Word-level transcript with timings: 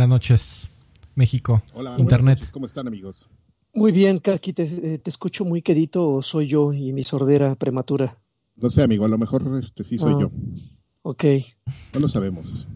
Buenas 0.00 0.14
noches, 0.14 0.68
México. 1.14 1.62
Hola, 1.74 1.94
Internet. 1.98 2.38
Noches. 2.38 2.50
¿Cómo 2.50 2.64
están, 2.64 2.88
amigos? 2.88 3.28
Muy 3.74 3.92
bien, 3.92 4.18
Kaki, 4.18 4.54
te, 4.54 4.62
eh, 4.62 4.96
te, 4.98 5.10
escucho 5.10 5.44
muy 5.44 5.60
quedito 5.60 6.08
o 6.08 6.22
soy 6.22 6.46
yo 6.46 6.72
y 6.72 6.94
mi 6.94 7.02
sordera 7.02 7.54
prematura. 7.54 8.16
No 8.56 8.70
sé, 8.70 8.82
amigo, 8.82 9.04
a 9.04 9.08
lo 9.08 9.18
mejor 9.18 9.42
este 9.62 9.84
sí 9.84 9.98
soy 9.98 10.14
Ah, 10.14 10.20
yo. 10.22 10.30
Ok. 11.02 11.24
No 11.92 12.00
lo 12.00 12.08
sabemos. 12.08 12.66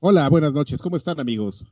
Hola, 0.00 0.28
buenas 0.28 0.52
noches. 0.52 0.82
¿Cómo 0.82 0.96
están, 0.98 1.18
amigos? 1.20 1.66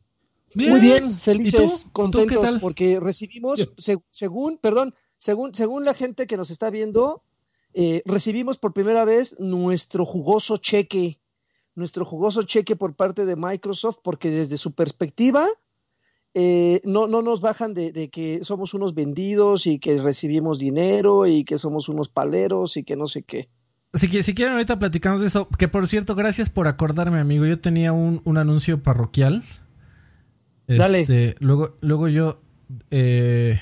Muy 0.54 0.80
bien, 0.80 1.10
¿Y 1.10 1.12
felices, 1.12 1.84
contentos, 1.92 2.56
porque 2.58 2.98
recibimos, 2.98 3.68
se- 3.76 3.98
según, 4.08 4.56
perdón, 4.56 4.94
según, 5.18 5.54
según 5.54 5.84
la 5.84 5.92
gente 5.92 6.26
que 6.26 6.38
nos 6.38 6.50
está 6.50 6.70
viendo, 6.70 7.22
eh, 7.74 8.00
recibimos 8.06 8.56
por 8.56 8.72
primera 8.72 9.04
vez 9.04 9.38
nuestro 9.38 10.06
jugoso 10.06 10.56
cheque, 10.56 11.20
nuestro 11.74 12.04
jugoso 12.04 12.42
cheque 12.42 12.76
por 12.76 12.94
parte 12.94 13.24
de 13.24 13.36
Microsoft, 13.36 13.98
porque 14.02 14.30
desde 14.30 14.56
su 14.56 14.72
perspectiva 14.72 15.46
eh, 16.34 16.80
no, 16.84 17.06
no 17.06 17.22
nos 17.22 17.40
bajan 17.40 17.74
de, 17.74 17.92
de 17.92 18.08
que 18.08 18.42
somos 18.42 18.74
unos 18.74 18.94
vendidos 18.94 19.66
y 19.66 19.78
que 19.78 19.98
recibimos 19.98 20.58
dinero 20.58 21.26
y 21.26 21.44
que 21.44 21.58
somos 21.58 21.88
unos 21.88 22.08
paleros 22.08 22.76
y 22.76 22.84
que 22.84 22.96
no 22.96 23.06
sé 23.06 23.22
qué. 23.22 23.48
Si, 23.94 24.22
si 24.22 24.34
quieren, 24.34 24.54
ahorita 24.54 24.78
platicamos 24.78 25.20
de 25.20 25.26
eso. 25.26 25.48
Que 25.58 25.68
por 25.68 25.86
cierto, 25.86 26.14
gracias 26.14 26.48
por 26.48 26.66
acordarme, 26.66 27.18
amigo. 27.20 27.44
Yo 27.44 27.60
tenía 27.60 27.92
un, 27.92 28.22
un 28.24 28.38
anuncio 28.38 28.82
parroquial. 28.82 29.42
Dale. 30.66 31.00
Este, 31.00 31.36
luego, 31.40 31.76
luego 31.82 32.08
yo 32.08 32.40
eh, 32.90 33.60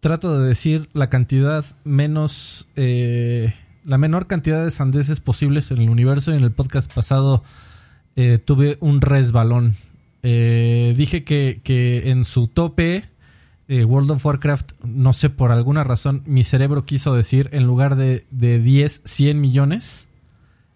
trato 0.00 0.38
de 0.40 0.48
decir 0.48 0.88
la 0.94 1.10
cantidad 1.10 1.64
menos. 1.84 2.68
eh, 2.76 3.52
la 3.84 3.98
menor 3.98 4.26
cantidad 4.26 4.64
de 4.64 4.70
sandeces 4.70 5.20
posibles 5.20 5.70
en 5.70 5.78
el 5.78 5.90
universo. 5.90 6.32
Y 6.32 6.36
en 6.36 6.42
el 6.44 6.52
podcast 6.52 6.92
pasado 6.92 7.42
eh, 8.16 8.38
tuve 8.44 8.76
un 8.80 9.00
resbalón. 9.00 9.76
Eh, 10.22 10.94
dije 10.96 11.24
que, 11.24 11.60
que 11.64 12.10
en 12.10 12.24
su 12.24 12.46
tope. 12.46 13.04
eh, 13.68 13.84
World 13.84 14.10
of 14.12 14.24
Warcraft, 14.26 14.72
no 14.84 15.12
sé 15.12 15.30
por 15.30 15.50
alguna 15.50 15.82
razón, 15.84 16.22
mi 16.26 16.44
cerebro 16.44 16.84
quiso 16.84 17.14
decir 17.14 17.48
en 17.52 17.64
lugar 17.66 17.96
de, 17.96 18.26
de 18.30 18.58
10, 18.58 19.02
100 19.04 19.40
millones. 19.40 20.08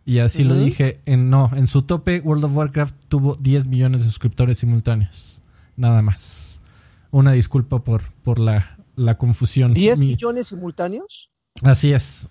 Y 0.05 0.21
así 0.21 0.45
lo 0.45 0.55
dije. 0.57 1.01
En, 1.05 1.31
no, 1.31 1.51
en 1.55 1.67
su 1.67 1.83
tope, 1.83 2.21
World 2.21 2.45
of 2.45 2.55
Warcraft 2.55 2.95
tuvo 3.09 3.35
10 3.37 3.67
millones 3.67 4.03
de 4.03 4.07
suscriptores 4.09 4.59
simultáneos. 4.59 5.43
Nada 5.77 6.01
más. 6.01 6.61
Una 7.11 7.33
disculpa 7.33 7.83
por, 7.83 8.03
por 8.23 8.39
la, 8.39 8.79
la 8.95 9.19
confusión. 9.19 9.75
¿10 9.75 9.99
Mi- 10.01 10.07
millones 10.07 10.47
simultáneos? 10.47 11.31
Así 11.63 11.93
es. 11.93 12.31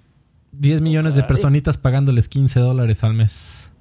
10 0.59 0.81
millones 0.81 1.15
de 1.15 1.23
personitas 1.23 1.77
pagándoles 1.77 2.27
15 2.29 2.59
dólares 2.59 3.03
al 3.03 3.13
mes. 3.13 3.71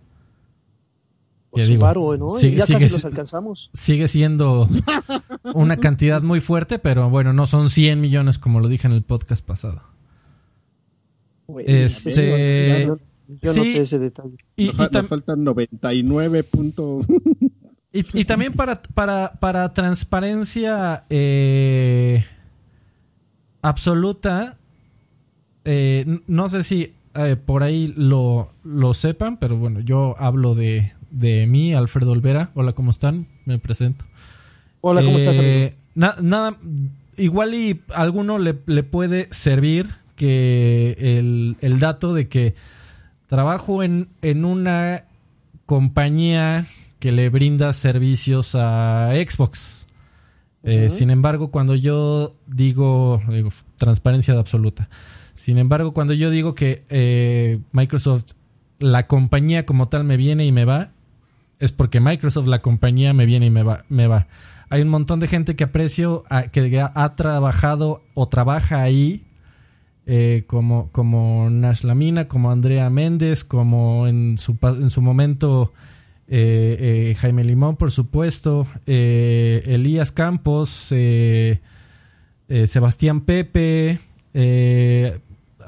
Pues 1.51 1.67
Ya 1.67 1.71
digo, 1.73 1.83
varo, 1.85 2.17
¿no? 2.17 2.31
sigue- 2.33 2.57
ya 2.57 2.67
sigue 2.67 2.79
casi 2.81 2.89
si- 2.89 2.95
los 2.95 3.05
alcanzamos. 3.05 3.71
Sigue 3.75 4.09
siendo 4.09 4.69
una 5.55 5.77
cantidad 5.77 6.21
muy 6.23 6.41
fuerte, 6.41 6.79
pero 6.81 7.09
bueno, 7.11 7.33
no 7.33 7.47
son 7.47 7.71
100 7.71 8.01
millones 8.01 8.39
como 8.39 8.59
lo 8.61 8.69
dije 8.69 8.87
en 8.89 8.93
el 8.93 9.03
podcast 9.03 9.45
pasado. 9.45 9.83
Este, 11.65 12.81
ya 12.81 12.87
no- 12.87 12.99
yo 13.43 13.53
sí. 13.53 13.59
noté 13.59 13.81
ese 13.81 13.99
detalle. 13.99 14.37
Y, 14.57 14.67
nos, 14.69 14.91
y 14.91 14.93
nos 14.95 15.07
faltan 15.07 15.45
99 15.45 16.43
puntos. 16.45 17.07
y- 17.93 18.21
y 18.21 18.25
también 18.25 18.53
para, 18.55 18.83
para, 18.83 19.35
para 19.39 19.73
transparencia 19.75 21.05
eh, 21.09 22.25
absoluta, 23.63 24.59
eh, 25.65 26.21
no 26.27 26.49
sé 26.49 26.63
si 26.65 26.93
eh, 27.15 27.37
por 27.37 27.63
ahí 27.63 27.93
lo, 27.97 28.53
lo 28.65 28.95
sepan, 28.95 29.37
pero 29.39 29.57
bueno, 29.57 29.81
yo 29.81 30.15
hablo 30.19 30.55
de, 30.55 30.93
de 31.11 31.47
mí, 31.47 31.75
Alfredo 31.75 32.13
Olvera. 32.13 32.51
Hola, 32.55 32.73
¿cómo 32.73 32.91
están? 32.91 33.27
Me 33.45 33.59
presento. 33.59 34.05
Hola, 34.81 35.03
¿cómo 35.03 35.19
estás, 35.19 35.39
amigo? 35.39 35.53
Eh, 35.55 35.75
na- 35.95 36.17
nada, 36.21 36.57
igual 37.17 37.55
y 37.55 37.81
a 37.95 38.03
alguno 38.03 38.39
le, 38.39 38.57
le 38.67 38.83
puede 38.83 39.29
servir 39.33 39.89
que 40.17 40.97
el, 41.19 41.57
el 41.61 41.79
dato 41.79 42.15
de 42.15 42.29
que 42.29 42.55
trabajo 43.29 43.83
en, 43.83 44.09
en 44.23 44.45
una 44.45 45.05
compañía 45.67 46.67
que 46.99 47.13
le 47.13 47.29
brinda 47.31 47.73
servicios 47.73 48.55
a 48.55 49.11
Xbox. 49.15 49.87
Eh. 50.63 50.89
Sin 50.91 51.11
embargo, 51.11 51.49
cuando 51.51 51.75
yo 51.75 52.35
digo, 52.47 53.21
digo, 53.29 53.51
transparencia 53.77 54.35
absoluta. 54.39 54.89
Sin 55.35 55.59
embargo, 55.59 55.93
cuando 55.93 56.15
yo 56.15 56.31
digo 56.31 56.55
que 56.55 56.85
eh, 56.89 57.59
Microsoft, 57.73 58.25
la 58.79 59.07
compañía 59.07 59.67
como 59.67 59.89
tal 59.89 60.05
me 60.05 60.17
viene 60.17 60.47
y 60.47 60.53
me 60.53 60.65
va, 60.65 60.93
es 61.59 61.73
porque 61.73 62.01
Microsoft, 62.01 62.47
la 62.47 62.63
compañía, 62.63 63.13
me 63.13 63.27
viene 63.27 63.47
y 63.47 63.51
me 63.51 63.63
va. 63.63 63.85
Me 63.89 64.07
va. 64.07 64.29
Hay 64.71 64.81
un 64.83 64.89
montón 64.89 65.21
de 65.21 65.29
gente 65.29 65.57
que 65.57 65.65
aprecio, 65.65 66.25
que 66.53 66.81
ha, 66.81 67.17
trabajado 67.17 68.03
o 68.15 68.29
trabaja 68.29 68.83
ahí, 68.83 69.25
eh, 70.07 70.45
como, 70.47 70.91
como 70.93 71.49
Nash 71.51 71.83
Lamina, 71.83 72.29
como 72.29 72.51
Andrea 72.51 72.89
Méndez, 72.91 73.45
como 73.45 74.07
en 74.07 74.39
su, 74.39 74.57
en 74.63 74.91
su 74.91 75.03
momento 75.03 75.73
eh, 76.29 77.15
Jaime 77.19 77.45
Limón, 77.45 77.77
por 77.77 77.91
supuesto, 77.91 78.67
Elías 78.87 80.13
Campos, 80.13 80.93
Sebastián 82.49 83.21
Pepe, 83.21 84.01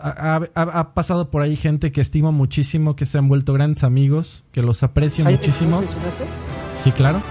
ha, 0.02 0.36
ha- 0.54 0.62
ha 0.80 0.94
pasado 0.94 1.30
por 1.30 1.42
ahí 1.42 1.56
gente 1.56 1.92
que 1.92 2.00
estimo 2.00 2.32
muchísimo, 2.32 2.96
que 2.96 3.06
se 3.06 3.18
han 3.18 3.28
vuelto 3.28 3.52
grandes 3.52 3.84
amigos, 3.84 4.44
que 4.52 4.62
los 4.62 4.82
aprecio 4.82 5.24
muchísimo. 5.38 5.80
Sí, 6.74 6.92
claro. 6.92 7.22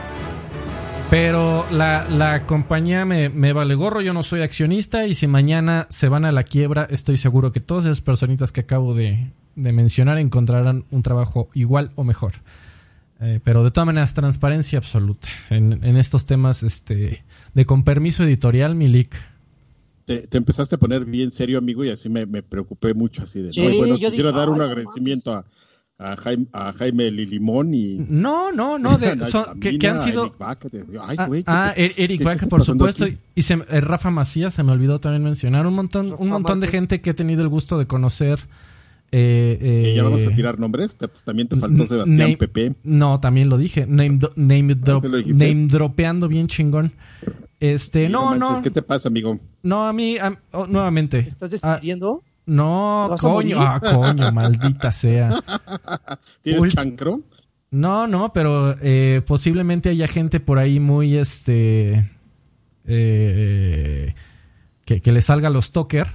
Pero 1.10 1.66
la, 1.72 2.08
la 2.10 2.46
compañía 2.48 3.06
me, 3.06 3.30
me 3.30 3.54
vale 3.54 3.76
gorro, 3.76 4.02
yo 4.02 4.14
no 4.14 4.24
soy 4.24 4.42
accionista 4.42 5.06
y 5.06 5.14
si 5.14 5.28
mañana 5.28 5.86
se 5.90 6.10
van 6.10 6.26
a 6.26 6.32
la 6.32 6.44
quiebra, 6.44 6.88
estoy 6.90 7.18
seguro 7.18 7.52
que 7.52 7.60
todas 7.60 7.86
esas 7.86 8.02
personitas 8.02 8.52
que 8.52 8.62
acabo 8.62 8.96
de, 8.96 9.30
de 9.56 9.72
mencionar 9.72 10.18
encontrarán 10.18 10.86
un 10.90 11.04
trabajo 11.04 11.50
igual 11.54 11.92
o 11.96 12.04
mejor. 12.04 12.34
Eh, 13.22 13.40
pero 13.44 13.64
de 13.64 13.72
todas 13.72 13.86
maneras, 13.86 14.14
transparencia 14.16 14.80
absoluta 14.80 15.28
en, 15.50 15.84
en 15.84 15.96
estos 15.96 16.26
temas 16.26 16.64
este, 16.64 17.24
de 17.54 17.66
con 17.66 17.84
permiso 17.84 18.24
editorial, 18.24 18.76
Milik. 18.76 19.16
Te, 20.06 20.28
te 20.28 20.38
empezaste 20.38 20.76
a 20.76 20.78
poner 20.78 21.04
bien 21.06 21.32
serio, 21.32 21.58
amigo, 21.58 21.84
y 21.84 21.90
así 21.90 22.10
me, 22.10 22.26
me 22.26 22.44
preocupé 22.44 22.94
mucho. 22.94 23.24
Así 23.24 23.42
de, 23.42 23.52
Sí, 23.52 23.62
no, 23.62 23.70
y 23.72 23.78
bueno, 23.78 23.98
yo 23.98 24.10
quisiera 24.10 24.30
dije, 24.30 24.40
dar 24.40 24.50
un 24.50 24.56
"Ay, 24.56 24.60
no 24.60 24.66
agradecimiento 24.66 25.34
a, 25.34 25.46
a, 25.98 26.16
Jaime, 26.18 26.46
a 26.54 26.72
Jaime 26.74 27.10
Lilimón 27.10 27.74
y. 27.74 27.96
No, 28.08 28.52
no, 28.52 28.78
no, 28.78 28.98
de- 28.98 29.18
que, 29.62 29.80
que 29.80 29.88
han 29.88 30.00
sido... 30.02 30.26
Eric 30.26 30.38
Baca, 30.38 30.70
te- 30.70 30.84
Ay, 31.02 31.16
Ah, 31.18 31.26
güey, 31.26 31.42
¿qué 31.44 31.52
ah, 31.52 31.72
te- 31.76 31.86
Er- 31.86 31.94
Eric 31.98 32.24
Baca, 32.24 32.46
por 32.48 32.64
supuesto. 32.64 33.06
aquí? 33.06 33.18
Y 33.34 33.42
se, 33.42 33.54
eh, 33.56 33.82
Rafa 33.82 34.12
Macías, 34.12 34.54
se 34.54 34.62
me 34.62 34.72
olvidó 34.74 35.00
también 35.00 35.24
mencionar. 35.24 35.66
Un 35.66 35.74
montón, 35.74 36.12
Rafa 36.12 36.22
un 36.24 36.30
montón 36.30 36.60
de 36.60 36.68
gente 36.68 37.02
que 37.02 37.10
he 37.10 37.14
tenido 37.16 37.42
el 37.42 37.48
gusto 37.50 37.80
de 37.80 37.88
conocer. 37.88 38.40
eh, 39.12 39.58
Que 39.62 39.96
ya 39.96 40.04
vamos 40.04 40.22
a 40.22 40.26
eh, 40.26 40.36
tirar 40.36 40.60
nombres. 40.60 40.98
También 41.24 41.48
te 41.48 41.56
faltó 41.56 41.86
Sebastián 41.88 42.18
name- 42.18 42.38
Pepe. 42.38 42.76
No, 42.84 43.20
también 43.20 43.50
lo 43.50 43.58
dije. 43.58 43.86
Name, 43.88 44.18
do- 44.18 44.34
name, 44.36 44.76
name 44.76 45.68
dropeando 45.68 46.28
bien 46.28 46.48
chingón. 46.48 46.92
Este, 47.60 48.08
Sí, 48.08 48.12
no, 48.12 48.32
manches, 48.32 48.50
no. 48.50 48.62
¿Qué 48.62 48.72
te 48.72 48.82
pasa, 48.82 49.08
amigo? 49.10 49.40
No, 49.64 49.88
a 49.88 49.94
mí, 49.94 50.18
a- 50.18 50.38
oh, 50.52 50.68
nuevamente. 50.68 51.24
¿Te 51.24 51.30
estás 51.30 51.52
Ah, 51.64 51.72
despidiendo? 51.74 52.22
no, 52.46 53.04
¿Te 53.08 53.12
vas 53.12 53.24
a 53.26 53.28
coño, 53.30 53.58
ah, 53.60 53.80
coño, 53.80 54.32
maldita 54.32 54.92
sea. 54.92 55.30
¿Tienes 56.42 56.62
Ul- 56.62 56.72
chancro? 56.74 57.22
No, 57.72 58.08
no, 58.08 58.32
pero 58.34 58.76
eh, 58.82 59.22
posiblemente 59.26 59.90
haya 59.90 60.08
gente 60.08 60.40
por 60.40 60.60
ahí 60.60 60.80
muy, 60.80 61.18
este, 61.18 62.10
eh, 62.86 64.14
que, 64.86 65.02
que 65.02 65.12
le 65.12 65.22
salga 65.22 65.50
los 65.50 65.72
toker 65.72 66.08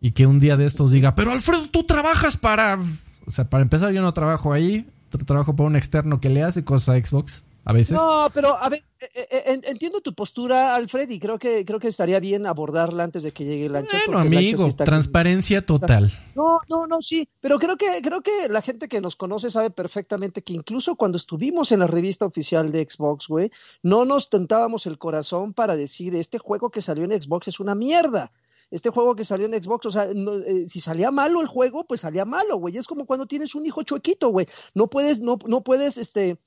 y 0.00 0.10
que 0.12 0.26
un 0.26 0.40
día 0.40 0.56
de 0.56 0.66
estos 0.66 0.90
diga, 0.90 1.14
pero 1.14 1.30
Alfredo, 1.30 1.68
tú 1.70 1.84
trabajas 1.84 2.36
para... 2.36 2.78
O 3.26 3.30
sea, 3.30 3.48
para 3.48 3.62
empezar 3.62 3.92
yo 3.92 4.02
no 4.02 4.12
trabajo 4.12 4.52
ahí, 4.52 4.86
tra- 5.10 5.24
trabajo 5.24 5.56
para 5.56 5.66
un 5.68 5.76
externo 5.76 6.20
que 6.20 6.28
le 6.28 6.42
hace 6.42 6.62
cosas 6.64 6.96
a 6.96 7.06
Xbox, 7.06 7.42
a 7.64 7.72
veces. 7.72 7.92
No, 7.96 8.28
pero 8.34 8.56
a 8.62 8.68
ver, 8.68 8.84
eh, 9.00 9.26
eh, 9.30 9.42
en- 9.46 9.62
entiendo 9.64 10.00
tu 10.00 10.14
postura, 10.14 10.74
Alfred, 10.74 11.08
y 11.10 11.18
creo 11.18 11.38
que 11.38 11.64
creo 11.64 11.78
que 11.78 11.88
estaría 11.88 12.20
bien 12.20 12.46
abordarla 12.46 13.04
antes 13.04 13.22
de 13.22 13.32
que 13.32 13.44
llegue 13.44 13.66
el 13.66 13.76
ancho. 13.76 13.96
bueno, 14.06 14.20
amigo, 14.20 14.68
transparencia 14.76 15.64
total. 15.64 16.12
No, 16.34 16.60
no, 16.68 16.86
no, 16.86 17.00
sí, 17.02 17.28
pero 17.40 17.58
creo 17.58 17.76
que 17.76 18.00
creo 18.02 18.22
que 18.22 18.48
la 18.48 18.62
gente 18.62 18.88
que 18.88 19.00
nos 19.00 19.16
conoce 19.16 19.50
sabe 19.50 19.70
perfectamente 19.70 20.42
que 20.42 20.52
incluso 20.52 20.96
cuando 20.96 21.16
estuvimos 21.16 21.72
en 21.72 21.80
la 21.80 21.86
revista 21.86 22.26
oficial 22.26 22.70
de 22.72 22.86
Xbox, 22.88 23.28
güey, 23.28 23.50
no 23.82 24.04
nos 24.04 24.30
tentábamos 24.30 24.86
el 24.86 24.98
corazón 24.98 25.52
para 25.52 25.76
decir 25.76 26.14
este 26.14 26.38
juego 26.38 26.70
que 26.70 26.80
salió 26.80 27.04
en 27.04 27.20
Xbox 27.20 27.48
es 27.48 27.60
una 27.60 27.74
mierda. 27.74 28.32
Este 28.70 28.90
juego 28.90 29.14
que 29.14 29.24
salió 29.24 29.46
en 29.46 29.62
Xbox, 29.62 29.86
o 29.86 29.90
sea, 29.90 30.08
no, 30.14 30.36
eh, 30.38 30.68
si 30.68 30.80
salía 30.80 31.10
malo 31.12 31.40
el 31.40 31.46
juego, 31.46 31.84
pues 31.86 32.00
salía 32.00 32.24
malo, 32.24 32.56
güey. 32.56 32.76
Es 32.76 32.86
como 32.88 33.06
cuando 33.06 33.26
tienes 33.26 33.54
un 33.54 33.64
hijo 33.66 33.82
chuequito, 33.84 34.30
güey. 34.30 34.46
No 34.74 34.88
puedes, 34.88 35.20
no, 35.20 35.38
no 35.46 35.62
puedes, 35.62 35.96
este, 35.96 36.38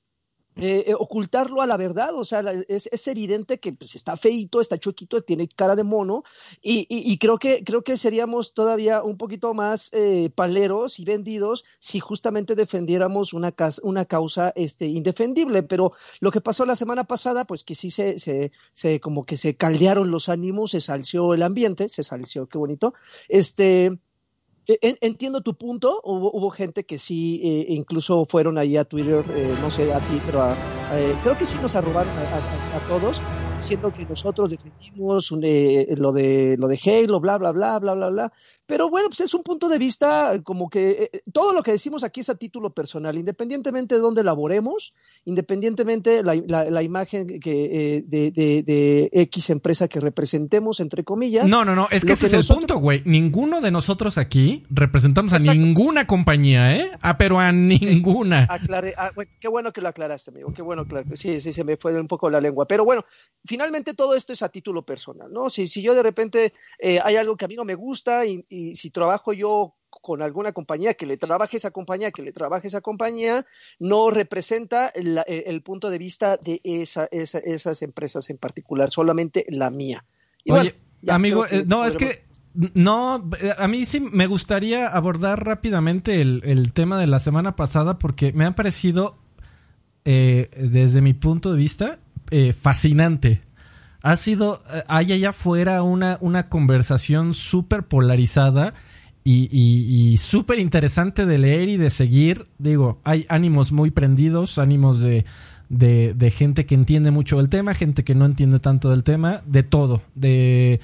eh, 0.60 0.84
eh, 0.88 0.94
ocultarlo 0.94 1.62
a 1.62 1.66
la 1.66 1.76
verdad, 1.76 2.14
o 2.14 2.24
sea, 2.24 2.42
es, 2.68 3.06
evidente 3.06 3.60
que 3.60 3.72
pues, 3.72 3.94
está 3.94 4.16
feito, 4.16 4.60
está 4.60 4.76
chuequito, 4.76 5.22
tiene 5.22 5.48
cara 5.48 5.76
de 5.76 5.84
mono, 5.84 6.24
y, 6.60 7.16
creo, 7.18 7.38
que, 7.38 7.62
creo 7.62 7.82
que 7.82 7.96
seríamos 7.96 8.54
todavía 8.54 9.04
un 9.04 9.16
poquito 9.16 9.54
más 9.54 9.92
eh, 9.92 10.30
paleros 10.34 10.98
y 10.98 11.04
vendidos 11.04 11.64
si 11.78 12.00
justamente 12.00 12.56
defendiéramos 12.56 13.32
una, 13.32 13.54
una 13.82 14.04
causa 14.04 14.52
este, 14.56 14.86
indefendible, 14.86 15.62
pero 15.62 15.92
lo 16.18 16.32
que 16.32 16.40
pasó 16.40 16.66
la 16.66 16.74
semana 16.74 17.04
pasada, 17.04 17.44
pues 17.44 17.62
que 17.62 17.76
sí 17.76 17.92
se, 17.92 18.18
se, 18.18 18.50
se 18.72 18.98
como 18.98 19.24
que 19.24 19.36
se 19.36 19.54
caldearon 19.56 20.10
los 20.10 20.28
ánimos, 20.28 20.72
se 20.72 20.80
salció 20.80 21.34
el 21.34 21.44
ambiente, 21.44 21.88
se 21.88 22.02
salció, 22.02 22.48
qué 22.48 22.58
bonito, 22.58 22.94
este 23.28 23.98
entiendo 24.68 25.40
tu 25.40 25.54
punto. 25.54 26.00
Hubo, 26.04 26.50
gente 26.50 26.84
que 26.84 26.98
sí, 26.98 27.40
eh, 27.42 27.66
incluso 27.68 28.24
fueron 28.26 28.58
ahí 28.58 28.76
a 28.76 28.84
Twitter, 28.84 29.24
eh, 29.34 29.56
no 29.58 29.70
sé 29.70 29.92
a 29.92 30.00
ti, 30.02 30.20
pero 30.20 30.58
eh, 30.90 31.18
creo 31.22 31.36
que 31.36 31.46
sí 31.46 31.58
nos 31.58 31.74
arrobaron 31.74 32.18
a, 32.18 32.80
todos, 32.80 33.24
diciendo 33.58 33.92
que 33.92 34.04
nosotros 34.04 34.52
defendimos 34.52 35.30
lo 35.32 36.12
de 36.12 36.56
lo 36.58 36.68
de 36.68 36.80
Halo, 36.84 37.20
bla, 37.20 37.38
bla, 37.38 37.50
bla, 37.50 37.78
bla, 37.78 37.94
bla, 37.94 38.08
bla. 38.08 38.32
Pero 38.68 38.90
bueno, 38.90 39.08
pues 39.08 39.20
es 39.20 39.32
un 39.32 39.42
punto 39.42 39.70
de 39.70 39.78
vista 39.78 40.42
como 40.44 40.68
que 40.68 40.90
eh, 40.90 41.10
eh, 41.10 41.22
todo 41.32 41.54
lo 41.54 41.62
que 41.62 41.72
decimos 41.72 42.04
aquí 42.04 42.20
es 42.20 42.28
a 42.28 42.34
título 42.34 42.74
personal, 42.74 43.16
independientemente 43.16 43.94
de 43.94 44.00
dónde 44.02 44.22
laboremos, 44.22 44.94
independientemente 45.24 46.22
la, 46.22 46.34
la, 46.46 46.82
imagen 46.82 47.40
que, 47.40 47.96
eh, 47.96 48.04
de, 48.06 48.30
de, 48.30 49.08
X 49.10 49.48
empresa 49.48 49.88
que 49.88 50.00
representemos, 50.00 50.80
entre 50.80 51.02
comillas. 51.02 51.48
No, 51.50 51.64
no, 51.64 51.74
no, 51.74 51.88
es 51.90 52.04
que 52.04 52.12
ese 52.12 52.26
es 52.26 52.34
el 52.34 52.44
punto, 52.44 52.76
güey. 52.76 53.02
Ninguno 53.06 53.62
de 53.62 53.70
nosotros 53.70 54.18
aquí 54.18 54.66
representamos 54.68 55.32
a 55.32 55.38
ninguna 55.38 56.06
compañía, 56.06 56.76
¿eh? 56.76 56.90
Ah, 57.00 57.16
pero 57.16 57.40
a 57.40 57.50
ninguna. 57.50 58.46
Ah, 58.50 58.58
qué 59.40 59.48
bueno 59.48 59.72
que 59.72 59.80
lo 59.80 59.88
aclaraste, 59.88 60.30
amigo, 60.30 60.52
qué 60.52 60.60
bueno 60.60 60.86
que 60.86 61.16
Sí, 61.16 61.40
sí, 61.40 61.54
se 61.54 61.64
me 61.64 61.78
fue 61.78 61.98
un 61.98 62.06
poco 62.06 62.28
la 62.28 62.38
lengua. 62.38 62.66
Pero 62.66 62.84
bueno, 62.84 63.06
finalmente 63.48 63.94
todo 63.94 64.14
esto 64.14 64.32
es 64.32 64.42
a 64.42 64.48
título 64.48 64.82
personal, 64.82 65.32
¿no? 65.32 65.50
Si, 65.50 65.66
si 65.66 65.82
yo 65.82 65.94
de 65.94 66.02
repente 66.02 66.52
hay 67.02 67.16
algo 67.16 67.36
que 67.36 67.46
a 67.46 67.48
mí 67.48 67.56
no 67.56 67.64
me 67.64 67.74
gusta 67.74 68.24
y 68.24 68.44
y 68.48 68.74
si 68.74 68.90
trabajo 68.90 69.32
yo 69.32 69.74
con 69.90 70.22
alguna 70.22 70.52
compañía, 70.52 70.94
que 70.94 71.06
le 71.06 71.16
trabaje 71.16 71.56
esa 71.56 71.70
compañía, 71.70 72.10
que 72.10 72.22
le 72.22 72.32
trabaje 72.32 72.68
esa 72.68 72.80
compañía, 72.80 73.46
no 73.78 74.10
representa 74.10 74.88
el, 74.88 75.62
punto 75.62 75.90
de 75.90 75.98
vista 75.98 76.36
de 76.36 76.60
esas 76.62 77.82
empresas 77.82 78.28
en 78.30 78.36
particular, 78.36 78.90
solamente 78.90 79.46
la 79.48 79.70
mía. 79.70 80.04
Oye, 80.48 80.74
amigo, 81.08 81.46
eh, 81.46 81.64
no, 81.66 81.84
es 81.86 81.96
que 81.96 82.24
no, 82.74 83.30
eh, 83.40 83.52
a 83.56 83.66
mí 83.66 83.86
sí 83.86 84.00
me 84.00 84.26
gustaría 84.26 84.88
abordar 84.88 85.44
rápidamente 85.44 86.20
el, 86.20 86.72
tema 86.72 87.00
de 87.00 87.06
la 87.06 87.18
semana 87.18 87.56
pasada 87.56 87.98
porque 87.98 88.32
me 88.32 88.44
ha 88.44 88.54
parecido, 88.54 89.16
eh, 90.04 90.50
desde 90.56 91.00
mi 91.00 91.14
punto 91.14 91.52
de 91.52 91.58
vista, 91.58 91.98
fascinante 92.60 93.42
ha 94.02 94.16
sido, 94.16 94.62
eh, 94.72 94.82
hay 94.88 95.12
allá 95.12 95.30
afuera 95.30 95.82
una, 95.82 96.18
una 96.20 96.48
conversación 96.48 97.34
súper 97.34 97.84
polarizada 97.84 98.74
y, 99.24 100.16
súper 100.22 100.58
interesante 100.58 101.26
de 101.26 101.36
leer 101.36 101.68
y 101.68 101.76
de 101.76 101.90
seguir. 101.90 102.46
Digo, 102.56 102.98
hay 103.04 103.26
ánimos 103.28 103.72
muy 103.72 103.90
prendidos, 103.90 104.56
ánimos 104.56 105.00
de, 105.00 105.26
de, 105.68 106.30
gente 106.30 106.64
que 106.64 106.74
entiende 106.74 107.10
mucho 107.10 107.36
del 107.36 107.50
tema, 107.50 107.74
gente 107.74 108.04
que 108.04 108.14
no 108.14 108.24
entiende 108.24 108.58
tanto 108.58 108.88
del 108.88 109.04
tema, 109.04 109.42
de 109.44 109.64
todo. 109.64 110.00
De, 110.14 110.80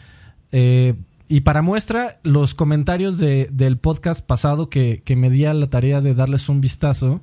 eh, 0.52 0.94
y 1.26 1.40
para 1.40 1.62
muestra, 1.62 2.20
los 2.22 2.54
comentarios 2.54 3.16
de, 3.16 3.48
del 3.50 3.78
podcast 3.78 4.22
pasado 4.22 4.68
que, 4.68 5.00
que 5.06 5.16
me 5.16 5.30
di 5.30 5.46
a 5.46 5.54
la 5.54 5.70
tarea 5.70 6.02
de 6.02 6.14
darles 6.14 6.50
un 6.50 6.60
vistazo. 6.60 7.22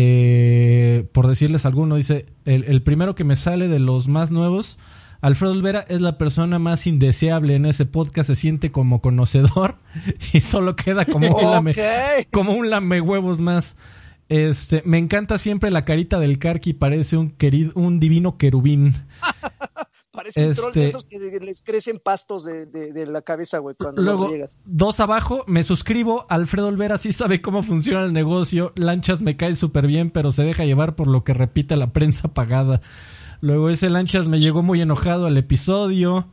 Eh, 0.00 1.08
por 1.10 1.26
decirles 1.26 1.66
alguno, 1.66 1.96
dice, 1.96 2.26
el, 2.44 2.62
el 2.64 2.82
primero 2.82 3.16
que 3.16 3.24
me 3.24 3.34
sale 3.34 3.66
de 3.66 3.80
los 3.80 4.06
más 4.06 4.30
nuevos 4.30 4.78
Alfredo 5.20 5.52
Olvera 5.52 5.84
es 5.88 6.00
la 6.00 6.16
persona 6.16 6.58
más 6.58 6.86
indeseable 6.86 7.56
en 7.56 7.66
ese 7.66 7.86
podcast, 7.86 8.28
se 8.28 8.36
siente 8.36 8.70
como 8.70 9.00
conocedor 9.00 9.76
y 10.32 10.40
solo 10.40 10.76
queda 10.76 11.04
como 11.04 11.28
un 11.36 11.42
lame, 11.50 11.72
como 12.30 12.52
un 12.52 12.70
lame 12.70 13.00
huevos 13.00 13.40
más. 13.40 13.76
Este, 14.28 14.82
me 14.84 14.98
encanta 14.98 15.38
siempre 15.38 15.70
la 15.70 15.84
carita 15.84 16.20
del 16.20 16.38
Karki, 16.38 16.74
parece 16.74 17.16
un 17.16 17.30
querido, 17.30 17.72
un 17.74 17.98
divino 17.98 18.36
querubín. 18.36 18.94
Parece 20.18 20.48
un 20.48 20.54
troll 20.54 20.72
de 20.72 20.84
este, 20.84 20.98
esos 20.98 21.06
que 21.06 21.20
les 21.40 21.62
crecen 21.62 22.00
pastos 22.00 22.44
de, 22.44 23.06
la 23.06 23.22
cabeza, 23.22 23.58
güey, 23.58 23.76
cuando 23.76 24.02
luego, 24.02 24.28
llegas. 24.28 24.58
Dos 24.64 24.98
abajo, 24.98 25.44
me 25.46 25.62
suscribo. 25.62 26.26
Alfredo 26.28 26.66
Olvera 26.66 26.98
sí 26.98 27.12
sabe 27.12 27.40
cómo 27.40 27.62
funciona 27.62 28.02
el 28.02 28.12
negocio. 28.12 28.72
Lanchas 28.74 29.20
me 29.20 29.36
cae 29.36 29.54
súper 29.54 29.86
bien, 29.86 30.10
pero 30.10 30.32
se 30.32 30.42
deja 30.42 30.64
llevar 30.64 30.96
por 30.96 31.06
lo 31.06 31.22
que 31.22 31.34
repite 31.34 31.76
la 31.76 31.92
prensa 31.92 32.34
pagada. 32.34 32.80
Luego 33.40 33.70
ese 33.70 33.90
Lanchas 33.90 34.26
me 34.26 34.40
llegó 34.40 34.64
muy 34.64 34.80
enojado 34.80 35.26
al 35.26 35.36
episodio. 35.36 36.26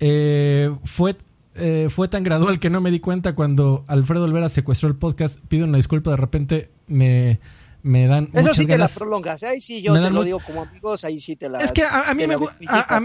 Eh, 0.00 0.74
fue, 0.82 1.16
eh, 1.54 1.86
fue 1.90 2.08
tan 2.08 2.24
gradual 2.24 2.58
que 2.58 2.70
no 2.70 2.80
me 2.80 2.90
di 2.90 2.98
cuenta 2.98 3.36
cuando 3.36 3.84
Alfredo 3.86 4.24
Olvera 4.24 4.48
secuestró 4.48 4.88
el 4.88 4.96
podcast. 4.96 5.38
Pido 5.46 5.64
una 5.64 5.76
disculpa, 5.76 6.10
de 6.10 6.16
repente 6.16 6.70
me, 6.88 7.38
me 7.82 8.06
dan. 8.06 8.28
Eso 8.32 8.54
sí 8.54 8.66
te 8.66 8.78
la 8.78 8.88
prolongas. 8.88 9.42
Ahí 9.42 9.60
sí 9.60 9.82
yo 9.82 9.94
te 9.94 10.10
lo 10.10 10.22
digo 10.22 10.40
como 10.40 10.62
amigos, 10.62 11.04
ahí 11.04 11.18
sí 11.18 11.36
te 11.36 11.48
la. 11.48 11.60
Es 11.60 11.72
que 11.72 11.82
a, 11.82 12.12
mí 12.14 12.26
me 12.26 12.36
gusta. 12.36 12.56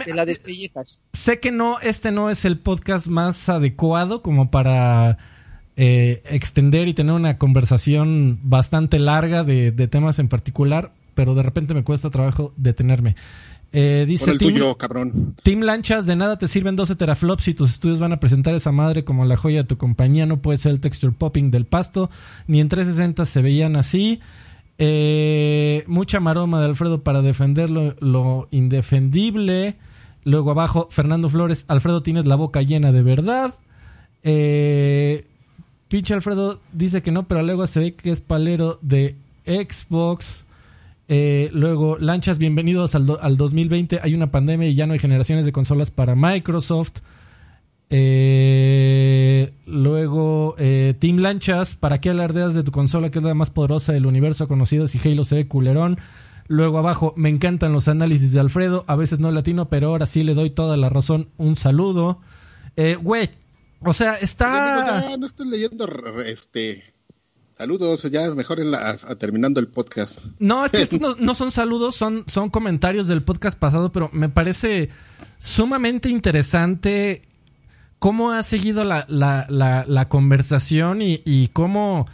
la 0.07 0.25
Sé 1.13 1.39
que 1.39 1.51
no, 1.51 1.79
este 1.79 2.11
no 2.11 2.29
es 2.29 2.45
el 2.45 2.59
podcast 2.59 3.07
más 3.07 3.49
adecuado 3.49 4.21
como 4.21 4.51
para. 4.51 5.17
Eh, 5.75 6.21
extender 6.25 6.87
y 6.87 6.93
tener 6.93 7.13
una 7.13 7.39
conversación 7.39 8.39
bastante 8.43 8.99
larga 8.99 9.43
de, 9.43 9.71
de 9.71 9.87
temas 9.87 10.19
en 10.19 10.27
particular, 10.27 10.91
pero 11.15 11.33
de 11.33 11.41
repente 11.41 11.73
me 11.73 11.83
cuesta 11.83 12.11
trabajo 12.11 12.53
detenerme. 12.57 13.15
Eh, 13.75 14.05
dice 14.07 14.29
el 14.29 14.37
tuyo, 14.37 14.77
cabrón. 14.77 15.35
Team 15.41 15.61
Lanchas, 15.61 16.05
de 16.05 16.15
nada 16.15 16.37
te 16.37 16.47
sirven 16.47 16.75
12 16.75 16.95
teraflops 16.95 17.43
si 17.43 17.55
tus 17.55 17.71
estudios 17.71 17.97
van 17.97 18.13
a 18.13 18.19
presentar 18.19 18.53
esa 18.53 18.71
madre 18.71 19.03
como 19.03 19.25
la 19.25 19.35
joya 19.35 19.63
de 19.63 19.67
tu 19.67 19.77
compañía. 19.77 20.27
No 20.27 20.43
puede 20.43 20.59
ser 20.59 20.73
el 20.73 20.79
texture 20.79 21.11
popping 21.11 21.49
del 21.49 21.65
pasto. 21.65 22.11
Ni 22.45 22.61
en 22.61 22.69
360 22.69 23.25
se 23.25 23.41
veían 23.41 23.75
así. 23.75 24.19
Eh, 24.77 25.83
mucha 25.87 26.19
maroma 26.19 26.59
de 26.59 26.65
Alfredo 26.65 27.03
para 27.03 27.21
defender 27.21 27.69
lo, 27.69 28.47
indefendible. 28.51 29.75
Luego 30.23 30.51
abajo, 30.51 30.87
Fernando 30.89 31.29
Flores. 31.29 31.65
Alfredo, 31.67 32.03
tienes 32.03 32.25
la 32.25 32.35
boca 32.35 32.61
llena 32.61 32.91
de 32.91 33.03
verdad. 33.03 33.53
Eh, 34.23 35.25
pinche 35.89 36.13
Alfredo 36.13 36.59
dice 36.71 37.01
que 37.01 37.11
no, 37.11 37.27
pero 37.27 37.43
luego 37.43 37.67
se 37.67 37.79
ve 37.79 37.95
que 37.95 38.11
es 38.11 38.21
palero 38.21 38.79
de 38.81 39.15
Xbox. 39.45 40.45
Eh, 41.09 41.49
luego, 41.53 41.97
Lanchas, 41.99 42.37
bienvenidos 42.37 42.95
al, 42.95 43.17
al, 43.21 43.37
2020. 43.37 43.99
Hay 44.01 44.15
una 44.15 44.31
pandemia 44.31 44.69
y 44.69 44.75
ya 44.75 44.87
no 44.87 44.93
hay 44.93 44.99
generaciones 44.99 45.45
de 45.45 45.51
consolas 45.51 45.91
para 45.91 46.15
Microsoft. 46.15 47.01
Eh, 47.95 49.53
luego, 49.67 50.55
eh, 50.57 50.95
Team 50.97 51.17
Lanchas, 51.19 51.75
¿para 51.75 52.01
qué 52.01 52.09
alardeas 52.09 52.55
de 52.55 52.63
tu 52.63 52.71
consola 52.71 53.11
que 53.11 53.19
es 53.19 53.25
la 53.25 53.35
más 53.35 53.51
poderosa 53.51 53.93
del 53.93 54.07
universo 54.07 54.47
conocido 54.47 54.87
si 54.87 54.97
Halo 54.97 55.23
se 55.25 55.35
ve 55.35 55.47
culerón? 55.47 55.99
Luego 56.47 56.79
abajo, 56.79 57.13
me 57.17 57.29
encantan 57.29 57.71
los 57.71 57.87
análisis 57.87 58.33
de 58.33 58.39
Alfredo, 58.39 58.83
a 58.87 58.95
veces 58.95 59.19
no 59.19 59.29
latino, 59.29 59.69
pero 59.69 59.89
ahora 59.89 60.07
sí 60.07 60.23
le 60.23 60.33
doy 60.33 60.49
toda 60.49 60.75
la 60.75 60.89
razón. 60.89 61.29
Un 61.37 61.55
saludo. 61.55 62.19
Güey, 62.75 63.29
o 63.81 63.93
sea, 63.93 64.15
está... 64.15 65.15
no 65.19 65.27
estoy 65.27 65.49
leyendo 65.49 65.87
este 66.25 66.83
Saludos, 67.55 68.01
ya 68.09 68.33
mejor 68.33 68.59
terminando 69.19 69.59
el 69.59 69.67
podcast. 69.67 70.21
No, 70.39 70.65
es 70.65 70.71
que 70.71 70.81
estos 70.81 70.99
no, 71.19 71.35
son 71.35 71.51
saludos, 71.51 71.95
son, 71.95 72.23
son 72.25 72.49
comentarios 72.49 73.07
del 73.07 73.21
podcast 73.21 73.59
pasado, 73.59 73.91
pero 73.91 74.09
me 74.11 74.29
parece 74.29 74.89
sumamente 75.37 76.09
interesante 76.09 77.21
cómo 78.03 78.31
ha 78.31 78.43
seguido 78.43 78.83
la, 78.83 79.05
la, 79.07 80.09
conversación 80.09 80.99
y, 81.01 81.47
cómo 81.53 82.05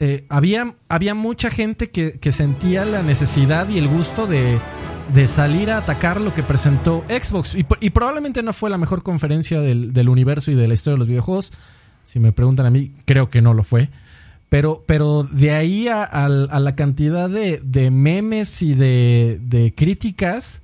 eh, 0.00 0.24
había, 0.30 0.74
había 0.88 1.14
mucha 1.14 1.50
gente 1.50 1.90
que, 1.90 2.32
sentía 2.32 2.86
la 2.86 3.02
necesidad 3.02 3.68
y 3.68 3.76
el 3.76 3.88
gusto 3.88 4.26
de, 4.26 4.58
salir 5.26 5.70
a 5.70 5.76
atacar 5.76 6.18
lo 6.18 6.32
que 6.32 6.42
presentó 6.42 7.04
Xbox. 7.10 7.54
Y, 7.54 7.90
probablemente 7.90 8.42
no 8.42 8.54
fue 8.54 8.70
la 8.70 8.78
mejor 8.78 9.02
conferencia 9.02 9.60
del, 9.60 9.92
del 9.92 10.08
universo 10.08 10.50
y 10.50 10.54
de 10.54 10.66
la 10.66 10.72
historia 10.72 10.94
de 10.94 11.00
los 11.00 11.08
videojuegos. 11.08 11.52
Si 12.04 12.18
me 12.18 12.32
preguntan 12.32 12.64
a 12.64 12.70
mí, 12.70 12.92
creo 13.04 13.28
que 13.28 13.42
no 13.42 13.52
lo 13.52 13.64
fue. 13.64 13.90
Pero, 14.48 14.82
pero 14.86 15.28
de 15.30 15.50
ahí 15.50 15.88
a, 15.88 16.08
la 16.26 16.74
cantidad 16.74 17.28
de, 17.28 17.60
de, 17.62 17.90
memes 17.90 18.62
y 18.62 18.72
de, 18.72 19.38
de 19.42 19.74
críticas, 19.74 20.62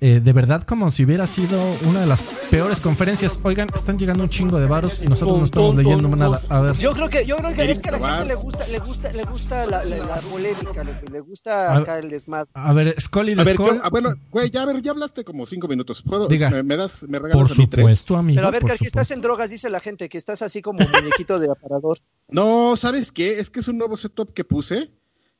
eh, 0.00 0.20
de 0.22 0.32
verdad 0.32 0.62
como 0.62 0.90
si 0.90 1.04
hubiera 1.04 1.26
sido 1.26 1.60
una 1.88 2.00
de 2.00 2.06
las 2.06 2.22
peores 2.50 2.80
conferencias. 2.80 3.38
Oigan, 3.42 3.68
están 3.74 3.98
llegando 3.98 4.22
un 4.22 4.30
chingo 4.30 4.60
de 4.60 4.66
varos 4.66 5.02
y 5.02 5.08
nosotros 5.08 5.38
no 5.38 5.44
estamos 5.44 5.76
leyendo 5.76 6.08
nada. 6.14 6.40
A 6.48 6.60
ver. 6.60 6.76
Yo 6.76 6.92
creo 6.92 7.08
que, 7.08 7.26
yo 7.26 7.36
creo 7.36 7.54
que 7.54 7.70
es 7.70 7.78
que 7.78 7.88
a 7.88 7.98
la 7.98 8.08
gente 8.08 8.26
le 8.26 8.34
gusta, 8.36 8.66
le 8.66 8.78
gusta, 8.78 9.12
le 9.12 9.24
gusta 9.24 9.66
la, 9.66 9.84
la, 9.84 10.16
polémica, 10.30 10.84
le, 10.84 11.20
gusta 11.20 11.76
acá 11.76 11.98
el 11.98 12.08
desmadre. 12.08 12.50
A 12.54 12.72
ver, 12.72 12.94
Scully 13.00 13.34
de 13.34 13.54
Skull. 13.54 13.80
Ah, 13.82 13.90
bueno, 13.90 14.10
güey, 14.30 14.50
ya, 14.50 14.62
a 14.62 14.66
ver, 14.66 14.80
ya 14.82 14.92
hablaste 14.92 15.24
como 15.24 15.46
cinco 15.46 15.68
minutos. 15.68 16.02
¿Puedo, 16.02 16.28
Diga. 16.28 16.50
Me, 16.62 16.76
das, 16.76 17.04
me 17.08 17.18
regalas 17.18 17.48
por 17.48 17.56
a 17.56 17.58
mí 17.58 17.64
supuesto, 17.64 18.16
amigo. 18.16 18.36
Pero 18.36 18.48
a 18.48 18.50
ver, 18.50 18.78
que 18.78 18.86
estás 18.86 19.10
en 19.10 19.20
drogas, 19.20 19.50
dice 19.50 19.68
la 19.70 19.80
gente, 19.80 20.08
que 20.08 20.18
estás 20.18 20.42
así 20.42 20.62
como 20.62 20.80
muñequito 20.80 21.38
de 21.38 21.50
aparador. 21.50 21.98
No, 22.28 22.76
¿sabes 22.76 23.10
qué? 23.10 23.40
Es 23.40 23.50
que 23.50 23.60
es 23.60 23.68
un 23.68 23.78
nuevo 23.78 23.96
setup 23.96 24.32
que 24.32 24.44
puse 24.44 24.90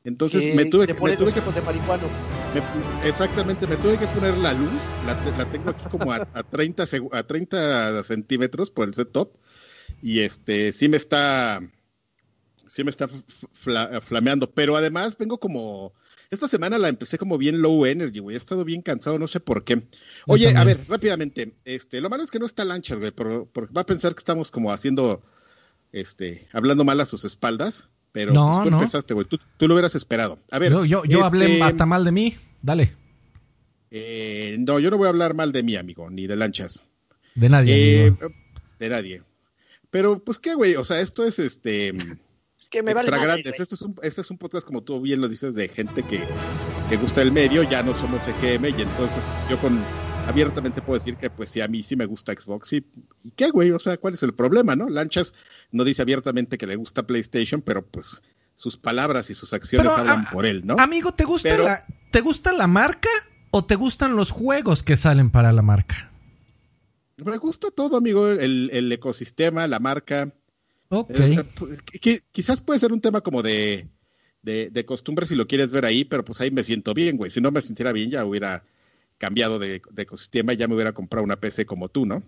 Entonces 0.04 0.54
me 0.54 0.64
tuve, 0.64 0.86
te 0.86 0.94
me 0.94 1.16
tuve 1.16 1.32
los 1.32 1.34
que 1.34 1.52
de 1.52 1.60
marihuano. 1.62 2.04
Me 2.60 3.08
exactamente, 3.08 3.66
me 3.66 3.76
tuve 3.76 3.98
que 3.98 4.06
poner 4.08 4.36
la 4.38 4.52
luz, 4.52 4.82
la, 5.06 5.14
la 5.36 5.44
tengo 5.50 5.70
aquí 5.70 5.84
como 5.90 6.12
a, 6.12 6.28
a 6.32 6.42
30 6.50 6.84
segu- 6.84 7.14
a 7.14 7.22
30 7.24 8.02
centímetros 8.02 8.70
por 8.70 8.86
el 8.88 8.94
setup 8.94 9.30
y 10.02 10.20
este 10.20 10.72
sí 10.72 10.88
me 10.88 10.96
está 10.96 11.60
sí 12.68 12.84
me 12.84 12.90
está 12.90 13.08
fla- 13.08 14.00
flameando, 14.00 14.50
pero 14.50 14.76
además 14.76 15.16
vengo 15.18 15.38
como 15.40 15.92
esta 16.30 16.46
semana 16.46 16.76
la 16.76 16.88
empecé 16.88 17.16
como 17.16 17.38
bien 17.38 17.62
low 17.62 17.86
energy, 17.86 18.18
güey, 18.20 18.34
he 18.34 18.38
estado 18.38 18.62
bien 18.64 18.82
cansado, 18.82 19.18
no 19.18 19.26
sé 19.26 19.40
por 19.40 19.64
qué. 19.64 19.88
Oye, 20.26 20.54
a 20.54 20.62
ver, 20.64 20.78
rápidamente, 20.86 21.54
este, 21.64 22.02
lo 22.02 22.10
malo 22.10 22.22
es 22.22 22.30
que 22.30 22.38
no 22.38 22.44
está 22.44 22.66
lanchas, 22.66 22.98
güey, 22.98 23.12
porque 23.12 23.72
va 23.74 23.80
a 23.80 23.86
pensar 23.86 24.14
que 24.14 24.18
estamos 24.18 24.50
como 24.50 24.70
haciendo 24.70 25.22
este, 25.90 26.46
hablando 26.52 26.84
mal 26.84 27.00
a 27.00 27.06
sus 27.06 27.24
espaldas, 27.24 27.88
pero 28.12 28.34
No, 28.34 28.48
pues, 28.50 28.62
tú 28.62 28.70
no. 28.70 28.76
empezaste, 28.76 29.14
güey, 29.14 29.26
tú, 29.26 29.38
tú 29.56 29.68
lo 29.68 29.72
hubieras 29.74 29.94
esperado. 29.94 30.38
A 30.50 30.58
ver, 30.58 30.70
yo 30.72 30.84
yo, 30.84 31.04
yo 31.06 31.24
hablé 31.24 31.52
este, 31.52 31.62
hasta 31.62 31.86
mal 31.86 32.04
de 32.04 32.12
mí. 32.12 32.36
Dale. 32.62 32.94
eh, 33.90 34.56
no, 34.58 34.78
yo 34.78 34.90
no 34.90 34.98
voy 34.98 35.06
a 35.06 35.10
hablar 35.10 35.34
mal 35.34 35.52
de 35.52 35.62
mí, 35.62 35.76
amigo, 35.76 36.10
ni 36.10 36.26
de 36.26 36.36
lanchas. 36.36 36.84
De 37.34 37.48
nadie. 37.48 37.74
Eh, 37.74 38.06
amigo. 38.08 38.30
de 38.78 38.88
nadie. 38.88 39.22
Pero, 39.90 40.22
pues, 40.22 40.38
¿qué, 40.38 40.54
güey? 40.54 40.74
O 40.76 40.84
sea, 40.84 41.00
esto 41.00 41.24
es 41.24 41.38
este 41.38 41.94
Que 42.70 42.82
me 42.82 42.92
extra 42.92 43.18
grandes. 43.18 43.58
Este 43.58 43.74
es, 43.74 43.82
un, 43.82 43.96
este 44.02 44.20
es 44.20 44.30
un 44.30 44.36
podcast, 44.38 44.66
como 44.66 44.82
tú 44.82 45.00
bien 45.00 45.20
lo 45.20 45.28
dices, 45.28 45.54
de 45.54 45.68
gente 45.68 46.02
que, 46.02 46.20
que 46.90 46.96
gusta 46.98 47.22
el 47.22 47.32
medio. 47.32 47.62
Ya 47.62 47.82
no 47.82 47.94
somos 47.94 48.26
EGM 48.28 48.66
y 48.66 48.82
entonces 48.82 49.22
yo 49.48 49.58
con 49.60 49.82
abiertamente 50.26 50.82
puedo 50.82 50.98
decir 50.98 51.16
que, 51.16 51.30
pues, 51.30 51.48
sí, 51.48 51.62
a 51.62 51.68
mí 51.68 51.82
sí 51.82 51.96
me 51.96 52.04
gusta 52.04 52.34
Xbox. 52.34 52.74
¿Y, 52.74 52.84
¿y 53.24 53.30
qué, 53.30 53.48
güey? 53.48 53.70
O 53.70 53.78
sea, 53.78 53.96
¿cuál 53.96 54.12
es 54.12 54.22
el 54.22 54.34
problema, 54.34 54.76
no? 54.76 54.90
Lanchas 54.90 55.32
no 55.70 55.84
dice 55.84 56.02
abiertamente 56.02 56.58
que 56.58 56.66
le 56.66 56.76
gusta 56.76 57.06
PlayStation, 57.06 57.62
pero, 57.62 57.86
pues, 57.86 58.20
sus 58.58 58.76
palabras 58.76 59.30
y 59.30 59.34
sus 59.34 59.52
acciones 59.54 59.86
Pero, 59.90 59.96
hablan 60.00 60.26
a- 60.26 60.30
por 60.30 60.44
él, 60.44 60.62
¿no? 60.66 60.76
Amigo, 60.78 61.14
¿te 61.14 61.24
gusta, 61.24 61.48
Pero- 61.48 61.64
la, 61.64 61.84
¿te 62.10 62.20
gusta 62.20 62.52
la 62.52 62.66
marca 62.66 63.08
o 63.52 63.64
te 63.64 63.76
gustan 63.76 64.16
los 64.16 64.32
juegos 64.32 64.82
que 64.82 64.96
salen 64.96 65.30
para 65.30 65.52
la 65.52 65.62
marca? 65.62 66.10
Me 67.24 67.36
gusta 67.38 67.70
todo, 67.70 67.96
amigo, 67.96 68.28
el, 68.28 68.68
el 68.72 68.92
ecosistema, 68.92 69.66
la 69.68 69.78
marca. 69.78 70.32
Ok. 70.88 71.10
Eh, 71.10 72.20
quizás 72.32 72.60
puede 72.60 72.80
ser 72.80 72.92
un 72.92 73.00
tema 73.00 73.20
como 73.20 73.42
de, 73.42 73.88
de, 74.42 74.70
de 74.70 74.84
costumbre 74.84 75.26
si 75.26 75.34
lo 75.36 75.46
quieres 75.46 75.70
ver 75.70 75.84
ahí, 75.84 76.04
pero 76.04 76.24
pues 76.24 76.40
ahí 76.40 76.50
me 76.50 76.64
siento 76.64 76.94
bien, 76.94 77.16
güey. 77.16 77.30
Si 77.30 77.40
no 77.40 77.50
me 77.52 77.60
sintiera 77.60 77.92
bien, 77.92 78.10
ya 78.10 78.24
hubiera 78.24 78.64
cambiado 79.18 79.58
de, 79.58 79.82
de 79.90 80.02
ecosistema 80.02 80.52
y 80.52 80.56
ya 80.56 80.66
me 80.68 80.74
hubiera 80.74 80.92
comprado 80.92 81.24
una 81.24 81.36
PC 81.36 81.64
como 81.66 81.88
tú, 81.88 82.06
¿no? 82.06 82.22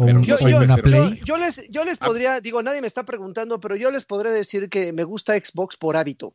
O, 0.00 0.06
pero 0.06 0.18
un- 0.18 0.24
Yo, 0.24 0.38
yo- 0.38 0.46
una 0.58 0.76
mesero. 0.76 0.82
Play. 0.82 1.18
yo- 1.18 1.24
yo 1.24 1.36
les, 1.36 1.68
yo 1.70 1.84
les 1.84 1.98
Ah. 2.00 2.06
podría, 2.06 2.40
digo, 2.40 2.62
nadie 2.62 2.80
me 2.80 2.86
está 2.86 3.04
preguntando, 3.04 3.60
pero 3.60 3.76
yo 3.76 3.90
les 3.90 4.04
podré 4.04 4.30
decir 4.30 4.68
que 4.70 4.92
me 4.92 5.04
gusta 5.04 5.34
Xbox 5.38 5.76
por 5.76 5.96
hábito. 5.96 6.34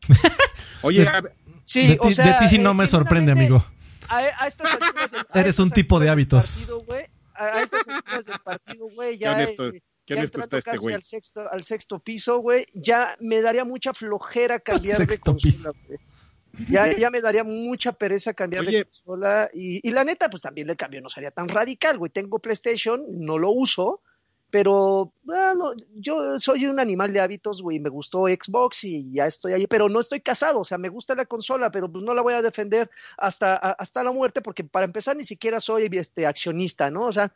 Oye, 0.82 1.06
a 1.06 1.22
Sí, 1.64 1.86
de, 1.88 1.98
o 2.00 2.08
ti, 2.08 2.14
sea, 2.14 2.26
de 2.26 2.32
ti 2.40 2.48
sí 2.48 2.56
eh, 2.56 2.58
no 2.58 2.74
me 2.74 2.86
sorprende, 2.86 3.30
amigo. 3.32 3.64
A, 4.08 4.18
a 4.18 4.46
estas 4.46 4.72
alturas 4.72 5.10
del- 5.12 5.20
a 5.20 5.38
Eres 5.40 5.50
estas 5.50 5.66
un 5.66 5.70
tipo 5.70 6.00
de 6.00 6.10
hábitos. 6.10 6.44
partido, 6.50 6.80
güey, 6.80 7.06
a, 7.34 7.62
estas 7.62 7.86
alturas 7.88 8.26
del 8.26 8.38
partido, 8.40 8.88
güey, 8.94 9.12
qué 9.12 9.18
ya, 9.24 9.32
honesto, 9.34 9.68
eh, 9.68 9.82
ya 10.06 10.16
honesto 10.16 10.40
está 10.40 10.58
este 10.58 10.70
casi 10.72 10.82
güey. 10.82 10.94
al 10.96 11.02
sexto, 11.02 11.44
al 11.50 11.62
sexto 11.62 11.98
piso, 12.00 12.38
güey, 12.38 12.66
ya 12.74 13.14
me 13.20 13.40
daría 13.40 13.64
mucha 13.64 13.94
flojera 13.94 14.58
cambiar 14.58 14.98
de 14.98 15.06
sexto 15.06 15.32
consola, 15.32 15.52
piso. 15.52 15.72
güey. 15.86 15.98
Ya, 16.68 16.86
ya 17.06 17.10
me 17.10 17.20
daría 17.20 17.44
mucha 17.44 17.92
pereza 17.92 18.34
cambiar 18.34 18.66
Oye. 18.66 18.78
de 18.78 18.84
consola. 18.84 19.50
Y, 19.52 19.86
y 19.86 19.90
la 19.92 20.04
neta, 20.04 20.28
pues 20.30 20.42
también 20.42 20.68
el 20.70 20.76
cambio 20.76 21.00
no 21.00 21.08
sería 21.08 21.30
tan 21.30 21.48
radical, 21.48 21.98
güey. 21.98 22.10
Tengo 22.10 22.38
PlayStation, 22.38 23.04
no 23.08 23.38
lo 23.38 23.50
uso, 23.50 24.02
pero 24.50 25.14
bueno, 25.22 25.72
yo 25.94 26.38
soy 26.38 26.66
un 26.66 26.78
animal 26.78 27.12
de 27.12 27.20
hábitos, 27.20 27.62
güey. 27.62 27.80
Me 27.80 27.88
gustó 27.88 28.26
Xbox 28.26 28.84
y 28.84 29.10
ya 29.12 29.26
estoy 29.26 29.54
ahí, 29.54 29.66
pero 29.66 29.88
no 29.88 29.98
estoy 30.00 30.20
casado. 30.20 30.60
O 30.60 30.64
sea, 30.64 30.76
me 30.76 30.90
gusta 30.90 31.14
la 31.14 31.24
consola, 31.24 31.70
pero 31.70 31.90
pues 31.90 32.04
no 32.04 32.12
la 32.12 32.20
voy 32.20 32.34
a 32.34 32.42
defender 32.42 32.90
hasta, 33.16 33.54
a- 33.54 33.72
hasta 33.72 34.04
la 34.04 34.12
muerte, 34.12 34.42
porque 34.42 34.62
para 34.62 34.84
empezar 34.84 35.16
ni 35.16 35.24
siquiera 35.24 35.58
soy 35.58 35.88
este, 35.92 36.26
accionista, 36.26 36.90
¿no? 36.90 37.06
O 37.06 37.12
sea, 37.12 37.32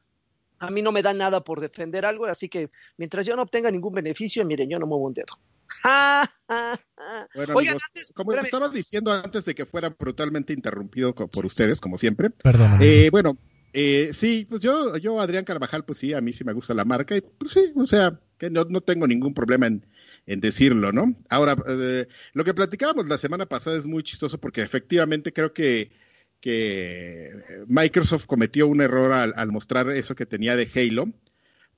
a 0.58 0.70
mí 0.70 0.82
no 0.82 0.92
me 0.92 1.02
da 1.02 1.12
nada 1.12 1.42
por 1.42 1.60
defender 1.60 2.04
algo, 2.04 2.26
así 2.26 2.48
que 2.48 2.70
mientras 2.96 3.26
yo 3.26 3.36
no 3.36 3.42
obtenga 3.42 3.70
ningún 3.70 3.94
beneficio, 3.94 4.44
miren, 4.44 4.68
yo 4.70 4.78
no 4.78 4.86
muevo 4.86 5.06
un 5.06 5.14
dedo. 5.14 5.38
Ja, 5.82 6.30
ja, 6.48 6.78
ja. 6.96 7.28
Bueno, 7.34 7.54
Oigan, 7.54 7.74
amigos, 7.74 7.82
antes, 7.88 8.12
como 8.14 8.30
espérame. 8.30 8.46
estaba 8.46 8.68
diciendo 8.68 9.12
antes 9.12 9.44
de 9.44 9.54
que 9.54 9.66
fuera 9.66 9.90
brutalmente 9.90 10.52
interrumpido 10.52 11.14
por 11.14 11.44
ustedes, 11.44 11.80
como 11.80 11.98
siempre, 11.98 12.30
Perdón. 12.30 12.78
Eh, 12.80 13.08
bueno, 13.10 13.36
eh, 13.72 14.10
sí, 14.12 14.46
pues 14.48 14.62
yo, 14.62 14.96
yo, 14.96 15.20
Adrián 15.20 15.44
Carvajal, 15.44 15.84
pues 15.84 15.98
sí, 15.98 16.14
a 16.14 16.20
mí 16.20 16.32
sí 16.32 16.44
me 16.44 16.54
gusta 16.54 16.72
la 16.72 16.84
marca 16.84 17.16
y 17.16 17.20
pues 17.20 17.52
sí, 17.52 17.72
o 17.76 17.84
sea, 17.84 18.18
que 18.38 18.48
no, 18.48 18.64
no 18.64 18.80
tengo 18.80 19.06
ningún 19.06 19.34
problema 19.34 19.66
en, 19.66 19.84
en 20.26 20.40
decirlo, 20.40 20.92
¿no? 20.92 21.14
Ahora, 21.28 21.56
eh, 21.68 22.06
lo 22.32 22.44
que 22.44 22.54
platicábamos 22.54 23.06
la 23.08 23.18
semana 23.18 23.46
pasada 23.46 23.76
es 23.76 23.84
muy 23.84 24.02
chistoso 24.02 24.38
porque 24.40 24.62
efectivamente 24.62 25.32
creo 25.32 25.52
que, 25.52 25.90
que 26.40 27.64
Microsoft 27.66 28.26
cometió 28.26 28.66
un 28.66 28.80
error 28.80 29.12
al, 29.12 29.52
mostrar 29.52 29.90
eso 29.90 30.14
que 30.14 30.26
tenía 30.26 30.56
de 30.56 30.68
Halo, 30.74 31.12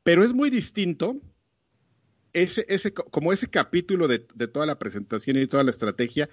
pero 0.03 0.25
es 0.25 0.33
muy 0.33 0.51
distinto 0.51 1.21
ese, 2.33 2.67
ese, 2.69 2.93
como 2.93 3.33
ese 3.33 3.49
capítulo 3.49 4.09
de, 4.09 4.27
de 4.35 4.49
toda 4.49 4.67
la 4.67 4.79
presentación 4.79 5.39
y 5.39 5.47
toda 5.47 5.65
la 5.65 5.71
estrategia 5.71 6.29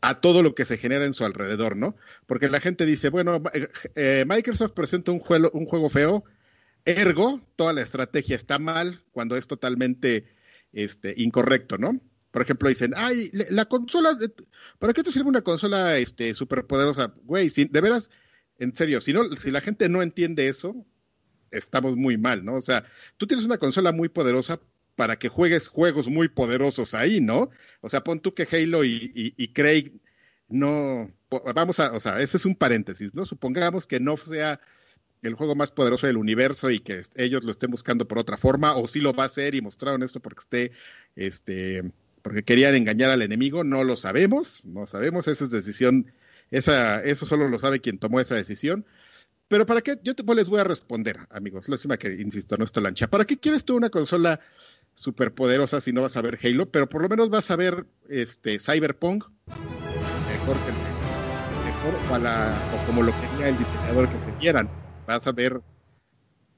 a 0.00 0.20
todo 0.20 0.42
lo 0.42 0.54
que 0.54 0.64
se 0.64 0.78
genera 0.78 1.04
en 1.04 1.14
su 1.14 1.24
alrededor, 1.24 1.76
¿no? 1.76 1.96
Porque 2.26 2.48
la 2.48 2.60
gente 2.60 2.84
dice, 2.84 3.08
bueno, 3.08 3.40
eh, 3.54 3.68
eh, 3.94 4.24
Microsoft 4.28 4.72
presenta 4.72 5.12
un 5.12 5.20
juego, 5.20 5.50
un 5.54 5.64
juego 5.64 5.88
feo, 5.88 6.24
ergo, 6.84 7.40
toda 7.56 7.72
la 7.72 7.82
estrategia 7.82 8.34
está 8.34 8.58
mal 8.58 9.02
cuando 9.12 9.36
es 9.36 9.46
totalmente 9.46 10.26
este, 10.72 11.14
incorrecto, 11.16 11.78
¿no? 11.78 12.00
Por 12.32 12.42
ejemplo, 12.42 12.68
dicen, 12.68 12.94
ay, 12.96 13.30
la 13.50 13.66
consola, 13.66 14.18
¿para 14.78 14.92
qué 14.92 15.02
te 15.04 15.12
sirve 15.12 15.28
una 15.28 15.42
consola 15.42 15.98
este, 15.98 16.34
superpoderosa? 16.34 17.14
Güey, 17.24 17.50
si, 17.50 17.66
de 17.66 17.80
veras, 17.80 18.10
en 18.58 18.74
serio, 18.74 19.00
si, 19.00 19.12
no, 19.12 19.24
si 19.36 19.50
la 19.50 19.60
gente 19.60 19.88
no 19.88 20.02
entiende 20.02 20.48
eso, 20.48 20.84
estamos 21.50 21.96
muy 21.96 22.16
mal, 22.16 22.44
¿no? 22.44 22.54
O 22.54 22.62
sea, 22.62 22.84
tú 23.18 23.26
tienes 23.26 23.46
una 23.46 23.58
consola 23.58 23.92
muy 23.92 24.08
poderosa 24.08 24.60
para 24.96 25.16
que 25.16 25.28
juegues 25.28 25.68
juegos 25.68 26.08
muy 26.08 26.28
poderosos 26.28 26.94
ahí, 26.94 27.20
¿no? 27.20 27.50
O 27.80 27.88
sea, 27.88 28.02
pon 28.02 28.20
tú 28.20 28.34
que 28.34 28.48
Halo 28.50 28.84
y, 28.84 29.12
y, 29.14 29.34
y 29.36 29.48
Craig 29.52 29.92
no, 30.48 31.10
vamos 31.54 31.80
a, 31.80 31.92
o 31.92 32.00
sea, 32.00 32.20
ese 32.20 32.36
es 32.36 32.46
un 32.46 32.56
paréntesis, 32.56 33.14
¿no? 33.14 33.24
Supongamos 33.26 33.86
que 33.86 34.00
no 34.00 34.16
sea 34.16 34.60
el 35.22 35.34
juego 35.34 35.54
más 35.54 35.70
poderoso 35.70 36.06
del 36.06 36.16
universo 36.16 36.70
y 36.70 36.80
que 36.80 37.02
ellos 37.16 37.44
lo 37.44 37.52
estén 37.52 37.70
buscando 37.70 38.08
por 38.08 38.18
otra 38.18 38.36
forma, 38.36 38.76
o 38.76 38.86
sí 38.88 39.00
lo 39.00 39.12
va 39.12 39.24
a 39.24 39.26
hacer 39.26 39.54
y 39.54 39.62
mostraron 39.62 40.02
esto 40.02 40.20
porque 40.20 40.40
esté, 40.40 40.72
este, 41.16 41.92
porque 42.22 42.42
querían 42.44 42.74
engañar 42.74 43.10
al 43.10 43.22
enemigo, 43.22 43.64
no 43.64 43.84
lo 43.84 43.96
sabemos, 43.96 44.64
no 44.64 44.86
sabemos, 44.86 45.28
esa 45.28 45.44
es 45.44 45.50
decisión, 45.50 46.12
esa, 46.50 47.02
eso 47.02 47.26
solo 47.26 47.48
lo 47.48 47.58
sabe 47.58 47.80
quien 47.80 47.98
tomó 47.98 48.20
esa 48.20 48.34
decisión. 48.34 48.86
Pero 49.48 49.66
para 49.66 49.82
qué, 49.82 49.98
yo 50.02 50.14
pues 50.16 50.36
les 50.36 50.48
voy 50.48 50.60
a 50.60 50.64
responder, 50.64 51.18
amigos, 51.30 51.68
lástima 51.68 51.98
que, 51.98 52.14
insisto, 52.14 52.56
no 52.56 52.64
está 52.64 52.80
lancha. 52.80 53.08
¿Para 53.08 53.26
qué 53.26 53.38
quieres 53.38 53.64
tú 53.64 53.76
una 53.76 53.90
consola 53.90 54.40
superpoderosa 54.94 55.80
si 55.80 55.92
no 55.92 56.00
vas 56.02 56.16
a 56.16 56.22
ver 56.22 56.38
Halo? 56.42 56.70
Pero 56.70 56.88
por 56.88 57.02
lo 57.02 57.08
menos 57.08 57.28
vas 57.28 57.50
a 57.50 57.56
ver 57.56 57.84
este 58.08 58.58
Cyberpunk, 58.58 59.24
mejor 59.46 60.56
que 60.56 60.72
mejor 61.66 62.10
o, 62.10 62.14
a 62.14 62.18
la- 62.18 62.70
o 62.82 62.86
como 62.86 63.02
lo 63.02 63.12
quería 63.20 63.48
el 63.48 63.58
diseñador 63.58 64.08
que 64.10 64.20
se 64.20 64.32
vieran. 64.38 64.70
Vas 65.06 65.26
a 65.26 65.32
ver 65.32 65.60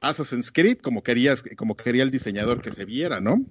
Assassin's 0.00 0.52
Creed 0.52 0.78
como 0.78 1.02
querías, 1.02 1.42
como 1.56 1.76
quería 1.76 2.02
el 2.02 2.10
diseñador 2.10 2.62
que 2.62 2.70
se 2.70 2.84
viera, 2.84 3.20
¿no? 3.20 3.44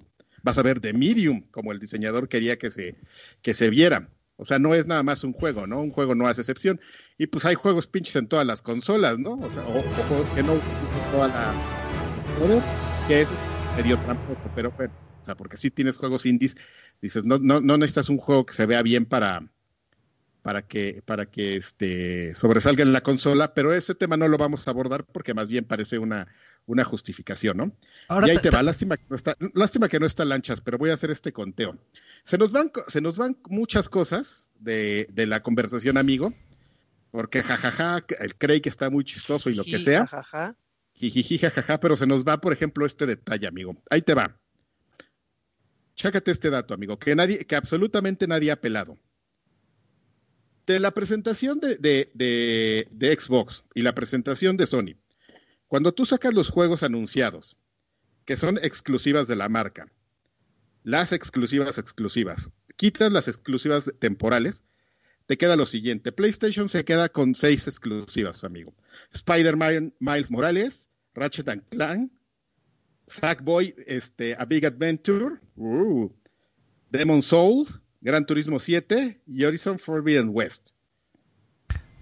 Vas 0.44 0.58
a 0.58 0.62
ver 0.62 0.78
The 0.78 0.92
Medium 0.92 1.42
como 1.50 1.72
el 1.72 1.80
diseñador 1.80 2.28
quería 2.28 2.56
que 2.58 2.70
se, 2.70 2.94
que 3.42 3.54
se 3.54 3.70
viera. 3.70 4.10
O 4.36 4.44
sea, 4.44 4.58
no 4.58 4.74
es 4.74 4.86
nada 4.86 5.02
más 5.02 5.24
un 5.24 5.32
juego, 5.32 5.66
¿no? 5.66 5.80
Un 5.80 5.90
juego 5.90 6.14
no 6.14 6.26
hace 6.26 6.42
excepción. 6.42 6.80
Y 7.18 7.26
pues 7.26 7.44
hay 7.44 7.54
juegos 7.54 7.86
pinches 7.86 8.16
en 8.16 8.28
todas 8.28 8.46
las 8.46 8.62
consolas, 8.62 9.18
¿no? 9.18 9.34
O 9.34 9.50
sea, 9.50 9.62
o, 9.62 9.82
juegos 9.82 10.28
que 10.30 10.42
no 10.42 10.52
utilizan 10.52 11.12
toda 11.12 11.28
la 11.28 11.54
que 13.08 13.22
es 13.22 13.28
medio 13.76 13.98
tramposo, 14.00 14.40
pero 14.54 14.70
bueno, 14.72 14.92
o 15.22 15.24
sea, 15.24 15.36
porque 15.36 15.56
si 15.56 15.70
tienes 15.70 15.96
juegos 15.96 16.26
indies, 16.26 16.56
dices, 17.00 17.24
no, 17.24 17.38
no, 17.38 17.60
no 17.60 17.78
necesitas 17.78 18.08
un 18.08 18.18
juego 18.18 18.44
que 18.44 18.54
se 18.54 18.66
vea 18.66 18.82
bien 18.82 19.06
para, 19.06 19.50
para 20.42 20.62
que, 20.62 21.02
para 21.06 21.26
que 21.26 21.56
este 21.56 22.34
sobresalga 22.34 22.82
en 22.82 22.92
la 22.92 23.02
consola, 23.02 23.54
pero 23.54 23.72
ese 23.72 23.94
tema 23.94 24.16
no 24.16 24.28
lo 24.28 24.36
vamos 24.36 24.66
a 24.66 24.70
abordar 24.70 25.04
porque 25.04 25.32
más 25.32 25.48
bien 25.48 25.64
parece 25.64 25.98
una, 25.98 26.28
una 26.66 26.84
justificación, 26.84 27.56
¿no? 27.56 27.76
Ahora 28.08 28.28
y 28.28 28.30
ahí 28.30 28.38
te 28.38 28.50
va, 28.50 28.62
lástima 28.62 28.96
que 28.96 29.04
no 29.08 29.16
está, 29.16 29.36
lástima 29.52 29.88
que 29.88 30.00
no 30.00 30.06
está 30.06 30.24
lanchas, 30.24 30.60
pero 30.60 30.78
voy 30.78 30.90
a 30.90 30.94
hacer 30.94 31.10
este 31.10 31.32
conteo. 31.32 31.78
Se 32.24 32.38
nos 32.38 32.52
van, 32.52 32.70
se 32.88 33.00
nos 33.00 33.18
van 33.18 33.38
muchas 33.48 33.88
cosas 33.88 34.50
de, 34.58 35.06
de 35.12 35.26
la 35.26 35.42
conversación, 35.42 35.96
amigo, 35.96 36.32
porque 37.10 37.42
jajaja, 37.42 38.04
el 38.20 38.36
Craig 38.36 38.62
está 38.64 38.90
muy 38.90 39.04
chistoso 39.04 39.50
y 39.50 39.54
lo 39.54 39.64
que 39.64 39.78
sea, 39.78 40.06
jajaja. 40.06 40.56
jijiji, 40.94 41.38
jajaja, 41.38 41.80
pero 41.80 41.96
se 41.96 42.06
nos 42.06 42.24
va, 42.24 42.40
por 42.40 42.52
ejemplo, 42.52 42.86
este 42.86 43.06
detalle, 43.06 43.46
amigo. 43.46 43.76
Ahí 43.90 44.02
te 44.02 44.14
va. 44.14 44.40
Chécate 45.94 46.30
este 46.30 46.50
dato, 46.50 46.74
amigo, 46.74 46.98
que 46.98 47.14
nadie, 47.14 47.44
que 47.44 47.56
absolutamente 47.56 48.26
nadie 48.26 48.50
ha 48.50 48.60
pelado. 48.60 48.98
De 50.66 50.80
la 50.80 50.92
presentación 50.92 51.60
de, 51.60 51.76
de, 51.76 52.10
de, 52.14 52.88
de 52.90 53.20
Xbox 53.20 53.64
y 53.74 53.82
la 53.82 53.94
presentación 53.94 54.56
de 54.56 54.66
Sony, 54.66 54.96
cuando 55.74 55.92
tú 55.92 56.06
sacas 56.06 56.32
los 56.32 56.50
juegos 56.50 56.84
anunciados, 56.84 57.56
que 58.26 58.36
son 58.36 58.58
exclusivas 58.58 59.26
de 59.26 59.34
la 59.34 59.48
marca, 59.48 59.90
las 60.84 61.10
exclusivas 61.10 61.78
exclusivas, 61.78 62.52
quitas 62.76 63.10
las 63.10 63.26
exclusivas 63.26 63.92
temporales, 63.98 64.62
te 65.26 65.36
queda 65.36 65.56
lo 65.56 65.66
siguiente. 65.66 66.12
PlayStation 66.12 66.68
se 66.68 66.84
queda 66.84 67.08
con 67.08 67.34
seis 67.34 67.66
exclusivas, 67.66 68.44
amigo. 68.44 68.72
Spider-Man 69.14 69.92
Miles 69.98 70.30
Morales, 70.30 70.90
Ratchet 71.12 71.48
and 71.48 71.68
Clank, 71.70 72.12
Sackboy, 73.08 73.74
este, 73.88 74.36
A 74.38 74.44
Big 74.44 74.64
Adventure, 74.64 75.40
uh, 75.56 76.08
Demon 76.92 77.20
Soul, 77.20 77.66
Gran 78.00 78.24
Turismo 78.26 78.60
7 78.60 79.22
y 79.26 79.42
Horizon 79.42 79.80
Forbidden 79.80 80.28
West. 80.28 80.70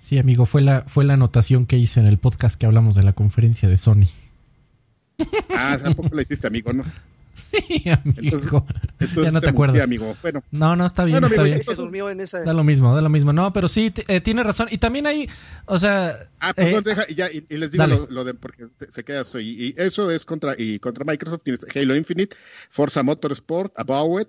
Sí, 0.03 0.19
amigo, 0.19 0.47
fue 0.47 0.63
la, 0.63 0.83
fue 0.89 1.05
la 1.05 1.15
anotación 1.15 1.65
que 1.65 1.79
hice 1.79 2.01
en 2.01 2.07
el 2.07 2.19
podcast 2.19 2.59
que 2.59 2.67
hablamos 2.67 2.97
de 2.97 3.05
la 3.05 3.13
conferencia 3.13 3.69
de 3.69 3.77
Sony. 3.77 4.09
Ah, 5.49 5.79
tampoco 5.81 6.13
la 6.13 6.23
hiciste, 6.23 6.49
amigo, 6.49 6.73
¿no? 6.73 6.83
Sí, 7.53 7.89
amigo. 7.89 8.67
ya 9.01 9.31
no 9.31 9.41
te, 9.41 9.49
acuerdas. 9.49 9.81
amigo. 9.81 10.17
Bueno. 10.21 10.43
No, 10.51 10.75
no, 10.75 10.87
está 10.87 11.05
bien, 11.05 11.23
está 11.23 11.43
bien. 11.45 11.61
En 12.11 12.21
esa... 12.21 12.43
Da 12.43 12.53
lo 12.53 12.65
mismo, 12.65 12.93
da 12.95 13.01
lo 13.01 13.11
mismo. 13.11 13.33
No, 13.33 13.53
pero 13.53 13.69
sí, 13.69 13.93
eh, 14.09 14.21
tiene 14.21 14.43
razón. 14.43 14.67
Y 14.73 14.79
también 14.79 15.07
hay, 15.07 15.29
o 15.67 15.79
sea... 15.79 16.19
Ah, 16.41 16.53
pues 16.53 16.67
eh, 16.67 16.81
deja, 16.85 17.05
y, 17.09 17.15
ya, 17.15 17.29
y, 17.31 17.45
les 17.57 17.71
digo 17.71 17.87
lo, 17.87 18.25
de, 18.25 18.35
porque 18.35 18.67
se 18.89 19.05
queda 19.05 19.21
eso. 19.21 19.39
Y, 19.39 19.73
eso 19.79 20.11
es 20.11 20.25
contra, 20.25 20.55
y 20.59 20.81
contra 20.81 21.05
Microsoft. 21.05 21.43
Tienes 21.45 21.65
Halo 21.77 21.95
Infinite, 21.95 22.37
Forza 22.71 23.05
Motorsport, 23.05 23.73
About 23.79 24.23
It, 24.23 24.29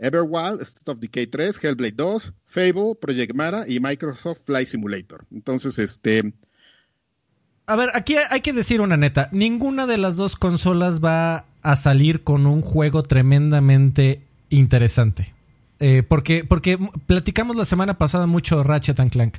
Everwild, 0.00 0.62
State 0.62 0.90
of 0.90 0.98
Decay 0.98 1.26
3, 1.26 1.62
Hellblade 1.62 1.94
2, 1.96 2.32
Fable, 2.46 2.94
Project 3.00 3.34
Mara 3.34 3.64
y 3.68 3.80
Microsoft 3.80 4.40
Flight 4.44 4.68
Simulator. 4.68 5.26
Entonces, 5.30 5.78
este... 5.78 6.32
A 7.66 7.76
ver, 7.76 7.90
aquí 7.94 8.16
hay 8.16 8.40
que 8.40 8.52
decir 8.52 8.80
una 8.80 8.96
neta. 8.96 9.28
Ninguna 9.30 9.86
de 9.86 9.98
las 9.98 10.16
dos 10.16 10.34
consolas 10.34 11.00
va 11.00 11.44
a 11.62 11.76
salir 11.76 12.24
con 12.24 12.46
un 12.46 12.62
juego 12.62 13.04
tremendamente 13.04 14.22
interesante. 14.48 15.34
Eh, 15.78 16.02
porque, 16.02 16.44
porque 16.44 16.78
platicamos 17.06 17.56
la 17.56 17.64
semana 17.64 17.96
pasada 17.96 18.26
mucho 18.26 18.62
Ratchet 18.64 18.98
and 18.98 19.12
Clank. 19.12 19.36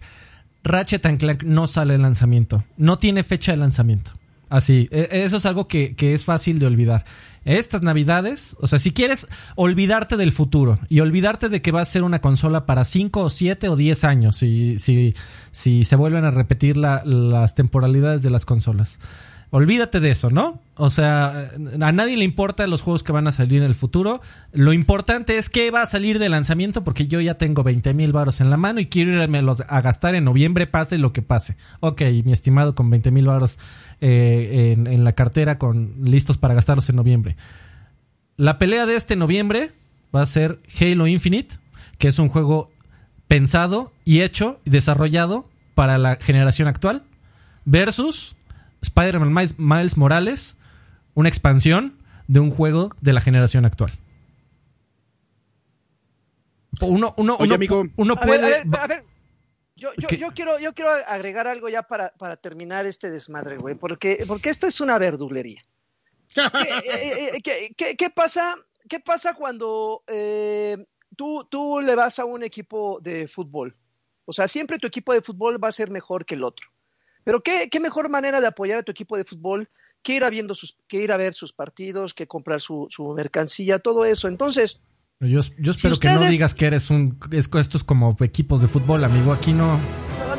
Ratchet 0.64 1.06
and 1.06 1.20
Clank 1.20 1.44
no 1.44 1.68
sale 1.68 1.94
de 1.94 2.00
lanzamiento. 2.00 2.64
No 2.78 3.00
tiene 3.00 3.24
fecha 3.24 3.52
de 3.52 3.58
lanzamiento. 3.58 4.14
Así, 4.52 4.90
e, 4.92 5.08
eso 5.24 5.38
es 5.38 5.46
algo 5.46 5.70
que, 5.70 5.96
que, 5.96 6.14
es 6.14 6.26
fácil 6.26 6.60
de 6.60 6.66
olvidar. 6.66 7.06
Estas 7.46 7.82
navidades, 7.84 8.58
o 8.60 8.68
sea, 8.68 8.80
si 8.80 8.92
quieres 8.92 9.30
olvidarte 9.56 10.18
del 10.18 10.34
futuro 10.34 10.78
y 10.90 11.00
olvidarte 11.00 11.48
de 11.48 11.62
que 11.62 11.72
va 11.72 11.80
a 11.80 11.86
ser 11.86 12.04
una 12.04 12.20
consola 12.20 12.66
para 12.66 12.84
5 12.84 13.22
o 13.22 13.30
7 13.30 13.70
o 13.70 13.78
10 13.78 14.04
años, 14.04 14.36
si, 14.36 14.78
si, 14.78 15.16
si 15.52 15.86
se 15.86 15.96
vuelven 15.96 16.26
a 16.26 16.32
repetir 16.32 16.76
las 16.76 17.56
temporalidades 17.56 18.24
de 18.24 18.30
las 18.30 18.44
consolas. 18.44 19.00
Olvídate 19.54 20.00
de 20.00 20.12
eso, 20.12 20.30
¿no? 20.30 20.62
O 20.76 20.90
sea, 20.90 21.52
a 21.82 21.92
nadie 21.92 22.16
le 22.16 22.24
importa 22.24 22.66
los 22.68 22.82
juegos 22.82 23.04
que 23.04 23.12
van 23.12 23.28
a 23.28 23.34
salir 23.34 23.58
en 23.58 23.66
el 23.66 23.76
futuro. 23.76 24.22
Lo 24.54 24.72
importante 24.72 25.38
es 25.38 25.50
que 25.50 25.72
va 25.72 25.82
a 25.82 25.88
salir 25.88 26.20
de 26.20 26.30
lanzamiento 26.30 26.86
porque 26.86 27.08
yo 27.08 27.20
ya 27.20 27.34
tengo 27.34 27.62
20 27.62 27.94
mil 27.94 28.14
baros 28.14 28.40
en 28.40 28.50
la 28.50 28.56
mano 28.56 28.80
y 28.80 28.86
quiero 28.86 29.12
irme 29.12 29.44
a 29.68 29.82
gastar 29.82 30.16
en 30.16 30.24
noviembre, 30.24 30.68
pase 30.68 30.98
lo 30.98 31.12
que 31.12 31.22
pase. 31.22 31.58
Ok, 31.82 32.02
mi 32.24 32.32
estimado, 32.32 32.76
con 32.76 32.90
20 32.90 33.12
mil 33.12 33.28
baros 33.28 33.60
eh, 34.00 34.74
en, 34.78 35.04
la 35.04 35.12
cartera, 35.12 35.60
con 35.60 35.96
listos 36.02 36.38
para 36.38 36.54
gastarlos 36.54 36.88
en 36.88 36.96
noviembre. 36.96 37.36
La 38.38 38.58
pelea 38.58 38.86
de 38.86 38.96
este 38.96 39.18
noviembre 39.18 39.72
va 40.16 40.22
a 40.22 40.28
ser 40.28 40.62
Halo 40.80 41.08
Infinite, 41.08 41.56
que 41.98 42.08
es 42.08 42.20
un 42.20 42.30
juego 42.30 42.72
pensado 43.28 43.92
y 44.06 44.22
hecho 44.22 44.62
y 44.64 44.70
desarrollado 44.70 45.50
para 45.76 45.98
la 45.98 46.16
generación 46.16 46.70
actual, 46.70 47.04
versus 47.66 48.38
Spider-Man 48.82 49.54
Miles, 49.58 49.98
Morales, 49.98 50.58
una 51.14 51.30
expansión 51.30 51.98
de 52.28 52.40
un 52.40 52.52
juego 52.52 52.92
de 53.02 53.14
la 53.14 53.22
generación 53.22 53.66
actual. 53.66 53.92
Uno, 56.82 57.14
uno, 57.18 57.38
uno, 57.98 58.16
puede. 58.16 58.64
A 58.80 58.88
ver, 58.88 59.04
Yo, 59.76 59.92
yo, 59.98 60.08
quiero, 60.34 60.58
yo 60.60 60.74
quiero 60.74 60.92
agregar 61.06 61.48
algo 61.48 61.70
ya 61.70 61.84
para, 61.84 62.14
para 62.14 62.38
terminar 62.38 62.86
este 62.86 63.12
desmadre, 63.12 63.58
güey, 63.58 63.76
porque, 63.76 64.24
porque 64.28 64.50
esto 64.50 64.68
es 64.68 64.82
una 64.82 64.98
verdulería. 64.98 65.62
Eh, 66.36 66.42
eh, 66.86 67.32
eh, 67.34 67.74
¿Qué, 67.76 67.96
qué, 67.96 68.10
pasa, 68.10 68.56
qué 68.88 69.00
pasa 69.00 69.34
cuando 69.34 70.04
tú, 71.16 71.46
tú 71.50 71.82
le 71.82 71.96
vas 71.96 72.20
a 72.20 72.26
un 72.26 72.44
equipo 72.44 73.00
de 73.02 73.28
fútbol? 73.28 73.76
O 74.26 74.34
sea, 74.34 74.48
siempre 74.48 74.80
tu 74.80 74.88
equipo 74.88 75.14
de 75.14 75.22
fútbol 75.22 75.62
va 75.62 75.68
a 75.68 75.74
ser 75.74 75.92
mejor 75.92 76.26
que 76.26 76.36
el 76.36 76.44
otro. 76.44 76.70
Pero 77.24 77.42
qué, 77.42 77.70
qué 77.70 77.80
mejor 77.80 78.10
manera 78.10 78.42
de 78.42 78.48
apoyar 78.48 78.80
a 78.80 78.84
tu 78.84 78.92
equipo 78.92 79.18
de 79.18 79.24
fútbol 79.24 79.70
que 80.02 80.14
ir 80.14 80.24
a, 80.24 80.30
viendo 80.30 80.56
sus, 80.56 80.78
que 80.88 80.98
ir 80.98 81.12
a 81.12 81.18
ver 81.18 81.34
sus 81.34 81.54
partidos, 81.54 82.14
que 82.14 82.28
comprar 82.28 82.60
su, 82.60 82.88
su 82.90 83.14
mercancía, 83.14 83.80
todo 83.80 84.06
eso. 84.06 84.28
Entonces, 84.28 84.82
yo, 85.22 85.42
yo 85.60 85.72
espero 85.72 85.98
que 85.98 86.10
no 86.10 86.26
digas 86.26 86.56
que 86.56 86.66
eres 86.66 86.90
un. 86.90 87.20
esto 87.32 87.78
es 87.78 87.84
como 87.84 88.18
equipos 88.22 88.62
de 88.62 88.68
fútbol, 88.68 89.04
amigo. 89.04 89.32
Aquí 89.32 89.54
no. 89.54 89.80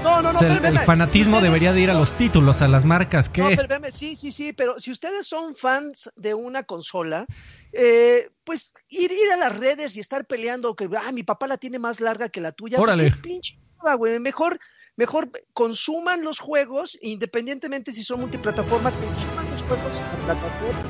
No, 0.03 0.21
no, 0.21 0.33
no. 0.33 0.41
el, 0.41 0.79
fanatismo 0.81 1.41
debería 1.41 1.73
de 1.73 1.83
ir 1.83 1.91
a 1.91 1.95
los 1.95 2.11
títulos, 2.17 2.63
a 2.63 2.67
las 2.67 2.85
marcas. 2.85 3.29
¿qué? 3.29 3.43
No, 3.43 3.93
sí, 3.93 4.17
sí, 4.17 4.33
sí. 4.33 4.53
Pero 4.53 4.81
si 4.81 4.91
ustedes 4.91 5.27
son 5.27 5.55
fans 5.55 6.11
de 6.17 6.35
una 6.35 6.65
consola, 6.65 7.27
eh, 7.73 8.31
pues 8.43 8.73
ir, 8.89 9.13
ir 9.13 9.31
a 9.33 9.37
las 9.37 9.57
redes 9.57 9.97
y 9.97 10.01
estar 10.01 10.27
peleando 10.27 10.75
que 10.75 10.89
ah, 11.01 11.13
mi 11.13 11.23
papá 11.23 11.47
la 11.47 11.59
tiene 11.59 11.79
más 11.79 12.01
larga 12.01 12.31
que 12.31 12.41
la 12.41 12.51
tuya. 12.51 12.81
Órale. 12.81 13.13
Pinche, 13.23 13.57
güey. 13.97 14.19
Mejor 14.19 14.59
mejor 14.97 15.31
consuman 15.53 16.23
los 16.23 16.39
juegos, 16.39 16.99
independientemente 17.01 17.93
si 17.93 18.05
son 18.05 18.21
multiplataforma, 18.21 18.91
consuman 18.91 19.51
los 19.51 19.63
juegos 19.63 20.01
en 20.01 20.25
plataforma, 20.25 20.83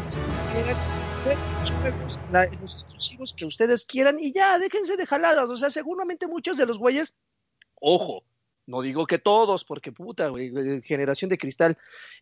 los 1.60 1.70
juegos, 1.70 2.18
los 2.60 2.74
exclusivos 2.74 3.34
que 3.34 3.44
ustedes 3.44 3.84
quieran 3.84 4.18
y 4.18 4.32
ya, 4.32 4.58
déjense 4.58 4.96
de 4.96 5.06
jaladas. 5.06 5.50
O 5.50 5.56
sea, 5.56 5.70
seguramente 5.70 6.26
muchos 6.26 6.56
de 6.56 6.66
los 6.66 6.78
güeyes, 6.78 7.14
ojo, 7.80 8.24
no 8.66 8.82
digo 8.82 9.06
que 9.06 9.18
todos, 9.18 9.64
porque 9.64 9.92
puta, 9.92 10.28
güey, 10.28 10.52
generación 10.82 11.28
de 11.28 11.38
cristal, 11.38 11.78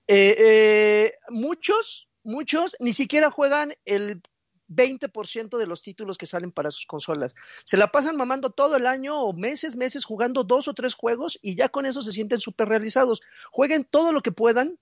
eh, 0.07 0.37
eh, 0.39 1.15
muchos, 1.29 2.09
muchos 2.23 2.77
ni 2.81 2.93
siquiera 2.93 3.31
juegan 3.31 3.75
el 3.85 4.23
20% 4.71 5.59
de 5.59 5.67
los 5.67 5.83
títulos 5.83 6.17
que 6.17 6.27
salen 6.27 6.53
para 6.53 6.71
sus 6.71 6.87
consolas. 6.87 7.35
Se 7.65 7.77
la 7.77 7.91
pasan 7.91 8.17
mamando 8.17 8.51
todo 8.51 8.77
el 8.77 8.87
año 8.87 9.21
o 9.21 9.33
meses, 9.33 9.77
meses 9.77 10.05
jugando 10.05 10.45
dos 10.45 10.69
o 10.69 10.75
tres 10.75 10.95
juegos 10.95 11.39
y 11.43 11.57
ya 11.57 11.69
con 11.69 11.87
eso 11.87 12.03
se 12.03 12.13
sienten 12.13 12.39
súper 12.39 12.69
realizados. 12.69 13.21
Jueguen 13.51 13.85
todo 13.85 14.13
lo 14.13 14.23
que 14.23 14.33
puedan, 14.33 14.79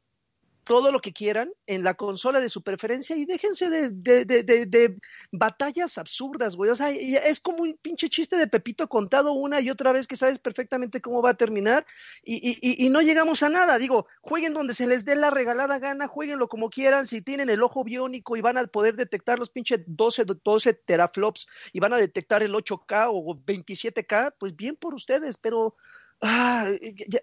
todo 0.68 0.92
lo 0.92 1.00
que 1.00 1.14
quieran 1.14 1.50
en 1.66 1.82
la 1.82 1.94
consola 1.94 2.40
de 2.40 2.50
su 2.50 2.62
preferencia 2.62 3.16
y 3.16 3.24
déjense 3.24 3.70
de, 3.70 3.88
de, 3.88 4.26
de, 4.26 4.66
de, 4.66 4.96
batallas 5.32 5.96
absurdas, 5.96 6.56
güey. 6.56 6.70
O 6.70 6.76
sea, 6.76 6.90
es 6.90 7.40
como 7.40 7.62
un 7.62 7.78
pinche 7.80 8.10
chiste 8.10 8.36
de 8.36 8.46
Pepito 8.46 8.86
contado 8.86 9.32
una 9.32 9.60
y 9.60 9.70
otra 9.70 9.92
vez 9.92 10.06
que 10.06 10.14
sabes 10.14 10.38
perfectamente 10.38 11.00
cómo 11.00 11.22
va 11.22 11.30
a 11.30 11.36
terminar 11.36 11.86
y, 12.22 12.88
no 12.90 13.00
llegamos 13.00 13.42
a 13.42 13.48
nada. 13.48 13.78
Digo, 13.78 14.06
jueguen 14.20 14.52
donde 14.52 14.74
se 14.74 14.86
les 14.86 15.06
dé 15.06 15.16
la 15.16 15.30
regalada 15.30 15.78
gana, 15.78 16.06
jueguenlo 16.06 16.48
como 16.48 16.68
quieran. 16.68 17.06
Si 17.06 17.22
tienen 17.22 17.48
el 17.48 17.62
ojo 17.62 17.82
biónico 17.82 18.36
y 18.36 18.42
van 18.42 18.58
a 18.58 18.66
poder 18.66 18.94
detectar 18.94 19.38
los 19.38 19.48
pinches 19.48 19.80
12, 19.86 20.26
12 20.44 20.74
teraflops 20.74 21.48
y 21.72 21.80
van 21.80 21.94
a 21.94 21.96
detectar 21.96 22.42
el 22.42 22.52
8K 22.52 23.08
o 23.10 23.34
27K, 23.34 24.34
pues 24.38 24.54
bien 24.54 24.76
por 24.76 24.92
ustedes, 24.92 25.38
pero 25.38 25.76
ah, 26.20 26.70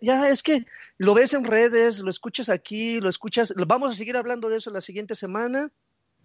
ya, 0.02 0.30
es 0.30 0.44
que 0.44 0.66
lo 0.98 1.14
ves 1.14 1.34
en 1.34 1.44
redes, 1.44 2.00
lo 2.00 2.10
escuchas 2.10 2.50
aquí, 2.50 3.00
lo 3.00 3.10
escuchas, 3.10 3.54
vamos 3.68 3.92
a 3.92 3.96
seguir 3.96 4.18
hablando 4.18 4.50
de 4.50 4.58
eso 4.58 4.70
la 4.72 4.82
siguiente 4.82 5.16
semana 5.16 5.72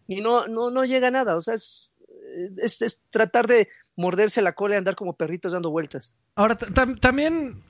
y 0.07 0.21
no, 0.21 0.47
no, 0.47 0.71
no 0.71 0.85
llega 0.85 1.11
nada, 1.11 1.37
o 1.37 1.41
sea, 1.41 1.55
es, 1.55 1.93
es, 2.59 3.03
tratar 3.11 3.47
de 3.47 3.69
morderse 3.97 4.43
la 4.43 4.53
cola 4.53 4.75
y 4.75 4.79
andar 4.79 4.97
como 4.97 5.15
perritos 5.15 5.53
dando 5.53 5.71
vueltas. 5.71 6.15
Ahora, 6.35 6.57
también 6.57 7.63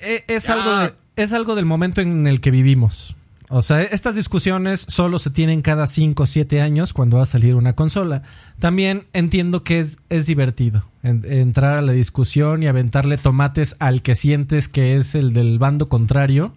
eh, 0.00 0.24
es, 0.26 0.48
algo 0.50 0.94
es 1.16 1.32
algo 1.32 1.54
del 1.54 1.64
momento 1.64 2.00
en 2.00 2.26
el 2.26 2.40
que 2.40 2.50
vivimos. 2.50 3.15
O 3.48 3.62
sea, 3.62 3.82
estas 3.82 4.16
discusiones 4.16 4.80
solo 4.80 5.18
se 5.18 5.30
tienen 5.30 5.62
cada 5.62 5.86
5 5.86 6.22
o 6.22 6.26
7 6.26 6.60
años 6.60 6.92
cuando 6.92 7.18
va 7.18 7.22
a 7.22 7.26
salir 7.26 7.54
una 7.54 7.74
consola. 7.74 8.22
También 8.58 9.06
entiendo 9.12 9.62
que 9.62 9.78
es, 9.78 9.98
es 10.08 10.26
divertido 10.26 10.84
entrar 11.02 11.78
a 11.78 11.82
la 11.82 11.92
discusión 11.92 12.64
y 12.64 12.66
aventarle 12.66 13.16
tomates 13.16 13.76
al 13.78 14.02
que 14.02 14.16
sientes 14.16 14.68
que 14.68 14.96
es 14.96 15.14
el 15.14 15.32
del 15.32 15.58
bando 15.60 15.86
contrario. 15.86 16.54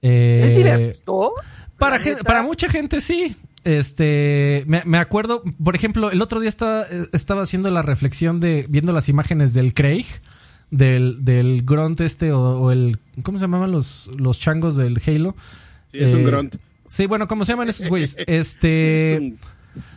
Eh, 0.00 0.40
¿Es 0.44 0.56
divertido? 0.56 1.32
Para, 1.76 1.98
para 2.24 2.42
mucha 2.42 2.68
gente 2.68 3.00
sí. 3.00 3.36
Este, 3.64 4.64
me, 4.66 4.98
acuerdo, 4.98 5.42
por 5.62 5.76
ejemplo, 5.76 6.10
el 6.10 6.22
otro 6.22 6.40
día 6.40 6.48
estaba, 6.48 6.86
estaba 7.12 7.42
haciendo 7.42 7.70
la 7.70 7.82
reflexión 7.82 8.40
de, 8.40 8.64
viendo 8.68 8.92
las 8.92 9.10
imágenes 9.10 9.52
del 9.52 9.74
Craig, 9.74 10.06
del, 10.70 11.24
del 11.24 11.62
Grunt 11.64 12.00
este, 12.00 12.32
o, 12.32 12.70
el, 12.72 12.98
¿cómo 13.22 13.36
se 13.36 13.42
llamaban 13.42 13.70
los, 13.70 14.08
los 14.16 14.38
changos 14.38 14.76
del 14.76 15.02
Halo? 15.06 15.36
Sí, 15.92 15.98
es 15.98 16.12
un 16.14 16.20
eh, 16.20 16.24
grunt. 16.24 16.56
Sí, 16.86 17.06
bueno, 17.06 17.28
¿cómo 17.28 17.44
se 17.44 17.52
llaman 17.52 17.68
esos 17.68 17.88
güeyes? 17.88 18.16
Este. 18.26 19.36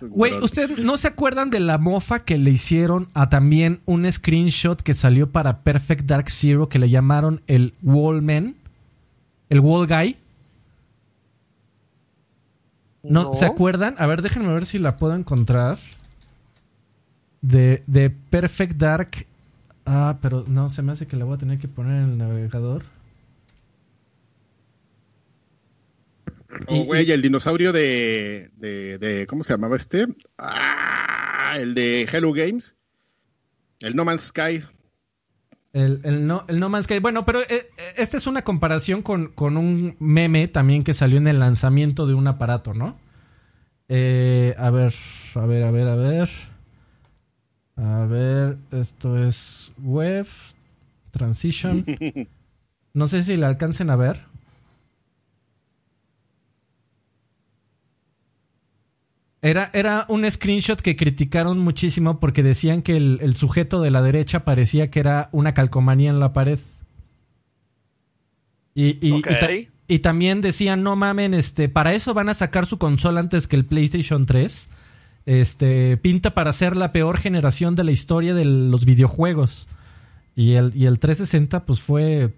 Güey, 0.01 0.34
¿ustedes 0.34 0.77
no 0.77 0.97
se 0.97 1.08
acuerdan 1.08 1.49
de 1.49 1.60
la 1.60 1.80
mofa 1.80 2.23
que 2.23 2.38
le 2.38 2.51
hicieron 2.51 3.08
a 3.13 3.30
también 3.30 3.82
un 3.86 4.10
screenshot 4.12 4.80
que 4.80 4.93
salió 4.93 5.32
para 5.32 5.63
Perfect 5.63 6.06
Dark 6.06 6.30
Zero 6.30 6.69
que 6.69 6.77
le 6.77 6.89
llamaron 6.89 7.41
el 7.47 7.73
Wallman? 7.82 8.56
¿El 9.49 9.60
Wall 9.60 9.88
Guy? 9.88 10.17
¿No? 13.04 13.34
¿Se 13.34 13.45
acuerdan? 13.45 13.95
A 13.97 14.06
ver, 14.06 14.21
déjenme 14.21 14.54
ver 14.54 14.67
si 14.67 14.77
la 14.77 14.97
puedo 14.97 15.15
encontrar. 15.15 15.80
de, 17.41 17.84
de 17.88 18.12
Perfect 18.12 18.77
Dark. 18.77 19.25
Ah, 19.86 20.17
pero 20.21 20.43
no, 20.47 20.69
se 20.69 20.84
me 20.84 20.91
hace 20.91 21.08
que 21.08 21.15
la 21.15 21.25
voy 21.25 21.36
a 21.36 21.39
tener 21.39 21.58
que 21.58 21.67
poner 21.67 22.04
en 22.04 22.10
el 22.10 22.17
navegador. 22.19 22.84
Oh, 26.68 26.84
güey, 26.84 27.10
el 27.12 27.22
dinosaurio 27.22 27.72
de, 27.72 28.52
de, 28.56 28.98
de, 28.98 29.28
¿Cómo 29.28 29.44
se 29.44 29.54
llamaba 29.54 29.76
este? 29.76 30.08
Ah, 30.38 31.56
el 31.58 31.74
de 31.74 32.08
Hello 32.12 32.34
Games. 32.34 32.76
El 33.80 33.96
No 33.96 34.06
Man's 34.06 34.28
Sky. 34.28 34.64
El, 35.74 36.02
el, 36.04 36.28
no, 36.28 36.46
el 36.48 36.60
No 36.60 36.70
Man's 36.70 36.86
Sky. 36.86 37.00
Bueno, 37.00 37.26
pero 37.26 37.42
eh, 37.42 37.70
esta 37.96 38.18
es 38.18 38.28
una 38.28 38.44
comparación 38.44 39.02
con, 39.02 39.30
con, 39.30 39.58
un 39.58 39.96
meme 40.00 40.48
también 40.48 40.84
que 40.84 40.94
salió 40.94 41.18
en 41.18 41.28
el 41.28 41.40
lanzamiento 41.40 42.06
de 42.06 42.14
un 42.14 42.28
aparato, 42.28 42.74
¿no? 42.74 43.00
Eh, 43.88 44.56
a 44.58 44.70
ver, 44.70 44.94
a 45.36 45.46
ver, 45.46 45.64
a 45.64 45.72
ver, 45.72 45.88
a 45.88 45.96
ver. 45.96 46.30
A 47.78 48.06
ver, 48.06 48.58
esto 48.72 49.18
es 49.18 49.72
web, 49.78 50.28
transition. 51.12 51.86
No 52.94 53.08
sé 53.08 53.24
si 53.24 53.38
la 53.38 53.48
alcancen 53.48 53.90
a 53.90 53.96
ver. 53.96 54.26
Era, 59.41 59.71
era 59.73 60.06
un 60.08 60.30
screenshot 60.30 60.80
que 60.80 60.95
criticaron 60.95 61.58
muchísimo 61.58 62.19
porque 62.19 62.43
decían 62.43 62.84
que 62.84 62.95
el, 62.95 63.19
el, 63.21 63.36
sujeto 63.36 63.82
de 63.82 63.89
la 63.89 64.04
derecha 64.04 64.45
parecía 64.45 64.91
que 64.91 64.99
era 64.99 65.30
una 65.32 65.56
calcomanía 65.56 66.12
en 66.12 66.19
la 66.19 66.32
pared. 66.32 66.60
Y, 68.75 69.06
y, 69.06 69.13
okay. 69.13 69.69
y, 69.88 69.95
y, 69.95 69.99
también 69.99 70.41
decían, 70.41 70.84
no 70.84 70.95
mamen, 70.95 71.34
este, 71.34 71.69
para 71.69 71.93
eso 71.93 72.13
van 72.13 72.30
a 72.30 72.36
sacar 72.36 72.67
su 72.67 72.77
consola 72.77 73.19
antes 73.19 73.47
que 73.47 73.56
el 73.56 73.65
PlayStation 73.65 74.27
3. 74.27 74.69
Este, 75.25 75.97
pinta 75.97 76.34
para 76.34 76.54
ser 76.54 76.75
la 76.75 76.91
peor 76.91 77.17
generación 77.17 77.75
de 77.75 77.84
la 77.84 77.91
historia 77.91 78.36
de 78.36 78.45
los 78.45 78.86
videojuegos. 78.86 79.67
Y 80.36 80.54
el, 80.54 80.71
y 80.75 80.86
el 80.86 80.99
360, 80.99 81.65
pues 81.65 81.82
fue, 81.82 82.32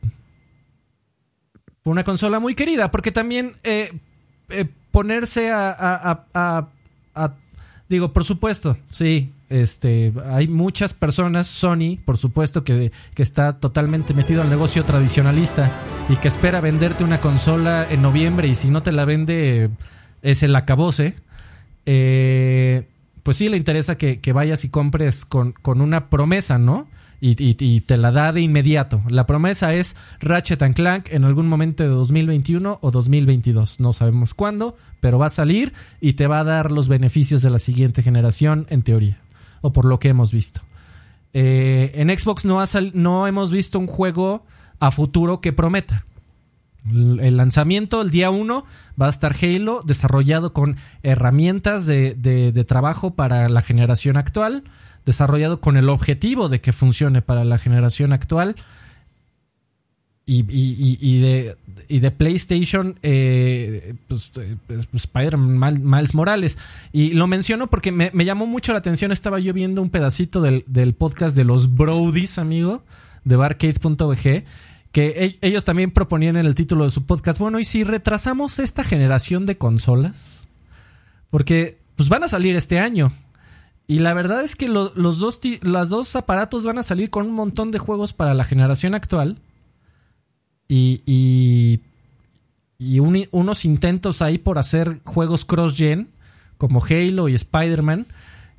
fue 1.83 1.91
una 1.91 2.05
consola 2.05 2.39
muy 2.39 2.55
querida, 2.55 2.91
porque 2.91 3.11
también 3.11 3.55
eh, 3.63 3.91
eh, 4.49 4.65
ponerse 4.91 5.51
a, 5.51 5.69
a, 5.69 6.27
a 6.33 6.33
a, 6.33 6.67
digo, 7.89 8.13
por 8.13 8.25
supuesto, 8.25 8.77
sí, 8.91 9.31
este, 9.49 10.13
hay 10.31 10.47
muchas 10.47 10.93
personas, 10.93 11.47
Sony, 11.47 11.97
por 12.03 12.17
supuesto, 12.17 12.63
que, 12.63 12.91
que, 13.13 13.23
está 13.23 13.59
totalmente 13.59 14.13
metido 14.13 14.41
al 14.41 14.49
negocio 14.49 14.83
tradicionalista 14.83 15.71
y 16.09 16.15
que 16.15 16.27
espera 16.27 16.59
venderte 16.59 17.03
una 17.03 17.19
consola 17.19 17.85
en 17.89 18.01
noviembre 18.01 18.47
y 18.47 18.55
si 18.55 18.69
no 18.69 18.81
te 18.81 18.91
la 18.91 19.05
vende 19.05 19.69
es 20.23 20.41
el 20.41 20.55
acabose. 20.55 21.15
Eh, 21.85 22.87
pues 23.21 23.37
sí, 23.37 23.47
le 23.47 23.57
interesa 23.57 23.97
que, 23.97 24.19
que 24.19 24.33
vayas 24.33 24.65
y 24.65 24.69
compres 24.69 25.25
con, 25.25 25.51
con, 25.51 25.81
una 25.81 26.09
promesa, 26.09 26.57
¿no? 26.57 26.87
Y, 27.25 27.41
y, 27.41 27.55
y, 27.57 27.79
te 27.79 27.95
la 27.95 28.11
da 28.11 28.33
de 28.33 28.41
inmediato. 28.41 29.01
La 29.07 29.25
promesa 29.25 29.73
es 29.73 29.95
Ratchet 30.19 30.61
and 30.61 30.75
Clank 30.75 31.07
en 31.09 31.23
algún 31.23 31.47
momento 31.47 31.81
de 31.81 31.87
2021 31.87 32.79
o 32.81 32.91
2022. 32.91 33.79
No 33.79 33.93
sabemos 33.93 34.33
cuándo, 34.33 34.75
pero 34.99 35.19
va 35.19 35.27
a 35.27 35.29
salir 35.29 35.71
y 36.01 36.13
te 36.13 36.27
va 36.27 36.41
a 36.41 36.43
dar 36.43 36.73
los 36.73 36.89
beneficios 36.89 37.41
de 37.41 37.49
la 37.49 37.59
siguiente 37.59 38.03
generación, 38.03 38.67
en 38.69 38.81
teoría. 38.81 39.19
O 39.61 39.71
por 39.71 39.85
lo 39.85 39.99
que 39.99 40.09
hemos 40.09 40.33
visto. 40.33 40.63
Eh, 41.31 41.93
en 41.95 42.09
Xbox 42.09 42.43
no, 42.43 42.59
ha 42.59 42.65
no 42.93 43.25
hemos 43.25 43.51
visto 43.51 43.79
un 43.79 43.87
juego 43.87 44.45
a 44.81 44.91
futuro 44.91 45.39
que 45.39 45.53
prometa. 45.53 46.03
El 46.91 47.37
lanzamiento, 47.37 48.01
el 48.01 48.11
día 48.11 48.31
1, 48.31 48.65
va 49.01 49.07
a 49.07 49.09
estar 49.09 49.33
Halo 49.41 49.81
desarrollado 49.85 50.51
con 50.51 50.75
herramientas 51.03 51.85
de, 51.85 52.15
de, 52.15 52.51
de 52.51 52.63
trabajo 52.65 53.15
para 53.15 53.47
la 53.47 53.61
generación 53.61 54.17
actual 54.17 54.65
desarrollado 55.05 55.59
con 55.59 55.77
el 55.77 55.89
objetivo 55.89 56.49
de 56.49 56.61
que 56.61 56.73
funcione 56.73 57.21
para 57.21 57.43
la 57.43 57.57
generación 57.57 58.13
actual. 58.13 58.55
Y, 60.25 60.41
de, 61.19 61.57
y 61.89 61.99
de 61.99 62.11
PlayStation, 62.11 62.97
eh, 63.03 63.95
pues, 64.07 64.31
pues, 64.67 64.87
Spider-Man 64.93 65.81
Miles 65.83 66.13
Morales. 66.13 66.57
Y 66.93 67.11
lo 67.11 67.27
menciono 67.27 67.67
porque 67.67 67.91
me, 67.91 68.11
llamó 68.23 68.45
mucho 68.45 68.71
la 68.71 68.79
atención. 68.79 69.11
Estaba 69.11 69.39
yo 69.39 69.53
viendo 69.53 69.81
un 69.81 69.89
pedacito 69.89 70.41
del, 70.41 70.95
podcast 70.97 71.35
de 71.35 71.43
los 71.43 71.75
Brodies, 71.75 72.37
amigo, 72.37 72.83
de 73.25 73.35
barcade.bg, 73.35 74.45
que 74.93 75.37
ellos 75.41 75.65
también 75.65 75.91
proponían 75.91 76.37
en 76.37 76.45
el 76.45 76.55
título 76.55 76.85
de 76.85 76.91
su 76.91 77.05
podcast, 77.05 77.39
bueno, 77.39 77.59
¿y 77.59 77.65
si 77.65 77.83
retrasamos 77.83 78.59
esta 78.59 78.83
generación 78.83 79.45
de 79.45 79.57
consolas? 79.57 80.47
Porque 81.29 81.79
pues 81.95 82.09
van 82.09 82.23
a 82.23 82.27
salir 82.27 82.55
este 82.55 82.79
año. 82.79 83.11
Y 83.87 83.99
la 83.99 84.13
verdad 84.13 84.43
es 84.43 84.55
que 84.55 84.69
lo, 84.69 84.93
los, 84.95 85.19
dos, 85.19 85.41
dos 85.61 86.15
aparatos 86.15 86.63
van 86.63 86.77
a 86.77 86.83
salir 86.83 87.09
con 87.09 87.27
un 87.27 87.33
montón 87.33 87.71
de 87.71 87.79
juegos 87.79 88.13
para 88.13 88.33
la 88.33 88.45
generación 88.45 88.95
actual. 88.95 89.39
Y, 90.69 91.01
y, 91.05 91.81
y 92.77 92.99
un, 92.99 93.27
unos 93.31 93.65
intentos 93.65 94.21
ahí 94.21 94.37
por 94.37 94.57
hacer 94.57 95.01
juegos 95.03 95.45
cross-gen, 95.45 96.09
como 96.57 96.83
Halo 96.83 97.27
y 97.27 97.35
Spider-Man. 97.35 98.07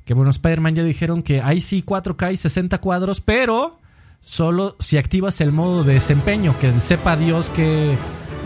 Que 0.05 0.13
bueno, 0.13 0.29
Spider-Man 0.29 0.75
ya 0.75 0.83
dijeron 0.83 1.23
que 1.23 1.41
hay 1.41 1.59
sí 1.59 1.83
4K 1.83 2.33
y 2.33 2.37
60 2.37 2.77
cuadros, 2.79 3.21
pero 3.21 3.79
solo 4.21 4.75
si 4.79 4.97
activas 4.97 5.41
el 5.41 5.51
modo 5.51 5.83
de 5.83 5.95
desempeño, 5.95 6.55
que 6.59 6.79
sepa 6.79 7.15
Dios 7.15 7.49
que 7.49 7.95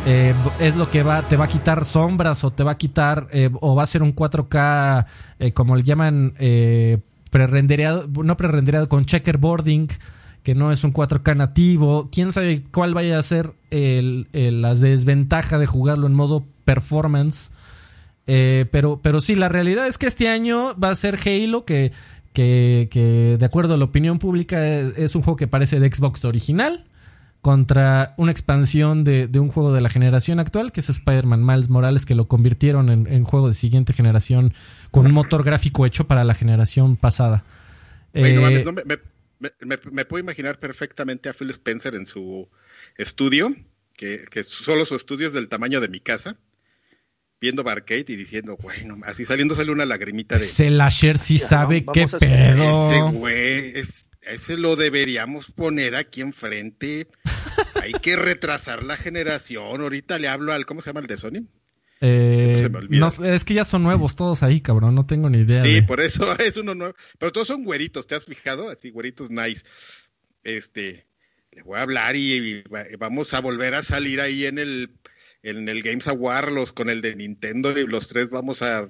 eh, 0.05 0.33
es 0.59 0.75
lo 0.75 0.89
que 0.89 1.03
va, 1.03 1.21
te 1.23 1.35
va 1.35 1.45
a 1.45 1.47
quitar 1.47 1.85
sombras 1.85 2.43
o 2.43 2.51
te 2.51 2.63
va 2.63 2.71
a 2.71 2.77
quitar, 2.77 3.27
eh, 3.31 3.49
o 3.59 3.75
va 3.75 3.83
a 3.83 3.87
ser 3.87 4.01
un 4.01 4.15
4K, 4.15 5.05
eh, 5.39 5.51
como 5.51 5.75
le 5.75 5.83
llaman, 5.83 6.33
prerendereado, 7.29 8.07
no 8.07 8.37
prerendereado, 8.37 8.89
con 8.89 9.05
checkerboarding, 9.05 9.89
que 10.43 10.55
no 10.55 10.71
es 10.71 10.83
un 10.83 10.93
4K 10.93 11.35
nativo. 11.35 12.09
Quién 12.11 12.31
sabe 12.31 12.63
cuál 12.71 12.93
vaya 12.93 13.19
a 13.19 13.23
ser 13.23 13.53
el, 13.71 14.27
el, 14.33 14.61
la 14.61 14.73
desventaja 14.73 15.59
de 15.59 15.65
jugarlo 15.65 16.07
en 16.07 16.13
modo 16.13 16.45
performance. 16.65 17.51
pero, 18.25 19.21
sí, 19.21 19.35
la 19.35 19.49
realidad 19.49 19.87
es 19.87 19.97
que 19.97 20.07
este 20.07 20.29
año 20.29 20.75
va 20.79 20.89
a 20.89 20.95
ser 20.95 21.19
Halo, 21.23 21.65
que 21.65 21.91
de 22.33 23.45
acuerdo 23.45 23.73
a 23.73 23.77
la 23.77 23.85
opinión 23.85 24.17
pública 24.17 24.65
es, 24.65 24.97
es 24.97 25.15
un 25.15 25.23
juego 25.23 25.35
que 25.35 25.47
parece 25.47 25.79
de 25.79 25.91
Xbox 25.91 26.23
original 26.25 26.85
contra 27.41 28.13
una 28.17 28.31
expansión 28.31 29.03
de, 29.03 29.27
de, 29.27 29.39
un 29.39 29.47
juego 29.49 29.73
de 29.73 29.81
la 29.81 29.89
generación 29.89 30.39
actual, 30.39 30.71
que 30.71 30.81
es 30.81 30.89
Spider-Man 30.89 31.45
Miles 31.45 31.69
Morales, 31.69 32.05
que 32.05 32.15
lo 32.15 32.27
convirtieron 32.27 32.89
en, 32.89 33.07
en, 33.07 33.23
juego 33.23 33.47
de 33.47 33.55
siguiente 33.55 33.93
generación 33.93 34.53
con 34.91 35.05
un 35.05 35.13
motor 35.13 35.43
gráfico 35.43 35.85
hecho 35.85 36.05
para 36.05 36.23
la 36.23 36.33
generación 36.33 36.97
pasada. 36.97 37.45
No, 38.13 38.41
mames, 38.41 38.65
no, 38.65 38.73
me, 38.73 38.83
me, 38.83 38.97
me, 39.61 39.79
me, 39.91 40.05
puedo 40.05 40.21
imaginar 40.21 40.59
perfectamente 40.59 41.29
a 41.29 41.33
Phil 41.33 41.49
Spencer 41.51 41.95
en 41.95 42.05
su 42.05 42.49
estudio, 42.97 43.55
que, 43.93 44.25
que 44.29 44.43
solo 44.43 44.85
su 44.85 44.95
estudio 44.95 45.27
es 45.27 45.33
del 45.33 45.47
tamaño 45.47 45.79
de 45.79 45.87
mi 45.87 46.01
casa, 46.01 46.35
viendo 47.39 47.63
Barcade 47.63 48.05
y 48.09 48.15
diciendo, 48.17 48.57
bueno, 48.61 48.97
así 49.05 49.23
saliendo 49.23 49.55
sale 49.55 49.71
una 49.71 49.85
lagrimita 49.85 50.37
de... 50.37 50.43
Ese 50.43 50.69
Lasher 50.69 51.17
sí 51.17 51.39
sabe 51.39 51.85
qué 51.85 52.05
pedo. 52.19 52.91
Ese 52.91 53.17
güey 53.17 53.77
es 53.77 54.08
ese 54.21 54.57
lo 54.57 54.75
deberíamos 54.75 55.51
poner 55.51 55.95
aquí 55.95 56.21
enfrente. 56.21 57.07
Hay 57.81 57.93
que 57.93 58.15
retrasar 58.15 58.83
la 58.83 58.97
generación. 58.97 59.81
Ahorita 59.81 60.19
le 60.19 60.27
hablo 60.27 60.53
al, 60.53 60.65
¿cómo 60.65 60.81
se 60.81 60.89
llama 60.89 61.01
el 61.01 61.07
de 61.07 61.17
Sony? 61.17 61.47
Eh, 62.01 62.69
no, 62.89 63.07
es 63.07 63.43
que 63.43 63.53
ya 63.53 63.65
son 63.65 63.83
nuevos 63.83 64.15
todos 64.15 64.43
ahí, 64.43 64.61
cabrón. 64.61 64.95
No 64.95 65.05
tengo 65.05 65.29
ni 65.29 65.39
idea. 65.39 65.61
Sí, 65.61 65.75
de... 65.75 65.83
por 65.83 65.99
eso 65.99 66.33
es 66.39 66.57
uno 66.57 66.75
nuevo. 66.75 66.95
Pero 67.17 67.31
todos 67.31 67.47
son 67.47 67.63
güeritos, 67.63 68.07
¿te 68.07 68.15
has 68.15 68.25
fijado? 68.25 68.69
Así, 68.69 68.89
güeritos 68.89 69.29
nice. 69.29 69.63
Este, 70.43 71.05
le 71.51 71.63
voy 71.63 71.77
a 71.77 71.81
hablar 71.81 72.15
y, 72.15 72.33
y 72.33 72.63
vamos 72.97 73.33
a 73.33 73.41
volver 73.41 73.75
a 73.75 73.83
salir 73.83 74.21
ahí 74.21 74.45
en 74.45 74.57
el, 74.57 74.91
en 75.43 75.67
el 75.67 75.83
Games 75.83 76.07
Award 76.07 76.51
los, 76.51 76.71
con 76.71 76.89
el 76.89 77.01
de 77.01 77.15
Nintendo 77.15 77.77
y 77.77 77.85
los 77.85 78.07
tres 78.07 78.29
vamos 78.29 78.61
a, 78.61 78.87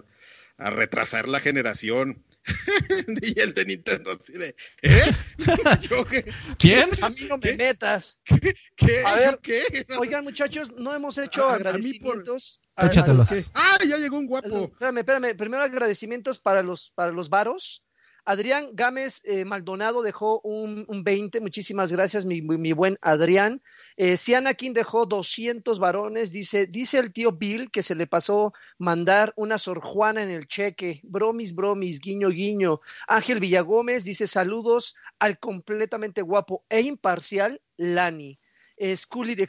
a 0.58 0.70
retrasar 0.70 1.28
la 1.28 1.40
generación. 1.40 2.24
y 3.22 3.40
el 3.40 3.54
de 3.54 3.66
Nintendo 3.66 4.12
así 4.12 4.34
de, 4.34 4.56
¿eh? 4.82 5.12
¿Yo 5.90 6.06
qué? 6.06 6.26
¿Quién? 6.58 6.90
A 7.02 7.10
mí 7.10 7.22
no 7.30 7.38
me 7.38 7.42
¿Qué? 7.52 7.56
metas. 7.58 8.20
¿Qué? 8.24 8.56
¿Qué? 8.76 9.04
A 9.06 9.16
ver, 9.16 9.40
¿Qué? 9.42 9.86
Oigan, 9.98 10.24
muchachos, 10.24 10.72
no 10.78 10.94
hemos 10.96 11.18
hecho 11.18 11.44
A- 11.44 11.56
a 11.56 11.58
mí 11.58 11.62
agradecimientos. 11.62 12.60
por- 12.76 12.86
Échatelos. 12.86 13.30
¡Ah, 13.54 13.78
ya 13.88 13.98
llegó 13.98 14.18
un 14.18 14.26
guapo! 14.28 14.66
Espérame, 14.66 14.98
espérame. 15.00 15.36
Primero 15.36 15.64
agradecimientos 15.64 16.40
para 16.40 16.64
los, 16.64 16.92
para 16.96 17.12
los 17.12 17.30
varos. 17.30 17.84
Adrián 18.30 18.70
Gámez 18.74 19.24
eh, 19.26 19.44
Maldonado 19.44 20.04
dejó 20.04 20.40
un, 20.42 20.86
un 20.88 21.04
20. 21.04 21.40
Muchísimas 21.40 21.92
gracias, 21.92 22.26
mi, 22.26 22.42
buen 22.74 23.00
Adrián. 23.02 23.64
Eh, 23.98 24.18
Sianakin 24.18 24.76
dejó 24.76 25.08
200 25.08 25.80
varones. 25.80 26.32
Dice, 26.32 26.68
dice 26.68 27.00
el 27.00 27.12
tío 27.12 27.32
Bill 27.32 27.72
que 27.72 27.82
se 27.82 27.96
le 27.96 28.06
pasó 28.06 28.54
mandar 28.78 29.34
una 29.36 29.58
Sor 29.58 29.82
Juana 29.82 30.22
en 30.22 30.30
el 30.30 30.48
cheque. 30.48 31.00
Bromis, 31.02 31.56
bromis, 31.56 32.00
guiño, 32.00 32.30
guiño. 32.30 32.82
Ángel 33.08 33.40
Villagómez 33.40 34.04
dice 34.04 34.28
saludos 34.28 34.96
al 35.18 35.40
completamente 35.40 36.22
guapo 36.22 36.64
e 36.70 36.82
imparcial 36.82 37.60
Lani. 37.78 38.40
Eh, 38.78 38.96
Scully 38.96 39.34
de 39.34 39.48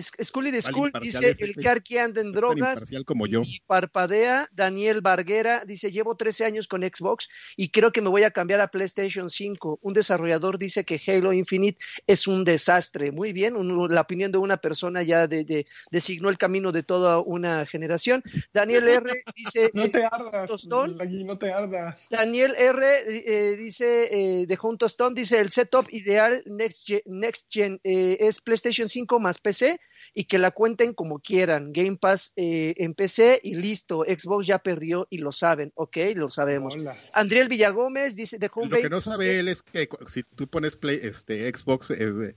Scully 0.00 0.50
de 0.50 0.62
School 0.62 0.92
dice 1.00 1.34
el. 1.38 1.54
Karki 1.56 1.98
anda 1.98 2.20
en 2.20 2.32
drogas 2.32 2.74
imparcial 2.76 3.04
como 3.04 3.26
yo. 3.26 3.42
y 3.44 3.60
parpadea. 3.66 4.48
Daniel 4.52 5.00
Barguera 5.00 5.64
dice 5.66 5.90
llevo 5.90 6.16
13 6.16 6.44
años 6.44 6.68
con 6.68 6.82
Xbox 6.82 7.28
y 7.56 7.70
creo 7.70 7.92
que 7.92 8.00
me 8.00 8.08
voy 8.08 8.22
a 8.22 8.30
cambiar 8.30 8.60
a 8.60 8.68
PlayStation 8.68 9.30
5. 9.30 9.78
Un 9.82 9.94
desarrollador 9.94 10.58
dice 10.58 10.84
que 10.84 11.00
Halo 11.06 11.32
Infinite 11.32 11.78
es 12.06 12.26
un 12.26 12.44
desastre. 12.44 13.10
Muy 13.12 13.32
bien, 13.32 13.56
un- 13.56 13.92
la 13.94 14.00
opinión 14.02 14.30
de 14.32 14.38
una 14.38 14.56
persona 14.58 15.02
ya 15.02 15.26
de, 15.26 15.44
de- 15.44 15.66
designó 15.90 16.28
el 16.28 16.38
camino 16.38 16.72
de 16.72 16.82
toda 16.82 17.18
una 17.20 17.66
generación. 17.66 18.22
Daniel 18.52 18.86
R 18.88 19.12
dice 19.36 19.70
No 19.74 19.90
te 19.90 20.04
ardas, 20.04 20.48
Tostón. 20.48 20.96
Lagui, 20.98 21.24
no 21.24 21.38
te 21.38 21.52
ardas. 21.52 22.06
Daniel 22.10 22.54
R 22.56 22.86
eh, 23.08 23.56
dice, 23.56 24.08
eh, 24.42 24.46
dejó 24.46 24.68
un 24.68 24.78
tostón, 24.78 25.14
dice 25.14 25.40
el 25.40 25.50
setup 25.50 25.86
ideal 25.92 26.42
Next 26.46 26.86
Gen, 26.86 27.00
Next 27.06 27.46
Gen, 27.50 27.80
eh, 27.84 28.16
es 28.20 28.40
PlayStation 28.40 28.88
5 28.88 29.18
más 29.20 29.38
PC 29.38 29.78
y 30.14 30.24
que 30.24 30.38
la 30.38 30.50
cuenten 30.50 30.94
como 30.94 31.18
quieran. 31.18 31.72
Game 31.72 31.96
Pass 31.96 32.32
eh, 32.36 32.74
en 32.78 32.94
PC 32.94 33.40
y 33.42 33.54
listo. 33.54 34.04
Xbox 34.06 34.46
ya 34.46 34.58
perdió 34.58 35.06
y 35.10 35.18
lo 35.18 35.32
saben. 35.32 35.72
Ok, 35.74 35.96
lo 36.14 36.28
sabemos. 36.30 36.74
Hola. 36.74 36.96
Andriel 37.12 37.48
Villagómez 37.48 38.16
dice, 38.16 38.36
un 38.36 38.64
Lo 38.64 38.76
que 38.76 38.82
20, 38.82 38.90
no 38.90 39.00
sabe 39.00 39.38
él 39.38 39.48
es 39.48 39.62
que 39.62 39.88
si 40.08 40.22
tú 40.22 40.46
pones 40.48 40.76
Play, 40.76 40.98
este, 41.02 41.48
Xbox, 41.50 41.90
es 41.90 42.16
de- 42.16 42.34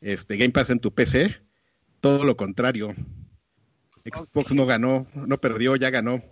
este, 0.00 0.36
Game 0.36 0.50
Pass 0.50 0.70
en 0.70 0.80
tu 0.80 0.92
PC, 0.92 1.40
todo 2.00 2.24
lo 2.24 2.36
contrario. 2.36 2.94
Xbox 4.04 4.52
no 4.52 4.66
ganó, 4.66 5.06
no 5.14 5.38
perdió, 5.40 5.76
ya 5.76 5.90
ganó. 5.90 6.22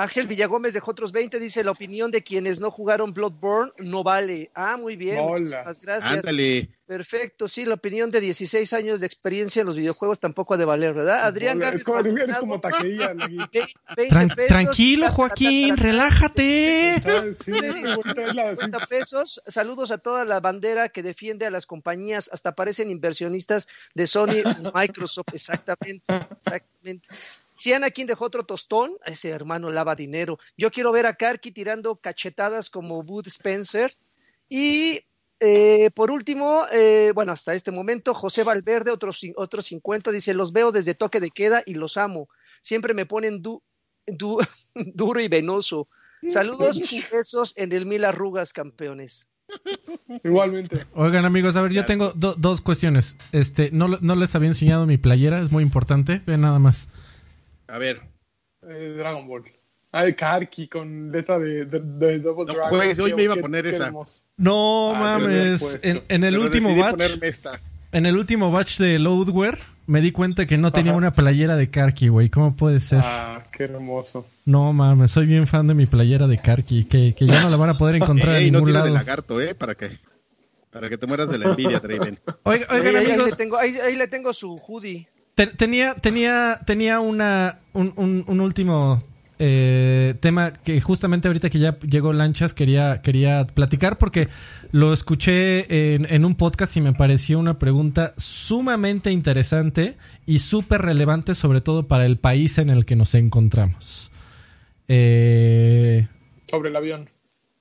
Ángel 0.00 0.28
Villagómez 0.28 0.74
dejó 0.74 0.92
otros 0.92 1.10
20, 1.10 1.40
dice 1.40 1.64
la 1.64 1.72
opinión 1.72 2.12
de 2.12 2.22
quienes 2.22 2.60
no 2.60 2.70
jugaron 2.70 3.12
Bloodborne 3.12 3.72
no 3.78 4.04
vale. 4.04 4.48
Ah, 4.54 4.76
muy 4.76 4.94
bien, 4.94 5.18
Hola. 5.18 5.30
muchísimas 5.40 5.80
gracias. 5.82 6.12
Ándale. 6.12 6.68
Perfecto, 6.86 7.48
sí, 7.48 7.66
la 7.66 7.74
opinión 7.74 8.10
de 8.10 8.20
16 8.20 8.72
años 8.72 9.00
de 9.00 9.06
experiencia 9.06 9.60
en 9.60 9.66
los 9.66 9.76
videojuegos 9.76 10.20
tampoco 10.20 10.54
ha 10.54 10.56
de 10.56 10.64
valer, 10.64 10.94
¿verdad? 10.94 11.24
Adrián 11.24 11.56
Hola, 11.58 11.66
Gámez 11.66 11.80
es 11.80 11.84
como, 11.84 11.98
eres 12.00 12.36
como 12.38 12.60
taquería, 12.60 13.12
Lagui. 13.12 13.36
ve- 13.52 13.66
20 13.96 14.14
Tran- 14.14 14.34
pesos. 14.34 14.48
tranquilo, 14.48 15.10
Joaquín, 15.10 15.76
relájate. 15.76 16.94
Está- 16.94 17.22
sí, 17.34 17.52
Freddy, 17.52 17.82
qué 17.82 17.94
bonita 17.96 18.22
es 18.22 18.36
la- 18.36 18.50
sí. 18.56 18.62
50 18.62 18.86
pesos. 18.86 19.42
Saludos 19.48 19.90
a 19.90 19.98
toda 19.98 20.24
la 20.24 20.40
bandera 20.40 20.88
que 20.88 21.02
defiende 21.02 21.44
a 21.44 21.50
las 21.50 21.66
compañías, 21.66 22.30
hasta 22.32 22.52
parecen 22.54 22.90
inversionistas 22.90 23.68
de 23.94 24.06
Sony 24.06 24.38
y 24.38 24.44
Microsoft. 24.74 25.34
Exactamente, 25.34 26.04
exactamente. 26.36 27.08
Si 27.58 27.72
Anakin 27.72 28.06
dejó 28.06 28.24
otro 28.26 28.44
tostón, 28.46 28.92
ese 29.04 29.30
hermano 29.30 29.68
lava 29.70 29.96
dinero. 29.96 30.38
Yo 30.56 30.70
quiero 30.70 30.92
ver 30.92 31.06
a 31.06 31.14
Karki 31.14 31.50
tirando 31.50 31.96
cachetadas 31.96 32.70
como 32.70 33.02
Bud 33.02 33.26
Spencer. 33.26 33.96
Y 34.48 35.00
eh, 35.40 35.90
por 35.92 36.12
último, 36.12 36.62
eh, 36.72 37.10
bueno, 37.16 37.32
hasta 37.32 37.54
este 37.54 37.72
momento, 37.72 38.14
José 38.14 38.44
Valverde, 38.44 38.92
otros, 38.92 39.20
otros 39.36 39.66
50, 39.66 40.12
dice, 40.12 40.34
los 40.34 40.52
veo 40.52 40.70
desde 40.70 40.94
toque 40.94 41.18
de 41.18 41.30
queda 41.32 41.64
y 41.66 41.74
los 41.74 41.96
amo. 41.96 42.28
Siempre 42.60 42.94
me 42.94 43.06
ponen 43.06 43.42
du- 43.42 43.62
du- 44.06 44.38
duro 44.94 45.18
y 45.20 45.26
venoso. 45.26 45.88
Saludos 46.28 46.92
y 46.92 47.02
besos 47.12 47.54
en 47.56 47.72
el 47.72 47.86
mil 47.86 48.04
arrugas, 48.04 48.52
campeones. 48.52 49.28
Igualmente. 50.24 50.86
Oigan, 50.94 51.24
amigos, 51.24 51.56
a 51.56 51.62
ver, 51.62 51.72
yo 51.72 51.84
tengo 51.86 52.12
do- 52.14 52.34
dos 52.36 52.60
cuestiones. 52.60 53.16
Este, 53.32 53.70
no, 53.72 53.88
no 53.88 54.14
les 54.16 54.34
había 54.34 54.48
enseñado 54.48 54.86
mi 54.86 54.98
playera, 54.98 55.40
es 55.40 55.50
muy 55.50 55.62
importante. 55.62 56.22
Vean 56.26 56.42
nada 56.42 56.58
más. 56.58 56.88
A 57.68 57.78
ver, 57.78 58.00
Eh, 58.68 58.94
Dragon 58.96 59.26
Ball. 59.28 59.44
Ah, 59.92 60.02
de 60.04 60.14
Karki 60.14 60.68
con 60.68 61.10
letra 61.12 61.38
de, 61.38 61.64
de, 61.64 61.80
de 61.80 62.18
Double 62.18 62.44
No 62.44 62.52
Dragon. 62.52 62.70
juegues, 62.70 62.98
hoy 62.98 63.14
me 63.14 63.22
iba 63.22 63.34
a 63.34 63.38
poner 63.38 63.66
esa. 63.66 63.86
hermoso. 63.86 64.20
No 64.36 64.94
Ah, 64.94 65.18
mames. 65.18 65.78
En, 65.82 66.24
el 66.24 66.34
pero 66.34 66.42
último 66.42 66.76
batch, 66.76 66.90
ponerme 66.92 67.28
esta. 67.28 67.60
en 67.92 68.04
el 68.06 68.16
último 68.16 68.50
batch 68.52 68.78
de 68.78 68.98
Loadware, 68.98 69.58
me 69.86 70.00
di 70.02 70.12
cuenta 70.12 70.44
que 70.44 70.58
no 70.58 70.72
tenía 70.72 70.92
Ajá. 70.92 70.98
una 70.98 71.12
playera 71.14 71.56
de 71.56 71.70
Karki, 71.70 72.08
güey. 72.08 72.28
¿Cómo 72.28 72.54
puede 72.54 72.80
ser? 72.80 73.00
Ah, 73.02 73.46
qué 73.50 73.64
hermoso. 73.64 74.26
No 74.44 74.72
mames, 74.74 75.10
soy 75.10 75.26
bien 75.26 75.46
fan 75.46 75.66
de 75.66 75.74
mi 75.74 75.86
playera 75.86 76.26
de 76.26 76.36
Karki, 76.38 76.84
que, 76.84 77.14
que 77.14 77.26
ya 77.26 77.42
no 77.42 77.48
la 77.48 77.56
van 77.56 77.70
a 77.70 77.78
poder 77.78 77.94
encontrar 77.96 78.36
Ey, 78.36 78.48
en 78.48 78.52
no 78.52 78.58
ningún 78.58 78.72
de 78.74 78.78
lado. 78.80 78.92
lagarto, 78.92 79.40
¿eh? 79.40 79.54
Para 79.54 79.74
que, 79.74 79.88
para 80.70 80.90
que 80.90 80.98
te 80.98 81.06
mueras 81.06 81.30
de 81.30 81.38
la 81.38 81.50
envidia, 81.50 81.80
Draven. 81.80 82.18
Oigan, 82.42 82.66
ahí 82.70 82.92
le 82.92 82.98
amigos, 83.12 83.36
tengo, 83.38 83.56
ahí, 83.56 83.74
ahí 83.78 83.94
le 83.96 84.06
tengo 84.08 84.34
su 84.34 84.54
hoodie. 84.56 85.08
Te- 85.38 85.46
tenía, 85.46 85.94
tenía, 85.94 86.58
tenía 86.66 86.98
una, 86.98 87.60
un, 87.72 87.92
un- 88.26 88.40
último 88.40 89.04
eh, 89.38 90.16
tema 90.18 90.52
que 90.52 90.80
justamente 90.80 91.28
ahorita 91.28 91.48
que 91.48 91.60
ya 91.60 91.78
llegó 91.78 92.12
Lanchas 92.12 92.54
quería, 92.54 93.02
quería 93.02 93.46
platicar 93.46 93.98
porque 93.98 94.26
lo 94.72 94.92
escuché 94.92 95.94
en, 95.94 96.12
en 96.12 96.24
un 96.24 96.34
podcast 96.34 96.76
y 96.76 96.80
me 96.80 96.92
pareció 96.92 97.38
una 97.38 97.56
pregunta 97.60 98.14
sumamente 98.16 99.12
interesante 99.12 99.94
y 100.26 100.40
súper 100.40 100.82
relevante 100.82 101.36
sobre 101.36 101.60
todo 101.60 101.86
para 101.86 102.04
el 102.04 102.16
país 102.18 102.58
en 102.58 102.68
el 102.68 102.84
que 102.84 102.96
nos 102.96 103.14
encontramos. 103.14 104.10
Eh, 104.88 106.08
Sobre 106.50 106.70
el 106.70 106.74
avión. 106.76 107.08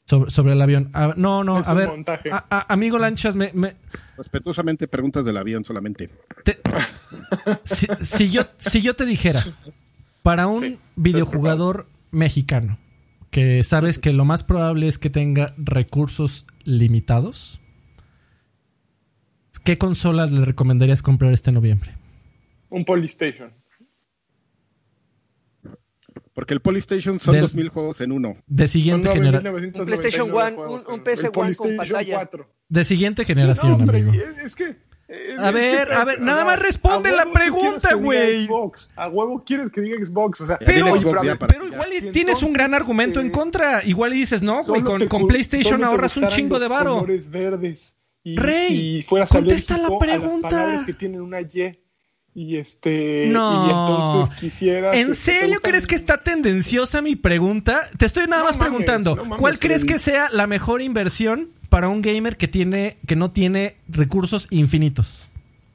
Sobre, 0.07 0.31
sobre 0.31 0.53
el 0.53 0.61
avión. 0.61 0.89
Ah, 0.93 1.13
no, 1.17 1.43
no, 1.43 1.59
Es 1.59 1.67
a 1.67 1.73
ver. 1.73 1.89
montaje. 1.89 2.31
a- 2.31 2.45
a- 2.49 2.73
amigo 2.73 2.97
Lanchas, 2.97 3.35
me, 3.35 3.51
me- 3.53 3.75
Respetuosamente 4.17 4.87
preguntas 4.87 5.25
del 5.25 5.37
avión 5.37 5.63
solamente. 5.63 6.09
Te- 6.43 6.59
si, 7.63 7.87
si 8.01 8.29
yo, 8.29 8.43
si 8.57 8.81
yo 8.81 8.95
te 8.95 9.05
dijera, 9.05 9.45
para 10.23 10.47
un 10.47 10.61
Sí, 10.61 10.79
videojugador 10.95 11.87
mexicano, 12.11 12.77
que 13.31 13.63
sabes 13.63 13.99
que 13.99 14.13
lo 14.13 14.23
más 14.25 14.43
probable 14.43 14.87
es 14.87 14.97
que 14.97 15.09
tenga 15.09 15.53
recursos 15.57 16.45
limitados, 16.63 17.59
¿qué 19.63 19.77
consola 19.77 20.25
le 20.25 20.45
recomendarías 20.45 21.01
comprar 21.01 21.33
este 21.33 21.51
noviembre? 21.51 21.91
Un 22.69 22.85
Polystation. 22.85 23.51
Porque 26.37 26.53
el 26.53 26.59
Polystation 26.59 27.17
son 27.17 27.33
Del- 27.33 27.41
2000 27.41 27.69
juegos 27.69 27.99
en 27.99 28.11
uno. 28.11 28.37
De 28.45 28.67
siguiente, 28.67 29.07
Son 29.07 29.17
genera- 29.17 29.41
9.999 29.41 29.79
Un 29.79 29.85
PlayStation 29.87 30.31
One, 30.31 30.51
juegos, 30.55 30.81
un- 30.85 30.93
un 30.93 30.99
el 30.99 31.01
PC 31.03 31.27
One 31.29 31.31
con 31.33 31.43
PlayStation 31.45 31.77
pantalla. 31.97 32.13
4. 32.13 32.47
de 32.69 32.83
siguiente 32.85 33.25
generación, 33.25 33.71
No, 33.71 33.77
hombre, 33.77 33.97
amigo. 34.01 34.23
es, 34.23 34.37
es 34.45 34.55
que. 34.55 34.75
eh, 35.07 35.35
A 35.39 35.49
ver, 35.49 35.87
que 35.87 35.93
a 35.95 36.05
ver, 36.05 36.21
nada 36.21 36.45
más 36.45 36.59
responde 36.59 37.09
a 37.09 37.13
la 37.15 37.31
pregunta, 37.31 37.89
que 37.89 37.95
diga 37.95 38.05
güey. 38.05 38.45
Xbox. 38.45 38.87
A 38.95 39.07
huevo 39.09 39.43
quieres 39.43 39.71
que 39.71 39.81
diga 39.81 39.97
Xbox. 40.05 40.41
O 40.41 40.45
sea, 40.45 40.59
Pero- 40.59 40.85
Xbox 40.89 41.03
pero 41.05 41.23
ya 41.23 41.31
a 41.31 41.39
Pero 41.39 41.65
igual 41.69 41.89
y 41.93 42.11
tienes 42.11 42.43
un 42.43 42.53
gran 42.53 42.75
argumento 42.75 43.19
en 43.19 43.27
eh, 43.29 43.31
contra. 43.31 43.83
Igual 43.83 44.13
y 44.13 44.17
dices, 44.19 44.43
no, 44.43 44.63
güey, 44.63 44.83
con, 44.83 45.07
PlayStation 45.27 45.83
ahorras 45.83 46.15
un 46.17 46.27
chingo 46.27 46.59
de 46.59 46.67
varo. 46.67 47.03
verdes 47.31 47.97
y, 48.23 48.37
Rey, 48.37 48.97
y 48.97 49.01
fueras 49.01 49.31
contesta 49.31 49.75
la 49.79 49.87
a 49.87 49.89
las 49.89 49.99
pregunta. 49.99 50.49
palabras 50.49 50.83
que 50.83 50.93
tienen 50.93 51.21
una 51.21 51.41
Y 51.41 51.79
y 52.39 52.57
este 52.57 53.25
No. 53.29 53.65
y 53.65 53.69
entonces 53.71 54.37
quisieras 54.37 54.95
¿En 54.95 55.15
serio 55.15 55.59
crees 55.59 55.87
que 55.87 55.95
está 55.95 56.19
tendenciosa 56.19 57.01
mi 57.01 57.15
pregunta? 57.15 57.89
Te 57.97 58.05
estoy 58.05 58.27
nada 58.27 58.43
No 58.43 58.49
más 58.49 58.57
mames, 58.59 58.69
preguntando, 58.69 59.15
no 59.15 59.23
mames, 59.25 59.39
¿cuál 59.41 59.57
crees 59.57 59.81
el- 59.81 59.87
que 59.87 59.97
sea 59.97 60.29
la 60.31 60.45
mejor 60.45 60.83
inversión 60.83 61.49
para 61.69 61.87
un 61.89 62.03
gamer 62.03 62.37
que 62.37 62.47
tiene 62.47 62.97
que 63.07 63.15
no 63.15 63.31
tiene 63.31 63.77
recursos 63.89 64.45
infinitos? 64.51 65.27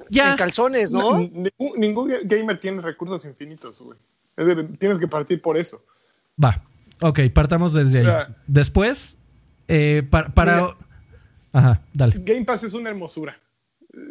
Ya. 0.09 0.31
En 0.31 0.37
calzones, 0.37 0.93
¿no? 0.93 1.19
Ningún, 1.19 1.51
ningún 1.79 2.13
gamer 2.25 2.61
tiene 2.61 2.81
recursos 2.81 3.25
infinitos, 3.25 3.79
güey. 3.81 3.99
Es 4.37 4.79
tienes 4.79 5.01
que 5.01 5.09
partir 5.09 5.43
por 5.43 5.57
eso. 5.57 5.83
Va. 6.43 6.63
Ok, 7.01 7.19
partamos 7.35 7.73
desde 7.75 7.99
ahí. 7.99 8.07
O 8.07 8.09
sea- 8.11 8.37
Después, 8.47 9.19
eh, 9.67 10.07
pa- 10.09 10.29
para... 10.29 10.57
Mira. 10.61 10.77
Ajá, 11.55 11.83
dale. 11.93 12.15
Game 12.21 12.45
Pass 12.45 12.63
es 12.63 12.73
una 12.73 12.89
hermosura. 12.91 13.37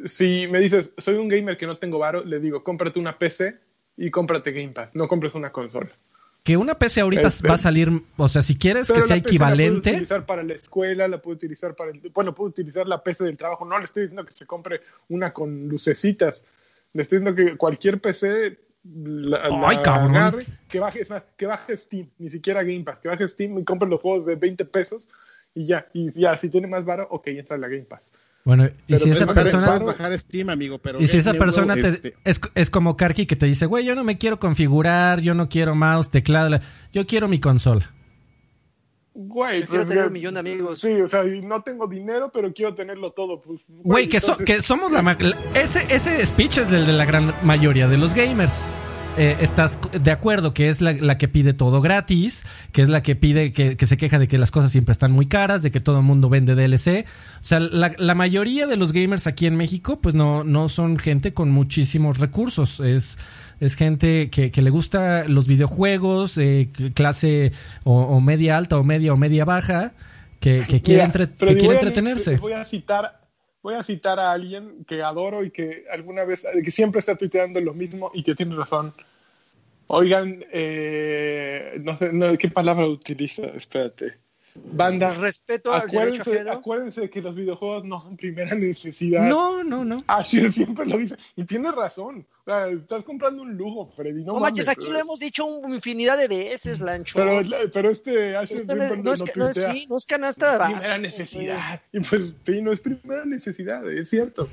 Si 0.05 0.47
me 0.47 0.59
dices, 0.59 0.93
soy 0.97 1.15
un 1.15 1.27
gamer 1.27 1.57
que 1.57 1.65
no 1.65 1.77
tengo 1.77 1.97
varo, 1.99 2.23
le 2.23 2.39
digo, 2.39 2.63
cómprate 2.63 2.99
una 2.99 3.17
PC 3.17 3.57
y 3.97 4.11
cómprate 4.11 4.51
Game 4.51 4.69
Pass. 4.73 4.95
No 4.95 5.07
compres 5.07 5.35
una 5.35 5.51
consola. 5.51 5.89
Que 6.43 6.57
una 6.57 6.77
PC 6.77 7.01
ahorita 7.01 7.27
Este- 7.27 7.47
va 7.47 7.53
a 7.55 7.57
salir, 7.59 7.89
o 8.17 8.27
sea, 8.27 8.41
si 8.41 8.57
quieres 8.57 8.87
que 8.87 9.01
sea 9.01 9.01
la 9.01 9.01
PC 9.01 9.09
La 9.09 9.21
puedo 9.21 9.29
equivalente, 9.29 9.89
utilizar 9.91 10.25
para 10.25 10.43
la 10.43 10.53
escuela, 10.53 11.07
la 11.07 11.21
puedo 11.21 11.35
utilizar 11.35 11.75
para 11.75 11.91
el... 11.91 11.99
Bueno, 12.13 12.33
puedo 12.33 12.49
utilizar 12.49 12.87
la 12.87 13.03
PC 13.03 13.23
del 13.25 13.37
trabajo. 13.37 13.63
No 13.65 13.77
le 13.77 13.85
estoy 13.85 14.03
diciendo 14.03 14.25
que 14.25 14.33
se 14.33 14.47
compre 14.47 14.81
una 15.09 15.33
con 15.33 15.67
lucecitas. 15.67 16.45
Le 16.93 17.03
estoy 17.03 17.19
diciendo 17.19 17.35
que 17.35 17.57
cualquier 17.57 17.99
PC 18.01 18.57
la, 18.83 19.49
la 19.49 19.69
Ay, 19.69 19.77
cabrón. 19.83 20.15
agarre, 20.15 20.45
que 20.67 20.79
baje, 20.79 21.01
es 21.01 21.09
más, 21.09 21.23
que 21.37 21.45
baje 21.45 21.77
Steam, 21.77 22.09
ni 22.17 22.29
siquiera 22.29 22.63
Game 22.63 22.83
Pass, 22.83 22.99
que 22.99 23.07
baje 23.09 23.27
Steam 23.27 23.59
y 23.59 23.63
compre 23.63 23.87
los 23.87 24.01
juegos 24.01 24.25
de 24.25 24.35
20 24.35 24.65
pesos 24.65 25.07
y 25.53 25.65
ya, 25.65 25.87
y 25.93 26.11
ya, 26.19 26.37
si 26.37 26.49
tiene 26.49 26.67
más 26.67 26.85
varo, 26.85 27.07
ok, 27.11 27.27
entra 27.27 27.57
la 27.57 27.67
Game 27.67 27.83
Pass. 27.83 28.11
Bueno, 28.43 28.65
y 28.65 28.71
Pero 28.87 28.99
si 28.99 29.09
esa 29.11 29.25
bajar, 29.25 29.43
persona... 29.43 29.67
puedes 29.67 29.83
bajar 29.83 30.17
Steam, 30.19 30.49
amigo, 30.49 30.77
pero... 30.79 30.99
Y 31.01 31.07
si 31.07 31.17
esa 31.17 31.29
en 31.29 31.35
euro, 31.35 31.45
persona 31.45 31.75
te- 31.75 31.87
este, 31.87 32.15
es, 32.23 32.41
es 32.55 32.69
como 32.69 32.97
Karki 32.97 33.25
que 33.25 33.35
te 33.35 33.45
dice, 33.45 33.65
güey, 33.67 33.85
yo 33.85 33.93
no 33.95 34.03
me 34.03 34.17
quiero 34.17 34.39
configurar, 34.39 35.19
yo 35.21 35.33
no 35.33 35.47
quiero 35.49 35.75
mouse, 35.75 36.09
teclado, 36.09 36.49
la- 36.49 36.61
yo 36.91 37.05
quiero 37.05 37.27
mi 37.27 37.39
consola. 37.39 37.91
Güey, 39.13 39.61
Yo 39.61 39.67
quiero 39.67 39.85
tener 39.85 40.05
un 40.07 40.13
millón 40.13 40.33
de 40.35 40.39
amigos. 40.39 40.79
Sí, 40.79 40.93
o 40.93 41.07
sea, 41.07 41.25
y 41.25 41.41
no 41.41 41.61
tengo 41.63 41.85
dinero, 41.85 42.31
pero 42.33 42.53
quiero 42.53 42.73
tenerlo 42.73 43.11
todo. 43.11 43.41
Pues, 43.41 43.59
Güey, 43.67 44.07
que, 44.07 44.19
so- 44.21 44.31
entonces- 44.31 44.45
que 44.57 44.61
somos 44.61 44.91
la... 44.91 45.01
ma- 45.01 45.17
la- 45.19 45.37
ese, 45.53 45.83
ese 45.93 46.25
speech 46.25 46.59
es 46.59 46.71
del 46.71 46.85
de 46.85 46.93
la 46.93 47.05
gran 47.05 47.33
mayoría 47.43 47.87
de 47.89 47.97
los 47.97 48.15
gamers. 48.15 48.63
Eh, 49.17 49.37
estás 49.41 49.77
de 49.91 50.11
acuerdo 50.11 50.53
que 50.53 50.69
es 50.69 50.81
la, 50.81 50.93
la, 50.93 51.17
que 51.17 51.27
pide 51.27 51.53
todo 51.53 51.81
gratis, 51.81 52.45
que 52.71 52.81
es 52.81 52.89
la 52.89 53.03
que 53.03 53.15
pide 53.15 53.51
que, 53.51 53.75
que, 53.75 53.85
se 53.85 53.97
queja 53.97 54.19
de 54.19 54.27
que 54.27 54.37
las 54.37 54.51
cosas 54.51 54.71
siempre 54.71 54.93
están 54.93 55.11
muy 55.11 55.27
caras, 55.27 55.61
de 55.61 55.71
que 55.71 55.79
todo 55.79 55.97
el 55.97 56.03
mundo 56.03 56.29
vende 56.29 56.55
DLC. 56.55 57.05
O 57.41 57.43
sea, 57.43 57.59
la, 57.59 57.93
la, 57.97 58.15
mayoría 58.15 58.67
de 58.67 58.77
los 58.77 58.93
gamers 58.93 59.27
aquí 59.27 59.47
en 59.47 59.55
México, 59.55 59.99
pues 59.99 60.15
no, 60.15 60.43
no 60.43 60.69
son 60.69 60.97
gente 60.97 61.33
con 61.33 61.51
muchísimos 61.51 62.19
recursos. 62.19 62.79
Es, 62.79 63.17
es 63.59 63.75
gente 63.75 64.29
que, 64.29 64.49
que 64.49 64.61
le 64.61 64.69
gusta 64.69 65.27
los 65.27 65.47
videojuegos, 65.47 66.37
eh, 66.37 66.69
clase 66.93 67.51
o, 67.83 68.01
o, 68.01 68.21
media 68.21 68.57
alta 68.57 68.77
o 68.77 68.83
media 68.83 69.13
o 69.13 69.17
media 69.17 69.45
baja, 69.45 69.93
que, 70.39 70.63
que 70.67 70.81
quiere, 70.81 71.03
entre, 71.03 71.29
que 71.29 71.57
quiere 71.57 71.75
entretenerse. 71.75 72.37
Voy 72.37 72.53
a 72.53 72.65
citar 72.65 73.20
voy 73.61 73.75
a 73.75 73.83
citar 73.83 74.19
a 74.19 74.31
alguien 74.31 74.85
que 74.85 75.03
adoro 75.03 75.43
y 75.43 75.51
que 75.51 75.85
alguna 75.91 76.23
vez, 76.23 76.45
que 76.63 76.71
siempre 76.71 76.99
está 76.99 77.15
tuiteando 77.15 77.61
lo 77.61 77.73
mismo 77.73 78.11
y 78.13 78.23
que 78.23 78.35
tiene 78.35 78.55
razón. 78.55 78.93
Oigan, 79.87 80.43
eh, 80.51 81.77
no 81.81 81.97
sé, 81.97 82.13
no, 82.13 82.37
¿qué 82.37 82.49
palabra 82.49 82.87
utiliza? 82.87 83.43
Espérate. 83.47 84.19
Banda, 84.55 85.13
respeto 85.13 85.73
acuérdense, 85.73 86.39
acuérdense 86.49 87.09
que 87.09 87.21
los 87.21 87.35
videojuegos 87.35 87.85
no 87.85 87.99
son 87.99 88.17
primera 88.17 88.53
necesidad. 88.55 89.27
No, 89.27 89.63
no, 89.63 89.85
no. 89.85 90.03
Asher 90.07 90.51
siempre 90.51 90.85
lo 90.85 90.97
dice. 90.97 91.15
Y 91.35 91.45
tiene 91.45 91.71
razón. 91.71 92.25
O 92.41 92.43
sea, 92.43 92.67
estás 92.67 93.03
comprando 93.03 93.43
un 93.43 93.55
lujo, 93.55 93.91
Freddy. 93.95 94.23
No, 94.23 94.33
no 94.33 94.39
manches, 94.39 94.67
aquí 94.67 94.87
lo 94.87 94.99
hemos 94.99 95.19
dicho 95.19 95.45
infinidad 95.67 96.17
de 96.17 96.27
veces, 96.27 96.81
Lancho. 96.81 97.13
Pero, 97.15 97.41
pero 97.71 97.89
este 97.89 98.35
Asher 98.35 98.57
este 98.57 98.75
siempre 98.75 98.97
no, 98.97 99.13
es, 99.13 99.23
no, 99.35 99.49
es, 99.49 99.63
sí, 99.63 99.87
no 99.89 99.97
es 99.97 100.05
canasta 100.05 100.51
de 100.51 100.57
base. 100.57 100.75
Primera 100.75 100.97
necesidad. 100.97 101.81
Y 101.93 101.99
pues 102.01 102.33
sí, 102.45 102.61
no 102.61 102.71
es 102.71 102.81
primera 102.81 103.25
necesidad, 103.25 103.89
es 103.89 104.09
cierto. 104.09 104.49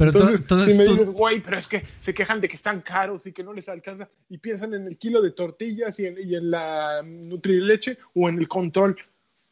Pero 0.00 0.12
entonces, 0.12 0.40
entonces, 0.40 0.72
si 0.72 0.78
me 0.78 0.86
tú... 0.86 0.92
dices, 0.92 1.10
güey, 1.10 1.42
pero 1.42 1.58
es 1.58 1.68
que 1.68 1.84
se 2.00 2.14
quejan 2.14 2.40
de 2.40 2.48
que 2.48 2.56
están 2.56 2.80
caros 2.80 3.26
y 3.26 3.32
que 3.32 3.44
no 3.44 3.52
les 3.52 3.68
alcanza, 3.68 4.08
y 4.30 4.38
piensan 4.38 4.72
en 4.72 4.86
el 4.86 4.96
kilo 4.96 5.20
de 5.20 5.30
tortillas 5.32 6.00
y 6.00 6.06
en, 6.06 6.16
y 6.26 6.36
en 6.36 6.50
la 6.50 7.02
Nutrileche 7.02 7.98
o 8.14 8.26
en 8.30 8.38
el 8.38 8.48
control 8.48 8.96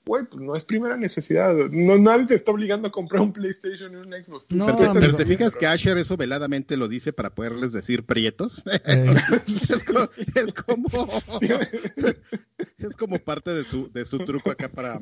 güey, 0.09 0.25
pues 0.25 0.43
no 0.43 0.57
es 0.57 0.65
primera 0.65 0.97
necesidad. 0.97 1.55
No, 1.71 1.99
nadie 1.99 2.27
te 2.27 2.35
está 2.35 2.51
obligando 2.51 2.89
a 2.89 2.91
comprar 2.91 3.21
un 3.21 3.33
PlayStation 3.33 3.93
y 3.93 3.97
un 3.97 4.11
Xbox. 4.11 4.47
No, 4.49 4.67
pero, 4.67 4.93
te, 4.93 5.01
pero 5.01 5.17
te 5.17 5.27
fijas 5.27 5.55
que 5.55 5.67
Asher 5.67 5.99
eso 5.99 6.17
veladamente 6.17 6.79
lo 6.79 6.89
dice 6.89 7.13
para 7.13 7.31
poderles 7.31 7.73
decir 7.73 8.05
prietos. 8.05 8.65
Eh. 8.91 9.15
es, 9.47 9.85
como, 9.85 10.09
es, 10.35 10.55
como, 10.55 10.89
es 12.79 12.97
como 12.97 13.19
parte 13.19 13.51
de 13.51 13.65
su, 13.65 13.91
de 13.93 14.07
su 14.07 14.19
truco 14.21 14.51
acá 14.51 14.71
para... 14.71 15.01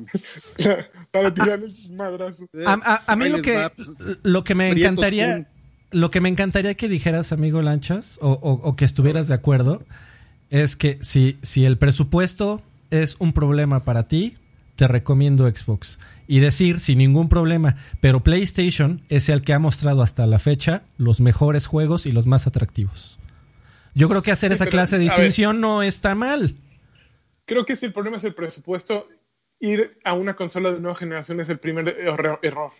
para 1.11 1.33
tirar 1.33 1.61
el 1.61 1.73
madrazo. 1.95 2.49
A, 2.65 2.73
a, 2.73 3.13
a 3.13 3.15
mí 3.15 3.29
lo 3.29 3.41
que, 3.41 3.55
va, 3.55 3.69
pues, 3.69 3.95
lo 4.23 4.43
que 4.43 4.55
me 4.55 4.69
encantaría... 4.71 5.47
Lo 5.91 6.09
que 6.09 6.19
me 6.19 6.27
encantaría 6.27 6.73
que 6.73 6.89
dijeras, 6.89 7.31
amigo 7.31 7.61
Lanchas, 7.61 8.19
o, 8.21 8.31
o, 8.31 8.51
o 8.51 8.75
que 8.75 8.83
estuvieras 8.83 9.29
de 9.29 9.35
acuerdo, 9.35 9.85
es 10.49 10.75
que 10.75 10.97
si, 11.01 11.37
si 11.43 11.63
el 11.63 11.77
presupuesto 11.77 12.61
es 12.89 13.15
un 13.19 13.31
problema 13.31 13.85
para 13.85 14.07
ti, 14.09 14.35
te 14.77 14.87
recomiendo 14.87 15.49
Xbox. 15.49 15.99
Y 16.27 16.39
decir 16.39 16.79
sin 16.79 16.99
ningún 16.99 17.27
problema, 17.27 17.75
pero 17.99 18.21
PlayStation 18.21 19.01
es 19.09 19.27
el 19.27 19.41
que 19.41 19.53
ha 19.53 19.59
mostrado 19.59 20.01
hasta 20.01 20.25
la 20.27 20.39
fecha 20.39 20.83
los 20.97 21.19
mejores 21.19 21.67
juegos 21.67 22.05
y 22.05 22.11
los 22.11 22.27
más 22.27 22.47
atractivos. 22.47 23.19
Yo 23.93 24.07
creo 24.07 24.21
que 24.21 24.31
hacer 24.31 24.51
sí, 24.51 24.55
esa 24.55 24.65
pero, 24.65 24.71
clase 24.71 24.97
de 24.97 25.03
distinción 25.03 25.55
ver, 25.55 25.61
no 25.61 25.83
está 25.83 26.15
mal. 26.15 26.55
Creo 27.45 27.65
que 27.65 27.75
si 27.75 27.87
el 27.87 27.93
problema 27.93 28.17
es 28.17 28.23
el 28.23 28.35
presupuesto, 28.35 29.07
ir 29.59 29.97
a 30.03 30.13
una 30.13 30.35
consola 30.35 30.71
de 30.71 30.79
nueva 30.79 30.95
generación 30.95 31.39
es 31.39 31.49
el 31.49 31.59
primer 31.59 31.89
error. 32.43 32.71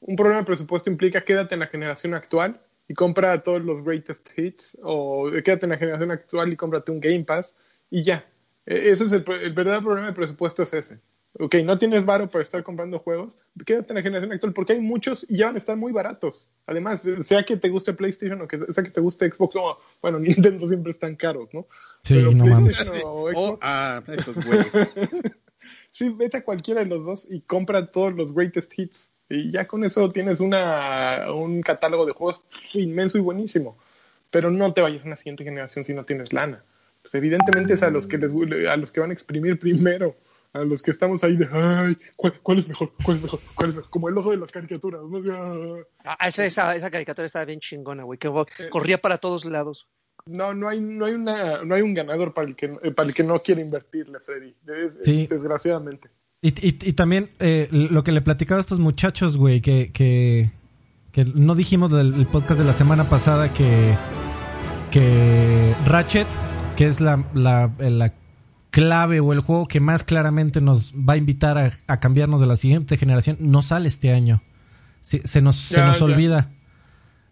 Un 0.00 0.16
problema 0.16 0.40
de 0.40 0.46
presupuesto 0.46 0.90
implica 0.90 1.24
quédate 1.24 1.54
en 1.54 1.60
la 1.60 1.66
generación 1.66 2.14
actual 2.14 2.60
y 2.88 2.94
compra 2.94 3.42
todos 3.42 3.62
los 3.62 3.84
greatest 3.84 4.30
hits, 4.36 4.78
o 4.82 5.30
quédate 5.44 5.66
en 5.66 5.70
la 5.70 5.78
generación 5.78 6.10
actual 6.10 6.52
y 6.52 6.56
cómprate 6.56 6.90
un 6.90 6.98
Game 6.98 7.24
Pass, 7.24 7.54
y 7.90 8.02
ya. 8.02 8.26
Ese 8.64 9.04
es 9.04 9.12
el, 9.12 9.24
el 9.28 9.52
verdadero 9.52 9.82
problema 9.82 10.06
de 10.08 10.12
presupuesto 10.14 10.62
es 10.62 10.72
ese 10.72 11.00
ok, 11.38 11.56
no 11.64 11.78
tienes 11.78 12.04
varo 12.04 12.28
para 12.28 12.42
estar 12.42 12.62
comprando 12.62 12.98
juegos, 12.98 13.38
quédate 13.64 13.92
en 13.92 13.96
la 13.96 14.02
generación 14.02 14.32
actual 14.32 14.52
porque 14.52 14.74
hay 14.74 14.80
muchos 14.80 15.24
y 15.28 15.38
ya 15.38 15.46
van 15.46 15.56
a 15.56 15.58
estar 15.58 15.76
muy 15.76 15.92
baratos. 15.92 16.46
Además, 16.66 17.08
sea 17.22 17.42
que 17.42 17.56
te 17.56 17.68
guste 17.68 17.94
PlayStation 17.94 18.40
o 18.40 18.48
que 18.48 18.58
sea 18.72 18.84
que 18.84 18.90
te 18.90 19.00
guste 19.00 19.30
Xbox, 19.30 19.56
o 19.56 19.78
bueno, 20.00 20.18
Nintendo 20.20 20.66
siempre 20.66 20.92
están 20.92 21.16
caros, 21.16 21.48
¿no? 21.52 21.66
Sí, 22.02 22.14
Pero 22.14 22.32
no 22.32 22.46
mames. 22.46 22.78
O 23.04 23.30
Xbox, 23.30 23.36
oh, 23.36 23.58
ah, 23.62 24.02
esos 24.08 24.36
güeyes. 24.44 24.70
sí, 25.90 26.08
vete 26.10 26.38
a 26.38 26.44
cualquiera 26.44 26.80
de 26.80 26.86
los 26.86 27.04
dos 27.04 27.26
y 27.30 27.40
compra 27.40 27.90
todos 27.90 28.14
los 28.14 28.34
greatest 28.34 28.78
hits. 28.78 29.10
Y 29.28 29.50
ya 29.50 29.66
con 29.66 29.82
eso 29.84 30.08
tienes 30.10 30.40
una, 30.40 31.32
un 31.32 31.62
catálogo 31.62 32.04
de 32.04 32.12
juegos 32.12 32.42
inmenso 32.74 33.16
y 33.16 33.22
buenísimo. 33.22 33.78
Pero 34.30 34.50
no 34.50 34.72
te 34.74 34.82
vayas 34.82 35.04
a 35.04 35.06
una 35.06 35.16
siguiente 35.16 35.44
generación 35.44 35.84
si 35.84 35.94
no 35.94 36.04
tienes 36.04 36.32
lana. 36.32 36.62
Pues 37.00 37.14
evidentemente 37.14 37.74
es 37.74 37.82
a 37.82 37.90
los 37.90 38.06
que 38.06 38.18
les, 38.18 38.30
a 38.68 38.76
los 38.76 38.92
que 38.92 39.00
van 39.00 39.10
a 39.10 39.12
exprimir 39.12 39.58
primero 39.58 40.14
a 40.52 40.60
los 40.64 40.82
que 40.82 40.90
estamos 40.90 41.24
ahí 41.24 41.36
de, 41.36 41.48
ay, 41.50 41.96
¿cuál, 42.16 42.34
cuál 42.42 42.58
es 42.58 42.68
mejor? 42.68 42.92
¿Cuál 43.02 43.16
es 43.16 43.22
mejor? 43.22 43.40
¿Cuál 43.54 43.68
es 43.70 43.76
mejor? 43.76 43.90
Como 43.90 44.08
el 44.08 44.18
oso 44.18 44.30
de 44.30 44.36
las 44.36 44.52
caricaturas. 44.52 45.00
¿no? 45.02 45.76
Ah, 46.04 46.28
esa, 46.28 46.44
esa, 46.44 46.76
esa 46.76 46.90
caricatura 46.90 47.26
estaba 47.26 47.44
bien 47.44 47.60
chingona, 47.60 48.04
güey, 48.04 48.18
que 48.18 48.30
corría 48.70 49.00
para 49.00 49.18
todos 49.18 49.44
lados. 49.44 49.88
No, 50.26 50.54
no 50.54 50.68
hay, 50.68 50.80
no 50.80 51.06
hay 51.06 51.14
una, 51.14 51.64
no 51.64 51.74
hay 51.74 51.82
un 51.82 51.94
ganador 51.94 52.32
para 52.34 52.48
el 52.48 52.54
que, 52.54 52.68
para 52.68 53.08
el 53.08 53.14
que 53.14 53.24
no 53.24 53.38
quiere 53.38 53.62
invertirle, 53.62 54.20
Freddy. 54.20 54.54
Des, 54.62 54.92
Sí. 55.02 55.26
Desgraciadamente. 55.26 56.10
Y, 56.42 56.48
y, 56.48 56.78
y 56.80 56.92
también 56.92 57.30
eh, 57.38 57.68
lo 57.70 58.04
que 58.04 58.12
le 58.12 58.20
platicaba 58.20 58.58
a 58.58 58.62
estos 58.62 58.78
muchachos, 58.78 59.36
güey, 59.36 59.60
que, 59.60 59.90
que, 59.92 60.50
que 61.12 61.24
no 61.24 61.54
dijimos 61.54 61.90
del 61.90 62.26
podcast 62.26 62.60
de 62.60 62.66
la 62.66 62.72
semana 62.72 63.08
pasada 63.08 63.54
que, 63.54 63.94
que 64.90 65.74
Ratchet, 65.86 66.26
que 66.76 66.86
es 66.86 67.00
la, 67.00 67.24
la, 67.34 67.72
la 67.78 68.12
clave 68.72 69.20
o 69.20 69.32
el 69.32 69.38
juego 69.40 69.68
que 69.68 69.78
más 69.78 70.02
claramente 70.02 70.60
nos 70.60 70.92
va 70.94 71.12
a 71.12 71.16
invitar 71.16 71.56
a, 71.58 71.70
a 71.86 72.00
cambiarnos 72.00 72.40
de 72.40 72.48
la 72.48 72.56
siguiente 72.56 72.96
generación, 72.96 73.36
no 73.38 73.62
sale 73.62 73.86
este 73.86 74.10
año. 74.12 74.42
Sí, 75.02 75.20
se 75.24 75.40
nos, 75.40 75.68
Ya, 75.68 75.76
se 75.76 75.82
nos 75.84 75.98
ya. 76.00 76.04
olvida. 76.04 76.50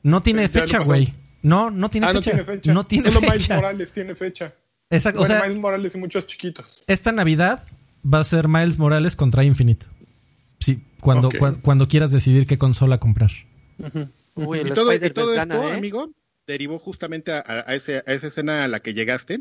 No 0.04 0.22
tiene 0.22 0.42
Ya 0.42 0.48
fecha, 0.48 0.78
güey. 0.78 1.12
No, 1.42 1.70
no 1.72 1.88
tiene 1.90 2.06
ah, 2.06 2.12
no 2.12 2.20
fecha. 2.22 2.30
tiene 2.36 2.44
fecha. 2.44 2.72
No 2.72 2.86
tiene 2.86 3.10
Solo 3.10 3.20
Miles 3.22 3.42
fecha. 3.42 3.56
Morales 3.56 3.92
tiene 3.92 4.14
fecha. 4.14 4.54
Exacto, 4.90 5.20
Bueno, 5.20 5.34
o 5.34 5.38
sea, 5.38 5.46
Miles 5.48 5.62
Morales 5.62 5.94
y 5.94 5.98
muchos 5.98 6.26
chiquitos. 6.26 6.82
esta 6.86 7.10
Navidad 7.12 7.64
va 8.04 8.20
a 8.20 8.24
ser 8.24 8.46
Miles 8.48 8.78
Morales 8.78 9.16
contra 9.16 9.42
Infinite. 9.44 9.86
Sí, 10.60 10.82
cuando, 11.00 11.30
cuando 11.62 11.88
quieras 11.88 12.10
decidir 12.12 12.46
qué 12.46 12.58
consola 12.58 12.98
comprar. 12.98 13.30
Uy, 14.34 14.58
Y 14.58 14.60
el 14.60 14.74
todo, 14.74 14.92
y 14.92 14.96
Spider-Man 14.96 15.12
todo 15.14 15.34
gana, 15.34 15.54
esto, 15.54 15.68
¿eh? 15.70 15.76
amigo, 15.76 16.10
derivó 16.46 16.78
justamente 16.78 17.32
a, 17.32 17.42
a 17.46 17.74
ese- 17.74 18.02
a 18.06 18.12
esa 18.12 18.26
escena 18.26 18.64
a 18.64 18.68
la 18.68 18.80
que 18.80 18.92
llegaste. 18.94 19.40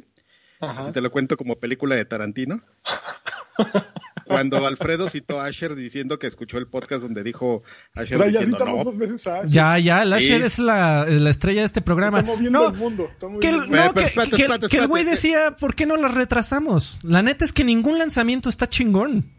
Ajá. 0.59 0.91
Te 0.91 1.01
lo 1.01 1.09
cuento 1.11 1.37
como 1.37 1.55
película 1.57 1.95
de 1.95 2.05
Tarantino. 2.05 2.61
Cuando 4.25 4.65
Alfredo 4.67 5.09
citó 5.09 5.39
a 5.41 5.45
Asher 5.45 5.73
diciendo 5.75 6.19
que 6.19 6.27
escuchó 6.27 6.59
el 6.59 6.67
podcast 6.67 7.01
donde 7.01 7.23
dijo 7.23 7.47
O 7.55 7.63
Asher 7.95 8.19
sea, 8.19 8.27
ya 8.29 8.39
diciendo, 8.41 8.63
no, 8.63 8.83
dos 8.83 8.95
veces 8.97 9.25
a 9.25 9.41
Ash. 9.41 9.49
Ya, 9.49 9.79
ya, 9.79 10.03
el 10.03 10.09
Sí. 10.09 10.13
Asher 10.25 10.43
es 10.43 10.59
la, 10.59 11.05
la 11.07 11.29
estrella 11.31 11.61
de 11.61 11.65
este 11.65 11.81
programa. 11.81 12.19
Está 12.19 12.31
moviendo 12.31 12.59
No, 12.59 12.67
el 12.69 12.73
mundo. 12.77 13.09
Está 13.11 13.27
que 13.41 13.49
el, 13.49 13.55
el 13.55 13.61
no, 13.61 13.67
Pero 13.71 13.93
que, 13.93 14.01
espérate, 14.03 14.29
que- 14.35 14.41
espérate, 14.43 14.67
que 14.67 14.77
el 14.77 14.87
güey 14.87 15.03
decía, 15.03 15.55
¿por 15.59 15.73
qué 15.73 15.87
no 15.87 15.97
las 15.97 16.13
retrasamos? 16.13 16.99
La 17.01 17.23
neta 17.23 17.43
es 17.43 17.51
que 17.51 17.63
ningún 17.63 17.97
lanzamiento 17.97 18.49
está 18.49 18.69
chingón. 18.69 19.31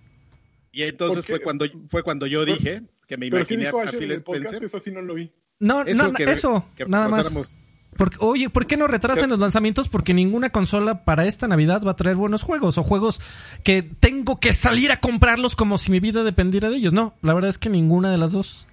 Y 0.73 0.83
entonces 0.83 1.25
fue 1.25 1.41
cuando, 1.41 1.67
fue 1.89 2.03
cuando 2.03 2.27
yo 2.27 2.45
dije 2.45 2.83
que 3.07 3.17
me 3.17 3.31
Pero 3.31 3.47
¿qué 3.47 3.55
imaginé 3.55 3.63
a, 3.65 3.67
dijo 3.69 3.81
a 3.81 3.83
Asher 3.85 4.03
en 4.03 4.09
Phil 4.09 4.23
podcast? 4.23 4.45
Spencer. 4.47 4.65
Eso 4.67 4.81
sí 4.81 4.91
no 4.91 5.03
lo 5.03 5.15
vi. 5.15 5.31
No, 5.61 5.83
Eso 5.83 6.03
no, 6.03 6.13
que- 6.15 6.25
eso, 6.25 6.67
que 6.75 6.87
nada 6.87 7.09
más. 7.09 7.55
Porque, 7.97 8.17
oye, 8.21 8.49
¿por 8.49 8.67
qué 8.67 8.77
no 8.77 8.87
retrasan 8.87 9.29
los 9.29 9.39
lanzamientos? 9.41 9.89
Porque 9.89 10.15
ninguna 10.15 10.51
consola 10.51 11.05
para 11.05 11.27
esta 11.27 11.47
Navidad 11.49 11.83
va 11.87 11.91
a 11.93 11.97
traer 11.97 12.17
buenos 12.17 12.43
juegos 12.43 12.79
o 12.79 12.83
juegos 12.83 13.21
que 13.65 13.83
tengo 13.83 14.39
que 14.41 14.55
salir 14.55 14.91
a 14.93 14.99
comprarlos 15.01 15.55
como 15.57 15.77
si 15.77 15.91
mi 15.91 16.01
vida 16.01 16.23
dependiera 16.25 16.71
de 16.71 16.77
ellos. 16.77 16.93
No, 16.93 17.15
la 17.23 17.35
verdad 17.35 17.51
es 17.51 17.59
que 17.59 17.69
ninguna 17.69 18.11
de 18.11 18.17
las 18.19 18.33
dos. 18.33 18.67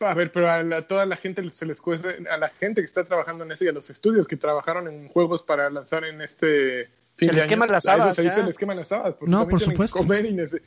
A 0.00 0.12
ver, 0.14 0.30
pero 0.30 0.50
a 0.50 0.62
la- 0.62 0.82
toda 0.82 1.06
la 1.06 1.16
gente 1.16 1.42
se 1.50 1.64
les 1.66 1.80
cuece, 1.80 2.18
a 2.30 2.36
la 2.36 2.50
gente 2.50 2.82
que 2.82 2.84
está 2.86 3.04
trabajando 3.04 3.42
en 3.44 3.52
eso 3.52 3.64
y 3.64 3.68
a 3.68 3.72
los 3.72 3.88
estudios 3.90 4.28
que 4.28 4.36
trabajaron 4.36 4.86
en 4.86 5.08
juegos 5.08 5.42
para 5.42 5.70
lanzar 5.70 6.04
en 6.04 6.20
este 6.20 6.90
fin 7.16 7.30
Se 7.30 7.34
de 7.34 7.40
les 7.40 7.46
queman 7.46 7.72
las 7.72 7.86
habas, 7.88 8.14
se, 8.14 8.22
les 8.44 8.58
queman 8.58 8.76
las 8.76 8.92
habas. 8.92 9.14
Porque 9.14 9.30
No, 9.32 9.48
por 9.48 9.58
supuesto. 9.60 9.96
comer 9.98 10.26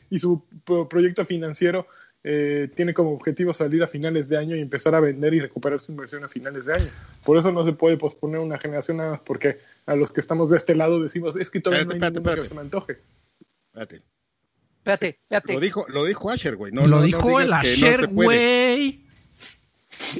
y, 0.09 0.17
su 0.19 0.43
pro- 0.65 0.89
proyecto 0.89 1.23
financiero 1.23 1.85
eh, 2.23 2.69
tiene 2.75 2.93
como 2.93 3.13
objetivo 3.13 3.51
salir 3.53 3.81
a 3.83 3.87
finales 3.87 4.29
de 4.29 4.37
año 4.37 4.55
y 4.55 4.59
empezar 4.61 4.93
a 4.95 4.99
vender 4.99 5.33
y 5.33 5.39
recuperar 5.39 5.79
su 5.79 5.91
inversión 5.91 6.23
a 6.23 6.29
finales 6.29 6.65
de 6.67 6.73
año. 6.73 6.89
Por 7.25 7.37
eso 7.37 7.51
no 7.51 7.65
se 7.65 7.73
puede 7.73 7.97
posponer 7.97 8.39
una 8.39 8.59
generación 8.59 8.97
nada 8.97 9.11
más 9.11 9.21
porque 9.21 9.59
a 9.85 9.95
los 9.95 10.11
que 10.13 10.21
estamos 10.21 10.49
de 10.49 10.57
este 10.57 10.75
lado 10.75 11.01
decimos, 11.01 11.35
es 11.35 11.49
que 11.49 11.59
todavía 11.61 11.81
Espérate, 11.83 11.99
no 11.99 12.05
hay 12.05 12.09
espérate, 12.09 12.23
que 12.23 12.43
espérate. 12.43 12.49
se 12.49 12.55
me 12.55 12.61
antoje. 12.61 12.97
Espérate. 13.67 14.01
Espérate, 14.77 15.07
espérate. 15.23 15.53
Lo 15.53 15.59
dijo, 15.59 15.85
lo 15.89 16.05
dijo 16.05 16.29
Asher, 16.31 16.55
güey. 16.55 16.71
No, 16.71 16.81
Lo 16.81 16.87
no- 16.87 16.95
no 16.97 17.03
dijo 17.03 17.39
el 17.39 17.47
que 17.49 17.53
Asher, 17.53 18.07
güey. 18.07 19.05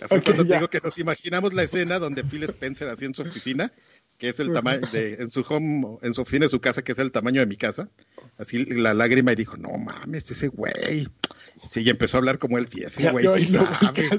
Fue 0.08 0.18
Ok, 0.18 0.24
cuando 0.26 0.44
te 0.44 0.50
ya. 0.50 0.56
digo 0.58 0.70
que 0.70 0.80
nos 0.84 0.98
imaginamos 1.00 1.54
la 1.54 1.64
escena 1.64 1.98
donde 2.00 2.24
Phil 2.24 2.44
Spencer 2.44 2.88
así 2.88 3.06
en 3.06 3.16
su 3.16 3.24
oficina, 3.24 3.72
que 4.20 4.30
es 4.30 4.40
el 4.40 4.54
tamaño 4.54 4.88
de, 4.92 5.16
en 5.16 5.32
su 5.32 5.44
home, 5.50 5.98
en 6.04 6.14
su 6.14 6.22
oficina 6.22 6.46
de 6.46 6.50
su 6.50 6.62
casa, 6.62 6.84
que 6.84 6.92
es 6.92 7.00
el 7.00 7.12
tamaño 7.12 7.40
de 7.42 7.48
mi 7.48 7.58
casa, 7.58 7.90
así 8.38 8.64
la 8.66 8.94
lágrima 8.94 9.34
y 9.34 9.36
dijo, 9.36 9.58
no 9.58 9.72
mames, 9.80 10.30
ese 10.30 10.50
güey. 10.50 11.08
Sí, 11.68 11.82
y 11.84 11.90
empezó 11.90 12.18
a 12.18 12.20
hablar 12.20 12.40
como 12.40 12.58
él, 12.58 12.68
sí, 12.68 12.82
ese 12.84 13.04
Ya, 13.04 13.12
güey 13.12 13.26
yo 13.26 13.36
sí 13.38 13.46
sabe. 13.48 14.10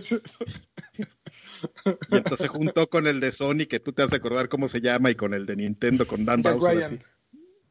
Y 2.10 2.16
entonces 2.16 2.48
juntó 2.48 2.88
con 2.88 3.06
el 3.06 3.20
de 3.20 3.30
Sony, 3.32 3.66
que 3.68 3.80
tú 3.80 3.92
te 3.92 4.02
has 4.02 4.12
acordar 4.12 4.48
cómo 4.48 4.68
se 4.68 4.80
llama, 4.80 5.10
y 5.10 5.14
con 5.14 5.34
el 5.34 5.46
de 5.46 5.56
Nintendo, 5.56 6.06
con 6.06 6.24
Dan 6.24 6.42
Jack 6.42 6.58
Bowser, 6.58 6.84
así. 6.84 6.98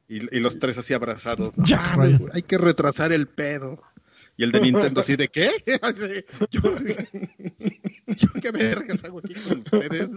Y, 0.08 0.36
y 0.38 0.40
los 0.40 0.60
tres 0.60 0.78
así 0.78 0.94
abrazados. 0.94 1.54
Ah, 1.76 1.96
Ryan. 1.98 2.30
hay 2.34 2.44
que 2.44 2.58
retrasar 2.58 3.12
el 3.14 3.28
pedo. 3.28 3.82
Y 4.38 4.44
el 4.44 4.52
de 4.54 4.62
Nintendo 4.62 5.02
así 5.02 5.18
de 5.18 5.28
¿qué? 5.28 5.52
Yo, 6.52 6.62
yo 8.08 8.30
qué 8.42 8.52
vergas 8.52 9.04
hago 9.04 9.20
aquí 9.20 9.34
con 9.48 9.60
ustedes. 9.60 10.10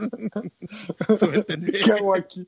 Suéltenme. 1.18 1.72
¿Qué 1.72 1.92
hago 1.92 2.14
aquí? 2.16 2.46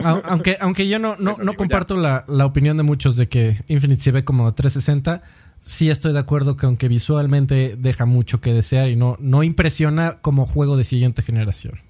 Au- 0.00 0.20
Aunque, 0.24 0.56
aunque 0.60 0.86
yo 0.88 0.98
no, 0.98 1.16
no, 1.16 1.36
no 1.38 1.54
comparto 1.54 1.96
la, 1.96 2.24
la 2.28 2.44
opinión 2.46 2.76
de 2.76 2.82
muchos 2.82 3.16
de 3.16 3.28
que 3.28 3.64
Infinite 3.68 4.02
se 4.02 4.12
ve 4.12 4.24
como 4.24 4.52
360, 4.52 5.22
sí 5.60 5.90
estoy 5.90 6.12
de 6.12 6.18
acuerdo 6.18 6.56
que 6.56 6.66
aunque 6.66 6.88
visualmente 6.88 7.76
deja 7.78 8.06
mucho 8.06 8.40
que 8.40 8.52
desear 8.52 8.88
y 8.88 8.96
no, 8.96 9.16
no 9.20 9.42
impresiona 9.42 10.18
como 10.20 10.46
juego 10.46 10.76
de 10.76 10.84
siguiente 10.84 11.22
generación. 11.22 11.80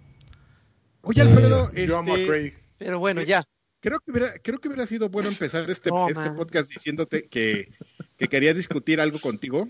Oye, 1.03 1.23
Alfredo, 1.23 1.73
Yo 1.75 1.99
amo 1.99 2.15
a 2.15 2.17
este, 2.17 2.27
Craig. 2.29 2.53
Pero 2.79 2.99
bueno, 2.99 3.23
ya. 3.23 3.45
creo 3.81 4.01
que 4.01 4.11
hubiera, 4.11 4.33
creo 4.43 4.59
que 4.61 4.69
hubiera 4.69 4.87
sido 4.87 5.09
bueno 5.09 5.29
empezar 5.29 5.69
este, 5.71 5.91
este 6.11 6.31
podcast 6.31 6.71
diciéndote 6.73 7.29
que, 7.29 7.73
que 8.17 8.29
quería 8.29 8.53
discutir 8.55 9.01
algo 9.01 9.21
contigo, 9.21 9.69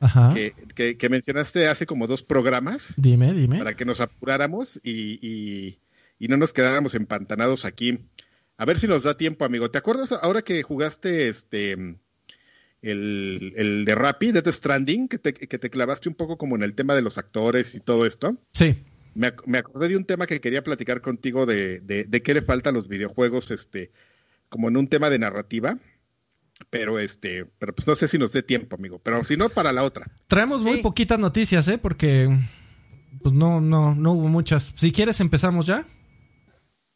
Ajá. 0.00 0.34
que, 0.34 0.52
que, 0.74 0.96
que 0.96 1.08
mencionaste 1.08 1.68
hace 1.68 1.86
como 1.86 2.06
dos 2.06 2.22
programas. 2.22 2.92
Dime, 2.96 3.32
dime. 3.32 3.58
para 3.58 3.74
que 3.74 3.84
nos 3.84 4.00
apuráramos 4.00 4.80
y, 4.82 5.18
y- 5.26 5.78
y 6.18 6.28
no 6.28 6.36
nos 6.36 6.52
quedáramos 6.52 6.94
empantanados 6.94 7.64
aquí. 7.64 7.98
A 8.56 8.64
ver 8.64 8.78
si 8.78 8.86
nos 8.86 9.02
da 9.02 9.16
tiempo, 9.16 9.44
amigo. 9.44 9.70
¿Te 9.72 9.78
acuerdas 9.78 10.12
ahora 10.12 10.42
que 10.42 10.62
jugaste 10.62 11.28
este 11.28 11.96
el, 12.82 13.52
el 13.56 13.84
de 13.84 13.94
Rappi, 13.94 14.32
Death 14.32 14.48
Stranding, 14.48 15.08
que 15.08 15.18
te, 15.18 15.32
que 15.32 15.58
te 15.58 15.70
clavaste 15.70 16.08
un 16.08 16.14
poco 16.14 16.36
como 16.36 16.56
en 16.56 16.62
el 16.62 16.74
tema 16.74 16.94
de 16.94 17.02
los 17.02 17.16
actores 17.16 17.74
y 17.74 17.80
todo 17.80 18.04
esto? 18.06 18.36
Sí. 18.52 18.74
Me, 19.14 19.28
ac- 19.34 19.42
me 19.46 19.58
acordé 19.58 19.88
de 19.88 19.96
un 19.96 20.04
tema 20.04 20.26
que 20.26 20.40
quería 20.40 20.64
platicar 20.64 21.00
contigo 21.00 21.46
de, 21.46 21.80
de, 21.80 22.04
de 22.04 22.22
qué 22.22 22.34
le 22.34 22.42
falta 22.42 22.70
a 22.70 22.72
los 22.72 22.88
videojuegos, 22.88 23.50
este, 23.50 23.92
como 24.48 24.68
en 24.68 24.76
un 24.76 24.88
tema 24.88 25.08
de 25.10 25.18
narrativa. 25.18 25.78
Pero 26.70 27.00
este, 27.00 27.46
pero 27.58 27.74
pues 27.74 27.88
no 27.88 27.94
sé 27.96 28.06
si 28.06 28.18
nos 28.18 28.32
dé 28.32 28.42
tiempo, 28.42 28.76
amigo. 28.76 29.00
Pero 29.02 29.24
si 29.24 29.36
no, 29.36 29.48
para 29.48 29.72
la 29.72 29.82
otra. 29.82 30.06
Traemos 30.28 30.62
muy 30.62 30.80
poquitas 30.80 31.18
noticias, 31.18 31.66
¿eh? 31.66 31.76
Porque 31.76 32.28
pues 33.20 33.34
no, 33.34 33.60
no, 33.60 33.94
no 33.94 34.12
hubo 34.12 34.28
muchas. 34.28 34.72
Si 34.76 34.92
quieres 34.92 35.18
empezamos 35.20 35.66
ya. 35.66 35.86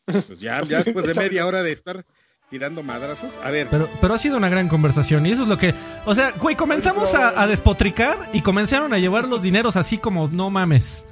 Pues 0.05 0.39
ya, 0.39 0.63
ya 0.63 0.79
después 0.83 1.05
de 1.07 1.15
media 1.15 1.47
hora 1.47 1.65
de 1.65 1.73
estar 1.73 2.05
tirando 2.51 2.83
madrazos. 2.83 3.39
A 3.43 3.51
ver, 3.51 3.69
Pero, 3.71 3.89
pero 4.01 4.15
ha 4.15 4.19
sido 4.19 4.37
una 4.37 4.49
gran 4.49 4.69
conversación 4.69 5.27
y 5.27 5.33
eso 5.33 5.43
es 5.43 5.49
lo 5.49 5.59
que... 5.59 5.75
O 6.05 6.15
sea, 6.15 6.33
güey, 6.33 6.57
comenzamos 6.57 7.15
a, 7.15 7.41
a 7.41 7.47
despotricar 7.47 8.31
y 8.33 8.41
comenzaron 8.43 8.93
a 8.93 8.99
llevar 8.99 9.27
los 9.29 9.43
dineros 9.43 9.77
así 9.77 9.99
como, 9.99 10.29
no 10.29 10.51
mames. 10.51 11.07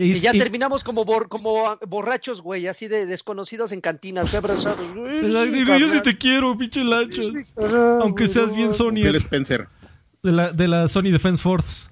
Y 0.00 0.18
ya 0.20 0.32
y- 0.34 0.38
terminamos 0.38 0.84
como, 0.84 1.04
bor- 1.04 1.28
como 1.28 1.76
borrachos, 1.88 2.40
güey, 2.40 2.68
así 2.68 2.86
de 2.86 3.04
desconocidos 3.06 3.72
en 3.72 3.80
cantinas, 3.80 4.32
abrazados. 4.34 4.94
yo 4.94 5.92
sí 5.92 6.00
te 6.02 6.16
quiero, 6.16 6.56
pinche 6.56 6.84
lanchas. 6.84 7.26
Aunque 8.00 8.28
seas 8.28 8.54
bien. 8.54 8.72
Sony 8.74 8.92
Phil 9.02 9.16
Spencer. 9.16 9.68
de 10.22 10.32
la, 10.32 10.52
de 10.52 10.68
la 10.68 10.86
Sony 10.88 11.10
Defense 11.10 11.42
Force. 11.42 11.88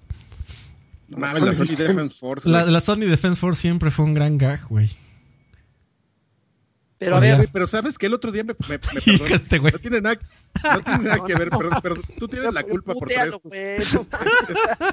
No 1.09 1.19
mames, 1.19 1.43
la 1.43 1.55
Sony 1.55 1.77
Defense 1.77 2.15
Force. 2.19 2.49
La 2.49 2.81
Sony 2.81 3.07
Defense 3.07 3.41
Force 3.41 3.61
siempre 3.61 3.91
fue 3.91 4.05
un 4.05 4.15
gran 4.15 4.39
gag, 4.39 4.65
güey. 4.69 4.91
Pero 6.99 7.17
a 7.17 7.19
Oye, 7.19 7.29
ver, 7.29 7.37
Güey, 7.37 7.49
pero 7.53 7.67
sabes 7.67 7.99
que 7.99 8.07
el 8.07 8.15
otro 8.15 8.33
día 8.33 8.43
me, 8.43 8.55
me, 8.69 8.69
me 8.69 8.79
perdón, 9.19 9.33
este 9.35 9.59
güey. 9.59 9.73
no 9.73 9.79
tiene 9.79 10.01
nada, 10.01 10.19
no 10.65 10.81
tiene 10.81 11.05
nada 11.05 11.25
que 11.27 11.35
ver, 11.35 11.49
pero, 11.51 11.71
pero 11.83 11.97
tú 12.19 12.27
tienes 12.29 12.53
la 12.55 12.63
culpa 12.63 12.95
por 12.95 13.13
estos, 13.13 13.41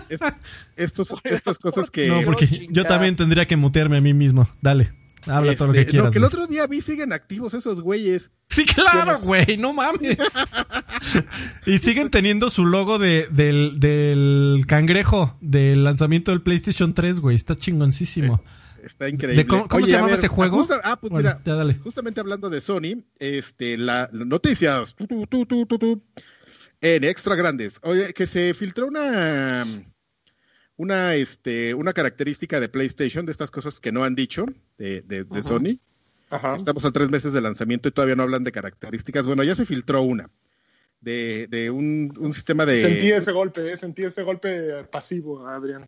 estos, 0.10 0.34
estos- 0.76 1.14
estas 1.24 1.58
cosas 1.60 1.90
que... 1.90 2.08
No, 2.08 2.22
porque 2.24 2.68
yo 2.70 2.86
también 2.86 3.16
tendría 3.16 3.46
que 3.46 3.56
mutearme 3.56 3.98
a 3.98 4.02
mí 4.02 4.14
mismo. 4.14 4.50
Dale, 4.62 4.92
habla 5.28 5.56
todo 5.56 5.68
lo 5.68 5.74
que 5.74 5.80
este, 5.80 5.92
quieras. 5.92 6.08
no, 6.08 6.12
que 6.12 6.18
el 6.18 6.24
otro 6.26 6.48
día 6.48 6.68
vi 6.68 6.82
siguen 6.82 7.14
activos 7.14 7.54
esos 7.54 7.80
güeyes. 7.82 8.32
Sí, 8.50 8.66
claro, 8.66 9.20
güey, 9.22 9.56
no 9.58 9.72
mames. 9.74 10.18
y 11.66 11.80
siguen 11.80 12.10
teniendo 12.10 12.50
su 12.50 12.66
logo 12.66 13.00
de, 13.00 13.28
del, 13.32 13.80
del 13.80 14.66
cangrejo 14.68 15.38
del 15.42 15.84
lanzamiento 15.86 16.32
del 16.32 16.42
PlayStation 16.42 16.94
3, 16.94 17.20
güey. 17.22 17.36
Está 17.36 17.56
chingoncísimo. 17.56 18.44
Está 18.84 19.08
increíble. 19.10 19.44
¿De 19.44 19.48
cómo- 19.48 19.68
cómo 19.68 19.86
se 19.86 19.92
llamaba 19.94 20.14
ese 20.14 20.28
juego? 20.28 20.58
justa- 20.58 20.82
ah, 20.84 21.00
pues 21.00 21.10
Bueno, 21.12 21.30
mira, 21.30 21.42
ya 21.46 21.56
dale. 21.56 21.76
justamente 21.76 22.20
hablando 22.20 22.50
de 22.50 22.60
Sony, 22.62 23.04
este, 23.20 23.78
la, 23.78 24.10
la 24.12 24.26
noticias 24.26 24.94
tu, 24.96 25.08
tu, 25.08 25.26
tu, 25.28 25.46
tu, 25.46 25.66
tu, 25.66 25.78
tu, 25.80 26.02
en 26.82 27.04
extra 27.04 27.36
grandes. 27.36 27.80
Oye, 27.84 28.14
que 28.14 28.28
se 28.28 28.54
filtró 28.54 28.88
una 28.88 29.64
una 30.76 31.16
este 31.16 31.74
una 31.76 31.94
característica 31.94 32.60
de 32.60 32.68
PlayStation 32.68 33.26
de 33.26 33.32
estas 33.32 33.52
cosas 33.52 33.80
que 33.80 33.92
no 33.92 34.04
han 34.04 34.16
dicho 34.16 34.46
de, 34.78 35.02
de- 35.02 35.24
de 35.24 35.40
Ajá. 35.40 35.42
Sony. 35.42 35.80
Ajá. 36.30 36.56
Estamos 36.56 36.84
a 36.84 36.92
tres 36.92 37.10
meses 37.10 37.32
de 37.32 37.42
lanzamiento 37.42 37.88
y 37.90 37.92
todavía 37.92 38.16
no 38.16 38.24
hablan 38.24 38.44
de 38.44 38.52
características. 38.52 39.24
Bueno, 39.26 39.44
ya 39.44 39.54
se 39.56 39.66
filtró 39.66 40.02
una 40.02 40.30
de, 41.00 41.48
de 41.50 41.70
un, 41.70 42.12
un 42.20 42.34
sistema 42.34 42.66
de 42.66 42.82
Sentí 42.82 43.12
ese 43.12 43.32
golpe, 43.32 43.72
eh, 43.72 43.78
sentí 43.78 44.04
ese 44.04 44.24
golpe 44.24 44.84
pasivo, 44.92 45.48
Adrián. 45.48 45.88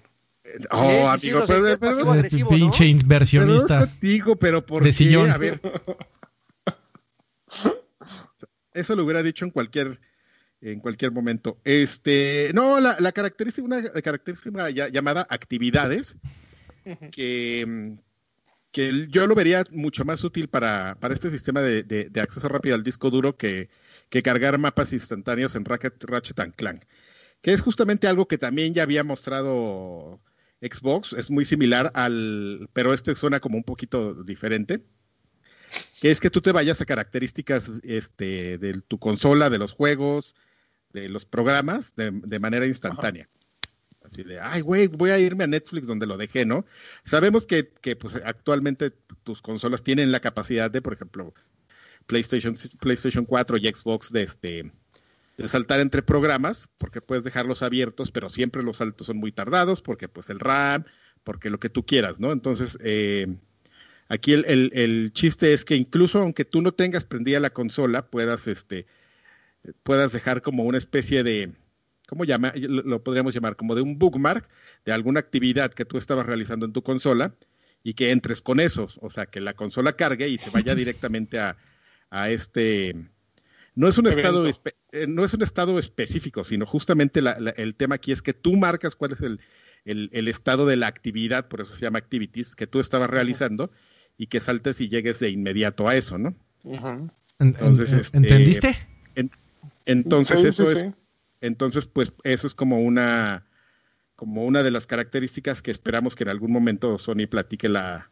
Oh, 0.71 1.11
Sí, 1.17 1.19
sí, 1.19 1.27
sí, 1.27 1.29
amigo, 1.31 1.45
pero, 1.47 1.63
pero- 1.63 1.79
pero- 1.79 2.11
agresivo, 2.11 2.49
pinche 2.49 2.65
¿no? 2.65 2.77
pero 2.77 2.85
no 2.95 3.01
inversionista. 3.01 3.79
contigo, 3.79 4.35
pero 4.35 4.65
¿por 4.65 4.83
de 4.83 4.89
qué? 4.89 4.93
sillón. 4.93 5.31
A 5.31 5.37
ver. 5.37 5.59
Eso 8.73 8.95
lo 8.95 9.03
hubiera 9.03 9.23
dicho 9.23 9.45
en 9.45 9.51
cualquier 9.51 9.99
en 10.61 10.79
cualquier 10.79 11.11
momento. 11.11 11.59
Este, 11.63 12.49
no, 12.55 12.79
la, 12.79 12.97
la 12.99 13.11
característica, 13.11 13.63
una 13.65 13.83
característica 14.01 14.69
ya- 14.71 14.87
llamada 14.89 15.27
actividades, 15.29 16.15
que, 17.11 17.95
que 18.71 19.07
yo 19.09 19.27
lo 19.27 19.35
vería 19.35 19.63
mucho 19.71 20.05
más 20.05 20.23
útil 20.23 20.47
para, 20.47 20.97
para 20.99 21.13
este 21.13 21.29
sistema 21.29 21.61
de, 21.61 21.83
de- 21.83 22.09
de 22.09 22.21
acceso 22.21 22.47
rápido 22.47 22.73
al 22.73 22.83
disco 22.83 23.11
duro 23.11 23.37
que, 23.37 23.69
que 24.09 24.23
cargar 24.23 24.57
mapas 24.57 24.91
instantáneos 24.93 25.53
en 25.55 25.65
Ratchet, 25.65 26.03
Ratchet 26.03 26.39
and 26.39 26.55
Clank, 26.55 26.83
que 27.41 27.53
es 27.53 27.61
justamente 27.61 28.07
algo 28.07 28.27
que 28.27 28.39
también 28.39 28.73
ya 28.73 28.83
había 28.83 29.03
mostrado 29.03 30.19
Xbox, 30.61 31.13
es 31.13 31.29
muy 31.29 31.45
similar 31.45 31.91
al, 31.93 32.69
pero 32.73 32.93
este 32.93 33.15
suena 33.15 33.39
como 33.39 33.57
un 33.57 33.63
poquito 33.63 34.23
diferente, 34.23 34.83
que 36.01 36.11
es 36.11 36.19
que 36.19 36.29
tú 36.29 36.41
te 36.41 36.51
vayas 36.51 36.81
a 36.81 36.85
características 36.85 37.71
este, 37.83 38.57
de 38.57 38.81
tu 38.81 38.99
consola, 38.99 39.49
de 39.49 39.57
los 39.57 39.73
juegos, 39.73 40.35
de 40.93 41.09
los 41.09 41.25
programas, 41.25 41.95
de, 41.95 42.11
de 42.11 42.39
manera 42.39 42.65
instantánea. 42.65 43.27
Así 44.01 44.23
de, 44.23 44.39
ay, 44.39 44.61
güey, 44.61 44.87
voy 44.87 45.09
a 45.09 45.19
irme 45.19 45.43
a 45.43 45.47
Netflix 45.47 45.87
donde 45.87 46.05
lo 46.05 46.17
dejé, 46.17 46.45
¿no? 46.45 46.65
Sabemos 47.03 47.47
que, 47.47 47.69
que 47.81 47.95
pues, 47.95 48.15
actualmente 48.23 48.91
tus 49.23 49.41
consolas 49.41 49.83
tienen 49.83 50.11
la 50.11 50.19
capacidad 50.19 50.69
de, 50.69 50.81
por 50.81 50.93
ejemplo, 50.93 51.33
PlayStation, 52.05 52.53
PlayStation 52.79 53.25
4 53.25 53.57
y 53.57 53.67
Xbox 53.67 54.11
de, 54.11 54.23
este, 54.23 54.71
de 55.37 55.47
saltar 55.47 55.79
entre 55.79 56.01
programas, 56.01 56.69
porque 56.77 57.01
puedes 57.01 57.23
dejarlos 57.23 57.61
abiertos, 57.61 58.11
pero 58.11 58.29
siempre 58.29 58.63
los 58.63 58.77
saltos 58.77 59.07
son 59.07 59.17
muy 59.17 59.31
tardados, 59.31 59.81
porque 59.81 60.07
pues 60.07 60.29
el 60.29 60.39
RAM, 60.39 60.85
porque 61.23 61.49
lo 61.49 61.59
que 61.59 61.69
tú 61.69 61.85
quieras, 61.85 62.19
¿no? 62.19 62.31
Entonces, 62.31 62.77
eh, 62.81 63.35
aquí 64.07 64.33
el, 64.33 64.45
el, 64.45 64.71
el 64.73 65.11
chiste 65.13 65.53
es 65.53 65.65
que 65.65 65.75
incluso 65.75 66.19
aunque 66.19 66.45
tú 66.45 66.61
no 66.61 66.71
tengas 66.71 67.03
prendida 67.03 67.39
la 67.39 67.49
consola, 67.49 68.07
puedas, 68.07 68.47
este, 68.47 68.85
puedas 69.83 70.11
dejar 70.11 70.41
como 70.41 70.63
una 70.63 70.77
especie 70.77 71.23
de, 71.23 71.51
¿cómo 72.07 72.23
llama? 72.23 72.53
Lo, 72.55 73.03
podríamos 73.03 73.33
llamar 73.33 73.55
como 73.55 73.75
de 73.75 73.81
un 73.81 73.97
bookmark 73.97 74.47
de 74.85 74.91
alguna 74.91 75.19
actividad 75.19 75.73
que 75.73 75.85
tú 75.85 75.97
estabas 75.97 76.25
realizando 76.25 76.65
en 76.65 76.73
tu 76.73 76.83
consola 76.83 77.35
y 77.83 77.93
que 77.93 78.11
entres 78.11 78.41
con 78.41 78.59
esos, 78.59 78.99
o 79.01 79.09
sea, 79.09 79.25
que 79.25 79.41
la 79.41 79.53
consola 79.53 79.93
cargue 79.93 80.27
y 80.29 80.37
se 80.37 80.49
vaya 80.49 80.75
directamente 80.75 81.39
a, 81.39 81.57
a 82.09 82.29
este... 82.29 82.95
No 83.77 83.89
es 83.89 83.97
un 83.97 84.07
Evento. 84.07 84.47
estado 84.47 84.47
eh, 84.95 85.07
no 85.07 85.23
es 85.25 85.33
un 85.33 85.41
estado 85.43 85.77
específico, 85.79 86.43
sino 86.43 86.65
justamente 86.65 87.21
la- 87.21 87.39
la- 87.39 87.51
el 87.51 87.75
tema 87.75 87.95
aquí 87.95 88.11
es 88.11 88.21
que 88.21 88.33
tú 88.33 88.55
marcas 88.55 88.95
cuál 88.95 89.11
es 89.13 89.21
el, 89.21 89.39
el, 89.85 90.09
el 90.13 90.27
estado 90.27 90.65
de 90.65 90.75
la 90.77 90.87
actividad, 90.87 91.47
por 91.47 91.61
eso 91.61 91.73
se 91.75 91.81
llama 91.81 91.99
activities, 91.99 92.55
que 92.55 92.67
tú 92.67 92.79
estabas 92.79 93.09
realizando 93.09 93.71
y 94.17 94.27
que 94.27 94.39
saltes 94.39 94.81
y 94.81 94.89
llegues 94.89 95.19
de 95.19 95.29
inmediato 95.29 95.87
a 95.87 95.95
eso, 95.95 96.17
¿no? 96.17 96.35
Entonces, 97.39 97.91
en- 97.91 97.99
este, 97.99 98.17
¿Entendiste? 98.17 98.75
Entonces 99.85 100.39
Sí, 100.41 100.47
eso 100.47 100.65
sí, 100.65 100.71
es, 100.77 100.83
sí. 100.83 100.91
entonces 101.41 101.85
pues 101.85 102.11
eso 102.23 102.47
es 102.47 102.55
como 102.55 102.81
una, 102.81 103.45
como 104.15 104.45
una 104.45 104.63
de 104.63 104.71
las 104.71 104.87
características 104.87 105.61
que 105.61 105.71
esperamos 105.71 106.15
que 106.15 106.23
en 106.23 106.29
algún 106.29 106.51
momento 106.51 106.97
Sony 106.97 107.27
platique 107.29 107.69
la, 107.69 108.09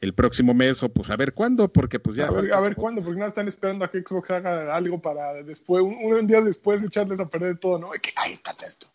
el 0.00 0.14
próximo 0.14 0.54
mes 0.54 0.82
o 0.82 0.88
pues 0.88 1.10
a 1.10 1.16
ver 1.16 1.34
cuándo, 1.34 1.72
porque 1.72 2.00
pues 2.00 2.16
ya. 2.16 2.26
A 2.26 2.30
ver, 2.30 2.52
a 2.52 2.60
ver 2.60 2.74
cuándo, 2.74 3.02
porque 3.02 3.20
no 3.20 3.26
están 3.26 3.48
esperando 3.48 3.84
a 3.84 3.90
que 3.90 4.02
Xbox 4.02 4.30
haga 4.30 4.74
algo 4.74 5.00
para 5.00 5.34
después, 5.42 5.82
un, 5.82 5.94
un 5.94 6.26
día 6.26 6.40
después 6.40 6.82
echarles 6.82 7.20
a 7.20 7.28
perder 7.28 7.58
todo, 7.58 7.78
¿no? 7.78 7.90
Que, 7.90 8.10
Ahí 8.16 8.32
está 8.32 8.52
esto. 8.66 8.86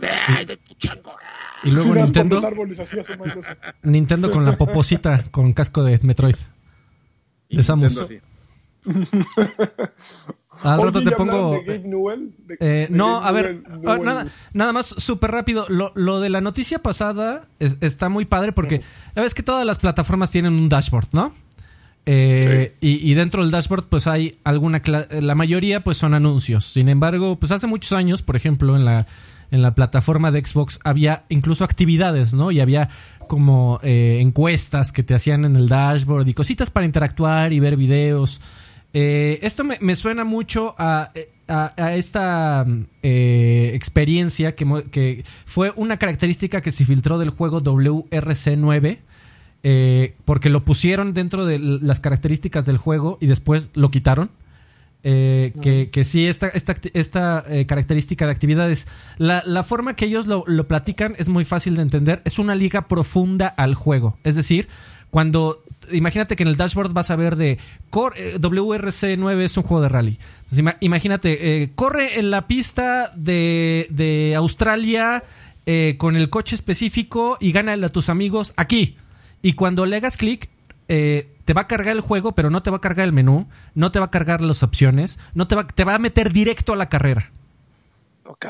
Ay, 0.00 0.44
de 0.44 0.56
tu 0.56 0.74
chango. 0.74 1.14
Y 1.62 1.70
luego 1.70 1.94
Sí, 1.94 2.00
Nintendo, 2.00 2.38
así. 2.38 2.96
Nintendo 3.82 4.30
con 4.30 4.44
la 4.44 4.56
poposita 4.56 5.24
con 5.30 5.52
casco 5.52 5.84
de 5.84 5.98
Metroid. 6.02 6.36
Y 7.48 7.58
De 7.58 7.62
Samus. 7.62 8.06
Al 10.62 10.82
rato 10.82 11.00
¿ya 11.00 11.10
te 11.10 11.16
pongo. 11.16 11.52
de 11.52 11.62
Gabe 11.64 11.78
Newell? 11.88 12.32
De- 12.46 12.54
Eh, 12.60 12.86
de 12.88 12.88
no, 12.90 13.20
Gabe 13.20 13.26
a 13.28 13.32
ver, 13.32 13.62
Newell- 13.64 13.88
ah, 13.88 13.98
nada, 14.04 14.26
nada 14.52 14.72
más 14.72 14.86
súper 14.86 15.30
rápido. 15.32 15.66
Lo, 15.68 15.92
lo 15.94 16.20
de 16.20 16.30
la 16.30 16.40
noticia 16.40 16.78
pasada 16.80 17.46
es- 17.58 17.76
está 17.80 18.08
muy 18.08 18.24
padre 18.24 18.52
porque 18.52 18.82
ya 19.16 19.22
ves 19.22 19.34
que 19.34 19.42
todas 19.42 19.66
las 19.66 19.78
plataformas 19.78 20.30
tienen 20.30 20.52
un 20.54 20.68
dashboard, 20.68 21.08
¿no? 21.12 21.32
Eh, 22.06 22.74
y, 22.82 23.10
y 23.10 23.14
dentro 23.14 23.40
del 23.42 23.50
dashboard 23.50 23.84
pues 23.84 24.06
hay 24.06 24.36
alguna 24.44 24.82
la 25.22 25.34
mayoría 25.34 25.80
pues 25.80 25.96
son 25.96 26.12
anuncios 26.12 26.66
sin 26.66 26.90
embargo 26.90 27.36
pues 27.40 27.50
hace 27.50 27.66
muchos 27.66 27.92
años 27.92 28.22
por 28.22 28.36
ejemplo 28.36 28.76
en 28.76 28.84
la 28.84 29.06
en 29.50 29.62
la 29.62 29.74
plataforma 29.74 30.30
de 30.30 30.44
Xbox 30.44 30.80
había 30.84 31.24
incluso 31.30 31.64
actividades 31.64 32.34
no 32.34 32.50
y 32.50 32.60
había 32.60 32.90
como 33.26 33.80
eh, 33.82 34.18
encuestas 34.20 34.92
que 34.92 35.02
te 35.02 35.14
hacían 35.14 35.46
en 35.46 35.56
el 35.56 35.66
dashboard 35.66 36.28
y 36.28 36.34
cositas 36.34 36.68
para 36.68 36.84
interactuar 36.84 37.54
y 37.54 37.60
ver 37.60 37.78
videos 37.78 38.42
eh, 38.94 39.38
esto 39.42 39.64
me, 39.64 39.76
me 39.80 39.96
suena 39.96 40.24
mucho 40.24 40.74
a, 40.78 41.10
a- 41.48 41.72
a 41.76 41.94
esta 41.96 42.64
mm, 42.66 42.84
eh, 43.02 43.70
experiencia 43.74 44.54
que, 44.54 44.84
que 44.90 45.24
fue 45.44 45.72
una 45.76 45.98
característica 45.98 46.60
que 46.62 46.72
se 46.72 46.84
filtró 46.86 47.18
del 47.18 47.30
juego 47.30 47.60
WRC9 47.60 48.98
eh, 49.66 50.14
porque 50.24 50.48
lo 50.50 50.64
pusieron 50.64 51.12
dentro 51.12 51.44
de 51.46 51.58
las 51.58 51.98
características 52.00 52.64
del 52.66 52.76
juego 52.78 53.18
y 53.20 53.26
después 53.26 53.70
lo 53.74 53.90
quitaron. 53.90 54.30
Eh, 55.06 55.52
que, 55.60 55.90
que 55.90 56.04
sí, 56.04 56.26
esta, 56.26 56.48
esta, 56.48 56.74
esta 56.94 57.44
eh, 57.48 57.66
característica 57.66 58.24
de 58.24 58.32
actividades, 58.32 58.88
la, 59.18 59.42
la 59.44 59.62
forma 59.62 59.96
que 59.96 60.06
ellos 60.06 60.26
lo, 60.26 60.44
lo 60.46 60.66
platican 60.66 61.14
es 61.18 61.28
muy 61.28 61.44
fácil 61.44 61.76
de 61.76 61.82
entender, 61.82 62.22
es 62.24 62.38
una 62.38 62.54
liga 62.54 62.88
profunda 62.88 63.48
al 63.48 63.74
juego. 63.74 64.16
Es 64.24 64.34
decir, 64.34 64.66
cuando, 65.14 65.62
imagínate 65.92 66.34
que 66.34 66.42
en 66.42 66.48
el 66.48 66.56
dashboard 66.56 66.92
vas 66.92 67.08
a 67.08 67.14
ver 67.14 67.36
de 67.36 67.52
eh, 67.52 67.58
WRC9 68.40 69.42
es 69.42 69.56
un 69.56 69.62
juego 69.62 69.80
de 69.80 69.88
rally. 69.88 70.18
Imagínate, 70.80 71.62
eh, 71.62 71.70
corre 71.76 72.18
en 72.18 72.32
la 72.32 72.48
pista 72.48 73.12
de, 73.14 73.86
de 73.90 74.34
Australia 74.34 75.22
eh, 75.66 75.94
con 75.98 76.16
el 76.16 76.30
coche 76.30 76.56
específico 76.56 77.38
y 77.40 77.52
gana 77.52 77.74
a 77.74 77.88
tus 77.90 78.08
amigos 78.08 78.54
aquí. 78.56 78.96
Y 79.40 79.52
cuando 79.52 79.86
le 79.86 79.94
hagas 79.94 80.16
clic, 80.16 80.48
eh, 80.88 81.28
te 81.44 81.52
va 81.52 81.60
a 81.60 81.66
cargar 81.68 81.94
el 81.94 82.00
juego, 82.00 82.32
pero 82.32 82.50
no 82.50 82.64
te 82.64 82.72
va 82.72 82.78
a 82.78 82.80
cargar 82.80 83.06
el 83.06 83.12
menú, 83.12 83.46
no 83.76 83.92
te 83.92 84.00
va 84.00 84.06
a 84.06 84.10
cargar 84.10 84.42
las 84.42 84.64
opciones, 84.64 85.20
no 85.32 85.46
te 85.46 85.54
va, 85.54 85.64
te 85.64 85.84
va 85.84 85.94
a 85.94 86.00
meter 86.00 86.32
directo 86.32 86.72
a 86.72 86.76
la 86.76 86.88
carrera. 86.88 87.30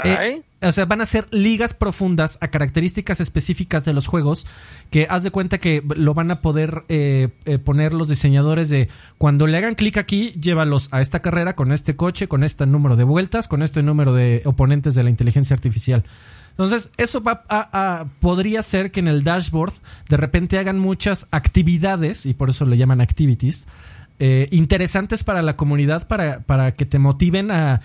Eh, 0.04 0.42
o 0.62 0.72
sea, 0.72 0.84
van 0.86 1.00
a 1.00 1.06
ser 1.06 1.26
ligas 1.30 1.74
profundas 1.74 2.38
a 2.40 2.48
características 2.48 3.20
específicas 3.20 3.84
de 3.84 3.92
los 3.92 4.06
juegos 4.06 4.46
que 4.90 5.06
haz 5.10 5.22
de 5.24 5.30
cuenta 5.30 5.58
que 5.58 5.82
lo 5.96 6.14
van 6.14 6.30
a 6.30 6.40
poder 6.40 6.84
eh, 6.88 7.30
eh, 7.44 7.58
poner 7.58 7.92
los 7.92 8.08
diseñadores 8.08 8.68
de 8.68 8.88
cuando 9.18 9.46
le 9.46 9.56
hagan 9.58 9.74
clic 9.74 9.96
aquí, 9.96 10.30
llévalos 10.40 10.88
a 10.92 11.00
esta 11.00 11.20
carrera 11.20 11.56
con 11.56 11.72
este 11.72 11.96
coche, 11.96 12.28
con 12.28 12.44
este 12.44 12.66
número 12.66 12.96
de 12.96 13.04
vueltas, 13.04 13.48
con 13.48 13.62
este 13.62 13.82
número 13.82 14.14
de 14.14 14.42
oponentes 14.44 14.94
de 14.94 15.02
la 15.02 15.10
inteligencia 15.10 15.54
artificial. 15.54 16.04
Entonces, 16.52 16.90
eso 16.96 17.20
va 17.20 17.42
a- 17.48 18.04
podría 18.20 18.62
ser 18.62 18.92
que 18.92 19.00
en 19.00 19.08
el 19.08 19.24
dashboard 19.24 19.72
de 20.08 20.16
repente 20.16 20.56
hagan 20.56 20.78
muchas 20.78 21.26
actividades, 21.32 22.26
y 22.26 22.34
por 22.34 22.48
eso 22.50 22.64
le 22.64 22.76
llaman 22.76 23.00
activities, 23.00 23.66
eh, 24.20 24.46
interesantes 24.52 25.24
para 25.24 25.42
la 25.42 25.56
comunidad, 25.56 26.06
para, 26.06 26.40
para 26.40 26.74
que 26.76 26.86
te 26.86 26.98
motiven 26.98 27.50
a, 27.50 27.80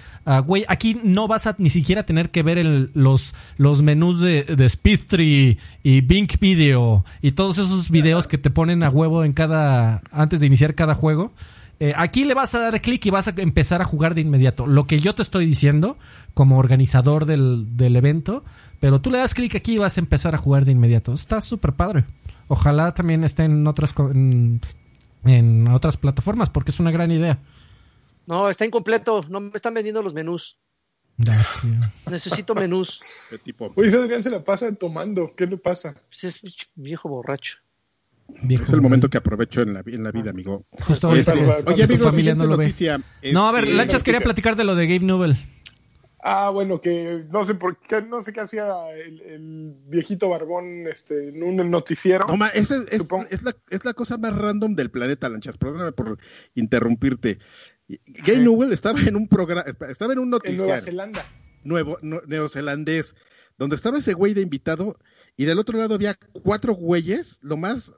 güey, 0.46 0.64
aquí 0.68 1.00
no 1.04 1.28
vas 1.28 1.48
a 1.48 1.56
ni 1.58 1.70
siquiera 1.70 2.04
tener 2.04 2.30
que 2.30 2.44
ver 2.44 2.58
el- 2.60 2.92
los, 2.94 3.34
los 3.58 3.82
menús 3.82 4.20
de, 4.22 4.68
Speedtree 4.70 5.58
y 5.84 6.02
Bink 6.02 6.40
Video 6.40 7.04
y 7.22 7.32
todos 7.32 7.58
esos 7.58 7.90
videos 7.90 8.28
que 8.28 8.38
te 8.38 8.50
ponen 8.52 8.84
a 8.84 8.90
huevo 8.90 9.24
en 9.24 9.34
cada, 9.34 10.02
antes 10.12 10.40
de 10.40 10.48
iniciar 10.48 10.76
cada 10.76 10.94
juego. 10.96 11.34
Eh, 11.80 11.94
aquí 11.96 12.26
le 12.26 12.34
vas 12.34 12.54
a 12.56 12.60
dar 12.60 12.82
clic 12.82 13.06
y 13.06 13.10
vas 13.10 13.28
a 13.30 13.34
empezar 13.38 13.82
a 13.82 13.86
jugar 13.86 14.14
de 14.14 14.22
inmediato. 14.22 14.68
Lo 14.68 14.86
que 14.86 15.00
yo 15.00 15.16
te 15.16 15.22
estoy 15.22 15.46
diciendo 15.46 15.98
como 16.34 16.58
organizador 16.58 17.26
del, 17.26 17.78
del 17.78 17.96
evento, 17.96 18.44
pero 18.80 19.00
tú 19.02 19.10
le 19.10 19.18
das 19.18 19.34
clic 19.34 19.56
aquí 19.56 19.76
y 19.76 19.78
vas 19.78 19.98
a 19.98 20.02
empezar 20.02 20.36
a 20.36 20.38
jugar 20.38 20.66
de 20.66 20.74
inmediato. 20.74 21.14
Está 21.14 21.42
súper 21.42 21.74
padre. 21.74 22.04
Ojalá 22.50 22.94
también 22.94 23.24
esté 23.24 23.44
en 23.44 23.66
otras, 23.68 23.94
en, 23.98 24.60
en 25.26 25.67
otras 25.67 25.97
plataformas 25.97 26.49
porque 26.49 26.72
es 26.72 26.80
una 26.80 26.91
gran 26.91 27.11
idea. 27.11 27.39
No, 28.26 28.49
está 28.49 28.65
incompleto. 28.65 29.22
No 29.30 29.39
me 29.39 29.51
están 29.55 29.74
vendiendo 29.74 30.01
los 30.01 30.13
menús. 30.13 30.57
Ya. 31.17 31.45
Necesito 32.09 32.55
menús. 32.55 33.01
¿Qué 33.30 33.38
tipo? 33.38 33.74
Oye, 33.76 33.95
Adrián 33.95 34.24
se 34.24 34.30
la 34.30 34.43
pasa 34.43 34.74
tomando. 34.74 35.34
¿Qué 35.36 35.47
le 35.47 35.57
pasa? 35.57 35.95
Pues 36.07 36.24
es 36.24 36.41
viejo 36.76 37.09
borracho. 37.09 37.57
Viejo, 38.43 38.63
Es 38.63 38.74
el 38.74 38.82
momento 38.82 39.09
que 39.09 39.17
aprovecho 39.17 39.61
en 39.61 39.74
la, 39.74 39.84
en 39.86 40.03
la 40.03 40.11
vida, 40.11 40.30
amigo. 40.30 40.65
Justo 40.88 41.07
ahorita 41.07 41.34
Este, 41.34 41.72
Oye, 41.72 41.84
amigo, 41.84 42.05
familia 42.05 42.36
no 42.36 42.45
lo 42.45 42.55
ve. 42.55 42.72
No, 43.34 43.47
a 43.47 43.51
ver, 43.51 43.63
Este, 43.63 43.76
Lanchas 43.76 44.03
quería 44.03 44.22
platicar 44.22 44.55
de 44.55 44.63
lo 44.63 44.76
de 44.76 44.86
Gabe 44.86 45.05
Newell. 45.05 45.36
Ah, 46.22 46.49
bueno, 46.49 46.82
que 46.82 47.26
no 47.32 47.45
sé 47.45 47.55
por 47.55 47.78
qué, 47.80 48.01
no 48.01 48.22
sé 48.22 48.34
qué 48.34 48.41
hacía 48.41 48.65
el, 48.93 49.22
el 49.22 49.74
viejito 49.88 50.28
barbón 50.30 50.86
este, 50.88 51.30
en 51.30 51.41
un 51.43 51.70
noticiero. 51.70 52.26
No, 52.28 52.36
ma, 52.36 52.49
esa 52.49 52.76
es, 52.76 52.91
es- 52.91 52.97
Supongo. 53.03 53.26
es 53.32 53.41
la, 53.43 53.55
es 53.70 53.86
la 53.86 53.93
cosa 53.93 54.17
más 54.17 54.36
random 54.38 54.76
del 54.76 54.91
planeta, 54.91 55.30
Lanchas. 55.30 55.57
Perdóname 55.57 55.93
por 55.93 56.17
interrumpirte. 56.55 57.39
Gay. 57.88 58.39
Newell 58.39 58.72
estaba 58.74 58.99
en 59.01 59.15
un 59.15 59.28
programa, 59.28 59.63
estaba 59.89 60.13
en 60.13 60.20
un 60.20 60.26
en 60.43 60.57
Nueva 60.57 60.80
Zelanda. 60.80 61.26
nuevo, 61.63 61.97
no- 62.01 62.22
neozelandés, 62.28 63.15
donde 63.57 63.76
estaba 63.78 63.97
ese 63.97 64.13
güey 64.13 64.34
de 64.34 64.41
invitado 64.41 64.97
y 65.38 65.45
del 65.45 65.57
otro 65.57 65.78
lado 65.78 65.95
había 65.95 66.17
cuatro 66.43 66.74
güeyes, 66.74 67.39
lo 67.41 67.55
más, 67.57 67.93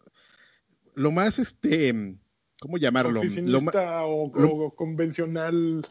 lo 0.96 1.12
más, 1.12 1.40
este, 1.40 2.16
¿cómo 2.60 2.78
llamarlo? 2.78 3.22
Lo 3.24 3.60
o, 4.06 4.32
lo- 4.40 4.50
o 4.56 4.76
convencional. 4.76 5.86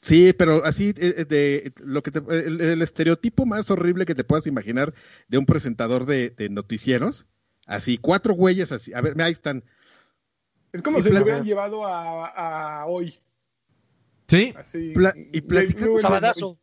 Sí, 0.00 0.32
pero 0.32 0.64
así 0.64 0.90
eh, 0.96 1.14
eh, 1.18 1.24
de 1.24 1.72
lo 1.84 2.02
que 2.02 2.10
te- 2.12 2.22
el, 2.46 2.60
el 2.60 2.82
estereotipo 2.82 3.46
más 3.46 3.70
horrible 3.70 4.06
que 4.06 4.14
te 4.14 4.22
puedas 4.24 4.46
imaginar 4.46 4.94
de 5.26 5.38
un 5.38 5.46
presentador 5.46 6.06
de, 6.06 6.30
de 6.30 6.48
noticieros, 6.48 7.26
así 7.66 7.98
cuatro 7.98 8.34
güeyes 8.34 8.70
así, 8.72 8.94
a 8.94 9.00
ver, 9.00 9.20
ahí 9.20 9.32
están. 9.32 9.64
Es 10.72 10.82
como 10.82 10.98
Y 10.98 11.02
si 11.02 11.10
lo 11.10 11.22
hubieran 11.22 11.44
llevado 11.44 11.84
a, 11.84 12.80
a 12.82 12.86
hoy. 12.86 13.18
Sí, 14.28 14.52
Así. 14.56 14.92
Pla- 14.94 15.14
y 15.16 15.40
platicando- 15.40 15.98
Sabadazo. 15.98 16.58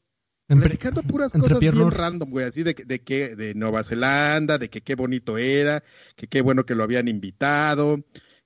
platicando 0.48 1.02
puras 1.04 1.34
entre 1.34 1.56
cosas 1.56 1.60
bien 1.60 1.92
random, 1.92 2.30
güey, 2.30 2.46
así 2.46 2.64
de, 2.64 2.76
que- 2.76 2.86
de 2.86 3.00
que 3.00 3.36
de 3.36 3.54
Nueva 3.56 3.84
Zelanda, 3.84 4.58
de 4.58 4.70
que 4.70 4.82
qué 4.82 4.96
bonito 4.96 5.38
era, 5.38 5.84
que 6.16 6.28
qué 6.28 6.42
bueno 6.42 6.66
que 6.66 6.76
lo 6.76 6.84
habían 6.84 7.08
invitado, 7.08 8.00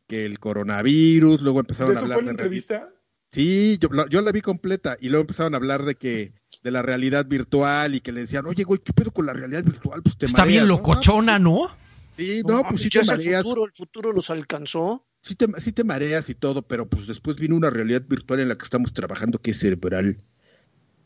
que 0.07 0.25
el 0.25 0.39
coronavirus, 0.39 1.41
luego 1.41 1.59
empezaron 1.59 1.91
¿De 1.93 1.97
a 1.97 1.99
eso 1.99 2.05
hablar 2.05 2.17
fue 2.19 2.23
la 2.23 2.27
de 2.27 2.31
entrevista? 2.31 2.89
Sí, 3.31 3.77
yo, 3.79 3.89
la- 3.91 4.07
yo 4.09 4.21
la 4.21 4.31
vi 4.31 4.41
completa 4.41 4.97
y 4.99 5.09
luego 5.09 5.21
empezaron 5.21 5.53
a 5.53 5.57
hablar 5.57 5.83
de 5.83 5.95
que 5.95 6.33
de 6.63 6.71
la 6.71 6.81
realidad 6.81 7.25
virtual 7.27 7.93
y 7.95 8.01
que 8.01 8.11
le 8.11 8.21
decían, 8.21 8.45
oye, 8.47 8.63
güey, 8.63 8.79
¿qué 8.83 8.91
pedo 8.91 9.11
con 9.11 9.25
la 9.27 9.33
realidad 9.33 9.63
virtual? 9.63 10.01
Pues 10.01 10.17
te 10.17 10.25
está 10.25 10.43
bien 10.45 10.63
mareas, 10.63 10.67
¿no? 10.67 10.75
locochona, 10.77 11.39
¿no? 11.39 11.69
Sí, 12.17 12.41
no, 12.45 12.63
pues 12.67 12.81
sí 12.81 12.89
Ya 12.91 13.01
te 13.01 13.03
es 13.03 13.09
el 13.09 13.17
mareas, 13.17 13.43
futuro, 13.43 13.65
el 13.65 13.71
futuro 13.71 14.13
nos 14.13 14.29
alcanzó. 14.31 15.05
sí 15.21 15.35
te, 15.35 15.47
sí 15.61 15.71
te 15.71 15.83
mareas 15.83 16.29
y 16.29 16.35
todo, 16.35 16.63
pero 16.63 16.87
pues 16.89 17.05
después 17.07 17.37
vino 17.37 17.55
una 17.55 17.69
realidad 17.69 18.01
virtual 18.07 18.39
en 18.39 18.49
la 18.49 18.57
que 18.57 18.63
estamos 18.65 18.93
trabajando 18.93 19.39
que 19.39 19.51
es 19.51 19.59
cerebral. 19.59 20.17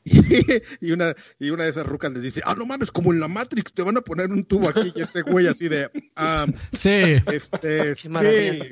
Y, 0.82 0.92
una, 0.92 1.16
y 1.40 1.50
una 1.52 1.64
de 1.66 1.70
esas 1.70 1.86
rucas 1.86 2.12
le 2.14 2.20
dice, 2.20 2.42
ah, 2.46 2.56
no 2.58 2.66
mames, 2.66 2.92
como 2.92 3.14
en 3.14 3.20
la 3.22 3.28
Matrix, 3.30 3.72
te 3.74 3.84
van 3.84 3.96
a 3.98 4.02
poner 4.02 4.32
un 4.32 4.44
tubo 4.44 4.68
aquí 4.70 4.92
y 4.96 5.02
este 5.02 5.22
güey 5.22 5.48
así 5.48 5.70
de, 5.70 5.90
ah, 6.16 6.46
Sí. 6.74 6.90
este, 7.32 7.96
sí, 7.96 8.10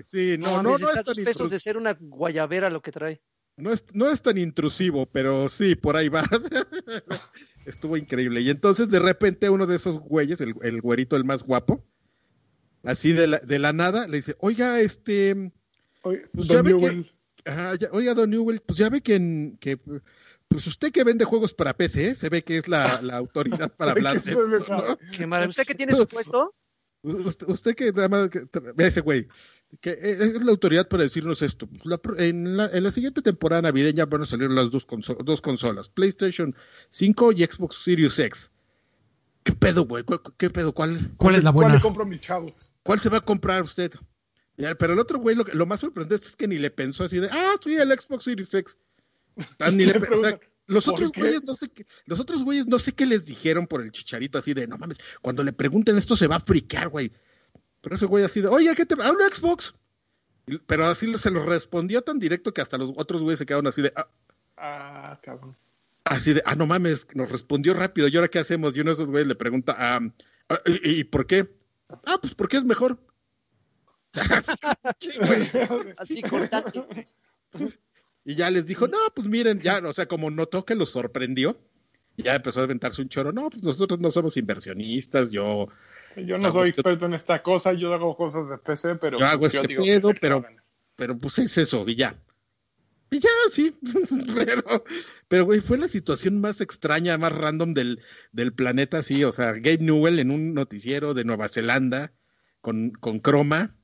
sí, 0.03 0.35
no, 0.37 0.57
No, 0.57 0.63
no, 0.63 0.69
no, 0.77 0.89
está 0.89 0.99
es 0.99 1.05
tan 1.05 1.23
pesos 1.23 1.49
de 1.49 1.59
ser 1.59 1.77
una 1.77 1.95
guayabera 1.99 2.69
lo 2.69 2.81
que 2.81 2.91
trae. 2.91 3.21
No, 3.57 3.71
es, 3.71 3.85
no 3.93 4.09
es 4.09 4.21
tan 4.21 4.37
intrusivo, 4.37 5.05
pero 5.05 5.49
sí, 5.49 5.75
por 5.75 5.95
ahí 5.97 6.09
va. 6.09 6.23
Estuvo 7.65 7.95
increíble. 7.97 8.41
Y 8.41 8.49
entonces 8.49 8.89
de 8.89 8.99
repente 8.99 9.49
uno 9.49 9.67
de 9.67 9.75
esos 9.75 9.99
güeyes, 9.99 10.41
el, 10.41 10.55
el 10.63 10.81
güerito, 10.81 11.15
el 11.15 11.23
más 11.25 11.43
guapo, 11.43 11.83
así 12.83 13.13
de 13.13 13.27
la, 13.27 13.39
de 13.39 13.59
la 13.59 13.71
nada, 13.73 14.07
le 14.07 14.17
dice, 14.17 14.35
oiga, 14.39 14.79
este... 14.81 15.51
Oye, 16.03 16.23
Pues 16.33 16.47
Don 16.47 16.57
ya 16.57 16.61
ve 16.63 16.69
que- 16.71 16.75
Newell. 16.77 17.11
Ajá, 17.45 17.75
ya- 17.75 17.89
oiga, 17.91 18.13
Don 18.13 18.29
Newell, 18.29 18.59
pues 18.61 18.77
ya 18.79 18.89
ve 18.89 19.01
que, 19.01 19.15
en- 19.15 19.57
que 19.59 19.77
pues 20.47 20.67
usted 20.67 20.91
que 20.91 21.03
vende 21.03 21.23
juegos 21.25 21.53
para 21.53 21.75
PC, 21.75 22.09
¿eh? 22.09 22.15
se 22.15 22.29
ve 22.29 22.43
que 22.43 22.57
es 22.57 22.67
la, 22.67 23.01
la 23.01 23.17
autoridad 23.17 23.71
para 23.77 23.91
hablar. 23.91 24.17
¿Usted 24.17 25.65
qué 25.65 25.75
tiene 25.75 25.93
su 25.93 26.07
puesto? 26.07 26.53
Usted, 27.03 27.47
usted 27.49 27.73
que 27.75 27.91
que- 27.93 28.85
ese 28.85 29.01
güey, 29.01 29.27
que 29.79 29.97
es 30.01 30.43
la 30.43 30.51
autoridad 30.51 30.87
para 30.87 31.03
decirnos 31.03 31.41
esto. 31.41 31.67
La 31.83 31.99
en, 32.17 32.57
la, 32.57 32.67
en 32.67 32.83
la 32.83 32.91
siguiente 32.91 33.21
temporada 33.21 33.61
navideña 33.61 34.05
van 34.05 34.23
a 34.23 34.25
salir 34.25 34.49
las 34.51 34.69
dos, 34.69 34.85
conso- 34.85 35.23
dos 35.23 35.41
consolas, 35.41 35.89
PlayStation 35.89 36.55
5 36.89 37.31
y 37.31 37.45
Xbox 37.45 37.77
Series 37.83 38.19
X. 38.19 38.51
¿Qué 39.43 39.53
pedo, 39.53 39.85
güey? 39.85 40.03
¿Cuál- 40.03 40.21
¿Qué 40.37 40.49
pedo? 40.49 40.73
¿Cuál, 40.73 41.11
¿Cuál 41.17 41.35
es 41.35 41.43
la 41.43 41.51
¿Cuál 41.51 41.63
buena? 41.65 41.75
le 41.75 41.81
compro 41.81 42.03
a 42.03 42.05
mis 42.05 42.21
chavos? 42.21 42.53
cuál 42.83 42.99
se 42.99 43.09
va 43.09 43.17
a 43.19 43.21
comprar 43.25 43.63
usted? 43.63 43.91
Pero 44.57 44.93
el 44.93 44.99
otro 44.99 45.17
güey, 45.19 45.35
lo, 45.35 45.45
que- 45.45 45.53
lo 45.55 45.65
más 45.65 45.79
sorprendente 45.79 46.27
es 46.27 46.35
que 46.35 46.47
ni 46.47 46.57
le 46.57 46.69
pensó 46.69 47.03
así 47.05 47.17
de, 47.19 47.29
ah, 47.31 47.53
sí, 47.63 47.73
el 47.75 47.91
Xbox 47.97 48.25
Series 48.25 48.53
X. 48.53 48.77
Tan 49.57 49.77
ni 49.77 49.85
le 49.85 49.93
Le 49.93 49.99
pe- 50.01 50.13
o 50.13 50.17
sea, 50.17 50.21
pregunta, 50.37 50.45
los 50.67 50.85
¿por 50.85 50.93
otros 50.93 51.11
qué? 51.13 51.21
güeyes 51.21 51.43
no 51.43 51.55
sé 51.55 51.69
qué, 51.69 51.87
los 52.05 52.19
otros 52.19 52.43
güeyes 52.43 52.67
no 52.67 52.77
sé 52.77 52.91
qué 52.91 53.05
les 53.05 53.25
dijeron 53.25 53.65
por 53.65 53.81
el 53.81 53.91
chicharito 53.91 54.37
así 54.37 54.53
de, 54.53 54.67
no 54.67 54.77
mames, 54.77 54.97
cuando 55.21 55.43
le 55.43 55.53
pregunten 55.53 55.97
esto 55.97 56.15
se 56.15 56.27
va 56.27 56.35
a 56.35 56.39
friquear, 56.41 56.89
güey. 56.89 57.11
Pero 57.81 57.95
ese 57.95 58.05
güey 58.05 58.23
así 58.23 58.41
de, 58.41 58.47
oye, 58.47 58.73
¿qué 58.75 58.85
te 58.85 58.95
hablo 59.01 59.27
Xbox? 59.27 59.73
Y- 60.47 60.57
Pero 60.59 60.85
así 60.85 61.11
se 61.17 61.31
lo 61.31 61.45
respondió 61.45 62.01
tan 62.01 62.19
directo 62.19 62.53
que 62.53 62.61
hasta 62.61 62.77
los 62.77 62.91
otros 62.95 63.21
güeyes 63.21 63.39
se 63.39 63.45
quedaron 63.45 63.67
así 63.67 63.81
de, 63.81 63.91
ah, 63.95 64.07
Ah, 64.57 65.19
cabrón. 65.23 65.55
Así 66.03 66.33
de, 66.33 66.43
ah, 66.45 66.55
no 66.55 66.67
mames, 66.67 67.07
nos 67.15 67.31
respondió 67.31 67.73
rápido. 67.73 68.07
¿Y 68.07 68.15
ahora 68.15 68.27
qué 68.27 68.39
hacemos? 68.39 68.75
Y 68.75 68.81
uno 68.81 68.91
de 68.91 68.93
esos 68.93 69.09
güeyes 69.09 69.27
le 69.27 69.35
pregunta, 69.35 69.75
ah, 69.77 69.99
¿y, 70.65 70.99
y 70.99 71.03
por 71.03 71.25
qué? 71.25 71.49
Ah, 72.05 72.17
pues 72.21 72.35
porque 72.35 72.57
es 72.57 72.63
mejor. 72.65 72.99
Así 75.97 76.21
cortante. 76.21 77.07
Y 78.23 78.35
ya 78.35 78.49
les 78.51 78.65
dijo, 78.65 78.87
no, 78.87 78.97
pues 79.15 79.27
miren, 79.27 79.59
ya, 79.61 79.79
o 79.85 79.93
sea, 79.93 80.05
como 80.07 80.29
notó 80.29 80.63
que 80.65 80.75
los 80.75 80.89
sorprendió, 80.91 81.57
ya 82.17 82.35
empezó 82.35 82.59
a 82.59 82.63
aventarse 82.63 83.01
un 83.01 83.09
choro. 83.09 83.31
No, 83.31 83.49
pues 83.49 83.63
nosotros 83.63 83.99
no 83.99 84.11
somos 84.11 84.37
inversionistas, 84.37 85.31
yo, 85.31 85.67
Yo 86.17 86.37
no 86.37 86.51
soy 86.51 86.69
usted- 86.69 86.79
experto 86.79 87.05
en 87.05 87.13
esta 87.13 87.41
cosa, 87.43 87.73
yo 87.73 87.93
hago 87.93 88.15
cosas 88.15 88.49
de 88.49 88.57
PC, 88.57 88.95
pero 88.95 89.19
Yo 89.19 89.25
hago 89.25 89.41
pues, 89.41 89.55
este 89.55 89.67
digo 89.67 89.83
pedo, 89.83 90.11
pero- 90.19 90.45
pero 90.95 91.17
pues 91.17 91.39
es 91.39 91.57
eso, 91.57 91.83
y 91.87 91.95
ya. 91.95 92.15
Y 93.09 93.19
ya, 93.19 93.29
sí, 93.49 93.73
pero, 94.35 94.63
pero 95.27 95.45
güey, 95.45 95.59
fue 95.59 95.77
la 95.77 95.87
situación 95.87 96.39
más 96.39 96.61
extraña, 96.61 97.17
más 97.17 97.31
random 97.33 97.73
del, 97.73 97.99
del 98.31 98.53
planeta, 98.53 99.03
sí, 99.03 99.23
o 99.23 99.31
sea, 99.31 99.51
Gabe 99.53 99.79
Newell 99.79 100.19
en 100.19 100.31
un 100.31 100.53
noticiero 100.53 101.13
de 101.13 101.25
Nueva 101.25 101.49
Zelanda 101.49 102.11
con, 102.61 102.91
con 102.91 103.19
croma 103.19 103.75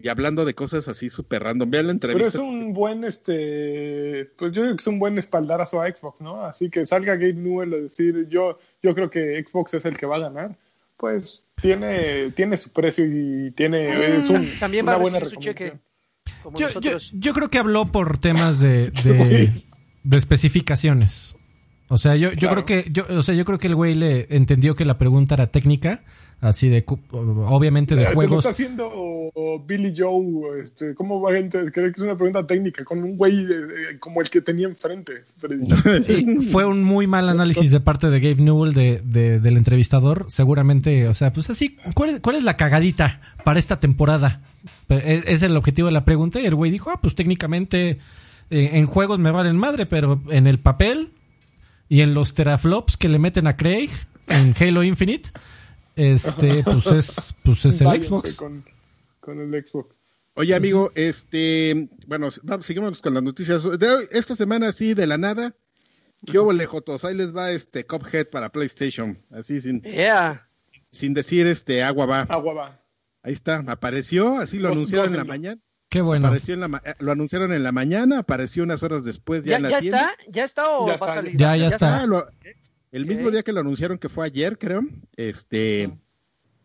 y 0.00 0.08
hablando 0.08 0.44
de 0.44 0.54
cosas 0.54 0.86
así 0.88 1.10
súper 1.10 1.42
random. 1.42 1.70
Vean 1.70 1.86
la 1.88 1.94
Pero 1.94 2.12
entrevista. 2.12 2.38
es 2.38 2.44
un 2.44 2.72
buen, 2.72 3.02
este, 3.04 4.30
pues 4.38 4.52
yo 4.52 4.62
digo 4.62 4.76
que 4.76 4.80
es 4.82 4.86
un 4.86 4.98
buen 4.98 5.18
espaldarazo 5.18 5.82
a 5.82 5.88
Xbox, 5.94 6.20
¿no? 6.20 6.44
Así 6.44 6.70
que 6.70 6.86
salga 6.86 7.14
Gabe 7.16 7.34
Newell 7.34 7.74
a 7.74 7.78
decir, 7.78 8.28
yo, 8.28 8.58
yo 8.82 8.94
creo 8.94 9.10
que 9.10 9.44
Xbox 9.44 9.74
es 9.74 9.84
el 9.86 9.96
que 9.98 10.06
va 10.06 10.16
a 10.16 10.20
ganar, 10.20 10.56
pues 10.98 11.46
tiene, 11.62 12.30
tiene 12.32 12.58
su 12.58 12.70
precio 12.70 13.06
y 13.06 13.52
tiene, 13.52 14.18
es 14.18 14.28
un, 14.28 14.50
También 14.58 14.84
una 14.84 14.92
va 14.92 14.98
a 14.98 15.00
buena 15.00 15.24
su 15.24 15.36
cheque. 15.36 15.78
Como 16.42 16.58
Yo, 16.58 16.68
yo, 16.80 16.98
yo 17.12 17.32
creo 17.32 17.48
que 17.48 17.58
habló 17.58 17.90
por 17.90 18.18
temas 18.18 18.60
de, 18.60 18.90
de, 19.04 19.64
de 20.02 20.16
especificaciones. 20.16 21.37
O 21.88 21.98
sea, 21.98 22.16
yo, 22.16 22.30
yo 22.32 22.36
Claro. 22.48 22.64
creo 22.64 22.84
que, 22.84 22.90
yo, 22.90 23.04
o 23.18 23.22
sea, 23.22 23.34
yo 23.34 23.44
creo 23.44 23.58
que 23.58 23.66
el 23.68 23.74
güey 23.74 23.94
le 23.94 24.26
entendió 24.30 24.74
que 24.74 24.84
la 24.84 24.98
pregunta 24.98 25.34
era 25.34 25.46
técnica, 25.48 26.02
así 26.40 26.68
de, 26.68 26.84
obviamente 27.10 27.96
de 27.96 28.02
Eh, 28.02 28.06
Se 28.06 28.10
lo 28.12 28.16
juegos. 28.16 28.38
está 28.44 28.50
haciendo 28.50 28.90
Billy 29.66 29.94
Joe, 29.96 30.62
este, 30.62 30.94
¿cómo 30.94 31.20
va 31.20 31.32
gente 31.32 31.58
creer 31.72 31.92
que 31.92 32.00
es 32.00 32.04
una 32.04 32.16
pregunta 32.16 32.46
técnica 32.46 32.84
con 32.84 33.02
un 33.02 33.16
güey 33.16 33.40
eh, 33.40 33.46
eh, 33.92 33.98
como 33.98 34.20
el 34.20 34.28
que 34.30 34.40
tenía 34.40 34.66
enfrente? 34.68 35.12
Sí, 36.02 36.40
fue 36.52 36.64
un 36.66 36.82
muy 36.84 37.06
mal 37.06 37.28
análisis 37.28 37.70
de 37.70 37.80
parte 37.80 38.10
de 38.10 38.20
Gabe 38.20 38.42
Newell, 38.42 38.74
de, 38.74 39.00
de- 39.04 39.40
del 39.40 39.56
entrevistador. 39.56 40.26
Seguramente, 40.28 41.08
o 41.08 41.14
sea, 41.14 41.32
pues 41.32 41.48
así, 41.50 41.76
¿cuál 41.94 42.10
es, 42.10 42.20
cuál 42.20 42.36
es 42.36 42.44
la 42.44 42.56
cagadita 42.56 43.20
para 43.44 43.58
esta 43.58 43.80
temporada? 43.80 44.42
Es, 44.90 45.24
es 45.26 45.42
el 45.42 45.56
objetivo 45.56 45.86
de 45.88 45.92
la 45.92 46.04
pregunta. 46.04 46.38
Y 46.40 46.46
el 46.46 46.54
güey 46.54 46.70
dijo, 46.70 46.90
ah, 46.90 47.00
pues 47.00 47.14
técnicamente 47.14 47.98
eh, 48.50 48.70
en 48.74 48.86
juegos 48.86 49.18
me 49.18 49.30
valen 49.30 49.56
madre, 49.56 49.86
pero 49.86 50.20
en 50.30 50.46
el 50.46 50.58
papel 50.58 51.10
y 51.88 52.00
en 52.02 52.14
los 52.14 52.34
teraflops 52.34 52.96
que 52.96 53.08
le 53.08 53.18
meten 53.18 53.46
a 53.46 53.56
Craig 53.56 53.90
en 54.26 54.54
Halo 54.58 54.82
Infinite, 54.82 55.30
este, 55.96 56.62
pues 56.64 56.86
es, 56.86 57.34
pues 57.42 57.64
es 57.64 57.80
el 57.80 58.02
Xbox. 58.02 58.34
Con, 58.36 58.64
con 59.20 59.40
el 59.40 59.66
Xbox. 59.66 59.94
Oye, 60.34 60.54
amigo, 60.54 60.92
este, 60.94 61.88
bueno, 62.06 62.28
vamos, 62.44 62.64
seguimos 62.66 63.02
con 63.02 63.14
las 63.14 63.22
noticias. 63.22 63.64
De 63.78 63.88
hoy- 63.90 64.08
esta 64.12 64.36
semana, 64.36 64.70
sí, 64.70 64.94
de 64.94 65.06
la 65.08 65.18
nada, 65.18 65.54
yo 66.22 66.52
lejotos, 66.52 67.04
ahí 67.04 67.16
les 67.16 67.34
va 67.34 67.50
este 67.50 67.84
Cuphead 67.84 68.28
para 68.30 68.50
PlayStation, 68.50 69.18
así 69.32 69.60
sin, 69.60 69.82
Yeah. 69.82 70.48
sin 70.92 71.12
decir 71.14 71.46
este 71.48 71.82
agua 71.82 72.06
va. 72.06 72.20
Agua 72.22 72.54
va. 72.54 72.80
Ahí 73.24 73.32
está, 73.32 73.64
apareció, 73.66 74.38
así 74.38 74.58
lo 74.58 74.68
anunciaron 74.68 75.10
en 75.10 75.16
la 75.16 75.24
mañana. 75.24 75.60
Qué 75.88 76.00
bueno. 76.02 76.26
Apareció 76.26 76.54
en 76.54 76.60
la 76.60 76.68
ma- 76.68 76.82
eh, 76.84 76.94
lo 76.98 77.12
anunciaron 77.12 77.52
en 77.52 77.62
la 77.62 77.72
mañana, 77.72 78.18
apareció 78.18 78.62
unas 78.62 78.82
horas 78.82 79.04
después 79.04 79.44
ya, 79.44 79.52
¿Ya, 79.52 79.56
en 79.56 79.62
la 79.62 79.70
ya 79.70 79.78
tienda. 79.78 79.98
está? 80.10 80.30
¿Ya 80.30 80.44
está 80.44 80.70
o 80.70 80.80
Ya 80.86 80.86
va 80.88 80.94
está, 80.94 81.06
a 81.06 81.14
salir? 81.14 81.36
ya- 81.36 81.56
ya 81.56 81.66
está. 81.68 82.02
Ah, 82.02 82.06
lo- 82.06 82.26
el 82.92 83.06
mismo 83.06 83.30
día 83.30 83.42
que 83.42 83.52
lo 83.52 83.60
anunciaron, 83.60 83.98
que 83.98 84.08
fue 84.08 84.26
ayer, 84.26 84.58
creo, 84.58 84.82
este, 85.16 85.90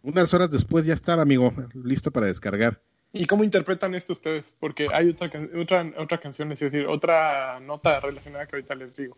unas 0.01 0.33
horas 0.33 0.51
después 0.51 0.85
ya 0.85 0.93
estaba, 0.93 1.21
amigo, 1.21 1.53
listo 1.73 2.11
para 2.11 2.27
descargar. 2.27 2.81
¿Y 3.13 3.25
cómo 3.27 3.43
interpretan 3.43 3.93
esto 3.95 4.13
ustedes? 4.13 4.55
Porque 4.59 4.87
hay 4.91 5.09
otra, 5.09 5.29
can- 5.29 5.49
otra, 5.57 5.85
otra 5.99 6.19
canción, 6.19 6.51
es 6.51 6.59
decir, 6.59 6.87
otra 6.87 7.59
nota 7.61 7.99
relacionada 7.99 8.45
que 8.47 8.55
ahorita 8.57 8.75
les 8.75 8.95
digo. 8.97 9.17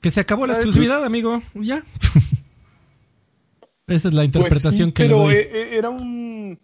Que 0.00 0.10
se 0.10 0.20
acabó 0.20 0.46
la 0.46 0.54
exclusividad, 0.54 1.02
amigo. 1.04 1.40
Ya. 1.54 1.82
Esa 3.86 4.08
es 4.08 4.14
la 4.14 4.20
Pues 4.22 4.26
interpretación 4.34 4.88
sí, 4.88 4.92
que 4.92 5.02
le 5.04 5.08
pero 5.08 5.18
doy. 5.20 5.34
e- 5.34 5.38
e- 5.52 5.76
era 5.78 5.90
un 5.90 6.58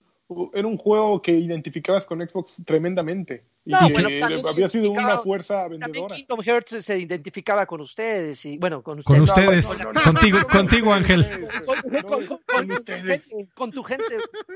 era 0.55 0.67
un 0.69 0.77
juego 0.77 1.21
que 1.23 1.33
identificabas 1.33 2.05
con 2.07 2.27
Xbox 2.27 2.57
tremendamente 2.65 3.45
y 3.65 3.71
No, 3.71 3.79
que 3.87 3.93
bueno, 3.93 4.09
también 4.21 4.47
había 4.47 4.69
sido 4.69 4.91
una 4.91 5.19
fuerza 5.19 5.63
También 5.69 5.81
vendedora. 5.81 6.17
Kingdom 6.17 6.41
Hearts 6.43 6.85
se 6.85 6.99
identificaba 6.99 7.65
con 7.67 7.81
ustedes 7.81 8.45
y 8.45 8.59
bueno, 8.59 8.83
con 8.83 9.03
Con 9.03 9.21
ustedes. 9.21 9.65
ustedes. 9.69 9.85
No, 9.85 9.93
no, 9.93 10.01
no, 10.01 10.03
Contigo- 10.13 10.39
no, 10.39 10.43
no, 10.43 10.49
contigo, 10.49 10.87
no, 10.87 10.93
Ángel. 10.95 11.27
Con, 11.65 11.77
con- 11.77 12.03
con- 12.03 12.27
con- 12.27 12.39
con 12.47 12.67
tu 12.69 12.75
ustedes. 12.75 13.29
gente, 13.29 13.49
con 13.55 13.71
tu 13.71 13.83
gente. 13.85 14.05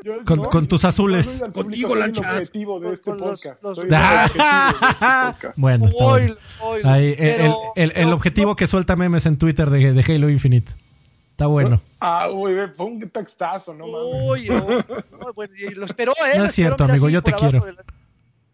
Yo- 0.03 0.25
Con- 0.25 0.39
no, 0.43 0.49
con 0.49 0.67
tus 0.67 0.85
azules. 0.85 1.43
Contigo, 1.55 1.93
objetivo 1.93 2.81
de 2.81 2.93
este 2.93 3.13
podcast. 3.13 3.63
el 3.65 3.69
objetivo 3.71 3.83
de 3.83 4.25
este 4.25 4.39
podcast. 4.39 5.59
bueno, 5.59 5.91
el, 7.77 8.13
objetivo 8.13 8.57
que 8.57 8.67
suelta 8.67 8.97
memes 8.97 9.27
en 9.27 9.39
Twitter 9.39 9.71
de, 9.71 9.93
de 9.93 10.15
Halo 10.15 10.31
Infinite. 10.31 10.73
Está 11.37 11.47
bueno. 11.47 11.81
Ah, 11.99 12.31
uy, 12.31 12.53
ve, 12.55 12.69
fue 12.69 12.87
un 12.87 13.01
textazo, 13.11 13.73
no 13.75 13.87
mames. 13.87 14.23
Uy, 14.23 14.49
no, 14.51 14.69
no, 15.19 15.33
bueno, 15.35 15.55
lo 15.75 15.87
esperó, 15.87 16.13
¿eh? 16.31 16.37
No 16.39 16.45
es 16.45 16.53
cierto, 16.53 16.75
esperó, 16.85 16.91
amigo, 16.93 17.09
yo 17.09 17.23
te 17.23 17.33
quiero. 17.33 17.65
de 17.65 17.73
La, 17.73 17.85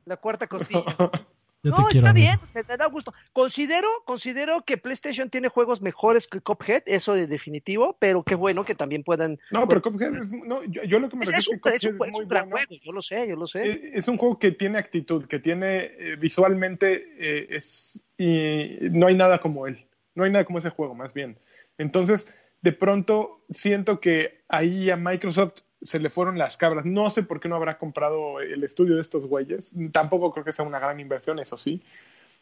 la 0.05 0.17
cuarta 0.17 0.47
costilla. 0.47 0.85
Yo 1.65 1.71
no, 1.71 1.77
te 1.77 1.83
quiero. 1.93 2.07
está 2.07 2.11
amigo. 2.11 2.27
bien, 2.27 2.39
me, 2.55 2.63
me 2.69 2.77
da 2.77 2.87
gusto. 2.87 3.13
Considero, 3.33 3.87
considero 4.05 4.63
que 4.65 4.79
PlayStation 4.79 5.29
tiene 5.31 5.49
juegos 5.49 5.81
mejores 5.83 6.27
que 6.27 6.41
Cuphead, 6.41 6.83
eso 6.87 7.15
es 7.15 7.29
definitivo, 7.29 7.97
pero 8.01 8.23
qué 8.25 8.35
bueno 8.37 8.65
que 8.65 8.75
también 8.75 9.05
puedan. 9.05 9.39
No, 9.53 9.69
pero 9.69 9.81
Cuphead 9.83 10.15
es, 10.17 10.33
no, 10.33 10.63
yo, 10.65 10.83
yo 10.85 10.99
lo 10.99 11.09
que 11.09 11.17
me 11.17 11.23
Es, 11.25 11.31
refiero 11.31 11.55
es 11.57 11.63
que 11.63 11.77
es 11.89 11.93
un- 11.95 12.23
es 12.23 12.29
gran 12.29 12.49
bueno. 12.51 12.67
juego, 12.69 12.83
yo 12.85 12.93
lo 12.93 13.01
sé, 13.03 13.29
yo 13.29 13.37
lo 13.37 13.47
sé. 13.47 13.65
Eh, 13.71 13.91
Es 13.95 14.09
un 14.09 14.17
juego 14.19 14.39
que 14.41 14.51
tiene 14.53 14.79
actitud, 14.79 15.27
que 15.27 15.39
tiene 15.41 15.91
eh, 15.99 16.17
visualmente 16.19 17.15
eh, 17.19 17.47
es 17.51 18.01
y 18.19 18.79
no 18.91 19.07
hay 19.09 19.15
nada 19.15 19.39
como 19.41 19.67
él, 19.69 19.85
no 20.17 20.25
hay 20.25 20.31
nada 20.33 20.45
como 20.45 20.59
ese 20.59 20.71
juego, 20.71 20.95
más 20.97 21.13
bien. 21.15 21.37
Entonces, 21.79 22.33
de 22.63 22.73
pronto 22.73 23.45
siento 23.51 24.01
que 24.01 24.45
ahí 24.49 24.89
a 24.91 24.97
Microsoft 24.97 25.63
se 25.83 25.99
le 25.99 26.11
fueron 26.11 26.39
las 26.39 26.57
cabras. 26.57 26.85
No 26.85 27.11
sé 27.11 27.25
por 27.25 27.41
qué 27.41 27.49
no 27.49 27.57
habrá 27.57 27.77
comprado 27.77 28.41
el 28.41 28.63
estudio 28.63 28.95
de 28.95 29.01
estos 29.01 29.27
güeyes. 29.27 29.75
Tampoco 29.93 30.33
creo 30.33 30.45
que 30.45 30.53
sea 30.53 30.65
una 30.65 30.79
gran 30.79 31.01
inversión, 31.01 31.41
eso 31.41 31.59
sí. 31.59 31.83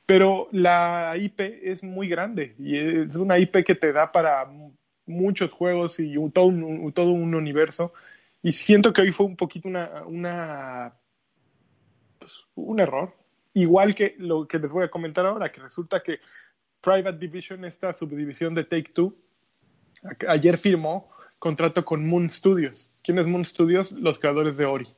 Pero 0.04 0.48
la 0.52 1.14
IP 1.18 1.40
es 1.40 1.82
muy 1.82 2.08
grande 2.08 2.54
y 2.58 2.76
es 2.76 3.16
una 3.16 3.38
IP 3.38 3.64
que 3.64 3.74
te 3.74 3.92
da 3.92 4.12
para 4.12 4.46
muchos 5.06 5.50
juegos 5.50 5.98
y 6.00 6.14
todo, 6.30 6.46
un, 6.46 6.92
todo 6.92 7.10
un 7.12 7.34
universo. 7.34 7.94
Y 8.42 8.52
siento 8.52 8.92
que 8.92 9.02
hoy 9.02 9.12
fue 9.12 9.26
un 9.26 9.36
poquito 9.36 9.68
una, 9.68 10.02
una 10.06 10.94
pues, 12.18 12.44
un 12.54 12.80
error. 12.80 13.14
Igual 13.54 13.94
que 13.94 14.16
lo 14.18 14.46
que 14.46 14.58
les 14.58 14.70
voy 14.70 14.84
a 14.84 14.90
comentar 14.90 15.24
ahora, 15.24 15.50
que 15.50 15.60
resulta 15.60 16.02
que 16.02 16.18
Private 16.82 17.18
Division, 17.18 17.64
esta 17.64 17.92
subdivisión 17.94 18.54
de 18.54 18.64
Take 18.64 18.92
Two, 18.92 19.14
ayer 20.28 20.56
firmó 20.58 21.10
contrato 21.38 21.84
con 21.84 22.06
Moon 22.06 22.30
Studios. 22.30 22.90
¿Quién 23.02 23.18
es 23.18 23.26
Moon 23.26 23.44
Studios? 23.44 23.92
Los 23.92 24.18
creadores 24.18 24.56
de 24.56 24.66
Ori. 24.66 24.88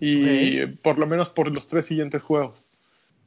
Y 0.00 0.66
por 0.66 0.98
lo 0.98 1.06
menos 1.06 1.30
por 1.30 1.50
los 1.50 1.68
tres 1.68 1.86
siguientes 1.86 2.22
juegos. 2.22 2.68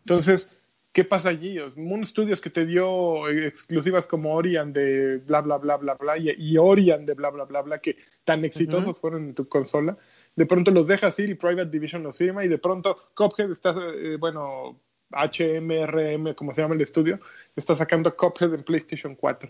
Entonces, 0.05 0.59
¿qué 0.93 1.03
pasa 1.03 1.29
allí? 1.29 1.57
Moon 1.75 2.05
Studios 2.05 2.39
que 2.41 2.49
te 2.49 2.65
dio 2.65 3.27
exclusivas 3.29 4.07
como 4.07 4.35
Orion 4.35 4.71
de 4.73 5.17
bla, 5.17 5.41
bla, 5.41 5.57
bla, 5.57 5.77
bla, 5.77 5.95
bla, 5.95 6.17
y, 6.17 6.57
Orion 6.57 7.05
de 7.05 7.13
bla, 7.15 7.29
bla, 7.31 7.45
bla, 7.45 7.61
bla, 7.61 7.79
que 7.79 7.97
tan 8.23 8.45
exitosos 8.45 8.97
fueron 8.99 9.29
en 9.29 9.33
tu 9.33 9.47
consola, 9.47 9.97
de 10.35 10.45
pronto 10.45 10.71
los 10.71 10.87
dejas 10.87 11.17
ir 11.19 11.29
y 11.29 11.35
Private 11.35 11.69
Division 11.69 12.03
los 12.03 12.17
firma 12.17 12.45
y 12.45 12.47
de 12.47 12.57
pronto 12.57 13.09
Cuphead 13.15 13.51
está, 13.51 13.75
eh, 13.95 14.17
bueno, 14.17 14.79
HMRM, 15.11 16.35
como 16.35 16.53
se 16.53 16.61
llama 16.61 16.75
el 16.75 16.81
estudio, 16.81 17.19
está 17.55 17.75
sacando 17.75 18.15
Cuphead 18.15 18.53
en 18.53 18.63
PlayStation 18.63 19.15
4. 19.15 19.49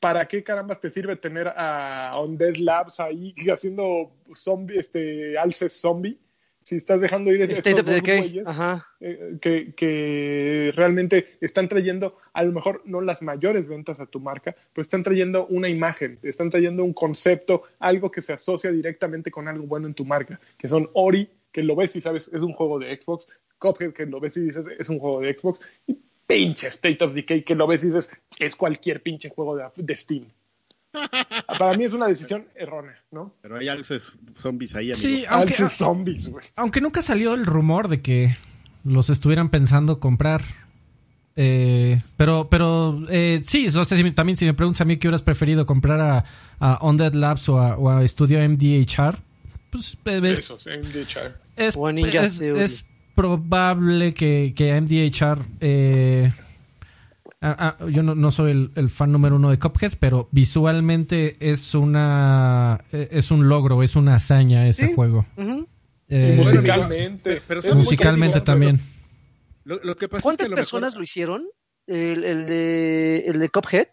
¿Para 0.00 0.26
qué 0.26 0.44
carambas 0.44 0.80
te 0.80 0.90
sirve 0.90 1.16
tener 1.16 1.52
a 1.56 2.20
Undead 2.22 2.56
Labs 2.56 3.00
ahí 3.00 3.34
haciendo 3.52 4.12
zombie, 4.34 4.78
este, 4.78 5.36
alces 5.36 5.80
zombie? 5.80 6.18
Si 6.62 6.76
estás 6.76 7.00
dejando 7.00 7.32
ir 7.32 7.40
estos 7.40 7.60
State 7.60 7.82
dos 7.82 8.02
güeyes 8.02 8.46
Ajá. 8.46 8.86
eh, 9.00 9.38
que, 9.40 9.74
que 9.74 10.70
realmente 10.76 11.24
están 11.40 11.66
trayendo, 11.66 12.18
a 12.34 12.42
lo 12.42 12.52
mejor 12.52 12.82
no 12.84 13.00
las 13.00 13.22
mayores 13.22 13.66
ventas 13.66 14.00
a 14.00 14.06
tu 14.06 14.20
marca, 14.20 14.54
pero 14.74 14.82
están 14.82 15.02
trayendo 15.02 15.46
una 15.46 15.70
imagen, 15.70 16.18
están 16.22 16.50
trayendo 16.50 16.84
un 16.84 16.92
concepto, 16.92 17.62
algo 17.78 18.10
que 18.10 18.20
se 18.20 18.34
asocia 18.34 18.70
directamente 18.70 19.30
con 19.30 19.48
algo 19.48 19.66
bueno 19.66 19.86
en 19.86 19.94
tu 19.94 20.04
marca, 20.04 20.38
que 20.58 20.68
son 20.68 20.90
Ori, 20.92 21.30
que 21.50 21.62
lo 21.62 21.74
ves 21.74 21.96
y 21.96 22.02
sabes 22.02 22.28
es 22.28 22.42
un 22.42 22.52
juego 22.52 22.78
de 22.78 22.94
Xbox, 22.94 23.26
Cuphead, 23.58 23.94
que 23.94 24.04
lo 24.04 24.20
ves 24.20 24.36
y 24.36 24.42
dices 24.42 24.66
es 24.78 24.88
un 24.90 24.98
juego 24.98 25.20
de 25.20 25.32
Xbox, 25.32 25.60
y 25.86 25.98
pinche 26.28 26.68
State 26.68 27.02
of 27.02 27.12
Decay, 27.14 27.42
que 27.42 27.56
lo 27.56 27.66
ves 27.66 27.82
y 27.82 27.86
dices 27.88 28.08
es 28.38 28.54
cualquier 28.54 29.02
pinche 29.02 29.30
juego 29.30 29.56
de, 29.56 29.64
de 29.74 29.96
Steam. 29.96 30.26
Para 31.58 31.76
mí 31.76 31.84
es 31.84 31.92
una 31.92 32.06
decisión 32.06 32.46
errónea, 32.54 32.96
¿no? 33.10 33.34
Pero 33.42 33.56
hay 33.58 33.68
alces 33.68 34.16
zombies 34.36 34.74
ahí, 34.76 34.92
amigo. 34.92 35.00
Sí, 35.00 35.24
aunque, 35.28 35.54
Alces 35.54 35.72
zombies, 35.76 36.28
güey. 36.30 36.46
aunque 36.56 36.80
nunca 36.80 37.02
salió 37.02 37.34
el 37.34 37.44
rumor 37.46 37.88
de 37.88 38.00
que 38.00 38.36
los 38.84 39.10
estuvieran 39.10 39.50
pensando 39.50 39.98
comprar. 40.00 40.42
Eh, 41.40 42.02
pero, 42.16 42.48
pero 42.50 43.00
eh, 43.10 43.42
sí, 43.44 43.68
no 43.72 43.84
sé 43.84 43.96
si, 43.96 44.10
también 44.12 44.36
si 44.36 44.44
me 44.44 44.54
preguntas 44.54 44.80
a 44.80 44.84
mí 44.84 44.96
qué 44.96 45.06
hubieras 45.06 45.22
preferido 45.22 45.66
comprar 45.66 46.00
a, 46.00 46.24
a 46.58 46.84
Undead 46.84 47.12
Labs 47.14 47.48
o 47.48 47.60
a, 47.60 47.76
o 47.76 47.90
a 47.90 48.06
Studio 48.08 48.38
MDHR, 48.48 49.18
pues 49.70 49.96
eh, 50.04 50.20
es, 50.24 50.38
Esos, 50.40 50.66
MDHR. 50.66 51.36
es, 51.56 51.76
O 51.76 51.86
a 51.86 51.92
Ninja 51.92 52.24
es- 52.24 52.40
es 52.40 52.86
probable 53.22 54.14
que, 54.14 54.52
que 54.56 54.80
MDHR... 54.80 55.38
Eh, 55.60 56.32
ah, 57.40 57.76
ah, 57.80 57.86
yo 57.88 58.02
no, 58.02 58.14
no 58.14 58.30
soy 58.30 58.52
el, 58.52 58.70
el 58.76 58.88
fan 58.88 59.10
número 59.12 59.36
uno 59.36 59.50
de 59.50 59.58
Cuphead, 59.58 59.94
pero 59.98 60.28
visualmente 60.30 61.36
es 61.40 61.74
una 61.74 62.84
eh, 62.92 63.08
es 63.12 63.30
un 63.30 63.48
logro, 63.48 63.82
es 63.82 63.96
una 63.96 64.14
hazaña 64.16 64.66
ese 64.68 64.86
Sí. 64.88 64.94
juego. 64.94 65.26
Eh, 66.08 66.36
musicalmente. 66.42 67.22
pero- 67.22 67.42
pero 67.46 67.60
Es 67.60 67.64
¿sabes 67.64 67.76
muy 67.76 67.84
musicalmente 67.84 68.38
complicado, 68.38 68.44
también. 68.58 68.80
Lo, 69.64 69.80
lo 69.82 69.96
que 69.96 70.08
pasa 70.08 70.18
es 70.18 70.22
¿Cuántas 70.22 70.46
que 70.46 70.50
mejor- 70.50 70.60
personas 70.60 70.94
lo 70.96 71.02
hicieron? 71.02 71.44
El, 71.86 72.24
el 72.24 72.46
de, 72.46 73.18
el 73.26 73.38
de 73.38 73.48
Cuphead. 73.48 73.88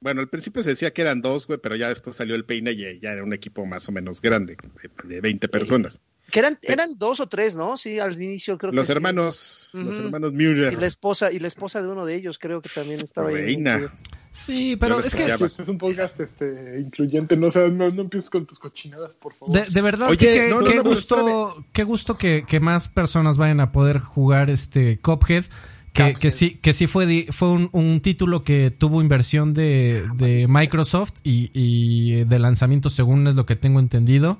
Bueno, 0.00 0.20
al 0.20 0.28
principio 0.28 0.62
se 0.62 0.70
decía 0.70 0.92
que 0.92 1.02
eran 1.02 1.20
dos, 1.22 1.46
güey, 1.48 1.58
pero 1.60 1.74
ya 1.74 1.88
después 1.88 2.14
salió 2.14 2.36
el 2.36 2.44
peine 2.44 2.72
y 2.72 3.00
ya 3.00 3.10
era 3.12 3.24
un 3.24 3.32
equipo 3.32 3.66
más 3.66 3.88
o 3.88 3.92
menos 3.92 4.20
grande, 4.22 4.56
de, 5.04 5.14
de 5.14 5.20
20 5.20 5.48
personas. 5.48 6.00
Que 6.30 6.40
eran, 6.40 6.58
eran 6.62 6.98
dos 6.98 7.20
o 7.20 7.26
tres, 7.28 7.54
¿no? 7.56 7.76
Sí, 7.76 7.98
al 7.98 8.20
inicio 8.20 8.58
creo 8.58 8.70
Los 8.72 8.82
que 8.86 8.92
sí. 8.92 8.96
hermanos, 8.96 9.70
los 9.72 9.94
hermanos 9.96 10.32
Y 10.32 10.36
Muir. 10.36 10.78
la 10.78 10.86
esposa, 10.86 11.32
y 11.32 11.38
la 11.38 11.46
esposa 11.48 11.80
de 11.80 11.88
uno 11.88 12.04
de 12.04 12.16
ellos 12.16 12.38
creo 12.38 12.60
que 12.60 12.68
también 12.68 13.00
estaba 13.00 13.28
ahí. 13.30 13.34
Reina. 13.36 13.92
Sí, 14.30 14.76
pero 14.78 15.00
es 15.00 15.14
que. 15.14 15.24
Este 15.24 15.62
es 15.62 15.68
un 15.68 15.78
podcast 15.78 16.20
este, 16.20 16.80
incluyente, 16.80 17.34
no, 17.36 17.46
o 17.46 17.50
sea, 17.50 17.68
no, 17.68 17.88
no 17.88 18.02
empieces 18.02 18.28
con 18.28 18.44
tus 18.46 18.58
cochinadas, 18.58 19.14
por 19.14 19.32
favor. 19.34 19.54
de, 19.54 19.64
de 19.70 19.82
verdad 19.82 20.08
Oye, 20.10 20.18
que 20.18 20.32
qué, 20.34 20.48
no, 20.50 20.60
no, 20.60 20.64
qué 20.64 20.76
no, 20.76 20.82
pero 20.82 20.94
gusto, 20.94 21.64
qué 21.72 21.84
gusto 21.84 22.18
que, 22.18 22.44
que 22.46 22.60
más 22.60 22.88
personas 22.88 23.38
vayan 23.38 23.60
a 23.60 23.72
poder 23.72 23.98
jugar 23.98 24.50
este 24.50 24.98
Cuphead. 24.98 25.46
Que, 25.94 26.14
que 26.14 26.30
sí, 26.30 26.56
que 26.62 26.74
sí 26.74 26.86
fue, 26.86 27.26
fue 27.32 27.48
un, 27.48 27.70
un 27.72 28.00
título 28.02 28.44
que 28.44 28.70
tuvo 28.70 29.00
inversión 29.02 29.52
de, 29.52 30.06
de 30.14 30.46
Microsoft 30.46 31.14
y, 31.24 31.50
y 31.54 32.22
de 32.24 32.38
lanzamiento 32.38 32.88
según 32.88 33.26
es 33.26 33.34
lo 33.34 33.46
que 33.46 33.56
tengo 33.56 33.80
entendido. 33.80 34.38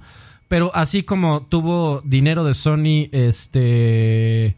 Pero 0.48 0.74
así 0.74 1.02
como 1.02 1.42
tuvo 1.42 2.00
dinero 2.04 2.42
de 2.44 2.54
Sony, 2.54 3.08
este 3.12 4.56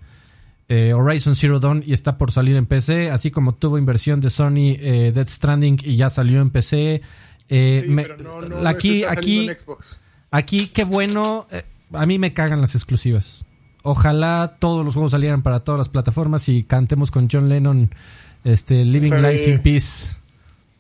eh, 0.68 0.92
Horizon 0.94 1.34
Zero 1.34 1.58
Dawn 1.58 1.82
y 1.84 1.92
está 1.92 2.16
por 2.16 2.30
salir 2.30 2.54
en 2.56 2.66
PC, 2.66 3.10
así 3.10 3.30
como 3.32 3.54
tuvo 3.56 3.76
inversión 3.76 4.20
de 4.20 4.30
Sony 4.30 4.76
eh, 4.78 5.10
Dead 5.14 5.26
Stranding 5.26 5.78
y 5.84 5.96
ya 5.96 6.08
salió 6.10 6.40
en 6.40 6.50
PC. 6.50 7.02
eh, 7.48 7.80
Sí, 7.84 7.88
me- 7.90 8.04
pero 8.04 8.16
no, 8.18 8.40
no, 8.42 8.68
aquí, 8.68 9.00
está 9.02 9.12
aquí, 9.14 9.48
en 9.48 9.58
Xbox. 9.58 10.00
Aquí, 10.30 10.68
qué 10.68 10.84
bueno. 10.84 11.48
eh, 11.50 11.64
a 11.92 12.06
mí 12.06 12.20
me 12.20 12.32
cagan 12.32 12.60
las 12.60 12.76
exclusivas. 12.76 13.44
Ojalá 13.82 14.56
todos 14.60 14.84
los 14.84 14.94
juegos 14.94 15.10
salieran 15.10 15.42
para 15.42 15.60
todas 15.60 15.78
las 15.80 15.88
plataformas 15.88 16.48
y 16.48 16.62
cantemos 16.62 17.10
con 17.10 17.28
John 17.32 17.48
Lennon, 17.48 17.90
este, 18.44 18.84
Living. 18.84 19.10
Life 19.14 19.50
in 19.50 19.60
Peace. 19.60 20.16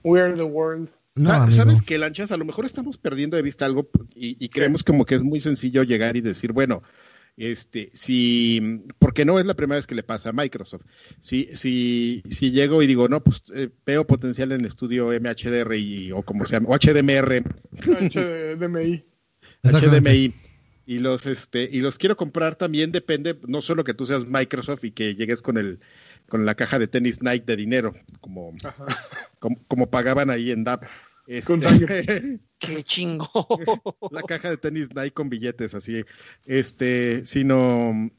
We 0.04 0.20
are 0.20 0.36
the 0.36 0.44
world. 0.44 0.88
No. 1.14 1.50
¿Sabes 1.50 1.82
qué, 1.82 1.98
Lanchas? 1.98 2.32
A 2.32 2.36
lo 2.36 2.44
mejor 2.44 2.64
estamos 2.64 2.96
perdiendo 2.96 3.36
de 3.36 3.42
vista 3.42 3.64
algo 3.64 3.90
y, 4.14 4.42
y 4.42 4.48
creemos 4.48 4.84
como 4.84 5.04
que 5.04 5.16
es 5.16 5.22
muy 5.22 5.40
sencillo 5.40 5.82
llegar 5.82 6.16
y 6.16 6.20
decir, 6.20 6.52
bueno, 6.52 6.82
este, 7.36 7.90
si, 7.94 8.82
porque 8.98 9.24
no 9.24 9.38
es 9.38 9.46
la 9.46 9.54
primera 9.54 9.76
vez 9.76 9.86
que 9.86 9.94
le 9.94 10.02
pasa 10.02 10.30
a 10.30 10.32
Microsoft. 10.32 10.84
Si, 11.20 11.48
si, 11.56 12.22
si 12.30 12.50
llego 12.50 12.82
y 12.82 12.86
digo, 12.86 13.08
no, 13.08 13.22
pues 13.22 13.42
eh, 13.54 13.70
veo 13.86 14.06
potencial 14.06 14.52
en 14.52 14.60
el 14.60 14.66
estudio 14.66 15.08
MHDR 15.08 15.74
y, 15.76 16.12
o 16.12 16.22
como 16.22 16.44
se 16.44 16.52
llama, 16.52 16.68
o 16.68 16.76
HDMR, 16.76 17.42
HDMI. 17.80 19.04
HDMI, 19.62 20.34
y 20.86 20.98
los, 20.98 21.24
este, 21.26 21.68
y 21.70 21.80
los 21.80 21.98
quiero 21.98 22.16
comprar 22.16 22.56
también 22.56 22.92
depende, 22.92 23.38
no 23.46 23.62
solo 23.62 23.84
que 23.84 23.94
tú 23.94 24.06
seas 24.06 24.28
Microsoft 24.28 24.84
y 24.84 24.90
que 24.90 25.14
llegues 25.14 25.40
con 25.40 25.56
el, 25.56 25.80
con 26.30 26.46
la 26.46 26.54
caja 26.54 26.78
de 26.78 26.86
tenis 26.86 27.20
Nike 27.22 27.44
de 27.44 27.56
dinero, 27.56 27.94
como, 28.22 28.52
como, 29.38 29.56
como 29.68 29.90
pagaban 29.90 30.30
ahí 30.30 30.50
en 30.50 30.64
DAP. 30.64 30.84
Este. 31.26 31.52
¡Qué 32.58 32.82
chingo! 32.82 33.28
la 34.10 34.22
caja 34.22 34.48
de 34.50 34.56
tenis 34.56 34.94
Nike 34.94 35.12
con 35.12 35.28
billetes 35.28 35.74
así, 35.74 36.04
este, 36.46 37.26
sino, 37.26 38.10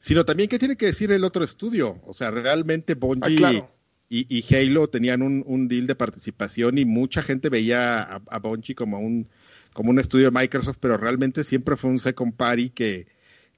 sino 0.00 0.24
también 0.24 0.48
qué 0.48 0.58
tiene 0.58 0.76
que 0.76 0.86
decir 0.86 1.12
el 1.12 1.24
otro 1.24 1.44
estudio, 1.44 2.00
o 2.04 2.14
sea, 2.14 2.30
realmente 2.30 2.94
Ah, 2.94 2.96
Bungie 3.00 3.36
claro. 3.36 3.70
y, 4.08 4.26
y 4.28 4.54
Halo 4.54 4.88
tenían 4.88 5.22
un, 5.22 5.42
un 5.46 5.68
deal 5.68 5.86
de 5.86 5.94
participación 5.94 6.78
y 6.78 6.84
mucha 6.84 7.22
gente 7.22 7.48
veía 7.48 8.02
a, 8.02 8.22
a 8.28 8.38
Bungie 8.38 8.74
como 8.74 8.98
un, 9.00 9.28
como 9.72 9.90
un 9.90 9.98
estudio 9.98 10.30
de 10.30 10.38
Microsoft, 10.40 10.78
pero 10.80 10.96
realmente 10.96 11.44
siempre 11.44 11.76
fue 11.76 11.90
un 11.90 11.98
second 11.98 12.34
party 12.36 12.70
que, 12.70 13.06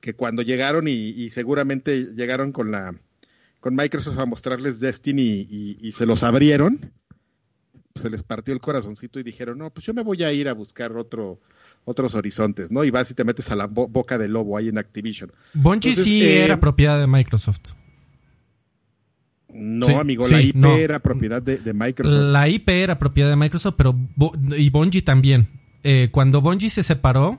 que 0.01 0.15
cuando 0.15 0.43
llegaron 0.43 0.89
y, 0.89 0.93
y 0.93 1.31
seguramente 1.31 2.15
llegaron 2.15 2.53
con 2.53 2.71
la 2.71 2.95
con 3.61 3.75
Microsoft 3.75 4.19
a 4.19 4.27
mostrarles 4.27 4.81
Destiny 4.81 5.47
y, 5.51 5.79
y 5.81 5.93
se 5.93 6.07
los 6.07 6.23
abrieron, 6.23 6.93
pues 7.93 8.03
se 8.03 8.11
les 8.11 8.23
partió 8.23 8.53
el 8.55 8.61
corazoncito 8.61 9.19
y 9.19 9.23
dijeron, 9.23 9.59
no, 9.59 9.71
pues 9.71 9.87
yo 9.87 9.95
me 9.95 10.03
voy 10.03 10.23
a 10.23 10.33
ir 10.33 10.49
a 10.49 10.53
buscar 10.53 10.97
otro, 10.97 11.41
otros 11.85 12.15
horizontes, 12.15 12.71
¿no? 12.71 12.85
Y 12.85 12.91
vas 12.91 13.11
y 13.11 13.15
te 13.15 13.25
metes 13.25 13.51
a 13.51 13.57
la 13.57 13.67
bo- 13.67 13.89
boca 13.89 14.19
del 14.19 14.33
lobo 14.33 14.57
ahí 14.57 14.69
en 14.69 14.79
Activision. 14.79 15.33
Bungie 15.55 15.91
Entonces, 15.91 16.05
sí 16.05 16.23
eh, 16.23 16.45
era 16.45 16.61
propiedad 16.61 17.01
de 17.01 17.07
Microsoft. 17.07 17.73
No, 19.53 19.87
Sí, 19.87 19.93
amigo, 19.95 20.25
sí, 20.25 20.33
la 20.35 20.43
IP 20.43 20.57
no. 20.57 20.77
era 20.77 20.99
propiedad 20.99 21.41
de, 21.41 21.59
de 21.59 21.73
Microsoft. 21.73 22.33
La 22.33 22.49
IP 22.49 22.69
era 22.69 22.99
propiedad 22.99 23.31
de 23.31 23.37
Microsoft, 23.37 23.75
pero 23.79 23.95
Bo- 24.17 24.35
y 24.57 24.69
Bungie 24.71 25.03
también. 25.03 25.49
Eh, 25.83 26.09
cuando 26.13 26.41
Bungie 26.43 26.69
se 26.69 26.83
separó, 26.83 27.39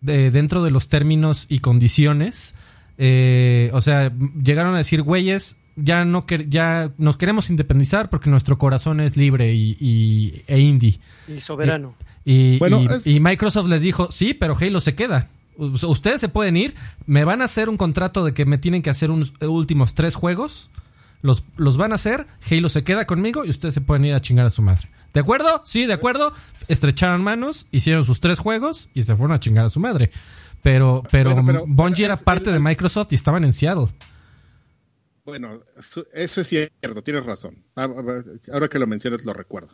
de- 0.00 0.30
dentro 0.30 0.62
de 0.64 0.70
los 0.70 0.88
términos 0.88 1.46
y 1.48 1.60
condiciones, 1.60 2.54
eh, 2.98 3.70
o 3.72 3.80
sea, 3.80 4.12
llegaron 4.42 4.74
a 4.74 4.78
decir, 4.78 5.02
güeyes, 5.02 5.56
ya 5.76 6.04
no 6.04 6.26
quer- 6.26 6.48
ya 6.48 6.90
nos 6.98 7.16
queremos 7.16 7.50
independizar 7.50 8.10
porque 8.10 8.30
nuestro 8.30 8.58
corazón 8.58 9.00
es 9.00 9.16
libre 9.16 9.54
y, 9.54 9.76
y- 9.80 10.42
e 10.48 10.58
indie. 10.60 10.98
Y 11.28 11.40
soberano. 11.40 11.94
Y, 12.24 12.58
Bueno, 12.58 12.82
y- 12.82 12.86
es- 12.86 13.06
y 13.06 13.20
Microsoft 13.20 13.68
les 13.68 13.80
dijo, 13.80 14.10
sí, 14.10 14.34
pero 14.34 14.56
Halo 14.60 14.80
se 14.80 14.94
queda. 14.94 15.28
Ustedes 15.56 16.20
se 16.20 16.28
pueden 16.28 16.56
ir, 16.56 16.74
me 17.06 17.24
van 17.24 17.40
a 17.42 17.44
hacer 17.46 17.68
un 17.68 17.76
contrato 17.76 18.24
de 18.24 18.32
que 18.34 18.44
me 18.44 18.58
tienen 18.58 18.82
que 18.82 18.90
hacer 18.90 19.10
unos 19.10 19.32
últimos 19.40 19.94
tres 19.94 20.14
juegos, 20.14 20.70
los, 21.22 21.42
los 21.56 21.76
van 21.76 21.90
a 21.92 21.96
hacer, 21.96 22.26
Halo 22.50 22.68
se 22.68 22.84
queda 22.84 23.06
conmigo 23.06 23.44
y 23.44 23.50
ustedes 23.50 23.74
se 23.74 23.80
pueden 23.80 24.04
ir 24.04 24.14
a 24.14 24.20
chingar 24.20 24.46
a 24.46 24.50
su 24.50 24.62
madre. 24.62 24.88
¿De 25.14 25.20
acuerdo? 25.20 25.62
Sí, 25.64 25.86
de 25.86 25.94
acuerdo. 25.94 26.32
Estrecharon 26.68 27.22
manos, 27.24 27.66
hicieron 27.72 28.04
sus 28.04 28.20
tres 28.20 28.38
juegos 28.38 28.88
y 28.94 29.02
se 29.02 29.16
fueron 29.16 29.34
a 29.34 29.40
chingar 29.40 29.64
a 29.64 29.68
su 29.68 29.80
madre. 29.80 30.10
Pero, 30.72 31.02
pero, 31.10 31.42
pero- 31.46 31.64
Bungie 31.66 32.04
era 32.04 32.16
parte 32.18 32.50
el- 32.50 32.54
de 32.56 32.60
Microsoft 32.60 33.08
y 33.12 33.14
estaban 33.14 33.42
en 33.44 33.52
Seattle. 33.54 33.86
Bueno, 35.24 35.62
eso- 35.78 36.06
es 36.12 36.32
cierto, 36.32 37.02
tienes 37.02 37.24
razón. 37.24 37.64
Ah, 37.74 37.88
ah, 37.96 38.22
Ahora 38.52 38.68
que 38.68 38.78
lo 38.78 38.86
mencionas 38.86 39.24
lo 39.24 39.32
recuerdo. 39.32 39.70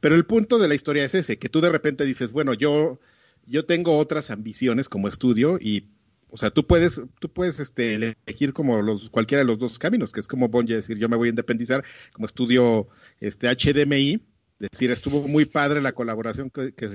Pero 0.00 0.14
el 0.16 0.24
punto 0.26 0.58
de 0.58 0.66
la 0.68 0.74
historia 0.74 1.04
es 1.04 1.14
ese, 1.14 1.38
que 1.38 1.48
tú 1.48 1.60
de 1.60 1.70
repente 1.70 2.04
dices, 2.04 2.32
bueno, 2.32 2.54
yo, 2.54 2.98
yo 3.46 3.64
tengo 3.66 3.96
otras 3.98 4.30
ambiciones 4.32 4.88
como 4.88 5.06
estudio 5.06 5.58
y, 5.60 5.88
o 6.28 6.36
sea, 6.36 6.50
tú 6.50 6.66
puedes, 6.66 7.00
tú 7.20 7.28
puedes 7.32 7.60
este, 7.60 7.94
elegir 7.94 8.52
como 8.52 8.82
los, 8.82 9.10
cualquiera 9.10 9.40
de 9.42 9.46
los 9.46 9.58
dos 9.60 9.78
caminos, 9.78 10.10
que 10.12 10.20
es 10.20 10.26
como 10.26 10.48
Bungie 10.48 10.74
decir, 10.74 10.98
yo 10.98 11.08
me 11.08 11.16
voy 11.16 11.28
a 11.28 11.30
independizar 11.30 11.84
como 12.12 12.26
estudio 12.26 12.88
este, 13.20 13.48
HDMI, 13.48 14.20
decir, 14.58 14.90
estuvo 14.90 15.26
muy 15.28 15.44
padre 15.44 15.80
la 15.82 15.92
colaboración 15.92 16.50
que, 16.50 16.72
que, 16.74 16.88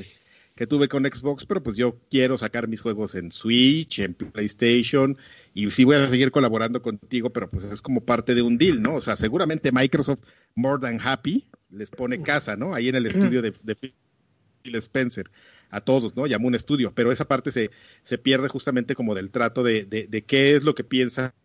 que 0.58 0.68
tuve 0.68 0.90
con 0.90 1.06
Xbox, 1.06 1.46
pero 1.46 1.62
pues 1.62 1.78
yo 1.78 2.00
quiero 2.10 2.38
sacar 2.38 2.68
mis 2.68 2.82
juegos 2.82 3.14
en 3.14 3.32
Switch, 3.32 4.00
en 4.00 4.16
PlayStation, 4.16 5.16
y 5.54 5.70
sí 5.70 5.84
voy 5.84 5.98
a 5.98 6.10
seguir 6.10 6.32
colaborando 6.32 6.82
contigo, 6.82 7.30
pero 7.30 7.48
pues 7.50 7.64
es 7.66 7.82
como 7.82 8.02
parte 8.02 8.34
de 8.34 8.42
un 8.42 8.58
deal, 8.58 8.82
¿no? 8.82 8.96
O 8.96 9.02
sea, 9.02 9.16
seguramente 9.16 9.72
Microsoft, 9.72 10.24
more 10.56 10.82
than 10.82 11.00
happy, 11.00 11.48
les 11.70 11.92
pone 11.92 12.24
casa, 12.24 12.58
¿no? 12.58 12.74
Ahí 12.74 12.90
en 12.90 12.96
el 12.96 13.06
estudio 13.06 13.44
de, 13.44 13.52
Phil 13.54 14.76
Spencer, 14.76 15.30
a 15.70 15.80
todos, 15.80 16.16
¿no? 16.16 16.26
Llamó 16.26 16.48
un 16.48 16.56
estudio, 16.56 16.92
pero 16.94 17.12
esa 17.12 17.28
parte 17.28 17.52
se, 17.52 17.70
se 18.02 18.18
pierde 18.18 18.50
justamente 18.50 18.96
como 18.96 19.14
del 19.14 19.30
trato 19.30 19.62
de, 19.62 19.86
de 19.86 20.22
qué 20.24 20.56
es 20.56 20.64
lo 20.64 20.74
que 20.74 20.84
piensa 20.84 21.36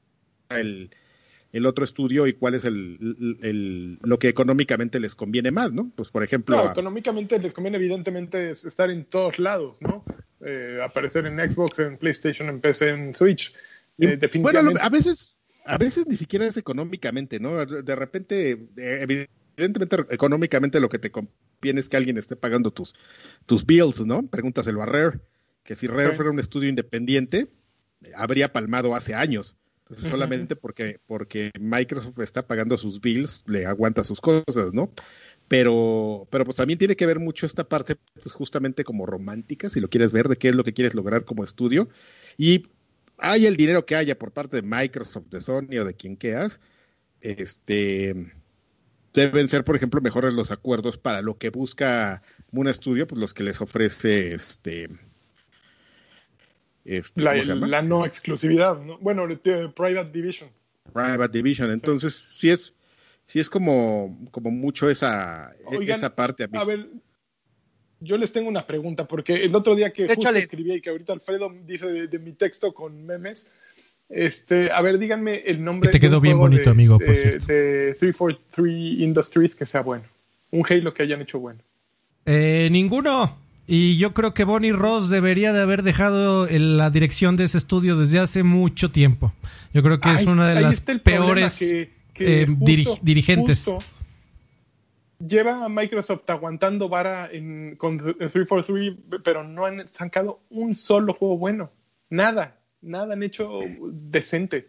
el, 0.48 0.90
el 1.52 1.66
otro 1.66 1.84
estudio 1.84 2.26
y 2.26 2.32
cuál 2.32 2.54
es 2.54 2.64
el, 2.64 2.98
el- 3.00 3.38
el- 3.42 3.98
lo 4.02 4.18
que 4.18 4.28
económicamente 4.28 4.98
les 5.00 5.14
conviene 5.14 5.50
más, 5.50 5.72
¿no? 5.72 5.90
Pues 5.94 6.08
por 6.10 6.22
ejemplo, 6.24 6.56
No, 6.56 6.62
a- 6.68 6.72
económicamente 6.72 7.38
les 7.38 7.52
conviene 7.54 7.76
evidentemente 7.76 8.50
es 8.50 8.64
estar 8.64 8.90
en 8.90 9.04
todos 9.04 9.38
lados, 9.38 9.78
¿no? 9.80 10.04
Eh, 10.40 10.80
aparecer 10.84 11.26
en 11.26 11.38
Xbox, 11.38 11.78
en 11.80 11.98
PlayStation, 11.98 12.48
en 12.48 12.60
PC, 12.60 12.88
en 12.88 13.14
Switch. 13.14 13.52
Eh, 13.52 14.06
bueno, 14.06 14.16
definitivamente. 14.18 14.74
lo- 14.80 14.82
a 14.82 14.88
veces, 14.88 15.40
a 15.66 15.78
veces 15.78 16.06
ni 16.06 16.16
siquiera 16.16 16.46
es 16.46 16.56
económicamente, 16.56 17.38
¿no? 17.38 17.64
De 17.64 17.94
repente, 17.96 18.52
eh, 18.78 19.28
evidentemente, 19.58 19.96
económicamente 20.10 20.80
lo 20.80 20.88
que 20.88 20.98
te 20.98 21.10
conviene 21.10 21.78
es 21.80 21.88
que 21.88 21.96
alguien 21.98 22.16
esté 22.18 22.34
pagando 22.34 22.70
tus, 22.72 22.94
tus 23.46 23.64
bills, 23.66 24.04
¿no? 24.06 24.26
Pregúntaselo 24.26 24.82
a 24.82 24.86
Rare, 24.86 25.20
que 25.62 25.74
si 25.76 25.86
Rare 25.86 26.14
fuera 26.14 26.30
un 26.30 26.40
estudio 26.40 26.68
independiente, 26.70 27.48
eh, 28.02 28.10
habría 28.16 28.52
palmado 28.52 28.94
hace 28.96 29.14
años. 29.14 29.56
Entonces, 29.82 30.10
solamente 30.10 30.56
porque, 30.56 31.00
porque 31.06 31.50
Microsoft 31.58 32.18
está 32.20 32.46
pagando 32.46 32.76
sus 32.78 33.00
bills, 33.00 33.44
le 33.46 33.66
aguanta 33.66 34.04
sus 34.04 34.20
cosas, 34.20 34.72
¿no? 34.72 34.90
Pero, 35.48 36.26
pero 36.30 36.44
pues 36.44 36.56
también 36.56 36.78
tiene 36.78 36.96
que 36.96 37.04
ver 37.04 37.18
mucho 37.18 37.44
esta 37.44 37.64
parte, 37.64 37.96
pues 38.14 38.32
justamente 38.32 38.84
como 38.84 39.06
romántica, 39.06 39.68
si 39.68 39.80
lo 39.80 39.88
quieres 39.88 40.12
ver, 40.12 40.28
de 40.28 40.36
qué 40.36 40.48
es 40.48 40.54
lo 40.54 40.64
que 40.64 40.72
quieres 40.72 40.94
lograr 40.94 41.24
como 41.24 41.44
estudio. 41.44 41.88
Y 42.38 42.68
hay 43.18 43.46
el 43.46 43.56
dinero 43.56 43.84
que 43.84 43.96
haya 43.96 44.18
por 44.18 44.32
parte 44.32 44.56
de 44.56 44.62
Microsoft, 44.62 45.26
de 45.30 45.42
Sony 45.42 45.78
o 45.80 45.84
de 45.84 45.94
quien 45.94 46.16
quieras, 46.16 46.60
este 47.20 48.32
deben 49.12 49.48
ser, 49.48 49.64
por 49.64 49.76
ejemplo, 49.76 50.00
mejores 50.00 50.32
los 50.32 50.50
acuerdos 50.50 50.98
para 50.98 51.22
lo 51.22 51.36
que 51.36 51.50
busca 51.50 52.22
un 52.50 52.72
Studio, 52.72 53.06
pues 53.06 53.20
los 53.20 53.34
que 53.34 53.42
les 53.42 53.60
ofrece 53.60 54.34
este, 54.34 54.88
este 56.84 57.22
la, 57.22 57.82
no 57.82 58.04
exclusividad, 58.04 58.80
¿no? 58.80 58.98
Bueno, 58.98 59.26
Private 59.26 60.10
Division. 60.12 60.50
Private 60.92 61.38
Division, 61.38 61.70
entonces 61.70 62.14
sí 62.14 62.50
es 62.50 62.74
sí 63.26 63.40
es 63.40 63.48
como, 63.48 64.18
como 64.30 64.50
mucho 64.50 64.90
esa, 64.90 65.52
esa 65.80 66.14
parte. 66.14 66.46
A, 66.52 66.64
ver, 66.64 66.88
yo 68.00 68.18
les 68.18 68.30
tengo 68.30 68.48
una 68.48 68.66
pregunta, 68.66 69.08
porque 69.08 69.44
el 69.44 69.54
otro 69.54 69.74
día 69.74 69.90
que 69.90 70.06
justo 70.06 70.30
escribí 70.30 70.74
y 70.74 70.80
que 70.80 70.90
ahorita 70.90 71.14
Alfredo 71.14 71.50
dice 71.64 71.86
de, 71.86 72.18
mi 72.18 72.32
texto 72.32 72.74
con 72.74 73.06
memes, 73.06 73.50
este, 74.08 74.70
a 74.70 74.82
ver, 74.82 74.98
díganme 74.98 75.42
el 75.46 75.64
nombre. 75.64 75.90
te 75.90 76.00
quedó 76.00 76.20
bien 76.20 76.36
bonito, 76.36 76.68
amigo, 76.70 76.98
por 76.98 77.08
de, 77.08 77.38
de 77.38 77.94
343 77.94 79.00
Industries 79.00 79.54
que 79.54 79.64
sea 79.64 79.80
bueno. 79.80 80.04
Un 80.50 80.66
Halo 80.68 80.92
que 80.92 81.02
hayan 81.02 81.22
hecho 81.22 81.38
bueno. 81.38 81.60
Eh, 82.26 82.68
ninguno. 82.70 83.41
Y 83.66 83.96
yo 83.96 84.12
creo 84.12 84.34
que 84.34 84.44
Bonnie 84.44 84.72
Ross 84.72 85.08
debería 85.08 85.52
de 85.52 85.60
haber 85.60 85.82
dejado 85.82 86.46
la 86.48 86.90
dirección 86.90 87.36
de 87.36 87.44
ese 87.44 87.58
estudio 87.58 87.96
desde 87.96 88.18
hace 88.18 88.42
mucho 88.42 88.90
tiempo. 88.90 89.32
Yo 89.72 89.82
creo 89.82 90.00
que 90.00 90.10
es 90.10 90.26
una 90.26 90.48
de 90.48 90.60
las 90.60 90.80
peores 90.80 91.62
eh, 91.62 92.46
dirigentes. 93.02 93.70
lleva 95.20 95.64
a 95.64 95.68
Microsoft 95.68 96.28
aguantando 96.28 96.88
vara 96.88 97.30
en, 97.30 97.76
con 97.76 97.98
343, 97.98 99.22
pero 99.22 99.44
no 99.44 99.64
han 99.64 99.86
sacado 99.92 100.40
un 100.50 100.74
solo 100.74 101.14
juego 101.14 101.38
bueno. 101.38 101.70
Nada, 102.10 102.58
nada 102.80 103.14
han 103.14 103.22
hecho 103.22 103.60
decente. 103.92 104.68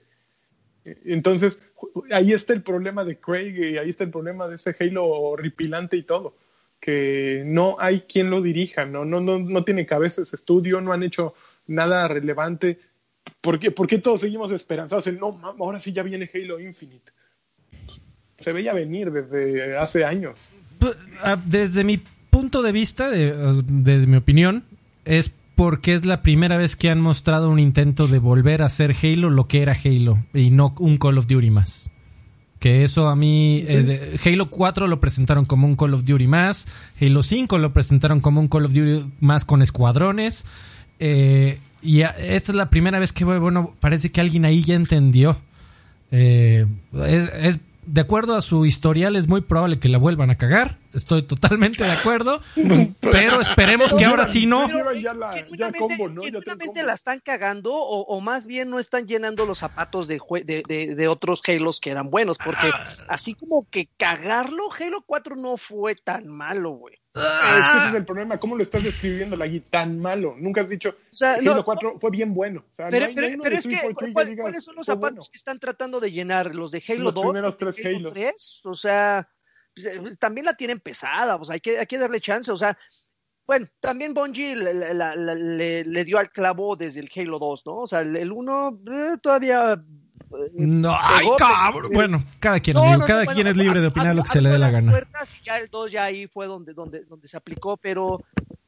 Entonces, 0.85 1.73
ahí 2.11 2.31
está 2.31 2.53
el 2.53 2.61
problema 2.61 3.03
de 3.03 3.17
Craig 3.17 3.55
y 3.57 3.77
ahí 3.77 3.89
está 3.89 4.03
el 4.03 4.11
problema 4.11 4.47
de 4.47 4.55
ese 4.55 4.75
Halo 4.79 5.05
horripilante 5.05 5.97
y 5.97 6.03
todo 6.03 6.35
que 6.83 7.43
no 7.45 7.77
hay 7.79 8.01
quien 8.01 8.29
lo 8.29 8.41
dirija, 8.41 8.83
no, 8.83 9.05
no, 9.05 9.21
no, 9.21 9.39
no 9.39 9.63
tiene 9.63 9.85
cabeza 9.85 10.21
ese 10.21 10.35
estudio, 10.35 10.81
no 10.81 10.91
han 10.91 11.01
hecho 11.01 11.33
nada 11.65 12.09
relevante. 12.09 12.77
¿Por 13.39 13.57
qué, 13.57 13.71
todos 13.99 14.19
seguimos 14.19 14.51
esperanzados 14.51 15.07
en, 15.07 15.17
no, 15.17 15.39
ahora 15.59 15.79
sí 15.79 15.93
ya 15.93 16.03
viene 16.03 16.29
Halo 16.33 16.59
Infinite? 16.59 17.13
Se 18.37 18.51
veía 18.51 18.73
venir 18.73 19.11
desde 19.11 19.77
hace 19.77 20.03
años. 20.03 20.37
Ah, 21.21 21.41
desde 21.45 21.85
mi 21.85 22.01
punto 22.29 22.61
de 22.61 22.73
vista, 22.73 23.09
desde 23.09 24.05
mi 24.05 24.17
opinión, 24.17 24.65
es 25.05 25.31
porque 25.55 25.93
es 25.93 26.05
la 26.05 26.21
primera 26.21 26.57
vez 26.57 26.75
que 26.75 26.89
han 26.89 26.99
mostrado 26.99 27.49
un 27.49 27.59
intento 27.59 28.07
de 28.09 28.19
volver 28.19 28.61
a 28.61 28.65
hacer 28.65 28.93
Halo 29.01 29.29
lo 29.29 29.47
que 29.47 29.61
era 29.61 29.73
Halo 29.85 30.17
y 30.33 30.49
no 30.49 30.75
un 30.79 30.97
Call 30.97 31.17
of 31.17 31.27
Duty 31.27 31.49
más. 31.49 31.89
Que 32.63 32.85
eso 32.85 33.09
a 33.09 33.15
mí, 33.17 33.65
eh, 33.67 34.17
Halo 34.23 34.49
4 34.49 34.87
lo 34.87 35.01
presentaron 35.01 35.43
como 35.43 35.67
un 35.67 35.75
Call 35.75 35.95
of 35.95 36.05
Duty 36.05 36.27
más, 36.27 36.65
Halo 37.01 37.21
5 37.21 37.57
lo 37.57 37.73
presentaron 37.73 38.21
como 38.21 38.39
un 38.39 38.47
Call 38.47 38.63
of 38.63 38.71
Duty 38.71 39.11
más 39.19 39.43
con 39.43 39.61
escuadrones. 39.61 40.45
Eh, 40.97 41.59
y 41.81 42.03
esta 42.03 42.53
es 42.53 42.55
la 42.55 42.69
primera 42.69 42.99
vez 42.99 43.11
que, 43.11 43.25
bueno, 43.25 43.75
parece 43.81 44.13
que 44.13 44.21
alguien 44.21 44.45
ahí 44.45 44.63
ya 44.63 44.75
entendió. 44.75 45.35
Eh, 46.09 46.65
es 47.05 47.59
de 47.85 47.99
acuerdo 47.99 48.37
a 48.37 48.41
su 48.41 48.65
historial, 48.65 49.17
es 49.17 49.27
muy 49.27 49.41
probable 49.41 49.79
que 49.79 49.89
la 49.89 49.97
vuelvan 49.97 50.29
a 50.29 50.35
cagar. 50.35 50.77
Estoy 50.93 51.23
totalmente 51.23 51.83
de 51.83 51.91
acuerdo. 51.91 52.41
pero 53.01 53.41
esperemos 53.41 53.93
que 53.93 54.05
ahora 54.05 54.25
sí 54.25 54.45
no. 54.45 54.67
la 56.83 56.93
están 56.93 57.19
cagando 57.19 57.73
o, 57.73 58.21
más 58.21 58.45
bien 58.45 58.69
no 58.69 58.79
están 58.79 59.07
llenando 59.07 59.45
los 59.45 59.57
zapatos 59.57 60.07
de, 60.07 60.19
de, 60.45 61.07
otros 61.07 61.41
Halos 61.47 61.79
que 61.79 61.91
eran 61.91 62.09
buenos. 62.09 62.37
Porque 62.37 62.69
así 63.09 63.33
como 63.33 63.67
que 63.69 63.89
cagarlo, 63.97 64.69
Halo 64.71 65.01
4 65.05 65.35
no 65.35 65.57
fue 65.57 65.95
tan 65.95 66.27
malo, 66.27 66.71
güey. 66.71 66.99
Ah, 67.15 67.59
es 67.59 67.67
que 67.67 67.77
ese 67.77 67.87
es 67.89 67.93
el 67.95 68.05
problema. 68.05 68.37
¿Cómo 68.39 68.55
lo 68.55 68.63
estás 68.63 68.83
describiendo, 68.83 69.35
Lagui? 69.35 69.59
Tan 69.59 69.99
malo. 69.99 70.35
Nunca 70.37 70.61
has 70.61 70.69
dicho 70.69 70.95
o 71.21 71.25
Halo 71.25 71.63
4 71.63 71.99
fue 71.99 72.09
bien 72.09 72.33
bueno. 72.33 72.65
pero, 72.75 73.05
es 73.55 73.67
que, 73.67 73.93
¿cuáles 74.41 74.63
son 74.63 74.75
los 74.75 74.87
zapatos 74.87 75.29
que 75.29 75.37
están 75.37 75.59
tratando 75.59 75.99
de 75.99 76.11
llenar? 76.11 76.55
¿Los 76.55 76.71
de 76.71 76.83
Halo 76.87 77.03
los 77.03 77.13
2? 77.13 77.23
Primeros 77.23 77.57
tres 77.57 77.81
Halo 77.85 78.11
3? 78.11 78.61
O 78.65 78.73
sea, 78.73 79.29
pues, 79.73 79.85
eh, 79.85 80.01
también 80.19 80.45
la 80.45 80.55
tienen 80.55 80.79
pesada. 80.79 81.43
Sea, 81.43 81.53
hay 81.55 81.61
que, 81.61 81.79
hay 81.79 81.85
que 81.85 81.97
darle 81.97 82.21
chance. 82.21 82.51
O 82.51 82.57
sea, 82.57 82.77
bueno, 83.45 83.67
también 83.79 84.13
Bungie 84.13 84.55
le, 84.55 85.83
le, 85.83 86.05
dio 86.05 86.17
al 86.17 86.31
clavo 86.31 86.75
desde 86.75 87.01
el 87.01 87.09
Halo 87.15 87.39
2, 87.39 87.63
¿no? 87.65 87.75
O 87.79 87.87
sea, 87.87 87.99
el 87.99 88.31
1 88.31 88.79
eh, 88.87 89.17
todavía 89.21 89.83
no, 90.53 90.95
ay, 90.99 91.27
cabrón. 91.37 91.91
Bueno, 91.93 92.23
cada 92.39 92.59
quien, 92.59 92.75
cada 93.05 93.25
quien 93.27 93.47
es 93.47 93.57
libre 93.57 93.81
de 93.81 93.87
opinar 93.87 94.15
lo 94.15 94.23
que 94.23 94.29
se 94.29 94.41
le 94.41 94.49
dé 94.49 94.57
la 94.57 94.71
gana. 94.71 95.07
y 95.41 95.45
ya 95.45 95.57
el 95.57 95.69
2 95.69 95.91
ya 95.91 96.05
ahí 96.05 96.27
fue 96.27 96.47
donde, 96.47 96.73
donde, 96.73 97.03
donde 97.05 97.27
se 97.27 97.37
aplicó, 97.37 97.77
pero, 97.77 98.19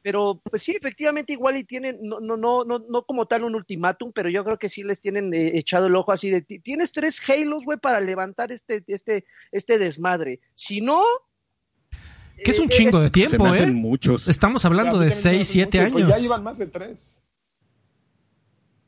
pero 0.06 0.40
pues 0.48 0.62
sí, 0.62 0.76
efectivamente 0.80 1.32
igual 1.32 1.56
y 1.56 1.64
tienen, 1.64 1.98
no, 2.00 2.20
no, 2.20 2.36
no, 2.36 2.64
no, 2.64 3.02
como 3.02 3.26
tal 3.26 3.42
un 3.42 3.56
ultimátum, 3.56 4.12
pero 4.12 4.30
yo 4.30 4.44
creo 4.44 4.56
que 4.56 4.68
sí 4.68 4.84
les 4.84 5.00
tienen 5.00 5.34
eh, 5.34 5.58
echado 5.58 5.86
el 5.86 5.96
ojo 5.96 6.12
así 6.12 6.30
de, 6.30 6.42
tienes 6.42 6.92
tres 6.92 7.20
Halos, 7.28 7.64
güey, 7.64 7.76
para 7.76 7.98
levantar 7.98 8.52
este, 8.52 8.84
este, 8.86 9.24
este 9.50 9.78
desmadre. 9.80 10.38
Si 10.54 10.80
no, 10.80 11.02
que 12.36 12.52
es 12.52 12.60
un 12.60 12.66
eh, 12.66 12.68
chingo 12.70 13.00
de 13.00 13.10
tiempo, 13.10 13.52
¿eh? 13.52 13.66
Muchos. 13.66 14.28
Estamos 14.28 14.64
hablando 14.64 15.00
de 15.00 15.10
6, 15.10 15.44
7 15.44 15.80
años. 15.80 16.08
Ya 16.08 16.18
llevan 16.18 16.44
más 16.44 16.58
de 16.58 16.68
3. 16.68 17.22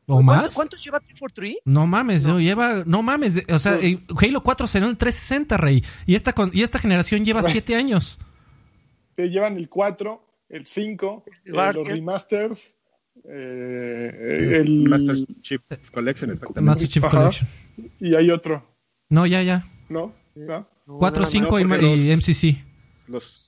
¿O 0.06 0.22
más? 0.22 0.54
¿Cuántos 0.54 0.84
lleva 0.84 1.00
343? 1.00 1.62
No 1.64 1.84
mames, 1.88 2.26
no. 2.26 2.38
lleva, 2.38 2.84
no 2.86 3.02
mames, 3.02 3.42
o 3.50 3.58
sea, 3.58 3.76
Halo 4.16 4.42
4 4.44 4.66
será 4.68 4.86
en 4.86 4.96
360, 4.96 5.56
Rey, 5.56 5.84
y 6.06 6.14
esta 6.14 6.32
y 6.52 6.62
esta 6.62 6.78
generación 6.78 7.24
lleva 7.24 7.42
7 7.42 7.74
años. 7.74 8.20
Te 9.16 9.28
llevan 9.30 9.56
el 9.56 9.68
4, 9.68 10.27
el 10.48 10.66
5, 10.66 11.24
eh, 11.26 11.32
los 11.44 11.76
remasters, 11.76 12.76
eh, 13.24 14.60
el 14.60 14.82
Master 14.88 15.16
Chief 15.40 15.60
Collection, 15.92 16.30
exactamente. 16.30 16.60
Master 16.60 16.88
Chief 16.88 17.04
Collection. 17.04 17.48
Y 18.00 18.16
hay 18.16 18.30
otro. 18.30 18.66
No, 19.08 19.26
ya, 19.26 19.42
ya. 19.42 19.66
¿No? 19.88 20.14
4, 20.86 21.26
5 21.26 21.60
y, 21.60 21.64
MCC. 21.64 22.64
Los 23.08 23.46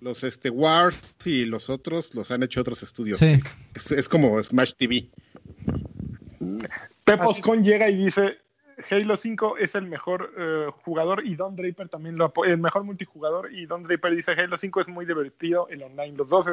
los 0.00 0.24
este 0.24 0.50
Wars 0.50 1.16
y 1.24 1.44
los 1.44 1.70
otros 1.70 2.12
los 2.14 2.32
han 2.32 2.42
hecho 2.42 2.60
otros 2.60 2.82
estudios. 2.82 3.18
Sí. 3.18 3.40
Es, 3.72 3.92
es 3.92 4.08
como 4.08 4.42
Smash 4.42 4.72
TV. 4.74 5.08
Peposcon 7.04 7.62
llega 7.62 7.88
y 7.88 8.04
dice 8.04 8.38
Halo 8.90 9.16
5 9.16 9.58
es 9.58 9.74
el 9.74 9.86
mejor 9.86 10.32
eh, 10.36 10.66
jugador 10.84 11.26
y 11.26 11.34
Don 11.34 11.56
Draper 11.56 11.88
también 11.88 12.16
lo 12.16 12.26
apoya, 12.26 12.52
el 12.52 12.58
mejor 12.58 12.84
multijugador 12.84 13.52
y 13.52 13.66
Don 13.66 13.82
Draper 13.82 14.14
dice 14.14 14.32
Halo 14.32 14.56
5 14.56 14.80
es 14.82 14.88
muy 14.88 15.06
divertido 15.06 15.68
el 15.68 15.82
online. 15.82 16.16
Los 16.16 16.28
dos 16.28 16.50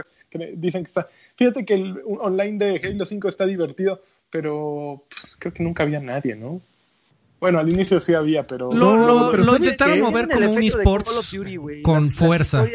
dicen 0.56 0.84
que 0.84 0.88
está. 0.88 1.08
Fíjate 1.36 1.66
que 1.66 1.74
el 1.76 2.02
online 2.06 2.58
de 2.58 2.82
Halo 2.84 3.06
5 3.06 3.28
está 3.28 3.46
divertido, 3.46 4.02
pero 4.30 5.04
pues, 5.10 5.36
creo 5.38 5.54
que 5.54 5.64
nunca 5.64 5.84
había 5.84 6.00
nadie, 6.00 6.36
¿no? 6.36 6.62
Bueno, 7.40 7.60
al 7.60 7.70
inicio 7.70 8.00
sí 8.00 8.14
había, 8.14 8.46
pero. 8.46 8.74
Lo, 8.74 9.56
intentaron 9.56 10.02
mover 10.02 10.28
como 10.28 10.52
un 10.52 10.64
esports 10.64 11.34
con 11.84 12.04
fuerza. 12.10 12.68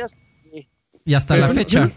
Y 1.05 1.15
hasta 1.15 1.37
la 1.37 1.51
fecha. 1.51 1.91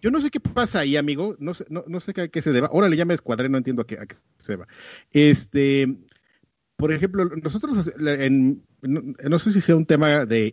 Yo 0.00 0.10
no 0.10 0.20
sé 0.20 0.30
qué 0.30 0.38
pasa 0.38 0.80
ahí, 0.80 0.96
amigo. 0.96 1.34
No 1.38 1.54
sé, 1.54 1.64
no, 1.70 2.00
sé 2.00 2.12
a 2.20 2.28
qué 2.28 2.42
se 2.42 2.52
deba. 2.52 2.68
Ahora 2.68 2.88
le 2.90 2.96
llama 2.96 3.14
escuadrón, 3.14 3.52
no 3.52 3.58
entiendo 3.58 3.82
a 3.82 3.86
qué, 3.86 3.98
se 4.36 4.52
deba. 4.52 4.68
Este, 5.10 5.96
por 6.76 6.92
ejemplo, 6.92 7.24
nosotros, 7.42 7.92
no, 8.82 9.38
sé 9.38 9.52
si 9.52 9.60
sea 9.60 9.76
un 9.76 9.86
tema 9.86 10.26
de, 10.26 10.52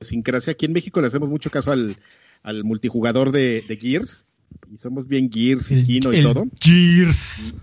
idiosincrasia. 0.00 0.52
Aquí 0.52 0.66
en 0.66 0.72
México 0.72 1.00
le 1.00 1.08
hacemos 1.08 1.30
mucho 1.30 1.50
caso 1.50 1.72
al, 1.72 2.64
multijugador 2.64 3.32
de, 3.32 3.78
Gears. 3.80 4.26
Y 4.72 4.78
somos 4.78 5.08
bien 5.08 5.30
Gears 5.30 5.70
y 5.72 5.82
Kino 5.82 6.12
y 6.12 6.22
todo. 6.22 6.46
Gears. 6.60 7.54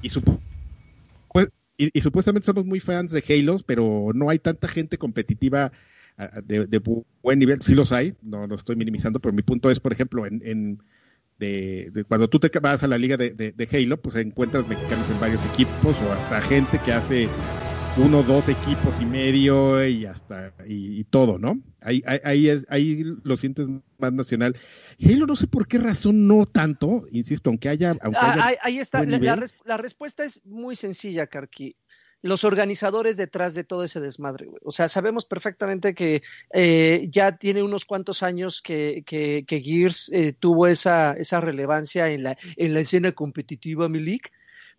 Pues, 1.32 1.50
y, 1.78 1.98
y, 1.98 2.02
supuestamente 2.02 2.46
somos 2.46 2.66
muy 2.66 2.80
fans 2.80 3.12
de 3.12 3.24
Halo, 3.28 3.60
pero 3.66 4.12
no 4.14 4.30
hay 4.30 4.40
tanta 4.40 4.68
gente 4.68 4.98
competitiva 4.98 5.72
de, 6.44 6.82
buen 7.22 7.40
nivel, 7.40 7.62
sí 7.62 7.74
los 7.74 7.92
hay, 7.92 8.14
no 8.22 8.48
lo 8.48 8.56
estoy 8.56 8.76
minimizando, 8.76 9.20
pero 9.20 9.34
mi 9.34 9.42
punto 9.42 9.72
es, 9.72 9.80
por 9.80 9.94
ejemplo, 9.94 10.26
en, 10.26 10.82
de, 11.42 12.06
cuando 12.08 12.30
tú 12.30 12.39
te 12.39 12.58
vas 12.60 12.84
a 12.84 12.88
la 12.88 12.98
liga 12.98 13.18
de, 13.18 13.70
Halo, 13.72 14.02
pues 14.02 14.16
encuentras 14.16 14.68
mexicanos 14.68 15.10
en 15.10 15.20
varios 15.20 15.44
equipos 15.46 15.96
o 16.08 16.12
hasta 16.12 16.42
gente 16.42 16.80
que 16.86 16.94
hace 16.94 17.28
uno, 17.98 18.24
dos 18.24 18.48
equipos 18.48 19.02
y 19.02 19.06
medio 19.06 19.86
y 19.86 20.06
hasta 20.06 20.54
y, 20.66 21.04
todo, 21.06 21.39
¿no? 21.39 21.60
Ahí, 21.82 22.04
ahí, 22.24 22.48
es, 22.48 22.66
ahí 22.70 23.04
lo 23.24 23.36
sientes 23.38 23.68
más 23.98 24.14
nacional. 24.14 24.56
Halo 25.04 25.26
no 25.26 25.36
sé 25.36 25.48
por 25.48 25.68
qué 25.68 25.80
razón 25.80 26.28
no 26.28 26.46
tanto, 26.46 27.06
insisto, 27.12 27.50
aunque 27.50 27.70
haya... 27.70 27.96
Aunque 28.02 28.20
ah, 28.22 28.52
ahí 28.62 28.78
está, 28.78 29.04
la, 29.04 29.46
la, 29.66 29.78
respuesta 29.78 30.24
es 30.24 30.46
muy 30.46 30.76
sencilla, 30.76 31.28
Karki 31.28 31.76
los 32.22 32.44
organizadores 32.44 33.18
detrás 33.18 33.56
de 33.56 33.64
todo 33.64 33.84
ese 33.84 34.00
desmadre, 34.00 34.46
güey. 34.46 34.62
O 34.64 34.72
sea, 34.72 34.88
sabemos 34.88 35.26
perfectamente 35.26 35.94
que 35.94 36.22
eh, 36.54 37.08
ya 37.10 37.38
tiene 37.38 37.64
unos 37.64 37.86
cuantos 37.86 38.22
años 38.24 38.62
que, 38.62 39.04
que, 39.06 39.44
Gears 39.48 40.12
eh, 40.12 40.34
tuvo 40.34 40.68
esa, 40.68 41.14
esa 41.14 41.42
relevancia 41.42 42.10
en 42.10 42.24
la, 42.24 42.38
en 42.56 42.74
la 42.74 42.82
escena 42.82 43.12
competitiva 43.12 43.90
Milik, 43.90 44.32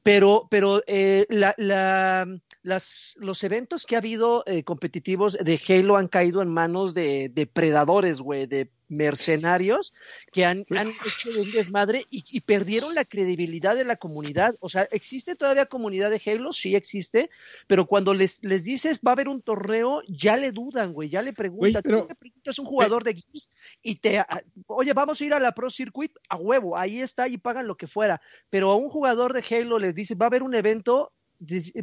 Pero, 0.03 0.49
pero 0.51 0.83
eh, 0.87 1.27
la, 1.29 1.55
la, 1.59 2.27
las, 2.63 3.15
los 3.19 3.43
eventos 3.45 3.87
que 3.87 3.95
ha 3.95 3.99
habido 3.99 4.43
eh, 4.47 4.65
competitivos 4.65 5.37
de 5.39 5.61
Halo 5.69 5.97
han 5.97 6.09
caído 6.09 6.43
en 6.43 6.49
manos 6.49 6.95
de 6.95 7.29
depredadores, 7.33 8.21
güey, 8.21 8.47
de 8.47 8.71
mercenarios 8.93 9.93
que 10.33 10.45
han, 10.45 10.65
han 10.71 10.89
hecho 10.91 11.31
un 11.41 11.51
desmadre 11.51 12.07
y, 12.11 12.25
y, 12.31 12.41
perdieron 12.41 12.95
la 12.95 13.05
credibilidad 13.05 13.75
de 13.75 13.85
la 13.85 13.97
comunidad. 13.97 14.55
O 14.61 14.69
sea, 14.69 14.83
¿existe 14.91 15.35
todavía 15.35 15.67
comunidad 15.67 16.11
de 16.11 16.21
Halo? 16.25 16.53
Sí 16.53 16.77
existe, 16.77 17.31
pero 17.67 17.87
cuando 17.87 18.15
les, 18.15 18.43
les 18.45 18.65
dices 18.65 19.01
va 19.05 19.11
a 19.11 19.15
haber 19.15 19.29
un 19.29 19.43
torneo, 19.43 20.03
ya 20.07 20.37
le 20.37 20.53
dudan, 20.53 20.93
güey, 20.93 21.09
ya 21.09 21.23
le 21.23 21.33
preguntan. 21.33 21.73
Güey, 21.73 21.83
pero- 21.83 22.03
Tú 22.03 22.09
le 22.09 22.15
preguntas 22.15 22.59
a 22.59 22.63
un 22.63 22.69
jugador 22.69 23.05
de 23.05 23.15
Gears 23.15 23.51
y 23.83 23.97
te, 23.97 24.19
a- 24.19 24.43
oye, 24.67 24.93
vamos 24.93 25.21
a 25.21 25.25
ir 25.25 25.35
a 25.35 25.41
la 25.41 25.53
Pro 25.53 25.71
Circuit 25.71 26.13
a 26.29 26.37
huevo, 26.37 26.77
ahí 26.77 27.01
está 27.01 27.29
y 27.29 27.39
pagan 27.39 27.67
lo 27.67 27.77
que 27.77 27.87
fuera. 27.87 28.21
Pero 28.51 28.71
a 28.71 28.77
un 28.77 28.89
jugador 28.91 29.33
de 29.33 29.45
Halo 29.57 29.79
les 29.79 29.95
dice, 29.95 30.15
va 30.15 30.27
a 30.27 30.29
haber 30.29 30.43
un 30.43 30.55
evento, 30.55 31.13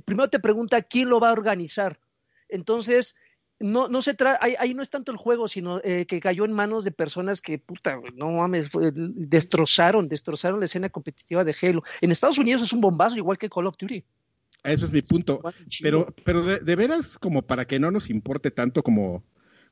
primero 0.06 0.30
te 0.30 0.40
pregunta 0.40 0.82
quién 0.82 1.10
lo 1.10 1.20
va 1.20 1.30
a 1.30 1.34
organizar. 1.34 2.00
Entonces, 2.48 3.16
no, 3.60 3.88
no 3.90 4.02
se 4.02 4.14
trata, 4.14 4.40
ahí, 4.44 4.56
ahí 4.60 4.74
no 4.74 4.82
es 4.82 4.90
tanto 4.90 5.12
el 5.12 5.18
juego, 5.18 5.48
sino 5.48 5.80
eh, 5.84 6.06
que 6.06 6.20
cayó 6.20 6.46
en 6.46 6.54
manos 6.54 6.84
de 6.84 6.92
personas 6.92 7.42
que, 7.42 7.60
puta, 7.60 8.00
no 8.16 8.32
mames, 8.32 8.70
fue- 8.70 8.92
destrozaron, 8.94 10.08
destrozaron 10.08 10.60
la 10.60 10.66
escena 10.66 10.90
competitiva 10.90 11.44
de 11.44 11.56
Halo. 11.62 11.84
En 12.02 12.12
Estados 12.12 12.38
Unidos 12.38 12.62
es 12.62 12.74
un 12.74 12.82
bombazo, 12.82 13.18
igual 13.18 13.38
que 13.38 13.50
Call 13.50 13.68
of 13.68 13.76
Duty. 13.78 14.04
Ese 14.64 14.86
es 14.86 14.92
mi 14.92 15.02
punto. 15.02 15.42
Pero, 15.82 16.14
pero 16.26 16.44
de, 16.44 16.60
de 16.60 16.76
veras, 16.76 17.18
como 17.18 17.42
para 17.42 17.66
que 17.66 17.80
no 17.80 17.92
nos 17.92 18.10
importe 18.10 18.52
tanto 18.52 18.84
como, 18.84 19.24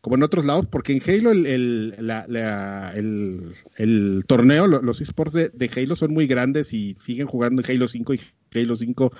como 0.01 0.15
en 0.15 0.23
otros 0.23 0.45
lados, 0.45 0.65
porque 0.69 0.93
en 0.93 1.01
Halo 1.05 1.31
el, 1.31 1.45
el, 1.45 1.95
la- 2.07 2.25
la- 2.27 2.93
el, 2.95 3.53
el 3.77 4.23
torneo, 4.27 4.65
lo- 4.67 4.81
los 4.81 5.01
esports 5.01 5.33
de, 5.33 5.49
de 5.49 5.69
Halo 5.75 5.95
son 5.95 6.13
muy 6.13 6.25
grandes 6.27 6.73
y 6.73 6.95
siguen 7.01 7.27
jugando 7.27 7.61
en 7.61 7.69
Halo 7.71 7.87
5 7.87 8.13
y 8.13 8.21
Halo 8.53 8.75
5 8.77 9.11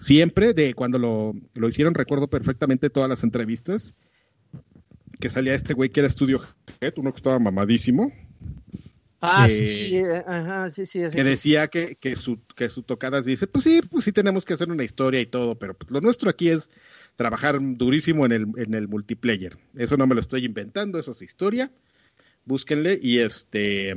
siempre. 0.00 0.52
De 0.54 0.74
cuando 0.74 0.98
lo, 0.98 1.32
lo 1.54 1.68
hicieron, 1.68 1.94
recuerdo 1.94 2.26
perfectamente 2.26 2.90
todas 2.90 3.08
las 3.08 3.22
entrevistas 3.22 3.94
que 5.20 5.28
salía 5.28 5.54
este 5.54 5.74
güey 5.74 5.90
que 5.90 6.00
era 6.00 6.10
Studio 6.10 6.40
Head, 6.80 6.94
uno 6.96 7.12
que 7.12 7.18
estaba 7.18 7.38
mamadísimo, 7.38 8.10
Ah, 9.22 9.44
que- 9.46 9.52
sí, 9.54 9.96
eh, 9.98 10.24
ajá, 10.26 10.70
sí, 10.70 10.86
sí. 10.86 11.02
sí. 11.10 11.14
que 11.14 11.24
decía 11.24 11.68
que, 11.68 11.96
que 11.96 12.16
su 12.16 12.40
que 12.56 12.70
su 12.70 12.82
tocadas 12.82 13.26
dice, 13.26 13.46
pues 13.46 13.64
sí, 13.64 13.82
pues 13.90 14.06
sí 14.06 14.12
tenemos 14.12 14.46
que 14.46 14.54
hacer 14.54 14.70
una 14.70 14.82
historia 14.82 15.20
y 15.20 15.26
todo, 15.26 15.58
pero 15.58 15.74
pues 15.74 15.90
lo 15.90 16.00
nuestro 16.00 16.30
aquí 16.30 16.48
es 16.48 16.70
trabajar 17.16 17.58
durísimo 17.60 18.24
en 18.24 18.32
el, 18.32 18.46
en 18.56 18.72
el 18.72 18.88
multiplayer. 18.88 19.58
Eso 19.76 19.98
no 19.98 20.06
me 20.06 20.14
lo 20.14 20.22
estoy 20.22 20.46
inventando, 20.46 20.98
eso 20.98 21.10
es 21.10 21.20
historia. 21.20 21.70
Búsquenle 22.46 22.98
y 23.02 23.18
este 23.18 23.94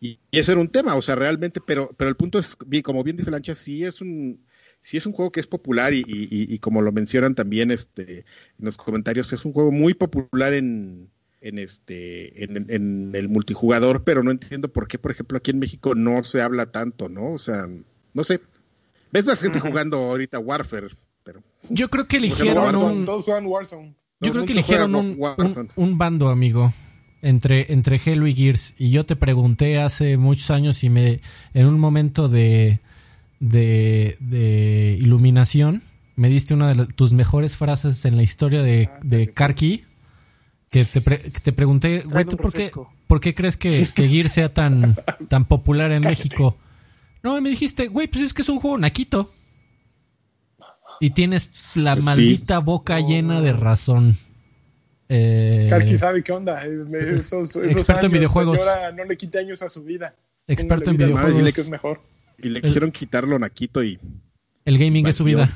y, 0.00 0.20
y 0.30 0.38
ese 0.38 0.52
era 0.52 0.60
un 0.60 0.68
tema, 0.68 0.94
o 0.94 1.02
sea, 1.02 1.16
realmente, 1.16 1.60
pero 1.60 1.90
pero 1.96 2.08
el 2.08 2.14
punto 2.14 2.38
es, 2.38 2.56
como 2.84 3.02
bien 3.02 3.16
dice 3.16 3.32
Lancha, 3.32 3.56
sí 3.56 3.82
es 3.82 4.00
un 4.00 4.38
sí 4.84 4.96
es 4.98 5.06
un 5.06 5.12
juego 5.12 5.32
que 5.32 5.40
es 5.40 5.48
popular 5.48 5.92
y, 5.92 6.04
y- 6.06 6.28
y- 6.30 6.54
y 6.54 6.58
como 6.60 6.80
lo 6.80 6.92
mencionan 6.92 7.34
también 7.34 7.72
este 7.72 8.18
en 8.20 8.64
los 8.64 8.76
comentarios, 8.76 9.32
es 9.32 9.44
un 9.44 9.52
juego 9.52 9.72
muy 9.72 9.94
popular 9.94 10.52
en 10.54 11.08
en 11.40 11.58
este 11.58 12.44
en, 12.44 12.70
en 12.70 13.10
el 13.14 13.28
multijugador, 13.28 14.04
pero 14.04 14.22
no 14.22 14.30
entiendo 14.30 14.68
por 14.72 14.86
qué, 14.86 14.98
por 14.98 15.10
ejemplo, 15.10 15.36
aquí 15.38 15.50
en 15.50 15.58
México 15.58 15.94
no 15.96 16.22
se 16.22 16.40
habla 16.40 16.66
tanto, 16.70 17.08
¿no? 17.08 17.32
O 17.32 17.38
sea, 17.38 17.66
no 18.14 18.22
sé. 18.24 18.40
Ves 19.12 19.26
más 19.26 19.42
gente 19.42 19.60
jugando 19.60 19.96
ahorita 19.98 20.38
Warfare, 20.38 20.88
pero 21.22 21.42
Yo 21.68 21.88
creo 21.90 22.06
que 22.06 22.16
eligieron 22.18 22.64
Warzone, 22.64 22.92
un, 23.00 23.04
Todos 23.04 23.24
juegan 23.24 23.46
Warzone. 23.46 23.94
yo 24.20 24.32
creo 24.32 24.44
que 24.44 24.52
eligieron 24.52 24.94
un, 24.94 25.18
un 25.76 25.98
bando, 25.98 26.30
amigo, 26.30 26.72
entre, 27.22 27.72
entre 27.72 28.00
Halo 28.04 28.26
y 28.26 28.34
Gears. 28.34 28.74
Y 28.78 28.90
yo 28.90 29.04
te 29.06 29.14
pregunté 29.16 29.78
hace 29.80 30.16
muchos 30.16 30.50
años 30.50 30.82
y 30.82 30.90
me, 30.90 31.20
en 31.52 31.66
un 31.66 31.78
momento 31.78 32.28
de, 32.28 32.80
de, 33.40 34.16
de 34.20 34.96
iluminación, 35.00 35.82
me 36.16 36.28
diste 36.28 36.54
una 36.54 36.68
de 36.68 36.74
la- 36.74 36.86
tus 36.86 37.12
mejores 37.12 37.56
frases 37.56 38.04
en 38.04 38.16
la 38.16 38.22
historia 38.22 38.62
de, 38.62 38.90
de 39.02 39.32
Karki. 39.32 39.84
Que 40.70 40.84
te, 40.84 41.00
pre- 41.00 41.18
que 41.18 41.40
te 41.40 41.52
pregunté, 41.52 42.00
güey, 42.00 42.24
¿tú 42.24 42.36
por 42.36 42.50
qué, 42.52 42.58
refresco. 42.58 42.92
por 43.06 43.20
qué 43.20 43.32
crees 43.34 43.56
que, 43.56 43.86
que 43.94 44.08
Gears 44.08 44.32
sea 44.32 44.52
tan, 44.52 44.96
tan 45.28 45.44
popular 45.44 45.92
en 45.92 46.00
México? 46.02 46.56
No, 47.22 47.38
y 47.38 47.40
me 47.40 47.50
dijiste, 47.50 47.86
güey, 47.88 48.08
pues 48.08 48.24
es 48.24 48.34
que 48.34 48.42
es 48.42 48.48
un 48.48 48.58
juego 48.58 48.76
naquito. 48.78 49.30
Y 51.00 51.10
tienes 51.10 51.76
la 51.76 51.96
sí. 51.96 52.02
maldita 52.02 52.58
boca 52.58 52.98
llena 53.00 53.40
de 53.40 53.52
razón. 53.52 54.16
Eh, 55.08 55.66
Karki 55.68 55.98
sabe 55.98 56.22
qué 56.22 56.32
onda. 56.32 56.64
eh, 56.66 56.70
me- 56.70 57.16
esos- 57.18 57.50
esos 57.50 57.66
Experto 57.66 58.06
en 58.06 58.12
videojuegos. 58.12 58.58
señora, 58.58 58.90
no 58.92 59.04
le 59.04 59.16
quite 59.16 59.38
años 59.38 59.62
a 59.62 59.68
su 59.68 59.84
vida. 59.84 60.14
experto 60.46 60.90
en 60.90 60.96
videojuegos. 60.96 61.36
Dile 61.38 61.52
que 61.52 61.60
es 61.60 61.68
mejor. 61.70 62.00
Y 62.38 62.48
le 62.48 62.60
quisieron 62.62 62.90
quitarlo 62.90 63.38
naquito 63.38 63.82
y 63.82 63.98
El 64.64 64.78
gaming 64.78 65.06
es 65.06 65.16
su 65.16 65.24
vida. 65.24 65.48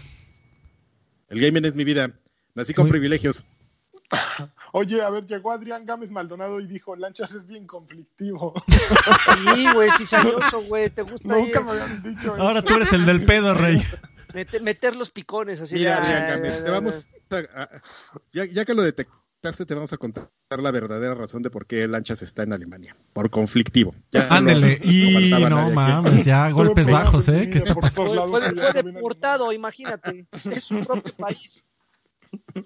el 1.29 1.41
gaming 1.41 1.64
es 1.64 1.74
mi 1.74 1.85
vida. 1.85 2.11
Nací 2.55 2.74
con 2.74 2.85
Muy- 2.87 2.93
privilegios. 2.93 3.45
Oye, 4.72 5.03
a 5.03 5.11
ver, 5.11 5.26
llegó 5.26 5.53
Adrián 5.53 5.85
Gámez 5.85 6.11
Maldonado 6.11 6.61
y 6.61 6.66
dijo, 6.66 6.97
Lanchas 6.97 7.33
es 7.35 7.47
bien 7.47 7.66
conflictivo. 7.66 8.55
Sí, 9.55 9.66
güey, 9.74 9.91
cizañoso, 9.97 10.62
güey, 10.64 10.91
te 10.91 11.03
gusta 11.03 11.29
Nunca 11.29 11.61
me 11.61 11.72
habían 11.72 12.03
dicho 12.03 12.35
Ahora 12.35 12.61
eso. 12.61 12.68
tú 12.68 12.74
eres 12.74 12.93
el 12.93 13.05
del 13.07 13.24
pedo, 13.24 13.55
rey. 13.55 13.83
meter, 14.35 14.62
meter 14.62 14.97
los 14.97 15.11
picones 15.11 15.61
así. 15.61 15.74
Mira, 15.76 16.01
de, 16.01 16.07
Adrián 16.07 16.22
ah, 16.22 16.29
Gámez, 16.37 16.64
te 16.64 16.70
vamos 16.70 17.07
a- 17.31 17.62
a- 17.62 17.83
ya, 18.33 18.45
ya 18.47 18.64
que 18.64 18.74
lo 18.74 18.83
detectaste, 18.83 19.20
te 19.41 19.74
vamos 19.74 19.93
a 19.93 19.97
contar 19.97 20.28
la 20.51 20.70
verdadera 20.70 21.14
razón 21.14 21.43
de 21.43 21.51
por 21.51 21.66
qué 21.66 21.86
Lanchas 21.86 22.22
está 22.22 22.43
en 22.43 22.53
Alemania. 22.53 22.97
Por 23.12 23.30
conflictivo. 23.30 23.95
Ya 24.11 24.26
no- 24.28 24.34
Ándele. 24.34 24.80
no 24.82 24.91
Y 24.91 25.30
no 25.49 25.59
aquí. 25.59 25.74
mames, 25.74 26.24
ya 26.24 26.51
golpes 26.51 26.91
bajos, 26.91 27.28
¿eh? 27.28 27.45
en 27.45 27.51
¿Qué 27.51 27.59
mi 27.61 27.68
está 27.68 27.74
pasando? 27.74 28.28
Fue, 28.28 28.53
no 28.53 28.72
deportado, 28.72 29.53
imagínate. 29.53 30.26
Es 30.51 30.64
su 30.64 30.80
propio 30.80 31.14
país. 31.14 31.64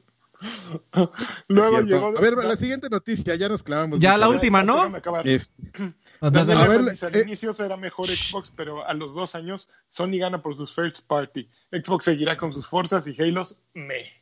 Luego 1.49 1.81
llegó... 1.83 2.09
A 2.17 2.21
ver, 2.21 2.35
la 2.35 2.57
siguiente 2.57 2.89
noticia, 2.91 3.35
ya 3.37 3.49
nos 3.49 3.63
clavamos. 3.63 4.01
Ya 4.01 4.17
la 4.17 4.29
última, 4.29 4.63
¿no? 4.63 4.83
A 4.83 4.89
ver, 4.89 5.41
al 6.21 7.17
eh, 7.17 7.23
inicio 7.23 7.55
era 7.59 7.77
mejor 7.77 8.07
Xbox, 8.07 8.51
pero 8.57 8.87
a 8.87 8.95
los 8.95 9.15
dos 9.15 9.35
años 9.35 9.69
Sony 9.89 10.19
gana 10.19 10.41
por 10.43 10.57
sus 10.57 10.75
first 10.75 11.07
party. 11.07 11.49
Xbox 11.71 12.05
seguirá 12.05 12.37
con 12.37 12.53
sus 12.53 12.67
fuerzas 12.67 13.07
y 13.07 13.21
Halos, 13.21 13.57
me. 13.75 14.22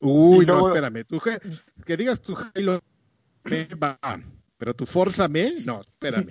Uy, 0.00 0.44
luego- 0.46 0.68
no, 0.68 0.74
espérame. 0.74 1.04
Tu, 1.04 1.20
Ge- 1.20 1.40
que 1.84 1.96
digas 1.96 2.20
tu 2.20 2.36
Halo 2.36 2.82
me 3.44 3.64
va, 3.74 3.98
pero 4.58 4.74
tu 4.74 4.86
Forza 4.86 5.28
me, 5.28 5.52
no, 5.64 5.80
espérame. 5.80 6.30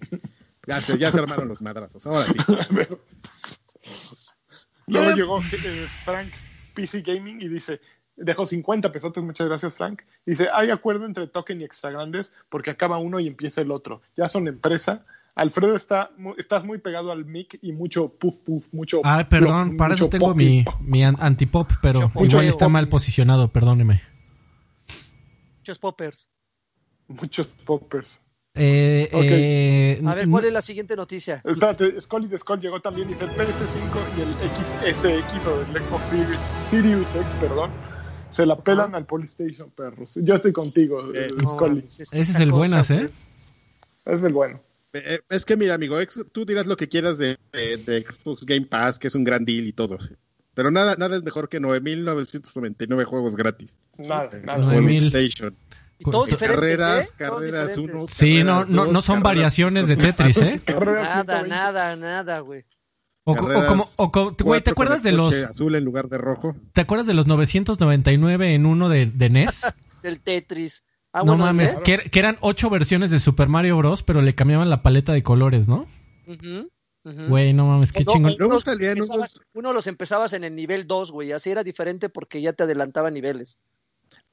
Ya 0.65 0.81
se, 0.81 0.97
ya 0.97 1.11
se 1.11 1.19
armaron 1.19 1.47
los 1.47 1.61
madrazos. 1.61 2.05
Ahora 2.07 2.25
sí. 2.25 2.37
Luego 4.87 5.09
Eh. 5.11 5.15
llegó 5.15 5.39
eh, 5.39 5.87
Frank 6.03 6.29
PC 6.73 7.01
Gaming 7.01 7.41
y 7.41 7.47
dice, 7.47 7.79
dejó 8.15 8.45
50 8.45 8.91
pesotes, 8.91 9.23
muchas 9.23 9.47
gracias 9.47 9.75
Frank. 9.75 10.01
Dice, 10.25 10.49
hay 10.53 10.69
acuerdo 10.71 11.05
entre 11.05 11.27
Token 11.27 11.61
y 11.61 11.63
Extra 11.63 11.91
Grandes 11.91 12.33
porque 12.49 12.71
acaba 12.71 12.97
uno 12.97 13.19
y 13.19 13.27
empieza 13.27 13.61
el 13.61 13.71
otro. 13.71 14.01
Ya 14.17 14.27
son 14.27 14.47
empresa. 14.47 15.05
Alfredo 15.35 15.75
está, 15.75 16.11
estás 16.37 16.63
muy 16.63 16.77
pegado 16.77 17.11
al 17.11 17.25
mic 17.25 17.57
y 17.61 17.71
mucho 17.71 18.09
puff 18.09 18.37
puff, 18.39 18.67
mucho... 18.71 19.01
Ah, 19.03 19.27
perdón, 19.27 19.69
plop, 19.69 19.77
para 19.79 19.95
eso 19.95 20.07
tengo 20.09 20.35
mi, 20.35 20.63
mi 20.81 21.03
an- 21.03 21.15
antipop, 21.19 21.71
pero 21.81 22.11
Mucho 22.13 22.25
igual 22.25 22.47
está 22.47 22.69
mal 22.69 22.87
posicionado, 22.87 23.51
perdóneme. 23.51 24.01
Muchos 25.59 25.79
poppers. 25.79 26.29
Muchos 27.07 27.47
poppers. 27.47 28.19
Eh, 28.55 29.09
eh, 29.11 30.01
A 30.05 30.13
ver, 30.13 30.29
¿cuál 30.29 30.45
es 30.45 30.53
la 30.53 30.61
siguiente 30.61 30.95
noticia? 30.95 31.41
Espérate, 31.43 31.99
Scully 31.99 32.27
de 32.27 32.37
Skull 32.37 32.59
llegó 32.59 32.79
también, 32.79 33.07
dice 33.07 33.23
el 33.23 33.31
PS5 33.31 34.17
y 34.17 34.21
el 34.21 34.93
XSX 34.93 35.47
o 35.47 35.61
el 35.61 35.83
Xbox 35.83 36.07
Series, 36.09 36.47
Sirius 36.63 37.15
X, 37.15 37.33
perdón, 37.39 37.71
se 38.29 38.45
la 38.45 38.55
pelan 38.59 38.93
al 38.93 39.07
Polystation, 39.07 39.71
perros. 39.71 40.11
Yo 40.15 40.35
estoy 40.35 40.53
contigo, 40.53 41.11
Eh, 41.15 41.29
No, 41.41 41.49
Scully. 41.49 41.75
mames, 41.77 41.99
Ese 42.01 42.21
es 42.21 42.35
el 42.35 42.51
cosa, 42.51 42.57
buenas, 42.59 42.91
¿eh? 42.91 43.09
Es 44.05 44.21
el 44.21 44.33
bueno. 44.33 44.59
Eh, 44.93 45.03
eh, 45.15 45.19
Es 45.29 45.43
que 45.45 45.57
mira, 45.57 45.73
amigo, 45.73 45.97
tú 46.31 46.45
dirás 46.45 46.67
lo 46.67 46.77
que 46.77 46.87
quieras 46.87 47.17
de, 47.17 47.37
de- 47.51 47.77
de 47.77 48.01
Xbox 48.05 48.45
Game 48.45 48.65
Pass, 48.67 48.99
que 48.99 49.07
es 49.07 49.15
un 49.15 49.23
gran 49.23 49.43
deal 49.45 49.65
y 49.67 49.73
todo. 49.73 49.97
Pero 50.53 50.69
nada, 50.69 50.95
nada 50.97 51.15
es 51.17 51.23
mejor 51.23 51.49
que 51.49 51.59
9.999 51.59 53.05
juegos 53.05 53.35
gratis. 53.35 53.77
Nada, 53.97 54.29
nada. 54.43 54.59
Nueve 54.59 54.81
mil. 54.81 55.09
PlayStation. 55.11 55.55
Y 55.99 56.05
todos 56.05 56.27
Y 56.27 56.31
diferentes, 56.31 56.59
carreras, 56.59 57.07
¿eh? 57.09 57.13
Carreras 57.17 57.67
diferentes. 57.75 57.95
uno. 58.01 58.05
Sí, 58.09 58.43
no, 58.43 58.45
carreras 58.59 58.69
no, 58.69 58.83
dos, 58.85 58.93
no 58.93 59.01
son 59.01 59.23
variaciones 59.23 59.87
de 59.87 59.95
Tetris, 59.95 60.37
¿eh? 60.37 60.61
Nada, 60.67 61.13
120. 61.23 61.47
nada, 61.49 61.95
nada, 61.95 62.39
güey. 62.39 62.65
O, 63.25 63.31
o 63.33 63.65
como, 63.65 63.85
o 63.97 64.11
co- 64.11 64.35
güey, 64.43 64.61
¿te 64.61 64.71
acuerdas 64.71 65.01
de 65.01 65.13
los, 65.13 65.33
azul 65.33 65.75
en 65.75 65.85
lugar 65.85 66.09
de 66.09 66.17
rojo? 66.17 66.57
te 66.73 66.81
acuerdas 66.81 67.07
de 67.07 67.13
los 67.13 67.25
999 67.25 68.53
en 68.53 68.65
uno 68.65 68.89
de, 68.89 69.05
de 69.05 69.29
NES? 69.29 69.65
Del 70.03 70.19
Tetris. 70.19 70.83
Ah, 71.13 71.19
no 71.19 71.25
bueno, 71.33 71.45
mames, 71.45 71.75
que, 71.75 71.93
er- 71.93 72.09
que 72.09 72.19
eran 72.19 72.37
ocho 72.41 72.69
versiones 72.71 73.11
de 73.11 73.19
Super 73.19 73.47
Mario 73.47 73.77
Bros, 73.77 74.01
pero 74.03 74.21
le 74.21 74.33
cambiaban 74.33 74.69
la 74.69 74.81
paleta 74.81 75.13
de 75.13 75.21
colores, 75.21 75.67
¿no? 75.67 75.85
Güey, 77.27 77.53
no 77.53 77.67
mames, 77.67 77.91
qué 77.91 78.03
No, 78.03 78.13
chingón. 78.13 78.35
Unos 78.39 78.63
Uno 79.53 79.73
los 79.73 79.87
empezabas 79.87 80.33
en 80.33 80.43
el 80.43 80.55
nivel 80.55 80.87
2, 80.87 81.11
güey. 81.11 81.31
Así 81.33 81.51
era 81.51 81.63
diferente 81.63 82.09
porque 82.09 82.41
ya 82.41 82.53
te 82.53 82.63
adelantaba 82.63 83.11
niveles. 83.11 83.59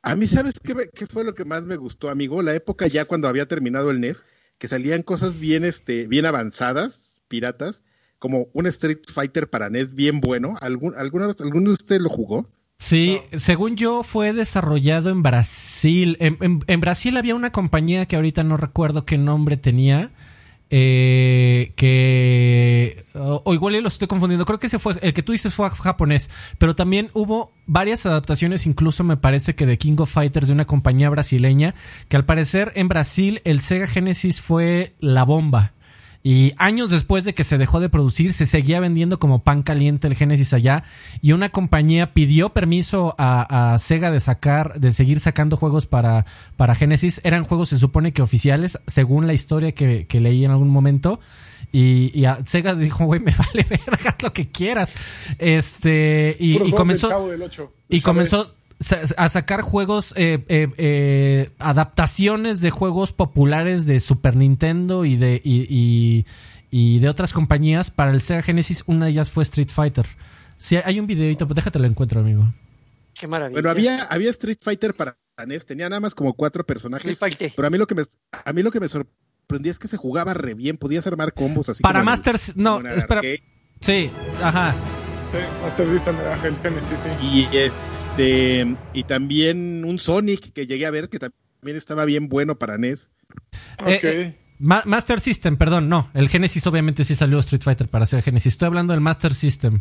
A 0.02 0.16
mí, 0.16 0.26
¿sabes 0.26 0.54
qué, 0.60 1.06
fue 1.06 1.24
lo 1.24 1.34
que 1.34 1.44
más 1.44 1.64
me 1.64 1.76
gustó, 1.76 2.08
amigo? 2.08 2.42
La 2.42 2.54
época 2.54 2.86
ya 2.86 3.04
cuando 3.04 3.28
había 3.28 3.46
terminado 3.46 3.90
el 3.90 4.00
NES, 4.00 4.24
que 4.56 4.68
salían 4.68 5.02
cosas 5.02 5.38
bien, 5.38 5.64
este, 5.64 6.06
bien 6.06 6.24
avanzadas, 6.24 7.20
piratas, 7.28 7.82
como 8.18 8.48
un 8.54 8.66
Street 8.66 9.00
Fighter 9.12 9.50
para 9.50 9.68
NES 9.68 9.94
bien 9.94 10.20
bueno. 10.20 10.54
¿Algún, 10.60 10.94
alguno, 10.96 11.26
¿Alguno 11.38 11.68
de 11.68 11.74
ustedes 11.74 12.00
lo 12.00 12.08
jugó? 12.08 12.48
Sí, 12.82 13.18
según 13.36 13.76
yo 13.76 14.02
fue 14.02 14.32
desarrollado 14.32 15.10
en 15.10 15.22
Brasil. 15.22 16.16
En, 16.18 16.38
en- 16.40 16.64
en 16.66 16.80
Brasil 16.80 17.14
había 17.18 17.34
una 17.34 17.52
compañía 17.52 18.06
que 18.06 18.16
ahorita 18.16 18.42
no 18.42 18.56
recuerdo 18.56 19.04
qué 19.04 19.18
nombre 19.18 19.58
tenía. 19.58 20.10
eh, 20.70 21.72
que 21.76 23.04
o, 23.14 23.42
o 23.44 23.54
igual 23.54 23.74
ya 23.74 23.80
lo 23.80 23.88
estoy 23.88 24.06
confundiendo 24.08 24.44
creo 24.46 24.60
que 24.60 24.68
ese 24.68 24.78
fue 24.78 24.96
el 25.02 25.12
que 25.12 25.22
tú 25.24 25.32
dices 25.32 25.52
fue 25.52 25.68
japonés 25.68 26.30
pero 26.58 26.76
también 26.76 27.10
hubo 27.12 27.52
varias 27.66 28.06
adaptaciones 28.06 28.66
incluso 28.66 29.02
me 29.02 29.16
parece 29.16 29.56
que 29.56 29.66
de 29.66 29.78
King 29.78 29.96
of 29.98 30.12
Fighters 30.12 30.46
de 30.46 30.52
una 30.52 30.66
compañía 30.68 31.10
brasileña 31.10 31.74
que 32.08 32.16
al 32.16 32.24
parecer 32.24 32.70
en 32.76 32.86
Brasil 32.86 33.40
el 33.44 33.58
Sega 33.58 33.88
Genesis 33.88 34.40
fue 34.40 34.94
la 35.00 35.24
bomba 35.24 35.72
y 36.22 36.52
años 36.58 36.90
después 36.90 37.24
de 37.24 37.32
que 37.32 37.44
se 37.44 37.56
dejó 37.56 37.80
de 37.80 37.88
producir, 37.88 38.34
se 38.34 38.44
seguía 38.44 38.78
vendiendo 38.78 39.18
como 39.18 39.42
pan 39.42 39.62
caliente 39.62 40.06
el 40.06 40.14
Genesis 40.14 40.52
allá. 40.52 40.84
Y 41.22 41.32
una 41.32 41.48
compañía 41.48 42.12
pidió 42.12 42.50
permiso 42.50 43.14
a, 43.16 43.72
a 43.72 43.78
Sega 43.78 44.10
de 44.10 44.20
sacar, 44.20 44.80
de 44.80 44.92
seguir 44.92 45.20
sacando 45.20 45.56
juegos 45.56 45.86
para, 45.86 46.26
para 46.56 46.74
Genesis. 46.74 47.22
Eran 47.24 47.44
juegos, 47.44 47.70
se 47.70 47.78
supone 47.78 48.12
que 48.12 48.20
oficiales, 48.20 48.78
según 48.86 49.26
la 49.26 49.32
historia 49.32 49.72
que, 49.72 50.06
que 50.06 50.20
leí 50.20 50.44
en 50.44 50.50
algún 50.50 50.68
momento. 50.68 51.20
Y, 51.72 52.10
y 52.18 52.26
a 52.26 52.44
Sega 52.44 52.74
dijo, 52.74 53.06
güey, 53.06 53.20
me 53.20 53.32
vale 53.38 53.64
verga, 53.68 54.10
haz 54.10 54.22
lo 54.22 54.34
que 54.34 54.48
quieras. 54.48 54.92
Este, 55.38 56.36
y, 56.38 56.62
y 56.62 56.72
comenzó. 56.72 57.08
del 57.28 57.42
del. 57.42 57.72
Y 57.88 58.02
comenzó 58.02 58.54
a 59.16 59.28
sacar 59.28 59.60
juegos, 59.62 60.14
eh, 60.16 60.44
eh, 60.48 60.68
eh, 60.78 61.50
adaptaciones 61.58 62.60
de 62.60 62.70
juegos 62.70 63.12
populares 63.12 63.84
de 63.86 63.98
Super 63.98 64.36
Nintendo 64.36 65.04
y 65.04 65.16
de, 65.16 65.40
y, 65.44 65.66
y- 65.68 66.26
y 66.72 67.00
de 67.00 67.08
otras 67.08 67.32
compañías 67.32 67.90
para 67.90 68.10
el 68.12 68.20
Sega 68.20 68.42
Genesis. 68.42 68.84
Una 68.86 69.06
de 69.06 69.10
ellas 69.12 69.30
fue 69.30 69.42
Street 69.42 69.68
Fighter. 69.70 70.06
Sí, 70.56 70.76
hay 70.84 71.00
un 71.00 71.06
videito, 71.06 71.46
pues 71.46 71.56
déjate 71.56 71.78
lo 71.78 71.86
encuentro, 71.86 72.20
amigo. 72.20 72.52
Qué 73.14 73.26
maravilla. 73.26 73.56
Bueno, 73.56 73.70
había, 73.70 74.04
había 74.04 74.30
Street 74.30 74.58
Fighter 74.62 74.94
para 74.94 75.16
NES, 75.46 75.66
tenía 75.66 75.88
nada 75.88 76.00
más 76.00 76.14
como 76.14 76.32
cuatro 76.34 76.64
personajes. 76.64 77.18
Pero 77.56 77.66
a 77.66 77.70
mí 77.70 77.76
lo 77.76 77.86
que 77.86 77.94
me, 77.96 78.02
a 78.44 78.52
mí 78.52 78.62
lo 78.62 78.70
que 78.70 78.78
me 78.80 78.88
sorprendía 78.88 79.72
es 79.72 79.78
que 79.78 79.88
se 79.88 79.96
jugaba 79.96 80.32
re 80.32 80.54
bien, 80.54 80.76
podías 80.76 81.06
armar 81.06 81.32
combos 81.34 81.68
así. 81.68 81.82
Para 81.82 82.00
como 82.00 82.02
en 82.02 82.08
el- 82.08 82.16
Masters, 82.18 82.56
no, 82.56 82.78
espera. 82.78 83.20
arcade. 83.20 83.42
Sí, 83.80 84.10
ajá. 84.42 84.74
Sí, 85.30 85.36
Master 85.62 85.86
System 85.90 86.16
era 86.20 86.34
el 86.46 86.56
Genesis, 86.56 86.98
sí. 87.20 87.26
Y 87.52 87.56
este 87.56 88.76
y 88.92 89.04
también 89.04 89.84
un 89.84 89.98
Sonic 89.98 90.52
que 90.52 90.66
llegué 90.66 90.86
a 90.86 90.90
ver 90.90 91.08
que 91.08 91.18
también 91.20 91.76
estaba 91.76 92.04
bien 92.04 92.28
bueno 92.28 92.58
para 92.58 92.78
NES. 92.78 93.10
Ok. 93.80 93.88
Eh, 94.04 94.36
Ma- 94.58 94.82
Master 94.86 95.20
System, 95.20 95.56
perdón, 95.56 95.88
no. 95.88 96.10
El 96.14 96.28
Genesis 96.28 96.66
obviamente 96.66 97.04
sí 97.04 97.14
salió 97.14 97.38
Street 97.38 97.62
Fighter 97.62 97.88
para 97.88 98.04
hacer 98.04 98.22
Genesis. 98.22 98.54
Estoy 98.54 98.66
hablando 98.66 98.92
del 98.92 99.00
Master 99.00 99.32
System. 99.34 99.80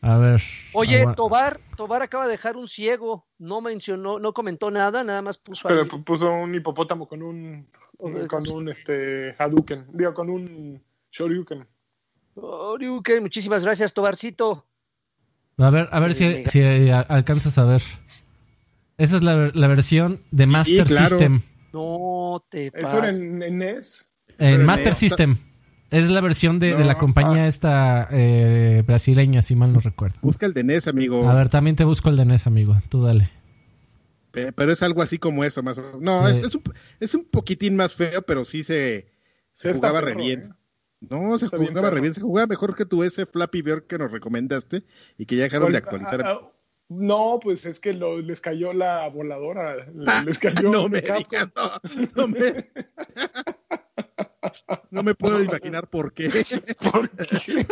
A 0.00 0.16
ver. 0.18 0.42
Oye, 0.72 1.00
agua- 1.00 1.14
Tobar, 1.14 1.60
Tobar 1.76 2.02
acaba 2.02 2.24
de 2.26 2.32
dejar 2.32 2.56
un 2.56 2.66
ciego. 2.68 3.26
No 3.38 3.60
mencionó, 3.60 4.18
no 4.18 4.32
comentó 4.32 4.70
nada, 4.70 5.04
nada 5.04 5.20
más 5.22 5.38
puso 5.38 5.68
Pero 5.68 5.82
ahí. 5.82 5.88
puso 6.04 6.30
un 6.30 6.54
hipopótamo 6.54 7.06
con 7.06 7.22
un, 7.22 7.68
con 7.96 8.42
un 8.54 8.68
este 8.70 9.34
Hadouken, 9.38 9.86
digo 9.92 10.12
con 10.14 10.30
un 10.30 10.82
Shoryuken. 11.12 11.66
Oriuken, 12.34 13.22
muchísimas 13.22 13.64
gracias, 13.64 13.94
Tobarcito. 13.94 14.66
A 15.58 15.70
ver, 15.70 15.88
a 15.92 16.00
ver 16.00 16.14
si, 16.14 16.26
Venga. 16.26 16.50
si, 16.50 16.60
eh, 16.60 16.92
alcanzas 16.92 17.56
a 17.58 17.64
ver. 17.64 17.82
Esa 18.98 19.16
es 19.18 19.24
la, 19.24 19.50
la 19.54 19.66
versión 19.68 20.20
de 20.30 20.46
Master 20.46 20.86
claro. 20.86 21.08
System. 21.08 21.42
No 21.72 22.44
te 22.48 22.66
Eso 22.74 22.98
era 22.98 23.08
en, 23.10 23.42
en 23.42 23.62
E 23.62 23.74
NES. 23.74 24.08
En 24.38 24.56
Pero 24.56 24.64
Master 24.64 24.88
no. 24.88 24.94
System. 24.94 25.36
Es 25.90 26.08
la 26.10 26.20
versión 26.20 26.58
de, 26.58 26.74
de 26.74 26.84
la 26.84 26.96
compañía 26.98 27.44
ah. 27.44 27.46
esta 27.46 28.08
eh, 28.10 28.82
brasileña, 28.84 29.42
si 29.42 29.54
mal 29.54 29.72
no 29.72 29.78
recuerdo. 29.80 30.16
Busca 30.22 30.46
el 30.46 30.52
de 30.54 30.64
NES, 30.64 30.88
amigo. 30.88 31.28
A 31.28 31.34
ver, 31.36 31.48
también 31.48 31.76
te 31.76 31.84
busco 31.84 32.08
el 32.08 32.16
de 32.16 32.24
NES, 32.24 32.46
amigo. 32.48 32.76
Tú 32.88 33.04
dale. 33.04 33.30
Pe- 34.32 34.52
Pero 34.52 34.72
es 34.72 34.82
algo 34.82 35.02
así 35.02 35.18
como 35.18 35.44
eso, 35.44 35.62
más 35.62 35.78
o 35.78 35.82
menos. 35.82 36.00
No, 36.00 36.26
es, 36.26 36.42
Eh. 36.42 36.46
es 36.46 36.54
un, 36.56 36.62
es 36.98 37.14
un 37.14 37.24
poquitín 37.26 37.76
más 37.76 37.94
feo, 37.94 38.22
pero 38.22 38.44
sí 38.44 38.64
se, 38.64 39.06
se 39.52 39.72
jugaba 39.72 40.00
re 40.00 40.14
bien. 40.14 40.40
¿eh? 40.40 40.48
No, 41.10 41.38
se 41.38 41.46
Está 41.46 41.56
bien 41.58 41.70
jugaba 41.70 41.90
re 41.90 42.00
bien. 42.00 42.14
Se 42.14 42.20
jugaba 42.20 42.46
mejor 42.46 42.74
que 42.74 42.84
tu 42.86 43.02
ese 43.02 43.26
Flappy 43.26 43.62
Bird 43.62 43.86
que 43.86 43.98
nos 43.98 44.10
recomendaste 44.12 44.84
y 45.18 45.26
que 45.26 45.36
ya 45.36 45.44
dejaron 45.44 45.72
de 45.72 45.80
¿Cuál- 45.82 46.02
actualizar. 46.02 46.22
ah, 46.26 46.40
ah, 46.42 46.50
no, 46.90 47.38
pues 47.42 47.64
es 47.66 47.80
que 47.80 47.92
lo- 47.94 48.20
les 48.20 48.40
cayó 48.40 48.72
la 48.72 49.08
voladora. 49.08 49.86
Ah, 50.06 50.22
les 50.24 50.38
cayó. 50.38 50.70
no 50.70 50.88
me 50.88 51.00
digas, 51.00 51.48
no, 51.56 51.70
no 52.16 52.28
me. 52.28 52.38
No 54.90 55.02
me 55.02 55.14
puedo 55.14 55.42
imaginar 55.42 55.88
por 55.88 56.12
qué. 56.12 56.28
¿Por 56.92 57.08
qué? 57.10 57.66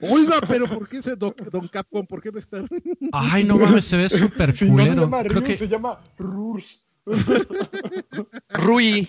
Oiga, 0.00 0.36
pero 0.46 0.68
¿por 0.68 0.88
qué 0.88 0.98
ese 0.98 1.16
Don, 1.16 1.34
Don 1.50 1.66
Capcom? 1.66 2.06
¿Por 2.06 2.22
qué 2.22 2.30
me 2.30 2.38
está.? 2.40 2.62
Ay, 3.12 3.42
no 3.44 3.56
mames, 3.58 3.86
se 3.86 3.96
ve 3.96 4.08
súper 4.08 4.54
Si 4.54 4.70
no 4.70 4.84
se 4.84 4.94
llama 4.94 5.22
Creo 5.22 5.40
Ryu, 5.40 5.46
que 5.46 5.56
se 5.56 5.66
llama 5.66 5.98
Rurs. 6.18 6.82
Rui. 8.50 9.08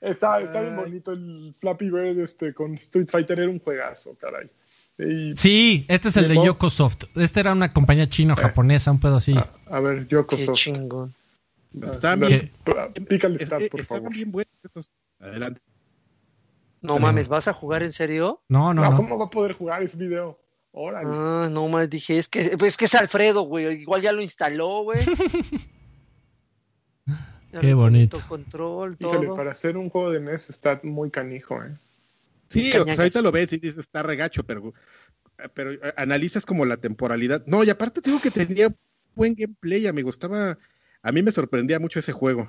Está, 0.00 0.40
está 0.40 0.60
bien 0.62 0.76
bonito 0.76 1.12
el 1.12 1.52
Flappy 1.58 1.90
Bird 1.90 2.18
este, 2.20 2.52
con 2.54 2.74
Street 2.74 3.08
Fighter, 3.10 3.38
era 3.40 3.50
un 3.50 3.58
juegazo, 3.60 4.16
caray. 4.20 4.48
Y, 4.98 5.36
Sí, 5.36 5.84
este 5.88 6.08
es 6.08 6.16
el 6.16 6.24
de 6.28 6.34
Llegó. 6.34 6.46
Yokosoft. 6.46 7.04
Este 7.16 7.40
era 7.40 7.52
una 7.52 7.72
compañía 7.72 8.08
china 8.08 8.34
o 8.34 8.36
japonesa, 8.36 8.90
un 8.90 8.98
pedo 9.00 9.16
así. 9.16 9.36
a, 9.36 9.48
a 9.70 9.80
ver, 9.80 10.06
Yoko 10.08 10.36
Qué 10.36 10.46
chingón. 10.54 11.14
Ah, 11.82 11.90
Estaban 11.92 12.20
bien, 12.20 12.50
Pícale 13.08 13.38
start, 13.38 13.62
es- 13.62 13.70
por 13.70 13.80
estaban 13.80 14.02
favor. 14.04 14.16
bien 14.16 14.32
buenos 14.32 14.64
esos. 14.64 14.90
Adelante. 15.20 15.60
No 16.80 16.98
mames, 16.98 17.28
¿vas 17.28 17.48
a 17.48 17.52
jugar 17.52 17.82
en 17.82 17.92
serio? 17.92 18.40
No, 18.48 18.72
no, 18.72 18.82
No, 18.82 18.90
no. 18.90 18.96
¿cómo 18.96 19.18
va 19.18 19.24
a 19.26 19.28
poder 19.30 19.52
jugar 19.52 19.82
ese 19.82 19.96
video? 19.96 20.38
Órale. 20.72 21.08
Ah, 21.10 21.48
no 21.50 21.66
mames, 21.68 21.90
dije, 21.90 22.18
es 22.18 22.28
que, 22.28 22.56
es 22.64 22.76
que 22.76 22.84
es 22.84 22.94
Alfredo, 22.94 23.42
güey. 23.42 23.82
Igual 23.82 24.00
ya 24.02 24.12
lo 24.12 24.20
instaló, 24.22 24.82
güey. 24.84 25.00
Qué 27.60 27.72
bonito. 27.74 28.20
Control, 28.28 28.96
Híjole, 28.98 29.26
todo. 29.26 29.36
para 29.36 29.52
hacer 29.52 29.76
un 29.76 29.88
juego 29.88 30.10
de 30.10 30.20
NES 30.20 30.50
está 30.50 30.80
muy 30.82 31.10
canijo, 31.10 31.62
¿eh? 31.62 31.76
Sí, 32.50 32.70
o 32.76 32.84
sea, 32.84 32.94
ahorita 32.94 33.22
lo 33.22 33.30
ves 33.32 33.52
y 33.52 33.58
dices, 33.58 33.78
está 33.78 34.02
regacho, 34.02 34.42
pero, 34.42 34.72
pero 35.54 35.72
eh, 35.72 35.80
analizas 35.96 36.46
como 36.46 36.64
la 36.64 36.78
temporalidad. 36.78 37.44
No, 37.46 37.62
y 37.64 37.70
aparte 37.70 38.00
te 38.00 38.10
digo 38.10 38.22
que 38.22 38.30
tenía 38.30 38.74
buen 39.14 39.34
gameplay, 39.34 39.86
amigo. 39.86 40.08
Estaba. 40.10 40.58
A 41.02 41.12
mí 41.12 41.22
me 41.22 41.30
sorprendía 41.30 41.78
mucho 41.78 41.98
ese 41.98 42.12
juego. 42.12 42.48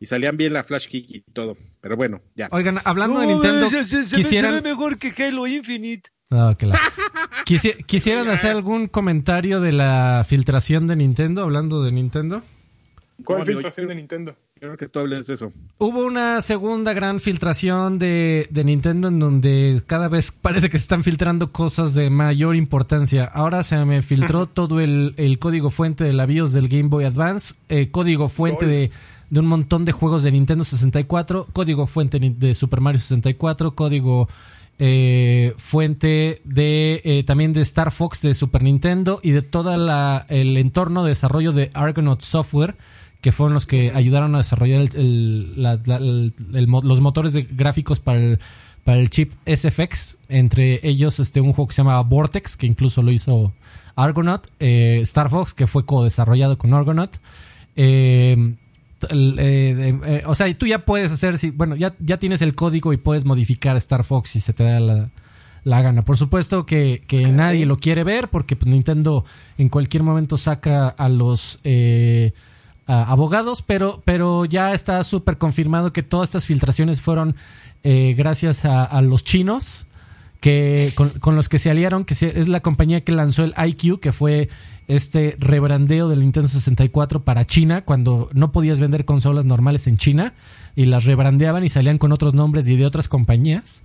Y 0.00 0.06
salían 0.06 0.36
bien 0.36 0.52
la 0.52 0.64
Flash 0.64 0.88
Kick 0.88 1.06
y 1.10 1.20
todo. 1.32 1.56
Pero 1.80 1.96
bueno, 1.96 2.20
ya. 2.34 2.48
Oigan, 2.50 2.78
hablando 2.84 3.20
de 3.20 3.26
Nintendo, 3.28 3.70
se- 3.70 3.84
se- 3.84 4.04
se 4.04 4.16
ve- 4.16 4.22
quisieran... 4.22 4.54
se 4.54 4.60
ve 4.60 4.68
mejor 4.70 4.98
que 4.98 5.12
Halo 5.22 5.46
Infinite. 5.46 6.10
No, 6.30 6.56
que 6.56 6.66
la- 6.66 6.74
Quisi- 7.46 7.84
¿Quisieran 7.86 8.28
hacer 8.28 8.50
algún 8.52 8.88
comentario 8.88 9.60
de 9.60 9.72
la 9.72 10.24
filtración 10.28 10.86
de 10.88 10.96
Nintendo, 10.96 11.42
hablando 11.42 11.82
de 11.84 11.92
Nintendo? 11.92 12.42
¿Cuál 13.24 13.44
filtración 13.44 13.84
yo- 13.86 13.88
de 13.90 13.94
Nintendo? 13.96 14.36
Quiero 14.58 14.76
que 14.76 14.88
tú 14.88 15.00
hables 15.00 15.26
de 15.26 15.34
eso. 15.34 15.52
Hubo 15.78 16.04
una 16.04 16.40
segunda 16.40 16.92
gran 16.92 17.18
filtración 17.18 17.98
de, 17.98 18.46
de 18.50 18.62
Nintendo 18.64 19.08
en 19.08 19.18
donde 19.18 19.82
cada 19.86 20.06
vez 20.08 20.30
parece 20.30 20.70
que 20.70 20.78
se 20.78 20.82
están 20.82 21.02
filtrando 21.02 21.50
cosas 21.50 21.94
de 21.94 22.10
mayor 22.10 22.54
importancia. 22.54 23.24
Ahora 23.24 23.64
se 23.64 23.84
me 23.84 24.02
filtró 24.02 24.46
todo 24.54 24.78
el, 24.80 25.14
el 25.16 25.40
código 25.40 25.70
fuente 25.70 26.04
de 26.04 26.12
la 26.12 26.26
BIOS 26.26 26.52
del 26.52 26.68
Game 26.68 26.88
Boy 26.88 27.04
Advance, 27.04 27.54
eh, 27.68 27.90
código 27.90 28.28
fuente 28.28 28.66
de, 28.66 28.90
de 29.30 29.40
un 29.40 29.46
montón 29.46 29.84
de 29.84 29.90
juegos 29.90 30.22
de 30.22 30.30
Nintendo 30.30 30.62
64, 30.62 31.48
código 31.52 31.88
fuente 31.88 32.20
de 32.20 32.54
Super 32.54 32.80
Mario 32.80 33.00
64, 33.00 33.74
código 33.74 34.28
eh, 34.78 35.54
fuente 35.58 36.40
de 36.44 37.00
eh, 37.04 37.24
también 37.24 37.52
de 37.52 37.60
Star 37.62 37.90
Fox 37.90 38.22
de 38.22 38.34
Super 38.34 38.62
Nintendo 38.62 39.20
y 39.22 39.32
de 39.32 39.42
todo 39.42 39.74
el 40.28 40.56
entorno 40.56 41.02
de 41.02 41.10
desarrollo 41.10 41.52
de 41.52 41.70
Argonaut 41.74 42.20
Software 42.20 42.76
que 43.22 43.32
fueron 43.32 43.54
los 43.54 43.64
que 43.64 43.90
ayudaron 43.94 44.34
a 44.34 44.38
desarrollar 44.38 44.82
el- 44.82 44.96
el- 44.96 45.62
la- 45.62 45.78
la- 45.86 45.96
el- 45.96 46.34
el 46.52 46.68
mo- 46.68 46.82
los 46.82 47.00
motores 47.00 47.32
de 47.32 47.44
gráficos 47.44 47.98
para 48.00 48.18
el, 48.18 48.38
para 48.84 48.98
el 49.00 49.08
chip 49.08 49.32
SFX, 49.46 50.18
entre 50.28 50.86
ellos 50.86 51.18
este 51.20 51.40
un 51.40 51.52
juego 51.54 51.68
que 51.68 51.74
se 51.74 51.82
llama 51.82 52.00
Vortex, 52.02 52.56
que 52.56 52.66
incluso 52.66 53.00
lo 53.02 53.10
hizo 53.12 53.52
Argonaut, 53.96 54.46
eh, 54.60 54.98
Star 55.02 55.30
Fox, 55.30 55.54
que 55.54 55.66
fue 55.66 55.86
co-desarrollado 55.86 56.58
con 56.58 56.74
Argonaut. 56.74 57.16
eh, 57.76 58.54
el, 59.08 59.36
eh, 59.38 59.98
eh, 60.04 60.22
o 60.26 60.34
sea, 60.34 60.52
tú 60.56 60.66
ya 60.66 60.84
puedes 60.84 61.10
hacer, 61.10 61.38
si, 61.38 61.50
bueno, 61.50 61.74
ya, 61.76 61.94
ya 61.98 62.18
tienes 62.18 62.40
el 62.42 62.54
código 62.54 62.92
y 62.92 62.96
puedes 62.98 63.24
modificar 63.24 63.76
Star 63.76 64.04
Fox 64.04 64.30
si 64.30 64.40
se 64.40 64.52
te 64.52 64.62
da 64.64 64.78
la, 64.80 65.10
la 65.64 65.82
gana. 65.82 66.02
Por 66.04 66.16
supuesto 66.16 66.66
que, 66.66 67.00
que 67.06 67.26
nadie 67.28 67.66
lo 67.66 67.78
quiere 67.78 68.04
ver 68.04 68.28
porque 68.28 68.54
pues, 68.56 68.70
Nintendo 68.72 69.24
en 69.58 69.68
cualquier 69.68 70.02
momento 70.04 70.36
saca 70.36 70.88
a 70.88 71.08
los 71.08 71.58
eh, 71.64 72.32
abogados, 72.86 73.62
pero, 73.62 74.02
pero 74.04 74.44
ya 74.44 74.72
está 74.72 75.02
súper 75.04 75.38
confirmado 75.38 75.92
que 75.92 76.02
todas 76.02 76.28
estas 76.30 76.46
filtraciones 76.46 77.00
fueron 77.00 77.36
eh, 77.84 78.14
gracias 78.16 78.64
a, 78.64 79.00
los 79.02 79.24
chinos 79.24 79.86
que 80.40 80.92
con, 80.96 81.10
con 81.10 81.36
los 81.36 81.48
que 81.48 81.58
se 81.58 81.70
aliaron, 81.70 82.04
que 82.04 82.14
se- 82.16 82.38
es 82.40 82.48
la 82.48 82.60
compañía 82.60 83.02
que 83.02 83.12
lanzó 83.12 83.44
el 83.44 83.54
IQ, 83.56 84.00
que 84.00 84.10
fue 84.12 84.48
este 84.88 85.36
rebrandeo 85.38 86.08
del 86.08 86.20
Nintendo 86.20 86.48
64 86.48 87.22
para 87.22 87.44
China, 87.44 87.82
cuando 87.84 88.28
no 88.32 88.50
podías 88.50 88.80
vender 88.80 89.04
consolas 89.04 89.44
normales 89.44 89.86
en 89.86 89.96
China, 89.96 90.34
y 90.74 90.86
las 90.86 91.04
rebrandeaban 91.04 91.64
y 91.64 91.68
salían 91.68 91.98
con 91.98 92.10
otros 92.12 92.34
nombres 92.34 92.68
y 92.68 92.76
de 92.76 92.84
otras 92.86 93.06
compañías. 93.08 93.84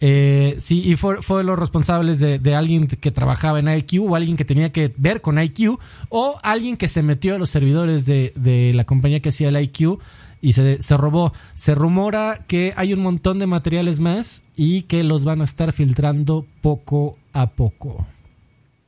Eh, 0.00 0.56
sí, 0.58 0.82
y 0.84 0.96
fue, 0.96 1.22
fue 1.22 1.38
de 1.38 1.44
los 1.44 1.58
responsables 1.58 2.18
de, 2.18 2.38
de 2.38 2.54
alguien 2.54 2.86
que 2.86 3.10
trabajaba 3.10 3.60
en 3.60 3.68
IQ 3.68 4.02
o 4.02 4.14
alguien 4.14 4.36
que 4.36 4.44
tenía 4.44 4.70
que 4.70 4.92
ver 4.96 5.22
con 5.22 5.40
IQ 5.40 5.78
o 6.10 6.38
alguien 6.42 6.76
que 6.76 6.88
se 6.88 7.02
metió 7.02 7.34
a 7.34 7.38
los 7.38 7.48
servidores 7.48 8.04
de, 8.04 8.32
de 8.36 8.72
la 8.74 8.84
compañía 8.84 9.20
que 9.20 9.30
hacía 9.30 9.48
el 9.48 9.60
IQ 9.60 9.98
y 10.42 10.52
se, 10.52 10.82
se 10.82 10.96
robó. 10.96 11.32
Se 11.54 11.74
rumora 11.74 12.44
que 12.46 12.72
hay 12.76 12.92
un 12.92 13.00
montón 13.00 13.38
de 13.38 13.46
materiales 13.46 14.00
más 14.00 14.44
y 14.54 14.82
que 14.82 15.02
los 15.02 15.24
van 15.24 15.40
a 15.40 15.44
estar 15.44 15.72
filtrando 15.72 16.46
poco 16.60 17.16
a 17.32 17.50
poco. 17.50 18.06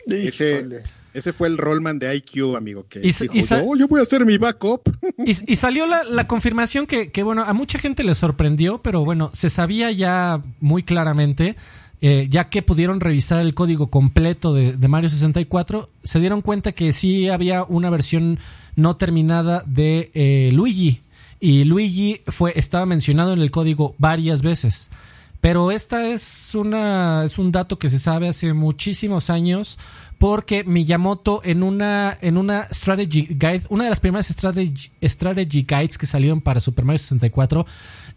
Ese, 0.06 0.60
Híjole. 0.60 0.82
Ese 1.14 1.32
fue 1.32 1.48
el 1.48 1.59
rollman 1.59 1.98
de 1.98 2.14
IQ, 2.16 2.56
amigo, 2.56 2.86
que 2.89 3.01
Y 3.01 3.02
dijo, 3.12 3.24
y 3.35 3.43
"Yo- 3.43 3.76
yo 3.76 3.89
voy 3.89 4.01
a 4.01 4.02
hacer 4.02 4.24
mi 4.26 4.39
backup. 4.39 4.82
Y, 5.26 5.52
y 5.52 5.56
salió 5.56 5.86
la, 5.86 6.05
la 6.05 6.26
confirmación 6.26 6.86
que, 6.86 7.10
que, 7.10 7.22
bueno, 7.22 7.43
a 7.43 7.52
mucha 7.52 7.78
gente 7.78 8.05
le 8.05 8.14
sorprendió, 8.14 8.78
pero 8.82 9.05
bueno, 9.05 9.30
se 9.32 9.51
sabía 9.51 9.90
ya 9.90 10.43
muy 10.60 10.82
claramente, 10.82 11.56
eh, 12.01 12.28
ya 12.30 12.48
que 12.48 12.62
pudieron 12.62 13.01
revisar 13.01 13.40
el 13.40 13.55
código 13.55 13.89
completo 13.89 14.52
de, 14.55 14.74
de 14.74 14.89
Mario 14.89 15.10
64, 15.10 15.89
se 16.05 16.20
dieron 16.20 16.40
cuenta 16.43 16.72
que 16.72 16.93
sí 16.93 17.28
había 17.28 17.64
una 17.64 17.90
versión 17.90 18.39
no 18.76 18.97
terminada 18.97 19.64
de 19.66 20.10
eh, 20.14 20.51
Luigi. 20.52 21.01
Y 21.40 21.64
Luigi 21.64 22.20
fue, 22.28 22.52
estaba 22.56 22.86
mencionado 22.86 23.32
en 23.32 23.40
el 23.40 23.51
código 23.51 23.94
varias 23.98 24.43
veces. 24.43 24.90
Pero 25.40 25.70
esta 25.70 26.09
es 26.09 26.52
una 26.56 27.22
es 27.24 27.39
un 27.39 27.52
dato 27.52 27.78
que 27.78 27.89
se 27.90 28.01
sabe 28.01 28.26
hace 28.28 28.52
muchísimos 28.55 29.30
años 29.30 29.78
porque 30.19 30.65
Miyamoto 30.65 31.40
en 31.45 31.62
una 31.62 32.19
en 32.20 32.36
una 32.36 32.69
strategy 32.73 33.28
guide, 33.31 33.62
una 33.69 33.85
de 33.85 33.90
las 33.90 34.01
primeras 34.01 34.27
strategy, 34.27 34.90
strategy 35.03 35.62
guides 35.62 35.97
que 35.97 36.07
salieron 36.07 36.40
para 36.40 36.61
Super 36.61 36.85
Mario 36.85 36.99
64, 36.99 37.66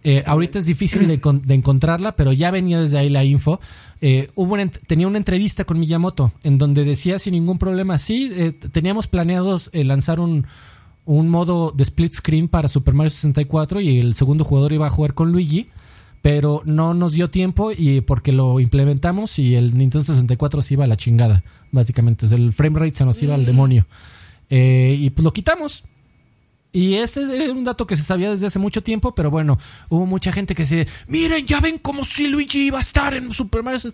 eh, 0.04 0.24
ahorita 0.26 0.60
es 0.60 0.66
difícil 0.66 1.08
de, 1.08 1.22
de 1.44 1.54
encontrarla, 1.54 2.16
pero 2.16 2.34
ya 2.34 2.50
venía 2.50 2.80
desde 2.82 2.98
ahí 2.98 3.10
la 3.10 3.24
info. 3.24 3.60
Eh, 4.02 4.32
hubo 4.34 4.56
una 4.56 4.68
tenía 4.68 5.08
una 5.08 5.20
entrevista 5.20 5.64
con 5.64 5.80
Miyamoto 5.80 6.32
en 6.44 6.58
donde 6.58 6.84
decía 6.84 7.20
sin 7.20 7.34
ningún 7.34 7.60
problema, 7.60 8.00
sí, 8.00 8.32
eh, 8.34 8.52
teníamos 8.52 9.06
planeados 9.08 9.70
eh, 9.74 9.84
lanzar 9.84 10.20
un 10.20 10.48
un 11.06 11.30
modo 11.30 11.72
de 11.72 11.84
split 11.84 12.14
screen 12.14 12.48
para 12.48 12.68
Super 12.68 12.94
Mario 12.94 13.10
64 13.10 13.82
y 13.82 14.00
el 14.00 14.14
segundo 14.14 14.44
jugador 14.44 14.74
iba 14.74 14.88
a 14.88 14.92
jugar 14.92 15.14
con 15.14 15.32
Luigi 15.32 15.68
pero 16.22 16.62
no 16.66 16.94
nos 16.94 17.14
dio 17.14 17.30
tiempo 17.30 17.72
y 17.72 18.02
porque 18.02 18.32
lo 18.32 18.60
implementamos 18.60 19.40
y 19.40 19.56
el 19.56 19.78
Nintendo 19.78 20.04
64 20.06 20.62
se 20.62 20.74
iba 20.76 20.84
a 20.84 20.88
la 20.88 20.98
chingada, 20.98 21.44
básicamente. 21.72 22.26
El 22.28 22.54
frame 22.54 22.80
rate 22.80 22.98
se 22.98 23.06
nos 23.06 23.22
iba 23.24 23.34
al 23.36 23.46
demonio. 23.46 23.88
Eh, 24.50 24.96
y 25.00 25.10
pues 25.10 25.24
lo 25.24 25.34
quitamos. 25.34 25.84
Y 26.74 26.94
ese 26.96 27.22
es 27.46 27.50
un 27.52 27.64
dato 27.66 27.86
que 27.86 27.96
se 27.98 28.04
sabía 28.04 28.30
desde 28.32 28.48
hace 28.48 28.60
mucho 28.60 28.82
tiempo, 28.82 29.14
pero 29.14 29.30
bueno, 29.30 29.58
hubo 29.90 30.06
mucha 30.06 30.32
gente 30.32 30.56
que 30.56 30.66
se... 30.66 30.88
Miren, 31.08 31.46
ya 31.46 31.60
ven 31.60 31.80
como 31.80 32.06
si 32.06 32.28
Luigi 32.28 32.68
iba 32.68 32.78
a 32.78 32.82
estar 32.82 33.14
en 33.14 33.32
Super 33.32 33.62
Mario. 33.64 33.92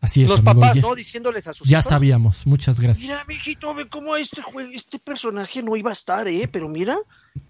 Así 0.00 0.22
es, 0.22 0.30
Los 0.30 0.38
amigo, 0.40 0.60
papás, 0.60 0.76
ya, 0.76 0.80
¿no? 0.82 0.94
Diciéndoles 0.94 1.46
a 1.48 1.52
sus 1.52 1.66
ya 1.68 1.80
hijos, 1.80 1.90
sabíamos. 1.90 2.46
Muchas 2.46 2.78
Mira, 2.78 2.92
gracias. 2.94 3.26
mijito, 3.28 3.74
ve 3.74 3.88
cómo 3.88 4.16
este, 4.16 4.40
jue- 4.42 4.70
este 4.72 4.98
personaje 5.00 5.62
no 5.62 5.74
iba 5.76 5.90
a 5.90 5.92
estar, 5.92 6.26
¿eh? 6.28 6.48
Pero 6.50 6.68
mira, 6.68 6.96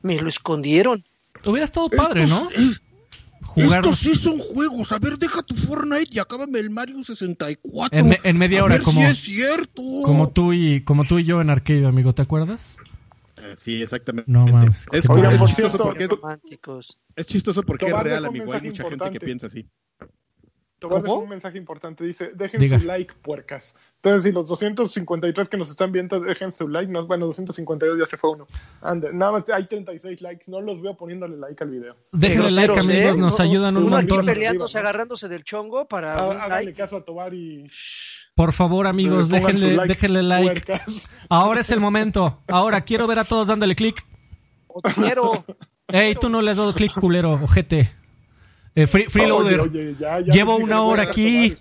me 0.02 0.18
lo 0.20 0.28
escondieron. 0.30 1.04
Hubiera 1.44 1.66
estado 1.66 1.90
padre, 1.90 2.26
¿no? 2.26 2.48
Jugar 3.48 3.80
Estos 3.84 3.98
sí 3.98 4.14
son 4.14 4.38
juegos. 4.38 4.92
A 4.92 4.98
ver, 4.98 5.18
deja 5.18 5.42
tu 5.42 5.54
Fortnite 5.56 6.08
y 6.14 6.18
acábame 6.18 6.58
el 6.58 6.70
Mario 6.70 7.02
64. 7.02 7.98
en, 7.98 8.08
me- 8.08 8.20
en 8.22 8.36
media 8.38 8.60
A 8.60 8.64
hora, 8.64 8.74
ver 8.74 8.82
como, 8.84 9.00
si 9.00 9.06
es 9.06 9.18
cierto. 9.18 9.82
como, 10.04 10.30
tú 10.30 10.52
y, 10.52 10.82
como 10.84 11.04
tú 11.06 11.18
y 11.18 11.24
yo 11.24 11.40
en 11.40 11.50
arcade, 11.50 11.86
amigo, 11.86 12.14
¿te 12.14 12.22
acuerdas? 12.22 12.76
Eh, 13.38 13.54
Sí, 13.56 13.82
exactamente. 13.82 14.30
No 14.30 14.46
mames, 14.46 14.86
Es, 14.92 15.04
es 15.04 15.44
chistoso 15.46 15.78
porque 15.78 16.04
es, 16.04 16.10
Románticos. 16.10 16.98
es 17.16 17.26
chistoso 17.26 17.62
porque 17.62 17.86
es 17.86 17.92
real, 17.98 18.24
amigo. 18.26 18.52
Hay 18.52 18.60
mucha 18.62 18.88
gente 18.88 19.10
que 19.10 19.20
piensa 19.20 19.46
así. 19.48 19.66
Tomás 20.78 21.02
dejó 21.02 21.18
un 21.18 21.28
mensaje 21.28 21.58
importante. 21.58 22.04
Dice, 22.04 22.30
dejen 22.34 22.60
Diga. 22.60 22.78
su 22.78 22.86
like, 22.86 23.12
puercas. 23.22 23.74
Entonces, 23.96 24.22
si 24.22 24.32
los 24.32 24.48
253 24.48 25.48
que 25.48 25.56
nos 25.56 25.70
están 25.70 25.90
viendo 25.90 26.20
dejen 26.20 26.52
su 26.52 26.68
like, 26.68 26.90
no, 26.90 27.04
bueno, 27.06 27.26
252 27.26 27.98
ya 27.98 28.06
se 28.06 28.16
fue 28.16 28.30
uno. 28.30 28.46
Ande, 28.80 29.12
nada 29.12 29.32
más 29.32 29.48
hay 29.50 29.66
36 29.66 30.20
likes. 30.22 30.44
No 30.48 30.60
los 30.60 30.80
veo 30.80 30.96
poniéndole 30.96 31.36
like 31.36 31.62
al 31.64 31.70
video. 31.70 31.96
Déjenle 32.12 32.50
like, 32.52 32.72
Groseros, 32.72 32.86
amigos, 32.86 33.14
¿eh? 33.14 33.20
nos 33.20 33.38
No, 33.38 33.44
ayudan 33.44 33.76
un 33.76 33.84
Uno 33.84 33.96
aquí 33.96 34.06
montón. 34.12 34.26
peleándose, 34.26 34.78
agarrándose 34.78 35.28
del 35.28 35.42
chongo 35.42 35.88
para 35.88 36.14
Ah, 36.16 36.28
un 36.28 36.36
háganle 36.36 36.64
like. 36.66 36.78
caso 36.80 36.96
a 36.98 37.04
Tobar 37.04 37.34
y... 37.34 37.68
Por 38.36 38.52
favor, 38.52 38.86
amigos, 38.86 39.28
déjenle, 39.28 39.74
like, 39.74 39.88
déjenle 39.88 40.22
like. 40.22 40.60
puercas. 40.64 41.10
Ahora 41.28 41.60
es 41.60 41.70
el 41.72 41.80
momento. 41.80 42.40
Ahora 42.46 42.82
quiero 42.82 43.08
ver 43.08 43.18
a 43.18 43.24
todos 43.24 43.48
dándole 43.48 43.74
click. 43.74 44.06
O 44.68 44.80
quiero. 44.80 45.44
Ey, 45.88 46.14
tú 46.14 46.28
no 46.28 46.40
le 46.40 46.52
has 46.52 46.56
dado 46.56 46.72
click, 46.72 46.92
culero, 46.94 47.32
ojete. 47.32 47.90
Eh, 48.78 48.86
free, 48.86 49.06
freeloader. 49.06 49.58
Oye, 49.58 49.88
oye, 49.88 49.96
ya, 49.98 50.20
ya 50.20 50.32
Llevo 50.32 50.56
una 50.56 50.82
hora 50.82 51.02
aquí. 51.02 51.52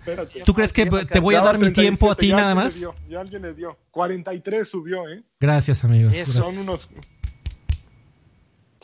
¿Tú 0.46 0.54
crees 0.54 0.72
que 0.72 0.86
te 0.86 1.20
voy 1.20 1.34
a 1.34 1.42
dar 1.42 1.56
mi 1.56 1.72
37, 1.72 1.82
tiempo 1.82 2.12
a 2.12 2.16
ti 2.16 2.28
ya 2.28 2.36
nada 2.36 2.52
alguien 2.52 2.64
más? 2.64 2.74
le 2.76 2.80
dio, 2.80 2.96
ya 3.10 3.20
alguien 3.22 3.42
le 3.42 3.54
dio. 3.56 3.78
43 3.90 4.68
subió, 4.68 5.10
¿eh? 5.10 5.24
Gracias, 5.40 5.84
amigos. 5.84 6.14
Gracias. 6.14 6.38
Son 6.38 6.56
unos... 6.56 6.88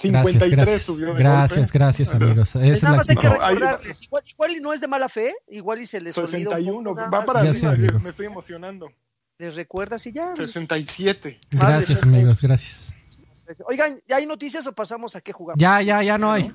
Gracias, 0.02 0.32
53 0.32 0.52
gracias. 0.52 0.82
subió 0.82 1.14
de 1.14 1.20
Gracias, 1.20 1.60
golpe. 1.60 1.78
gracias, 1.78 2.14
amigos. 2.16 2.56
Esa 2.56 2.66
es 2.66 2.82
Nada 2.82 2.92
la 2.94 2.98
más 2.98 3.10
hay 3.12 3.16
que 3.18 3.30
recordarles. 3.30 4.02
Igual, 4.02 4.24
igual 4.28 4.52
y 4.52 4.60
no 4.62 4.74
es 4.74 4.82
de 4.82 4.88
mala 4.88 5.10
fe, 5.10 5.36
igual 5.50 5.82
y 5.82 5.86
se 5.86 6.02
les 6.02 6.18
olvida 6.18 6.38
un 6.38 6.44
61, 6.46 6.90
poco, 6.90 6.96
nada 6.96 7.10
va 7.12 7.26
para 7.26 7.40
arriba, 7.42 7.72
amigos. 7.72 8.04
me 8.04 8.10
estoy 8.10 8.26
emocionando. 8.26 8.92
Les 9.38 9.56
recuerdas 9.56 10.08
y 10.08 10.12
ya. 10.12 10.36
67. 10.36 11.40
Gracias, 11.52 12.04
Madre, 12.04 12.18
amigos, 12.18 12.42
gracias. 12.42 12.96
Oigan, 13.68 14.02
¿ya 14.08 14.16
hay 14.16 14.26
noticias 14.26 14.66
o 14.66 14.74
pasamos 14.74 15.16
a 15.16 15.22
qué 15.22 15.34
jugamos? 15.34 15.62
Ya, 15.62 15.84
ya, 15.84 16.02
ya 16.02 16.18
no 16.18 16.32
hay. 16.32 16.52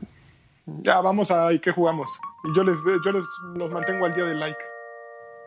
Ya, 0.83 1.01
vamos 1.01 1.31
a 1.31 1.53
¿y 1.53 1.59
qué 1.59 1.71
jugamos? 1.73 2.11
Y 2.45 2.57
yo 2.57 2.63
les, 2.65 2.79
yo 3.05 3.13
les 3.13 3.25
los 3.55 3.71
mantengo 3.73 4.07
al 4.07 4.15
día 4.15 4.25
del 4.25 4.39
like. 4.41 4.59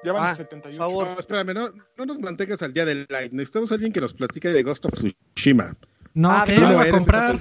Ya 0.03 0.14
van 0.14 0.23
Ah, 0.23 0.30
a 0.31 0.35
78. 0.35 0.77
por 0.80 0.89
favor. 0.89 1.07
No, 1.07 1.19
espérame, 1.19 1.53
no, 1.53 1.69
no 1.98 2.06
nos 2.06 2.19
mantengas 2.19 2.61
al 2.64 2.73
día 2.73 2.85
del 2.85 3.06
live. 3.10 3.30
Necesitamos 3.34 3.72
a 3.72 3.76
alguien 3.76 3.93
que 3.93 4.02
nos 4.02 4.14
platique 4.14 4.49
de 4.49 4.64
Ghost 4.64 4.85
of 4.85 4.93
Tsushima. 4.93 5.73
No, 6.14 6.31
Ah, 6.31 6.43
que 6.45 6.56
¿tú 6.56 6.61
no 6.61 6.68
no 6.68 6.73
lo 6.73 6.80
iba 6.85 6.89
a 6.89 6.91
comprar. 6.98 7.35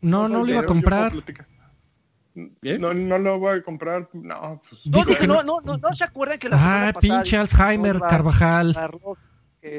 No, 0.00 0.28
no 0.28 0.44
lo 0.44 0.48
iba 0.48 0.58
a 0.58 0.62
yo, 0.62 0.62
yo 0.62 0.66
comprar. 0.66 1.12
¿Bien? 2.62 2.80
No, 2.80 2.94
no 2.94 3.18
lo 3.18 3.38
voy 3.38 3.58
a 3.58 3.62
comprar. 3.62 4.08
No, 4.14 4.62
pues, 4.68 4.86
No, 4.86 5.04
que 5.04 5.26
no, 5.26 5.42
no. 5.42 5.60
no, 5.60 5.76
no, 5.76 5.94
se 5.94 6.04
acuerdan 6.04 6.38
que 6.38 6.48
la 6.48 6.58
semana 6.58 6.88
Ah, 6.88 6.98
pinche 6.98 7.36
Alzheimer, 7.36 8.00
Carvajal. 8.00 8.74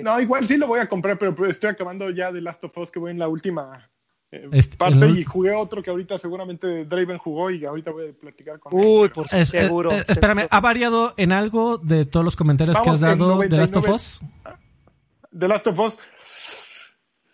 No, 0.03 0.21
igual 0.21 0.45
sí 0.45 0.57
lo 0.57 0.67
voy 0.67 0.79
a 0.79 0.87
comprar, 0.87 1.17
pero 1.17 1.33
estoy 1.47 1.71
acabando 1.71 2.09
ya 2.11 2.31
de 2.31 2.39
Last 2.41 2.63
of 2.63 2.77
Us 2.77 2.91
que 2.91 2.99
voy 2.99 3.11
en 3.11 3.17
la 3.19 3.27
última 3.27 3.89
eh, 4.31 4.47
Este, 4.53 4.77
parte 4.77 4.97
el 5.05 5.19
y 5.19 5.23
jugué 5.23 5.51
otro 5.53 5.83
que 5.83 5.89
ahorita 5.89 6.17
seguramente 6.17 6.85
Draven 6.85 7.17
jugó 7.17 7.49
y 7.51 7.65
ahorita 7.65 7.91
voy 7.91 8.09
a 8.09 8.13
platicar 8.13 8.59
con 8.59 8.77
él. 8.79 8.85
Uy, 8.85 9.09
por 9.09 9.25
Es- 9.31 9.49
seguro. 9.49 9.91
eh, 9.91 9.97
eh, 9.99 10.03
espérame, 10.07 10.39
seguro. 10.41 10.55
¿ha 10.55 10.59
variado 10.61 11.13
en 11.17 11.31
algo 11.31 11.77
de 11.77 12.05
todos 12.05 12.23
los 12.23 12.35
comentarios 12.35 12.79
que 12.81 12.89
has 12.89 12.99
dado 13.01 13.37
de 13.39 13.49
Last 13.57 13.75
of 13.75 13.85
99. 13.87 13.93
Us? 13.95 14.21
The 15.37 15.47
Last 15.47 15.67
of 15.67 15.79
Us. 15.79 15.99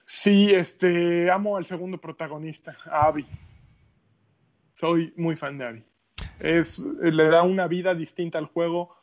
Sí, 0.03 0.49
este, 0.53 1.29
amo 1.29 1.57
al 1.57 1.65
segundo 1.65 1.97
protagonista, 1.99 2.77
a 2.89 3.07
Abby. 3.07 3.25
Soy 4.71 5.13
muy 5.17 5.35
fan 5.35 5.57
de 5.57 5.65
Abby. 5.65 5.83
Es, 6.39 6.79
le 6.79 7.27
da 7.27 7.43
una 7.43 7.67
vida 7.67 7.93
distinta 7.95 8.37
al 8.37 8.45
juego. 8.45 8.95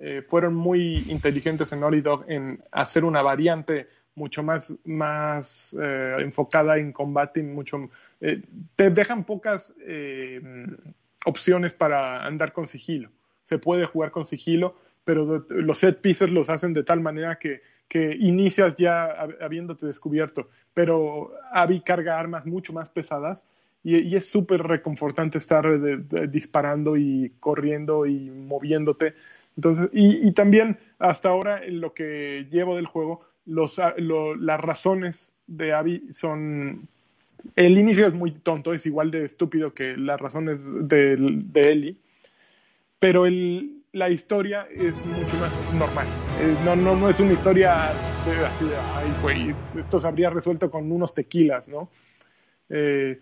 Eh, 0.00 0.22
fueron 0.28 0.54
muy 0.54 1.04
inteligentes 1.08 1.72
en 1.72 1.80
Naughty 1.80 2.00
Dog 2.00 2.24
en 2.28 2.62
hacer 2.70 3.04
una 3.04 3.22
variante 3.22 3.88
mucho 4.14 4.42
más, 4.42 4.78
más 4.84 5.76
eh, 5.80 6.16
enfocada 6.20 6.78
en 6.78 6.92
combate 6.92 7.40
y 7.40 7.44
mucho 7.44 7.90
eh, 8.20 8.42
te 8.76 8.90
dejan 8.90 9.24
pocas 9.24 9.74
eh, 9.86 10.40
opciones 11.24 11.72
para 11.72 12.24
andar 12.26 12.52
con 12.52 12.66
sigilo. 12.66 13.10
Se 13.44 13.58
puede 13.58 13.86
jugar 13.86 14.10
con 14.10 14.26
sigilo, 14.26 14.76
pero 15.04 15.44
los 15.48 15.78
set 15.78 16.00
pieces 16.00 16.30
los 16.30 16.50
hacen 16.50 16.72
de 16.74 16.84
tal 16.84 17.00
manera 17.00 17.38
que, 17.38 17.62
que 17.88 18.16
inicias 18.18 18.76
ya 18.76 19.08
hab- 19.24 19.36
habiéndote 19.42 19.86
descubierto. 19.86 20.48
Pero 20.74 21.32
Abby 21.52 21.80
carga 21.80 22.18
armas 22.18 22.46
mucho 22.46 22.72
más 22.72 22.88
pesadas 22.90 23.46
y, 23.82 23.98
y 23.98 24.14
es 24.14 24.30
súper 24.30 24.62
reconfortante 24.62 25.38
estar 25.38 25.80
de- 25.80 25.98
de- 25.98 26.28
disparando 26.28 26.96
y 26.96 27.32
corriendo 27.40 28.06
y 28.06 28.30
moviéndote. 28.30 29.14
Entonces, 29.56 29.90
y, 29.92 30.26
y 30.28 30.32
también 30.32 30.78
hasta 30.98 31.28
ahora 31.30 31.60
lo 31.68 31.92
que 31.94 32.46
llevo 32.50 32.76
del 32.76 32.86
juego, 32.86 33.22
los, 33.46 33.78
a- 33.78 33.94
lo- 33.98 34.34
las 34.36 34.60
razones 34.60 35.34
de 35.46 35.72
Abby 35.72 36.08
son 36.12 36.88
el 37.56 37.76
inicio 37.76 38.06
es 38.06 38.14
muy 38.14 38.30
tonto, 38.30 38.72
es 38.72 38.86
igual 38.86 39.10
de 39.10 39.24
estúpido 39.24 39.74
que 39.74 39.96
las 39.96 40.20
razones 40.20 40.60
de, 40.88 41.16
de 41.18 41.72
Ellie, 41.72 41.96
pero 42.98 43.26
el, 43.26 43.82
la 43.92 44.10
historia 44.10 44.68
es 44.70 45.04
mucho 45.06 45.36
más 45.36 45.58
normal. 45.68 46.14
Eh, 46.34 46.56
no, 46.60 46.76
no, 46.76 46.94
no 46.96 47.08
es 47.08 47.18
una 47.20 47.32
historia 47.32 47.98
de, 48.24 48.46
así 48.46 48.64
de, 48.64 48.78
ay, 48.78 49.14
güey, 49.14 49.56
esto 49.74 49.98
se 49.98 50.06
habría 50.06 50.30
resuelto 50.30 50.70
con 50.70 50.90
unos 50.90 51.14
tequilas, 51.14 51.68
¿no? 51.68 51.90
Eh, 52.68 53.20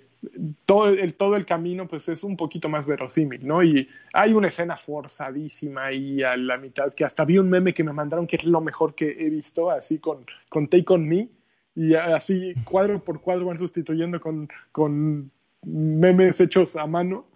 todo, 0.67 0.89
el, 0.89 1.15
todo 1.15 1.37
el 1.37 1.47
camino 1.47 1.89
pues 1.89 2.09
es 2.09 2.23
un 2.23 2.37
poquito 2.37 2.69
más 2.69 2.87
verosímil, 2.87 3.47
¿no? 3.47 3.63
Y 3.63 3.89
hay 4.13 4.33
una 4.33 4.49
escena 4.49 4.77
forzadísima 4.77 5.87
ahí 5.87 6.23
a 6.23 6.37
la 6.37 6.59
mitad, 6.59 6.93
que 6.93 7.05
hasta 7.05 7.25
vi 7.25 7.39
un 7.39 7.49
meme 7.49 7.75
que 7.75 7.85
me 7.85 7.93
mandaron 7.93 8.27
que 8.27 8.37
es 8.37 8.45
lo 8.45 8.61
mejor 8.61 8.95
que 8.95 9.11
he 9.19 9.31
visto, 9.31 9.71
así 9.71 9.99
con, 9.99 10.27
con 10.49 10.69
Take 10.69 10.93
On 10.93 11.09
Me, 11.09 11.29
y 11.75 11.95
así 11.95 12.55
cuadro 12.65 13.03
por 13.03 13.21
cuadro 13.21 13.47
van 13.47 13.59
sustituyendo 13.59 14.21
con, 14.21 14.49
con 14.73 15.31
memes 15.63 16.41
hechos 16.41 16.77
a 16.77 16.87
mano, 16.87 17.27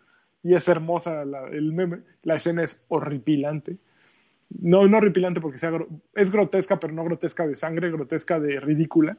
y 0.43 0.55
es 0.55 0.69
hermosa 0.69 1.24
la, 1.24 1.48
el 1.48 1.73
meme. 1.73 2.01
La 2.23 2.36
escena 2.36 2.62
es 2.62 2.85
horripilante. 2.89 3.78
No, 4.61 4.86
no 4.86 4.98
horripilante 4.98 5.40
porque 5.40 5.59
sea, 5.59 5.73
es 6.15 6.31
grotesca, 6.31 6.78
pero 6.78 6.93
no 6.93 7.02
grotesca 7.05 7.47
de 7.47 7.56
sangre, 7.56 7.90
grotesca 7.90 8.39
de 8.39 8.61
ridícula. 8.61 9.16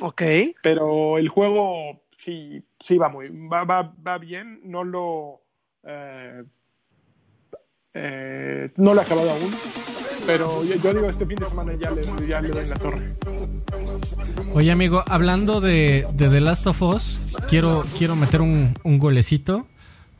Ok. 0.00 0.22
Pero 0.62 1.18
el 1.18 1.28
juego 1.28 2.02
sí, 2.24 2.62
sí 2.80 2.98
va 2.98 3.08
muy, 3.08 3.28
va, 3.48 3.64
va, 3.64 3.94
va 4.06 4.18
bien, 4.18 4.60
no 4.64 4.84
lo, 4.84 5.42
eh, 5.84 6.44
eh, 7.94 8.70
no 8.76 8.94
lo 8.94 9.00
he 9.00 9.04
acabado 9.04 9.30
aún, 9.30 9.50
pero 10.26 10.64
yo, 10.64 10.76
yo, 10.76 10.94
digo 10.94 11.08
este 11.08 11.26
fin 11.26 11.36
de 11.36 11.46
semana 11.46 11.74
ya 11.74 11.90
le, 11.90 12.02
ya 12.26 12.40
le 12.40 12.48
doy 12.48 12.64
en 12.64 12.70
la 12.70 12.76
torre. 12.76 13.14
Oye 14.54 14.70
amigo, 14.70 15.02
hablando 15.08 15.60
de, 15.60 16.06
de 16.14 16.28
The 16.28 16.40
Last 16.40 16.66
of 16.66 16.82
Us, 16.82 17.20
quiero, 17.48 17.82
quiero 17.98 18.16
meter 18.16 18.40
un, 18.40 18.74
un 18.84 18.98
golecito 18.98 19.66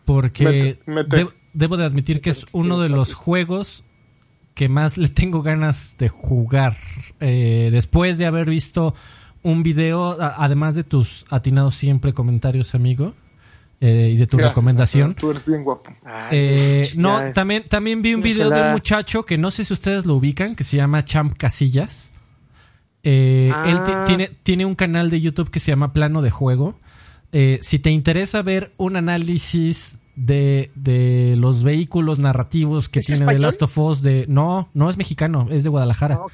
porque 0.04 0.44
Mete, 0.86 0.90
mete. 0.90 1.16
de- 1.16 1.28
debo 1.52 1.76
de 1.76 1.84
admitir 1.84 2.20
que 2.20 2.30
es 2.30 2.46
uno 2.52 2.80
de 2.80 2.88
los 2.88 3.14
juegos 3.14 3.84
que 4.54 4.68
más 4.68 4.98
le 4.98 5.08
tengo 5.08 5.42
ganas 5.42 5.96
de 5.98 6.08
jugar. 6.08 6.76
Eh, 7.20 7.68
después 7.72 8.18
de 8.18 8.26
haber 8.26 8.48
visto 8.50 8.94
un 9.42 9.62
video, 9.62 10.16
además 10.20 10.74
de 10.74 10.84
tus 10.84 11.24
atinados 11.30 11.74
siempre 11.74 12.12
comentarios, 12.12 12.74
amigo, 12.74 13.14
eh, 13.80 14.10
y 14.14 14.16
de 14.16 14.26
tu 14.26 14.36
Gracias, 14.36 14.52
recomendación. 14.54 15.14
Tú 15.14 15.30
eres 15.32 15.44
bien 15.44 15.64
guapo. 15.64 15.90
Eh, 16.30 16.88
no, 16.96 17.32
también, 17.32 17.64
también 17.68 18.00
vi 18.02 18.14
un 18.14 18.22
video 18.22 18.48
de 18.50 18.62
un 18.62 18.72
muchacho 18.72 19.24
que 19.24 19.36
no 19.38 19.50
sé 19.50 19.64
si 19.64 19.72
ustedes 19.72 20.06
lo 20.06 20.14
ubican, 20.14 20.54
que 20.54 20.62
se 20.64 20.76
llama 20.76 21.04
Champ 21.04 21.32
Casillas. 21.36 22.12
Eh, 23.02 23.50
Ah. 23.52 23.64
Él 23.68 23.82
ti- 23.84 23.92
tiene, 24.06 24.30
tiene 24.44 24.64
un 24.66 24.76
canal 24.76 25.10
de 25.10 25.20
YouTube 25.20 25.50
que 25.50 25.58
se 25.58 25.72
llama 25.72 25.92
Plano 25.92 26.22
de 26.22 26.30
Juego. 26.30 26.78
Eh, 27.32 27.58
si 27.62 27.78
te 27.80 27.90
interesa 27.90 28.42
ver 28.42 28.70
un 28.76 28.94
análisis 28.96 29.98
de, 30.14 30.70
de 30.76 31.34
los 31.36 31.64
vehículos 31.64 32.18
narrativos 32.20 32.88
que 32.88 33.00
¿Es 33.00 33.06
tiene 33.06 33.26
The? 33.26 33.38
Last 33.40 33.62
of 33.62 33.76
Us, 33.78 34.02
de 34.02 34.26
no, 34.28 34.68
no 34.74 34.88
es 34.90 34.96
mexicano, 34.98 35.48
es 35.50 35.64
de 35.64 35.70
Guadalajara. 35.70 36.20
Ah. 36.22 36.26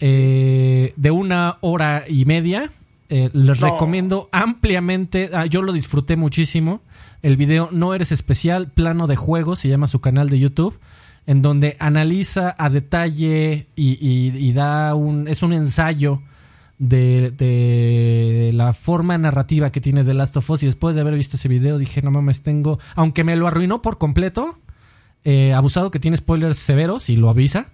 Eh, 0.00 0.92
de 0.96 1.10
una 1.10 1.56
hora 1.60 2.04
y 2.08 2.24
media. 2.24 2.70
Eh, 3.08 3.30
les 3.32 3.60
No. 3.60 3.70
recomiendo 3.70 4.28
ampliamente. 4.32 5.30
ah, 5.32 5.46
yo 5.46 5.62
lo 5.62 5.72
disfruté 5.72 6.16
muchísimo. 6.16 6.80
El 7.22 7.36
video 7.36 7.68
No 7.72 7.94
Eres 7.94 8.12
Especial, 8.12 8.68
Plano 8.70 9.06
de 9.06 9.16
Juego, 9.16 9.56
se 9.56 9.68
llama 9.68 9.86
su 9.86 10.00
canal 10.00 10.28
de 10.28 10.38
YouTube. 10.38 10.78
En 11.26 11.42
donde 11.42 11.76
analiza 11.80 12.54
a 12.56 12.68
detalle 12.70 13.66
y, 13.74 13.92
y- 14.00 14.36
y 14.36 14.52
da 14.52 14.94
un. 14.94 15.26
Es 15.28 15.42
un 15.42 15.52
ensayo 15.52 16.22
de, 16.78 17.30
de 17.32 18.50
la 18.54 18.72
forma 18.74 19.18
narrativa 19.18 19.72
que 19.72 19.80
tiene 19.80 20.04
The 20.04 20.14
Last 20.14 20.36
of 20.36 20.48
Us. 20.50 20.62
Y 20.62 20.66
después 20.66 20.94
de 20.94 21.00
haber 21.00 21.14
visto 21.14 21.36
ese 21.36 21.48
video, 21.48 21.78
dije: 21.78 22.00
No 22.02 22.10
mames, 22.12 22.42
tengo. 22.42 22.78
Aunque 22.94 23.24
me 23.24 23.34
lo 23.36 23.46
arruinó 23.48 23.82
por 23.82 23.98
completo. 23.98 24.58
eh, 25.24 25.52
abusado 25.54 25.90
que 25.90 25.98
tiene 25.98 26.16
spoilers 26.16 26.56
severos 26.58 27.10
y 27.10 27.16
lo 27.16 27.28
avisa. 27.28 27.70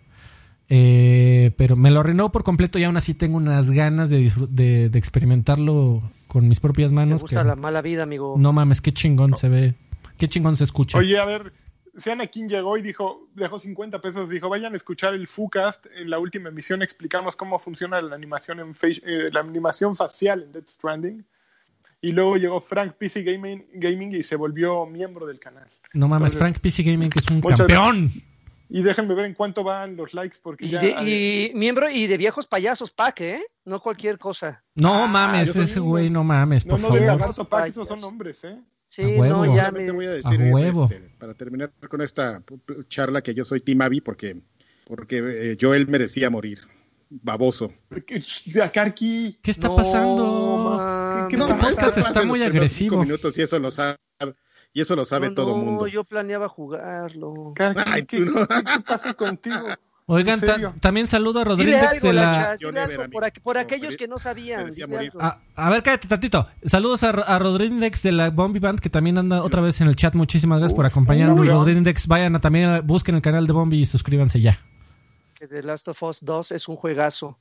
Eh, 0.68 1.52
pero 1.56 1.76
me 1.76 1.90
lo 1.90 2.00
arruinó 2.00 2.32
por 2.32 2.44
completo 2.44 2.78
y 2.78 2.84
aún 2.84 2.96
así 2.96 3.14
tengo 3.14 3.36
unas 3.36 3.70
ganas 3.70 4.08
de, 4.10 4.18
disfrut- 4.20 4.48
de, 4.48 4.88
de 4.88 4.98
experimentarlo 4.98 6.02
con 6.28 6.48
mis 6.48 6.60
propias 6.60 6.92
Me 6.92 6.96
manos. 6.96 7.20
gusta 7.22 7.42
que- 7.42 7.48
la 7.48 7.56
mala 7.56 7.82
vida, 7.82 8.04
amigo. 8.04 8.34
No 8.38 8.52
mames, 8.52 8.80
qué 8.80 8.92
chingón 8.92 9.36
se 9.36 9.48
ve. 9.48 9.74
Qué 10.16 10.28
chingón 10.28 10.56
se 10.56 10.64
escucha. 10.64 10.96
Oye, 10.98 11.18
a 11.18 11.24
ver, 11.24 11.52
Sean 11.98 12.20
King 12.28 12.46
llegó 12.48 12.78
y 12.78 12.82
dijo, 12.82 13.28
dejó 13.34 13.58
50 13.58 14.00
pesos, 14.00 14.30
dijo, 14.30 14.48
vayan 14.48 14.72
a 14.72 14.76
escuchar 14.76 15.12
el 15.14 15.26
FUCast, 15.26 15.86
en 15.94 16.08
la 16.08 16.18
última 16.18 16.48
emisión 16.48 16.80
explicamos 16.80 17.36
cómo 17.36 17.58
funciona 17.58 18.00
la 18.00 18.14
animación 18.14 18.60
en 18.60 18.74
eh, 18.82 19.28
la 19.30 19.40
animación 19.40 19.94
facial 19.94 20.44
en 20.44 20.52
Death 20.52 20.68
Stranding. 20.68 21.24
Y 22.00 22.12
luego 22.12 22.36
llegó 22.36 22.60
Frank 22.60 22.94
PC 22.94 23.22
Gaming, 23.22 23.64
Gaming 23.74 24.14
y 24.14 24.22
se 24.22 24.36
volvió 24.36 24.86
miembro 24.86 25.26
del 25.26 25.38
canal. 25.38 25.66
no 25.92 26.08
mames, 26.08 26.32
entonces- 26.32 26.38
Frank 26.54 26.62
PC 26.62 26.82
Gaming 26.82 27.10
que 27.10 27.18
es 27.20 27.28
un 27.30 27.40
campeón. 27.42 28.10
Y 28.74 28.82
déjenme 28.82 29.14
ver 29.14 29.26
en 29.26 29.34
cuánto 29.34 29.62
van 29.62 29.96
los 29.96 30.14
likes 30.14 30.38
porque 30.42 30.64
Y, 30.64 30.70
ya... 30.70 30.80
de- 30.80 31.50
y 31.50 31.52
miembro 31.54 31.90
y 31.90 32.06
de 32.06 32.16
viejos 32.16 32.46
payasos, 32.46 32.90
Pac, 32.90 33.20
¿eh? 33.20 33.42
No 33.66 33.80
cualquier 33.80 34.18
cosa. 34.18 34.64
No 34.74 35.04
Ah, 35.04 35.06
mames, 35.06 35.54
ese 35.54 35.78
un- 35.78 35.88
güey, 35.88 36.08
no 36.08 36.24
mames, 36.24 36.64
No, 36.64 36.70
por 36.72 36.80
no 36.80 36.86
de 36.94 37.00
favor. 37.00 37.06
lagarto 37.18 37.44
pack, 37.48 37.68
esos 37.68 37.86
son 37.86 38.02
hombres, 38.02 38.42
¿eh? 38.44 38.58
Sí, 38.88 39.02
A 39.02 39.06
huevo. 39.20 39.44
no, 39.46 39.54
ya 39.56 39.70
me... 39.70 39.90
voy 39.92 40.06
a 40.06 40.10
A 40.10 40.12
decir, 40.14 40.40
eh, 40.40 40.50
huevo. 40.52 40.84
este, 40.90 41.00
para 41.18 41.34
terminar 41.34 41.70
con 41.88 42.00
esta 42.00 42.42
charla, 42.88 43.20
que 43.22 43.34
yo 43.34 43.44
soy 43.44 43.60
Team 43.60 43.82
Abby 43.82 44.00
porque, 44.00 44.40
porque 44.86 45.18
eh, 45.52 45.56
Joel 45.60 45.86
merecía 45.88 46.30
morir. 46.30 46.60
Baboso. 47.10 47.70
Karki, 48.72 49.38
¿Qué 49.42 49.50
está 49.50 49.68
No, 49.68 49.76
pasando? 49.76 50.56
mames. 50.78 51.26
¿Qué 51.28 51.36
No, 51.36 51.44
está 51.44 51.58
podcast 51.58 51.98
está 51.98 52.24
muy 52.24 52.40
primeros 52.40 52.72
cinco 52.72 52.94
agresivo. 52.94 53.02
minutos 53.04 53.38
y 53.38 53.42
eso 53.42 53.58
lo 53.58 53.70
sabe, 53.70 53.96
y 54.72 54.80
eso 54.80 54.96
lo 54.96 55.04
sabe 55.04 55.28
No, 55.28 55.34
todo 55.34 55.56
no, 55.56 55.62
mundo. 55.64 55.86
yo 55.86 56.04
planeaba 56.04 56.48
jugarlo. 56.48 57.54
Ay, 57.86 58.04
¿qué, 58.06 58.20
no. 58.20 58.46
qué- 58.46 58.54
qué 58.64 58.80
pasa 58.86 59.14
contigo? 59.14 59.66
Oigan, 60.06 60.40
también 60.80 61.06
saludo 61.06 61.40
a 61.40 61.44
Rodríguez 61.44 61.80
algo, 61.86 62.08
de 62.08 62.12
la... 62.12 62.56
Por, 63.12 63.22
aqu- 63.22 63.40
por 63.40 63.56
aquellos 63.56 63.96
que 63.96 64.08
no 64.08 64.18
sabían. 64.18 64.70
algo. 64.98 65.22
A, 65.22 65.40
a 65.54 65.70
ver, 65.70 65.82
cállate 65.84 66.08
tantito. 66.08 66.48
Saludos 66.64 67.02
a, 67.04 67.10
a 67.10 67.38
Rodríguez 67.38 68.02
de 68.02 68.12
la 68.12 68.30
Bombi 68.30 68.58
Band, 68.58 68.80
que 68.80 68.90
también 68.90 69.16
anda 69.16 69.42
otra 69.42 69.62
vez 69.62 69.80
en 69.80 69.86
el 69.86 69.94
chat. 69.96 70.14
Muchísimas 70.14 70.58
gracias 70.58 70.74
por 70.76 70.86
acompañarnos. 70.86 71.46
Rodríguez. 71.46 72.06
Vayan 72.08 72.34
a, 72.34 72.40
también, 72.40 72.84
busquen 72.84 73.14
el 73.14 73.22
canal 73.22 73.46
de 73.46 73.52
Bombi 73.52 73.80
y 73.80 73.86
suscríbanse 73.86 74.40
ya. 74.40 74.58
Que 75.34 75.46
The 75.46 75.62
Last 75.62 75.86
of 75.88 76.02
Us 76.02 76.18
2 76.24 76.52
es 76.52 76.68
un 76.68 76.76
juegazo. 76.76 77.38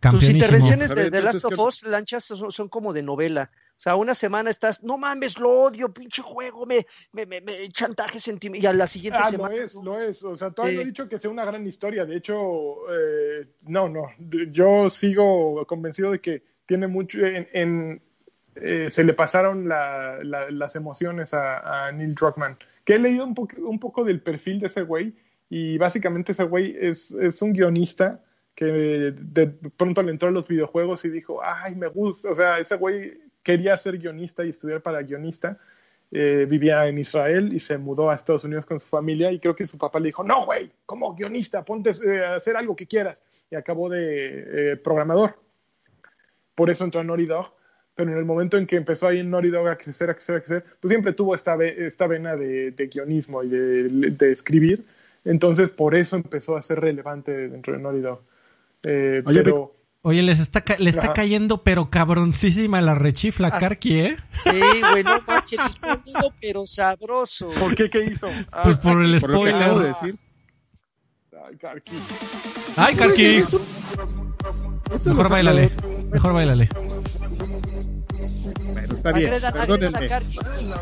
Tus 0.00 0.28
intervenciones 0.28 0.92
de 0.94 1.10
The 1.12 1.22
Last 1.22 1.44
of 1.44 1.54
¿qué- 1.54 1.60
Us, 1.60 1.84
lanchas, 1.84 2.24
son, 2.24 2.50
son 2.50 2.68
como 2.68 2.92
de 2.92 3.02
novela. 3.04 3.50
O 3.82 3.84
sea, 3.84 3.96
una 3.96 4.14
semana 4.14 4.48
estás, 4.48 4.84
no 4.84 4.96
mames, 4.96 5.40
lo 5.40 5.50
odio, 5.50 5.92
pinche 5.92 6.22
juego, 6.22 6.66
me, 6.66 6.86
me, 7.10 7.26
me, 7.26 7.40
me 7.40 7.68
chantaje 7.70 8.20
sentimental. 8.20 8.62
Y 8.62 8.66
a 8.68 8.72
la 8.72 8.86
siguiente 8.86 9.18
Ah, 9.20 9.28
semana. 9.28 9.56
lo 9.56 9.60
es, 9.60 9.74
lo 9.74 10.00
es. 10.00 10.22
O 10.22 10.36
sea, 10.36 10.52
todavía 10.52 10.76
no 10.76 10.82
he 10.82 10.86
dicho 10.86 11.08
que 11.08 11.18
sea 11.18 11.28
una 11.32 11.44
gran 11.44 11.66
historia. 11.66 12.06
De 12.06 12.14
hecho, 12.16 12.76
eh, 12.92 13.48
no, 13.66 13.88
no. 13.88 14.06
Yo 14.52 14.88
sigo 14.88 15.66
convencido 15.66 16.12
de 16.12 16.20
que 16.20 16.44
tiene 16.64 16.86
mucho. 16.86 17.26
En, 17.26 17.48
en, 17.52 18.02
eh, 18.54 18.86
se 18.88 19.02
le 19.02 19.14
pasaron 19.14 19.68
la- 19.68 20.22
la- 20.22 20.48
las 20.52 20.76
emociones 20.76 21.34
a, 21.34 21.86
a 21.86 21.90
Neil 21.90 22.14
Druckmann. 22.14 22.56
Que 22.84 22.94
he 22.94 22.98
leído 23.00 23.24
un, 23.24 23.34
poco 23.34 23.56
un 23.62 23.80
poco 23.80 24.04
del 24.04 24.22
perfil 24.22 24.60
de 24.60 24.68
ese 24.68 24.82
güey. 24.82 25.12
Y 25.50 25.76
básicamente 25.76 26.30
ese 26.30 26.44
güey 26.44 26.76
es, 26.78 27.10
es 27.10 27.42
un 27.42 27.52
guionista 27.52 28.22
que 28.54 28.64
de 28.66 29.46
pronto 29.76 30.04
le 30.04 30.12
entró 30.12 30.28
a 30.28 30.30
los 30.32 30.46
videojuegos 30.46 31.04
y 31.04 31.10
dijo, 31.10 31.40
ay, 31.42 31.74
me 31.74 31.88
gusta. 31.88 32.30
O 32.30 32.34
sea, 32.36 32.60
ese 32.60 32.76
güey 32.76 33.18
quería 33.42 33.76
ser 33.76 33.98
guionista 33.98 34.44
y 34.44 34.50
estudiar 34.50 34.80
para 34.82 35.02
guionista 35.02 35.58
eh, 36.10 36.46
vivía 36.48 36.86
en 36.86 36.98
Israel 36.98 37.52
y 37.52 37.58
se 37.60 37.78
mudó 37.78 38.10
a 38.10 38.14
Estados 38.14 38.44
Unidos 38.44 38.66
con 38.66 38.78
su 38.78 38.86
familia 38.86 39.32
y 39.32 39.40
creo 39.40 39.56
que 39.56 39.66
su 39.66 39.78
papá 39.78 39.98
le 39.98 40.06
dijo, 40.06 40.22
no, 40.22 40.44
güey, 40.44 40.70
como 40.84 41.14
guionista, 41.14 41.64
ponte 41.64 41.90
eh, 41.90 42.24
a 42.24 42.36
hacer 42.36 42.56
algo 42.56 42.76
que 42.76 42.86
quieras. 42.86 43.22
Y 43.50 43.54
acabó 43.54 43.88
de 43.90 44.72
eh, 44.72 44.76
programador. 44.76 45.38
Por 46.54 46.70
eso 46.70 46.84
entró 46.84 47.00
a 47.00 47.04
Naughty 47.04 47.26
Dog. 47.26 47.52
Pero 47.94 48.10
en 48.10 48.16
el 48.16 48.24
momento 48.24 48.56
en 48.56 48.66
que 48.66 48.76
empezó 48.76 49.06
ahí 49.06 49.18
en 49.18 49.30
Naughty 49.30 49.50
Dog 49.50 49.68
a 49.68 49.76
crecer, 49.76 50.08
a 50.08 50.14
crecer, 50.14 50.36
a 50.36 50.40
crecer, 50.40 50.64
pues 50.80 50.90
siempre 50.90 51.12
tuvo 51.12 51.34
esta, 51.34 51.56
ve- 51.56 51.86
esta 51.86 52.06
vena 52.06 52.36
de, 52.36 52.70
de 52.70 52.86
guionismo 52.86 53.42
y 53.42 53.48
de, 53.48 53.82
de 54.12 54.32
escribir. 54.32 54.86
Entonces, 55.26 55.68
por 55.68 55.94
eso 55.94 56.16
empezó 56.16 56.56
a 56.56 56.62
ser 56.62 56.80
relevante 56.80 57.48
dentro 57.48 57.74
de 57.74 57.78
Naughty 57.78 58.00
Dog. 58.00 58.20
Eh, 58.82 59.22
Oye, 59.26 59.42
pero... 59.42 59.74
Oye, 60.04 60.22
les 60.22 60.40
está 60.40 60.62
ca- 60.62 60.76
le 60.78 60.90
está 60.90 61.02
Ajá. 61.04 61.12
cayendo, 61.12 61.62
pero 61.62 61.88
cabroncísima 61.88 62.80
la 62.80 62.94
rechifla, 62.96 63.48
Ah. 63.52 63.58
Karki, 63.58 64.00
¿eh? 64.00 64.16
Sí, 64.42 64.50
güey, 64.90 65.04
no 65.04 65.20
manches, 65.26 65.60
pero 66.40 66.66
sabroso. 66.66 67.48
¿Por 67.60 67.76
qué? 67.76 67.88
¿Qué 67.88 68.06
hizo? 68.06 68.26
Ah, 68.50 68.62
Pues 68.64 68.78
por 68.78 69.00
el 69.02 69.20
Por 69.20 69.30
lo 69.30 69.44
que 69.44 69.50
acabo 69.50 69.78
de 69.80 69.92
spoiler. 69.94 70.16
decir. 70.16 70.18
ay, 71.46 71.56
Karki. 71.56 71.92
¡Ay, 72.76 72.94
Karki! 72.96 73.24
Eso 73.36 73.60
Mejor 75.06 75.28
bailale. 75.30 75.70
Mejor 76.10 76.32
bailale. 76.34 76.68
Bueno, 78.72 78.94
está 78.96 79.12
bien. 79.12 79.30
Perdónenme. 79.52 80.08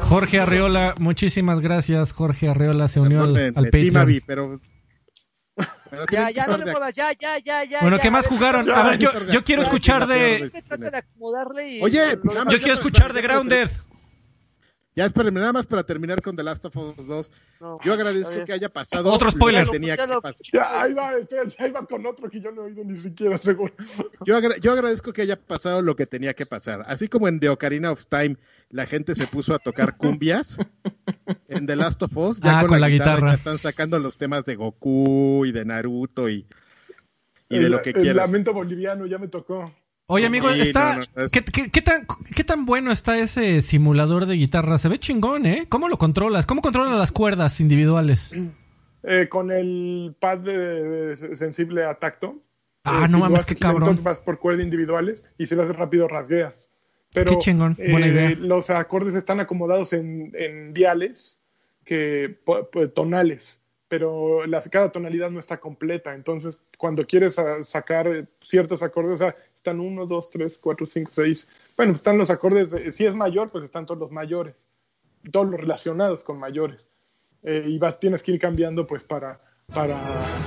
Jorge 0.02 0.40
Arriola, 0.40 0.94
muchísimas 0.98 1.60
gracias. 1.60 2.12
Jorge 2.12 2.48
Arriola 2.48 2.88
se 2.88 3.00
unió 3.00 3.22
al, 3.24 3.36
al 3.54 3.64
Patreon. 3.66 4.22
Pero. 4.26 4.60
Pero 5.90 6.06
Ya, 6.10 6.30
ya, 6.30 6.46
no 6.46 6.56
le 6.58 6.64
muevas, 6.70 6.94
ya, 6.94 7.12
ya, 7.12 7.38
ya, 7.38 7.64
ya. 7.64 7.80
Bueno, 7.82 7.96
ya, 7.96 8.02
¿qué 8.02 8.10
más 8.10 8.26
jugaron? 8.26 8.66
ya, 8.66 8.80
A 8.80 8.90
ver, 8.90 8.98
yo, 8.98 9.44
quiero 9.44 9.62
escuchar 9.62 10.06
de... 10.06 10.50
Oye, 11.82 12.16
lo- 12.16 12.22
nada 12.24 12.44
más- 12.44 12.52
Yo 12.54 12.58
quiero 12.58 12.74
escuchar 12.74 13.12
de 13.12 13.22
Grounded. 13.22 13.70
Ya 14.96 15.06
espérenme, 15.06 15.38
nada 15.38 15.52
más 15.52 15.66
para 15.66 15.84
terminar 15.84 16.20
con 16.20 16.34
The 16.34 16.42
Last 16.42 16.64
of 16.64 16.76
Us 16.76 17.06
2. 17.06 17.32
no, 17.60 17.78
Yo 17.84 17.92
agradezco 17.92 18.44
que 18.44 18.52
haya 18.52 18.68
pasado. 18.68 19.10
Otro 19.10 19.28
lo 19.28 19.32
que 19.32 19.38
spoiler. 19.38 19.68
tenía 19.70 19.96
que 19.96 20.06
pasar. 20.20 20.42
Ya, 20.52 20.82
ahí 20.82 20.92
va, 20.92 21.16
espérate, 21.16 21.54
ahí 21.62 21.70
va 21.70 21.86
con 21.86 22.04
otro 22.06 22.28
que 22.28 22.40
yo 22.40 22.50
no 22.50 22.62
he 22.62 22.64
oído 22.66 22.82
ni 22.84 22.98
siquiera, 22.98 23.38
seguro. 23.38 23.72
Yo, 24.26 24.36
agra- 24.36 24.56
yo 24.60 24.72
agradezco 24.72 25.12
que 25.12 25.22
haya 25.22 25.36
pasado 25.36 25.80
lo 25.80 25.94
que 25.94 26.06
tenía 26.06 26.34
que 26.34 26.44
pasar. 26.44 26.82
Así 26.88 27.06
como 27.08 27.28
en 27.28 27.38
The 27.38 27.50
Ocarina 27.50 27.92
of 27.92 28.04
Time 28.06 28.36
la 28.68 28.84
gente 28.84 29.14
se 29.14 29.28
puso 29.28 29.54
a 29.54 29.60
tocar 29.60 29.96
cumbias, 29.96 30.58
en 31.48 31.66
The 31.66 31.76
Last 31.76 32.02
of 32.02 32.16
Us 32.16 32.40
ya 32.40 32.58
Ah, 32.58 32.60
con, 32.60 32.68
con 32.70 32.80
la, 32.80 32.86
la 32.88 32.92
guitarra, 32.92 33.14
guitarra. 33.14 33.28
ya 33.32 33.36
están 33.36 33.58
sacando 33.58 33.98
los 33.98 34.16
temas 34.16 34.44
de 34.44 34.56
Goku 34.56 35.44
y 35.46 35.52
de 35.52 35.64
Naruto 35.64 36.28
y, 36.28 36.46
y 37.48 37.58
de 37.58 37.66
el, 37.66 37.72
lo 37.72 37.82
que 37.82 37.90
el 37.90 37.96
quieras. 38.02 38.26
lamento 38.28 38.52
boliviano 38.52 39.06
ya 39.06 39.18
me 39.18 39.28
tocó. 39.28 39.72
Oye, 40.06 40.26
amigo, 40.26 40.50
Sí, 40.52 40.60
está. 40.62 40.96
no, 40.96 41.02
no, 41.16 41.22
es- 41.24 41.30
¿qué, 41.30 41.44
qué- 41.44 41.70
qué 41.70 41.82
tan, 41.82 42.06
¿Qué 42.34 42.42
tan 42.42 42.66
bueno 42.66 42.90
está 42.90 43.18
ese 43.18 43.62
simulador 43.62 44.26
de 44.26 44.34
guitarra? 44.34 44.78
Se 44.78 44.88
ve 44.88 44.98
chingón, 44.98 45.46
¿eh? 45.46 45.66
¿Cómo 45.68 45.88
lo 45.88 45.98
controlas? 45.98 46.46
¿Cómo 46.46 46.62
controlas 46.62 46.98
las 46.98 47.12
cuerdas 47.12 47.60
individuales? 47.60 48.34
Eh, 49.04 49.28
con 49.28 49.52
el 49.52 50.16
pad 50.18 50.38
de- 50.38 51.14
de- 51.16 51.36
sensible 51.36 51.84
a 51.84 51.94
tacto. 51.94 52.42
Ah, 52.82 53.04
Eh, 53.04 53.08
no 53.10 53.18
si 53.18 53.22
mames, 53.22 53.44
qué 53.46 53.54
cabrón. 53.56 54.00
vas 54.02 54.18
por 54.20 54.38
cuerdas 54.38 54.64
individuales 54.64 55.26
y 55.38 55.46
si 55.46 55.54
lo 55.54 55.62
haces 55.62 55.76
rápido 55.76 56.08
rasgueas. 56.08 56.69
Pero 57.12 57.32
Qué 57.32 57.38
chingón, 57.38 57.74
buena 57.76 58.06
eh, 58.06 58.10
idea. 58.10 58.30
los 58.38 58.70
acordes 58.70 59.14
están 59.14 59.40
acomodados 59.40 59.92
en, 59.92 60.32
en 60.34 60.72
diales 60.72 61.40
que 61.84 62.38
tonales, 62.94 63.60
pero 63.88 64.46
la- 64.46 64.60
cada 64.62 64.92
tonalidad 64.92 65.30
no 65.30 65.40
está 65.40 65.58
completa. 65.58 66.14
Entonces, 66.14 66.60
cuando 66.78 67.04
quieres 67.06 67.36
sacar 67.62 68.28
ciertos 68.42 68.82
acordes, 68.82 69.14
o 69.14 69.16
sea, 69.16 69.34
están 69.56 69.80
1, 69.80 70.06
2, 70.06 70.30
3, 70.30 70.58
4, 70.58 70.86
5, 70.86 71.10
6. 71.14 71.48
Bueno, 71.76 71.92
están 71.94 72.16
los 72.16 72.30
acordes, 72.30 72.70
de- 72.70 72.92
si 72.92 73.04
es 73.06 73.14
mayor, 73.14 73.50
pues 73.50 73.64
están 73.64 73.86
todos 73.86 73.98
los 74.00 74.12
mayores, 74.12 74.54
todos 75.32 75.48
los 75.50 75.60
relacionados 75.60 76.22
con 76.22 76.38
mayores. 76.38 76.86
Eh, 77.42 77.64
y 77.66 77.78
vas, 77.78 77.98
tienes 77.98 78.22
que 78.22 78.32
ir 78.32 78.40
cambiando, 78.40 78.86
pues, 78.86 79.02
para, 79.02 79.40
para 79.74 79.98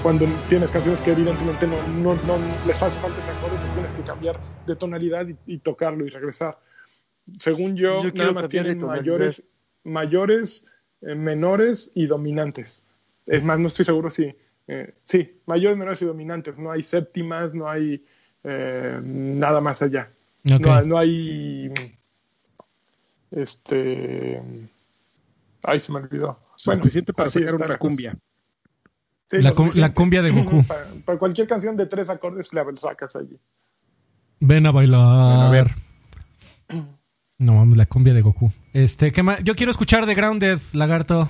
cuando 0.01 0.25
tienes 0.49 0.71
canciones 0.71 1.01
que 1.01 1.11
evidentemente 1.11 1.67
no, 1.67 1.77
no, 1.87 2.15
no 2.15 2.37
les 2.67 2.81
hace 2.83 2.99
falta 2.99 3.19
ese 3.19 3.31
acorde, 3.31 3.57
pues 3.57 3.71
tienes 3.73 3.93
que 3.93 4.01
cambiar 4.03 4.39
de 4.65 4.75
tonalidad 4.75 5.27
y, 5.27 5.37
y 5.45 5.57
tocarlo 5.59 6.05
y 6.05 6.09
regresar. 6.09 6.57
Según 7.37 7.75
yo, 7.75 8.03
Yo 8.03 8.11
nada 8.13 8.33
más 8.33 8.49
tienen 8.49 8.85
mayores, 8.85 9.43
mayores, 9.83 10.65
eh, 11.01 11.15
menores 11.15 11.91
y 11.95 12.05
dominantes. 12.05 12.83
Es 13.25 13.43
más, 13.43 13.59
no 13.59 13.67
estoy 13.67 13.85
seguro 13.85 14.09
si. 14.09 14.35
eh, 14.67 14.93
sí, 15.05 15.39
mayores, 15.45 15.77
menores 15.77 16.01
y 16.01 16.05
dominantes. 16.05 16.57
No 16.57 16.71
hay 16.71 16.83
séptimas, 16.83 17.53
no 17.53 17.69
hay 17.69 18.03
eh, 18.43 18.99
nada 19.01 19.61
más 19.61 19.81
allá. 19.81 20.11
No, 20.43 20.81
no 20.81 20.97
hay. 20.97 21.71
Este. 23.31 24.41
Ay, 25.63 25.79
se 25.79 25.91
me 25.93 25.99
olvidó. 25.99 26.37
Suficiente 26.55 27.13
para 27.13 27.29
sacar 27.29 27.55
una 27.55 27.77
cosa. 27.77 28.17
Sí, 29.37 29.43
La 29.43 29.49
suficiente. 29.51 29.79
la 29.81 29.93
cumbia 29.93 30.21
de 30.21 30.31
Goku. 30.31 30.63
Para, 30.67 30.85
para 31.05 31.19
cualquier 31.19 31.47
canción 31.47 31.75
de 31.75 31.85
tres 31.85 32.09
acordes 32.09 32.53
la 32.53 32.65
sacas 32.75 33.15
allí. 33.15 33.37
Ven 34.39 34.65
a 34.67 34.71
bailar. 34.71 34.99
Bueno, 35.01 35.41
a 35.43 35.49
ver. 35.49 35.71
No 37.39 37.53
mames, 37.53 37.77
la 37.77 37.85
cumbia 37.85 38.13
de 38.13 38.21
Goku. 38.21 38.51
Este, 38.73 39.11
¿qué 39.11 39.23
más? 39.23 39.39
Yo 39.43 39.55
quiero 39.55 39.71
escuchar 39.71 40.05
de 40.05 40.15
Grounded, 40.15 40.59
lagarto. 40.73 41.29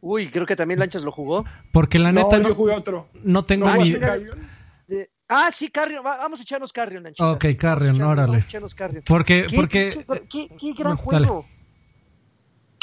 Uy, 0.00 0.28
creo 0.28 0.44
que 0.46 0.56
también 0.56 0.78
Lanchas 0.80 1.02
lo 1.02 1.10
jugó. 1.12 1.44
Porque 1.72 1.98
la 1.98 2.12
neta 2.12 2.36
no, 2.36 2.42
no, 2.44 2.48
yo 2.50 2.54
jugué 2.54 2.74
otro. 2.74 3.08
no 3.22 3.42
tengo 3.44 3.66
¿No 3.68 3.76
ni. 3.76 3.92
De- 3.92 5.10
Ah, 5.26 5.48
sí, 5.50 5.70
Carrion. 5.70 6.04
Va- 6.04 6.18
vamos 6.18 6.38
a 6.38 6.42
echarnos 6.42 6.70
Carrion, 6.70 7.02
Lanchitas. 7.02 7.34
Ok, 7.36 7.46
Carrion, 7.58 7.98
Vamos 7.98 8.00
a 8.00 8.04
echarnos- 8.04 8.12
órale. 8.12 8.26
vamos 8.32 8.44
a 8.44 8.46
echarnos 8.48 8.74
Carrion. 8.74 9.02
Porque, 9.06 9.46
¿Qué, 9.48 9.56
porque. 9.56 9.88
pinche- 9.90 10.28
qué, 10.28 10.48
qué 10.60 10.72
gran 10.74 10.96
no, 10.96 11.10
dale. 11.10 11.26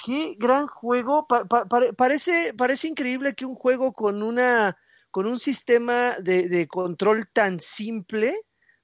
Qué 0.04 0.36
gran 0.38 0.68
juego. 0.68 1.28
Pa- 1.28 1.46
pa- 1.46 1.66
pare- 1.66 1.94
parece, 1.94 2.54
parece 2.56 2.88
increíble 2.88 3.34
que 3.36 3.46
un 3.46 3.56
juego 3.56 3.94
con 3.94 4.24
una 4.24 4.78
con 5.12 5.28
un 5.28 5.40
sistema 5.40 6.16
de, 6.20 6.68
control 6.70 7.28
tan 7.32 7.60
simple 7.60 8.34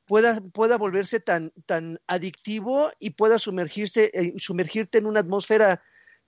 pueda, 0.06 0.42
pueda 0.54 0.78
volverse 0.78 1.22
tan, 1.22 1.54
tan 1.66 2.00
adictivo 2.06 2.92
y 3.00 3.12
pueda 3.12 3.40
sumergirse, 3.40 4.12
eh, 4.14 4.34
sumergirte 4.38 4.98
en 4.98 5.06
una 5.06 5.22
atmósfera 5.22 5.82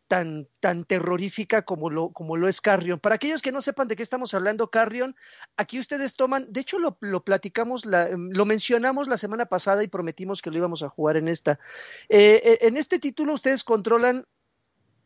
tan, 0.07 0.47
tan 0.61 0.85
terrorífica 0.85 1.63
como 1.63 1.89
lo, 1.89 2.11
como 2.11 2.37
lo 2.37 2.47
es 2.47 2.61
Carrion. 2.61 2.97
Para 2.99 3.15
aquellos 3.15 3.41
que 3.41 3.51
no 3.51 3.61
sepan 3.61 3.89
de 3.89 3.97
qué 3.97 4.03
estamos 4.03 4.33
hablando, 4.33 4.71
Carrion, 4.71 5.15
aquí 5.57 5.79
ustedes 5.79 6.15
toman, 6.15 6.47
de 6.49 6.61
hecho 6.61 6.79
lo, 6.79 6.97
lo 7.01 7.25
platicamos, 7.25 7.85
la- 7.85 8.09
lo 8.09 8.45
mencionamos 8.45 9.09
la 9.09 9.17
semana 9.17 9.47
pasada 9.47 9.83
y 9.83 9.87
prometimos 9.87 10.41
que 10.41 10.49
lo 10.49 10.57
íbamos 10.57 10.81
a 10.81 10.89
jugar 10.89 11.17
en 11.17 11.27
esta. 11.27 11.59
Eh, 12.07 12.41
eh, 12.43 12.57
en 12.61 12.77
este 12.77 12.99
título 12.99 13.33
ustedes 13.33 13.65
controlan 13.65 14.25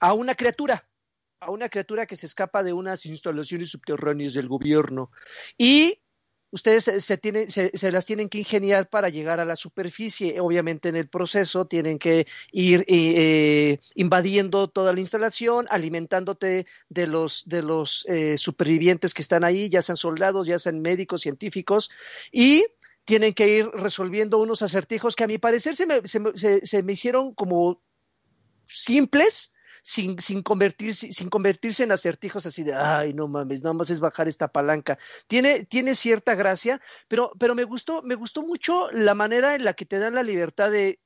a 0.04 0.12
una 0.12 0.36
criatura, 0.36 0.86
a 1.40 1.50
una 1.50 1.70
criatura 1.70 2.06
que 2.06 2.18
se 2.18 2.26
escapa 2.26 2.62
de 2.62 2.74
unas 2.74 3.06
instalaciones 3.06 3.70
subterráneas 3.70 4.34
del 4.34 4.50
gobierno 4.50 5.12
y 5.58 6.02
ustedes 6.52 6.84
se, 6.84 7.18
tienen, 7.18 7.50
se, 7.50 7.72
las 7.90 8.06
tienen 8.06 8.28
que 8.28 8.40
ingeniar 8.40 8.90
para 8.90 9.08
llegar 9.08 9.40
a 9.40 9.46
la 9.46 9.56
superficie. 9.56 10.42
Obviamente 10.42 10.90
en 10.90 10.98
el 10.98 11.08
proceso 11.08 11.68
tienen 11.68 12.00
que 12.00 12.28
ir 12.52 12.84
eh, 12.90 13.80
invadiendo 13.96 14.68
toda 14.68 14.92
la 14.92 15.00
instalación, 15.00 15.68
alimentándote 15.70 16.68
de 16.90 17.08
los, 17.08 17.48
de 17.48 17.64
los 17.64 18.06
eh, 18.10 18.38
supervivientes 18.38 19.14
que 19.14 19.22
están 19.22 19.46
ahí, 19.46 19.70
ya 19.70 19.82
sean 19.82 19.96
soldados, 19.96 20.48
ya 20.48 20.60
sean 20.60 20.82
médicos, 20.82 21.22
científicos, 21.22 21.90
y 22.30 22.66
tienen 23.06 23.34
que 23.34 23.48
ir 23.48 23.70
resolviendo 23.70 24.38
unos 24.38 24.64
acertijos 24.64 25.16
que 25.16 25.24
a 25.24 25.28
mi 25.28 25.38
parecer 25.38 25.78
se 25.78 25.86
me, 25.86 26.02
se 26.06 26.84
me 26.84 26.92
hicieron 26.92 27.34
como 27.34 27.82
simples, 28.66 29.54
sin, 29.84 30.20
sin, 30.20 30.42
convertirse, 30.42 31.12
sin 31.12 31.30
convertirse 31.30 31.84
en 31.84 31.92
acertijos 31.92 32.46
así 32.46 32.64
de, 32.64 32.74
ay, 32.74 33.14
no 33.14 33.28
mames, 33.28 33.62
nada 33.62 33.74
más 33.74 33.90
es 33.90 34.00
bajar 34.00 34.28
esta 34.28 34.48
palanca. 34.48 34.98
Tiene, 35.28 35.66
tiene 35.66 35.94
cierta 35.94 36.36
gracia, 36.36 36.82
pero, 37.08 37.34
pero 37.38 37.54
me 37.54 37.66
gustó, 37.66 38.02
me 38.02 38.16
gustó 38.16 38.42
mucho 38.42 38.90
la 38.92 39.14
manera 39.14 39.56
en 39.56 39.66
la 39.66 39.74
que 39.74 39.86
te 39.86 40.00
dan 40.00 40.16
la 40.16 40.24
libertad 40.24 40.72
de 40.72 41.03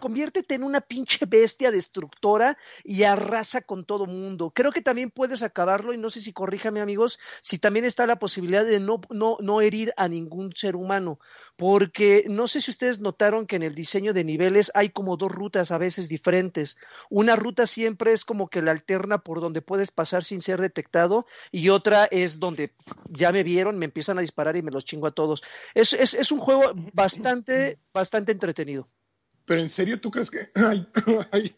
conviértete 0.00 0.54
en 0.54 0.64
una 0.64 0.80
pinche 0.80 1.26
bestia 1.26 1.70
destructora 1.70 2.58
y 2.82 3.04
arrasa 3.04 3.60
con 3.60 3.84
todo 3.84 4.06
mundo. 4.06 4.50
Creo 4.50 4.72
que 4.72 4.82
también 4.82 5.10
puedes 5.10 5.42
acabarlo, 5.42 5.92
y 5.92 5.98
no 5.98 6.10
sé 6.10 6.20
si 6.20 6.32
corríjame 6.32 6.80
amigos, 6.80 7.20
si 7.42 7.58
también 7.58 7.84
está 7.84 8.06
la 8.06 8.18
posibilidad 8.18 8.64
de 8.64 8.80
no, 8.80 9.00
no, 9.10 9.36
no 9.40 9.60
herir 9.60 9.92
a 9.96 10.08
ningún 10.08 10.52
ser 10.54 10.74
humano, 10.74 11.20
porque 11.56 12.24
no 12.28 12.48
sé 12.48 12.60
si 12.60 12.70
ustedes 12.70 13.00
notaron 13.00 13.46
que 13.46 13.56
en 13.56 13.62
el 13.62 13.74
diseño 13.74 14.12
de 14.12 14.24
niveles 14.24 14.72
hay 14.74 14.90
como 14.90 15.16
dos 15.16 15.30
rutas 15.30 15.70
a 15.70 15.78
veces 15.78 16.08
diferentes. 16.08 16.76
Una 17.10 17.36
ruta 17.36 17.66
siempre 17.66 18.12
es 18.12 18.24
como 18.24 18.48
que 18.48 18.62
la 18.62 18.70
alterna 18.70 19.18
por 19.18 19.40
donde 19.40 19.62
puedes 19.62 19.90
pasar 19.90 20.24
sin 20.24 20.40
ser 20.40 20.60
detectado 20.60 21.26
y 21.52 21.68
otra 21.68 22.06
es 22.06 22.40
donde 22.40 22.72
ya 23.08 23.30
me 23.30 23.42
vieron, 23.42 23.78
me 23.78 23.84
empiezan 23.84 24.18
a 24.18 24.22
disparar 24.22 24.56
y 24.56 24.62
me 24.62 24.70
los 24.70 24.84
chingo 24.84 25.06
a 25.06 25.12
todos. 25.12 25.42
Es, 25.74 25.92
es, 25.92 26.14
es 26.14 26.32
un 26.32 26.38
juego 26.38 26.72
bastante, 26.92 27.78
bastante 27.92 28.32
entretenido. 28.32 28.88
Pero 29.50 29.62
en 29.62 29.68
serio, 29.68 30.00
¿tú 30.00 30.12
crees 30.12 30.30
que 30.30 30.48
ay, 30.54 30.86
ay, 31.32 31.52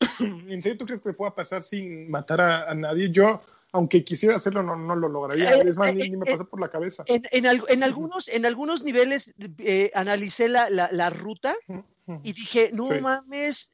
en 0.48 0.62
serio 0.62 0.78
tú 0.78 0.86
crees 0.86 1.02
que 1.02 1.12
pueda 1.12 1.34
pasar 1.34 1.62
sin 1.62 2.10
matar 2.10 2.40
a, 2.40 2.70
a 2.70 2.74
nadie? 2.74 3.10
Yo, 3.10 3.42
aunque 3.72 4.02
quisiera 4.04 4.36
hacerlo, 4.36 4.62
no, 4.62 4.74
no 4.74 4.96
lo 4.96 5.06
lograría. 5.06 5.52
Eh, 5.52 5.64
es 5.66 5.76
más, 5.76 5.90
eh, 5.90 5.92
ni, 5.92 6.16
me 6.16 6.24
eh, 6.24 6.30
pasó 6.30 6.48
por 6.48 6.62
la 6.62 6.70
cabeza. 6.70 7.04
En, 7.06 7.24
en, 7.30 7.46
al- 7.46 7.66
en 7.68 7.82
algunos, 7.82 8.28
en 8.28 8.46
algunos 8.46 8.84
niveles 8.84 9.34
eh, 9.58 9.90
analicé 9.92 10.48
la, 10.48 10.70
la, 10.70 10.88
la 10.90 11.10
ruta 11.10 11.54
y 12.22 12.32
dije, 12.32 12.70
no 12.72 12.88
Sí. 12.88 13.00
mames, 13.02 13.72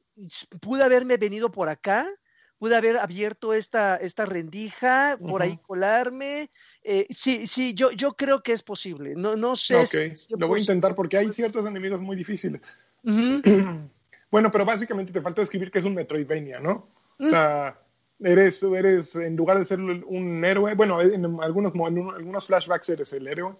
pude 0.59 0.83
haberme 0.83 1.15
venido 1.15 1.49
por 1.49 1.69
acá, 1.69 2.11
pude 2.59 2.75
haber 2.75 2.97
abierto 2.97 3.53
esta, 3.53 3.95
esta 3.95 4.25
rendija, 4.25 5.17
por 5.25 5.41
ahí 5.41 5.57
colarme. 5.59 6.49
Eh, 6.83 7.07
sí, 7.09 7.47
sí, 7.47 7.73
yo, 7.73 7.91
yo 7.91 8.17
creo 8.17 8.43
que 8.43 8.51
es 8.51 8.61
posible. 8.61 9.13
No, 9.15 9.37
no 9.37 9.55
sé 9.55 9.77
Ok, 9.77 9.85
si- 9.85 10.15
si 10.17 10.33
lo 10.37 10.49
voy 10.49 10.59
a 10.59 10.63
intentar 10.63 10.95
porque 10.95 11.17
hay 11.17 11.31
ciertos 11.31 11.65
enemigos 11.65 12.01
muy 12.01 12.17
difíciles. 12.17 12.77
Bueno, 14.31 14.51
pero 14.51 14.65
básicamente 14.65 15.13
te 15.13 15.21
falta 15.21 15.41
describir 15.41 15.69
que 15.69 15.77
es 15.77 15.85
un 15.85 15.93
Metroidvania, 15.93 16.59
¿no? 16.59 16.87
O 17.19 17.23
sea, 17.23 17.79
eres, 18.19 18.63
eres, 18.63 19.15
en 19.15 19.35
lugar 19.35 19.59
de 19.59 19.65
ser 19.65 19.79
un 19.79 20.43
héroe, 20.43 20.73
bueno, 20.73 20.99
en 21.03 21.23
algunos, 21.39 21.71
en 21.75 22.09
algunos 22.09 22.47
flashbacks 22.47 22.89
eres 22.89 23.13
el 23.13 23.27
héroe, 23.27 23.53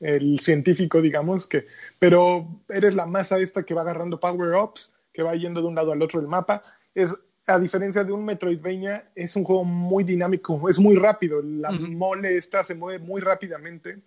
el 0.00 0.38
científico, 0.40 1.00
digamos, 1.00 1.46
que, 1.46 1.66
pero 1.98 2.46
eres 2.68 2.94
la 2.94 3.06
masa 3.06 3.38
esta 3.38 3.62
que 3.62 3.72
va 3.72 3.80
agarrando 3.80 4.20
power-ups, 4.20 4.92
que 5.14 5.22
va 5.22 5.34
yendo 5.34 5.62
de 5.62 5.68
un 5.68 5.74
lado 5.74 5.92
al 5.92 6.02
otro 6.02 6.20
del 6.20 6.28
mapa. 6.28 6.62
Es, 6.94 7.16
a 7.46 7.58
diferencia 7.58 8.04
de 8.04 8.12
un 8.12 8.24
Metroidvania, 8.26 9.08
es 9.14 9.34
un 9.34 9.44
juego 9.44 9.64
muy 9.64 10.04
dinámico, 10.04 10.68
es 10.68 10.78
muy 10.78 10.96
rápido. 10.96 11.40
La 11.42 11.70
mole 11.72 12.36
esta 12.36 12.62
se 12.62 12.74
mueve 12.74 13.02
muy 13.02 13.22
rápidamente 13.22 14.02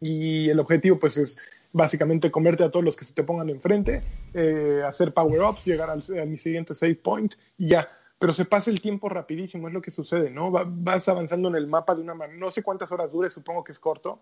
y 0.00 0.48
el 0.48 0.60
objetivo 0.60 0.98
pues 0.98 1.16
es 1.16 1.38
básicamente 1.72 2.30
comerte 2.30 2.64
a 2.64 2.70
todos 2.70 2.84
los 2.84 2.96
que 2.96 3.04
se 3.04 3.14
te 3.14 3.24
pongan 3.24 3.48
enfrente, 3.50 4.04
eh, 4.34 4.82
hacer 4.86 5.12
power-ups, 5.14 5.64
llegar 5.64 5.90
al, 5.90 6.02
a 6.20 6.24
mi 6.26 6.38
siguiente 6.38 6.74
save 6.74 6.96
point 6.96 7.34
y 7.58 7.68
ya. 7.68 7.88
Pero 8.18 8.32
se 8.32 8.44
pasa 8.44 8.70
el 8.70 8.80
tiempo 8.80 9.08
rapidísimo, 9.08 9.66
es 9.66 9.74
lo 9.74 9.82
que 9.82 9.90
sucede, 9.90 10.30
¿no? 10.30 10.52
Va- 10.52 10.64
vas 10.66 11.08
avanzando 11.08 11.48
en 11.48 11.56
el 11.56 11.66
mapa 11.66 11.94
de 11.94 12.02
una 12.02 12.14
manera, 12.14 12.38
no 12.38 12.50
sé 12.50 12.62
cuántas 12.62 12.92
horas 12.92 13.10
dure, 13.10 13.28
supongo 13.30 13.64
que 13.64 13.72
es 13.72 13.78
corto. 13.78 14.20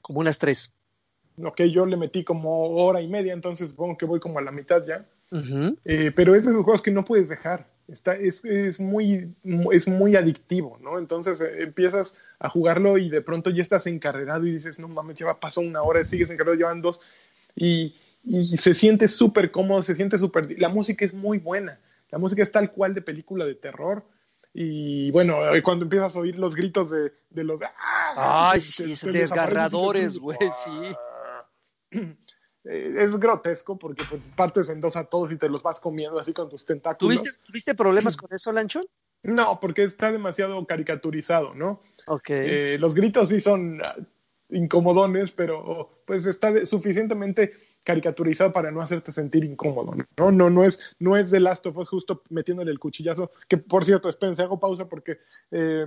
Como 0.00 0.20
unas 0.20 0.38
tres. 0.38 0.74
Ok, 1.42 1.62
yo 1.62 1.84
le 1.86 1.96
metí 1.96 2.24
como 2.24 2.70
hora 2.82 3.00
y 3.00 3.08
media, 3.08 3.32
entonces 3.32 3.70
supongo 3.70 3.96
que 3.98 4.06
voy 4.06 4.20
como 4.20 4.38
a 4.38 4.42
la 4.42 4.52
mitad 4.52 4.84
ya. 4.86 5.06
Ujú. 5.30 5.76
Eh, 5.84 6.12
pero 6.14 6.34
es 6.34 6.44
de 6.44 6.50
esos 6.52 6.64
juegos 6.64 6.82
que 6.82 6.90
no 6.90 7.04
puedes 7.04 7.28
dejar. 7.28 7.66
Está, 7.92 8.16
es, 8.16 8.44
es, 8.44 8.80
muy, 8.80 9.34
es 9.72 9.86
muy 9.86 10.16
adictivo, 10.16 10.78
¿no? 10.80 10.98
Entonces 10.98 11.40
eh, 11.42 11.62
empiezas 11.62 12.16
a 12.38 12.48
jugarlo 12.48 12.96
y 12.96 13.10
de 13.10 13.20
pronto 13.20 13.50
ya 13.50 13.60
estás 13.60 13.86
encarrerado 13.86 14.46
y 14.46 14.52
dices, 14.52 14.78
no 14.78 14.88
mames, 14.88 15.18
ya 15.18 15.38
pasó 15.38 15.60
una 15.60 15.82
hora, 15.82 16.02
sigues 16.02 16.30
encarrerado, 16.30 16.56
llevan 16.56 16.80
dos. 16.80 17.00
Y, 17.54 17.94
y 18.24 18.56
se 18.56 18.72
siente 18.72 19.08
súper 19.08 19.50
cómodo, 19.50 19.82
se 19.82 19.94
siente 19.94 20.16
súper... 20.16 20.58
La 20.58 20.70
música 20.70 21.04
es 21.04 21.12
muy 21.12 21.38
buena. 21.38 21.78
La 22.10 22.18
música 22.18 22.42
es 22.42 22.50
tal 22.50 22.72
cual 22.72 22.94
de 22.94 23.02
película 23.02 23.44
de 23.44 23.54
terror. 23.54 24.04
Y 24.54 25.10
bueno, 25.10 25.54
eh, 25.54 25.62
cuando 25.62 25.84
empiezas 25.84 26.16
a 26.16 26.20
oír 26.20 26.38
los 26.38 26.54
gritos 26.54 26.90
de, 26.90 27.12
de 27.30 27.44
los... 27.44 27.60
¡ah! 27.62 28.50
Ay, 28.52 28.60
sí, 28.60 28.94
desgarradores, 29.10 30.18
güey, 30.18 30.38
sí. 30.50 32.06
Eh, 32.64 32.94
es 32.96 33.16
grotesco 33.16 33.78
porque 33.78 34.04
pues, 34.08 34.22
partes 34.36 34.68
en 34.68 34.80
dos 34.80 34.96
a 34.96 35.04
todos 35.04 35.32
y 35.32 35.36
te 35.36 35.48
los 35.48 35.62
vas 35.62 35.80
comiendo 35.80 36.18
así 36.18 36.32
con 36.32 36.48
tus 36.48 36.64
tentáculos. 36.64 37.20
¿Tuviste, 37.20 37.38
¿tuviste 37.44 37.74
problemas 37.74 38.16
con 38.16 38.32
eso, 38.32 38.52
Lanchón? 38.52 38.86
No, 39.24 39.60
porque 39.60 39.84
está 39.84 40.10
demasiado 40.10 40.64
caricaturizado, 40.66 41.54
¿no? 41.54 41.80
Ok. 42.06 42.30
Eh, 42.30 42.76
los 42.78 42.94
gritos 42.94 43.28
sí 43.28 43.40
son 43.40 43.80
ah, 43.82 43.96
incomodones, 44.50 45.30
pero 45.30 46.02
pues 46.04 46.26
está 46.26 46.66
suficientemente 46.66 47.52
caricaturizado 47.84 48.52
para 48.52 48.70
no 48.70 48.80
hacerte 48.80 49.10
sentir 49.10 49.44
incómodo, 49.44 49.94
¿no? 50.16 50.30
No, 50.30 50.50
no 50.50 50.64
es, 50.64 50.94
no 50.98 51.16
es 51.16 51.30
de 51.30 51.40
Last 51.40 51.66
of 51.66 51.78
Us 51.78 51.88
justo 51.88 52.22
metiéndole 52.30 52.70
el 52.70 52.78
cuchillazo, 52.78 53.32
que 53.48 53.58
por 53.58 53.84
cierto, 53.84 54.08
espérense, 54.08 54.42
hago 54.42 54.60
pausa 54.60 54.88
porque, 54.88 55.18
eh, 55.50 55.86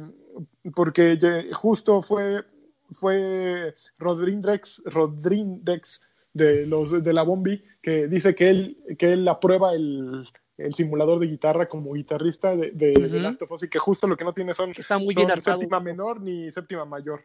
porque 0.73 1.17
justo 1.53 2.01
fue, 2.01 2.43
fue 2.91 3.75
Rodríguez, 3.97 4.81
Rodríguez 4.85 6.01
de 6.35 6.65
los 6.67 7.03
de 7.03 7.13
la 7.13 7.23
Bombi 7.23 7.63
que 7.81 8.07
dice 8.07 8.35
que 8.35 8.49
él, 8.49 8.77
que 8.99 9.13
él 9.13 9.27
aprueba 9.27 9.73
el, 9.73 10.27
el 10.57 10.73
simulador 10.73 11.19
de 11.19 11.27
guitarra 11.27 11.67
como 11.67 11.93
guitarrista 11.93 12.55
de, 12.57 12.71
de, 12.71 12.91
de 12.91 13.07
Ujú. 13.07 13.19
Last 13.19 13.41
of 13.41 13.51
Us 13.53 13.63
y 13.63 13.69
que 13.69 13.79
justo 13.79 14.05
lo 14.05 14.17
que 14.17 14.25
no 14.25 14.33
tiene 14.33 14.53
son, 14.53 14.71
Está 14.77 14.97
muy 14.97 15.13
son 15.13 15.29
séptima 15.41 15.79
menor 15.79 16.21
ni 16.21 16.51
séptima 16.51 16.83
mayor. 16.83 17.23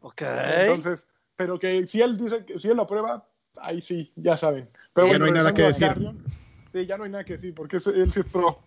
Ok. 0.00 0.20
Entonces, 0.22 1.08
pero 1.34 1.58
que 1.58 1.86
si 1.86 2.02
él 2.02 2.18
dice 2.18 2.44
que 2.44 2.58
si 2.58 2.68
él 2.68 2.76
lo 2.76 2.82
aprueba, 2.82 3.26
ahí 3.56 3.80
sí, 3.80 4.12
ya 4.16 4.36
saben. 4.36 4.68
Pero 4.92 5.06
Ya 5.06 5.12
bueno, 5.12 5.24
no 5.24 5.26
hay 5.26 5.32
nada 5.32 5.54
que 5.54 5.62
decir. 5.62 5.88
Carrion, 5.88 6.20
ya 6.74 6.98
no 6.98 7.04
hay 7.04 7.10
nada 7.10 7.24
que 7.24 7.32
decir, 7.34 7.54
porque 7.54 7.78
es- 7.78 7.86
él 7.86 8.12
sí 8.12 8.20
es 8.20 8.26
pro. 8.26 8.58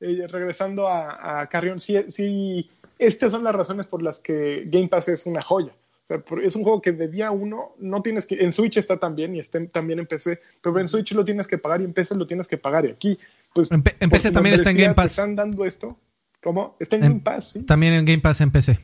Eh, 0.00 0.26
regresando 0.28 0.88
a, 0.88 1.40
a 1.42 1.48
Carrion, 1.48 1.80
sí, 1.80 1.96
sí, 2.10 2.68
estas 2.98 3.30
son 3.30 3.44
las 3.44 3.54
razones 3.54 3.86
por 3.86 4.02
las 4.02 4.18
que 4.18 4.64
Game 4.66 4.88
Pass 4.88 5.08
es 5.08 5.26
una 5.26 5.40
joya. 5.42 5.72
O 6.08 6.14
sea, 6.14 6.18
por- 6.20 6.42
es 6.42 6.56
un 6.56 6.62
juego 6.62 6.80
que 6.80 6.92
de 6.92 7.06
día 7.08 7.30
uno 7.30 7.74
no 7.78 8.00
tienes 8.00 8.24
que. 8.24 8.36
En 8.42 8.50
Switch 8.50 8.78
está 8.78 8.96
también 8.98 9.34
y 9.36 9.40
está 9.40 9.58
en- 9.58 9.68
también 9.68 9.98
en 9.98 10.06
PC, 10.06 10.40
pero 10.62 10.78
en 10.80 10.88
Switch 10.88 11.12
lo 11.12 11.22
tienes 11.22 11.46
que 11.46 11.58
pagar 11.58 11.82
y 11.82 11.84
en 11.84 11.92
PC 11.92 12.14
lo 12.14 12.26
tienes 12.26 12.48
que 12.48 12.56
pagar. 12.56 12.86
Y 12.86 12.90
aquí, 12.92 13.18
pues. 13.54 13.68
En 13.70 13.82
PC 13.82 14.30
también 14.30 14.54
está 14.54 14.70
en 14.70 14.78
Game 14.78 14.94
Pass. 14.94 15.10
están 15.10 15.34
dando 15.36 15.66
esto. 15.66 15.98
¿Cómo? 16.42 16.76
Está 16.80 16.96
en 16.96 17.04
En- 17.04 17.08
Game 17.10 17.20
Pass, 17.22 17.50
sí. 17.50 17.62
También 17.64 17.92
en 17.92 18.04
Game 18.06 18.20
Pass 18.20 18.40
en 18.40 18.50
PC. 18.50 18.78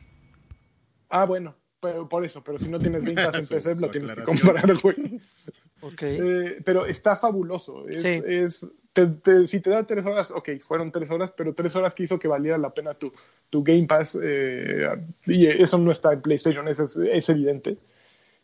Ah, 1.09 1.25
bueno, 1.25 1.55
pero 1.79 2.07
por 2.07 2.23
eso, 2.25 2.43
pero 2.43 2.59
si 2.59 2.69
no 2.69 2.77
tienes 2.79 3.03
Game 3.03 3.15
Pass 3.15 3.35
en 3.39 3.47
PC, 3.47 3.75
lo 3.75 3.89
tienes 3.89 4.11
que 4.11 4.21
comprar, 4.23 4.71
güey. 4.81 5.19
Ok. 5.85 6.01
Eh, 6.01 6.61
pero 6.65 6.85
está 6.85 7.15
fabuloso. 7.15 7.87
Es, 7.87 8.01
Sí. 8.01 8.21
es- 8.25 8.67
te- 8.93 9.07
te- 9.07 9.45
si 9.45 9.59
te 9.59 9.69
da 9.69 9.85
tres 9.85 10.05
horas, 10.05 10.31
ok, 10.31 10.49
fueron 10.61 10.91
tres 10.91 11.11
horas, 11.11 11.31
pero 11.35 11.53
tres 11.53 11.75
horas 11.75 11.93
que 11.93 12.03
hizo 12.03 12.17
que 12.17 12.27
valiera 12.27 12.57
la 12.57 12.73
pena 12.73 12.93
tu, 12.93 13.11
tu 13.49 13.63
Game 13.63 13.85
Pass. 13.87 14.17
eh, 14.21 14.87
y 15.25 15.47
eso 15.47 15.77
no 15.77 15.91
está 15.91 16.13
en 16.13 16.21
PlayStation, 16.21 16.67
eso 16.67 16.85
es, 16.85 16.95
es 16.97 17.29
evidente. 17.29 17.77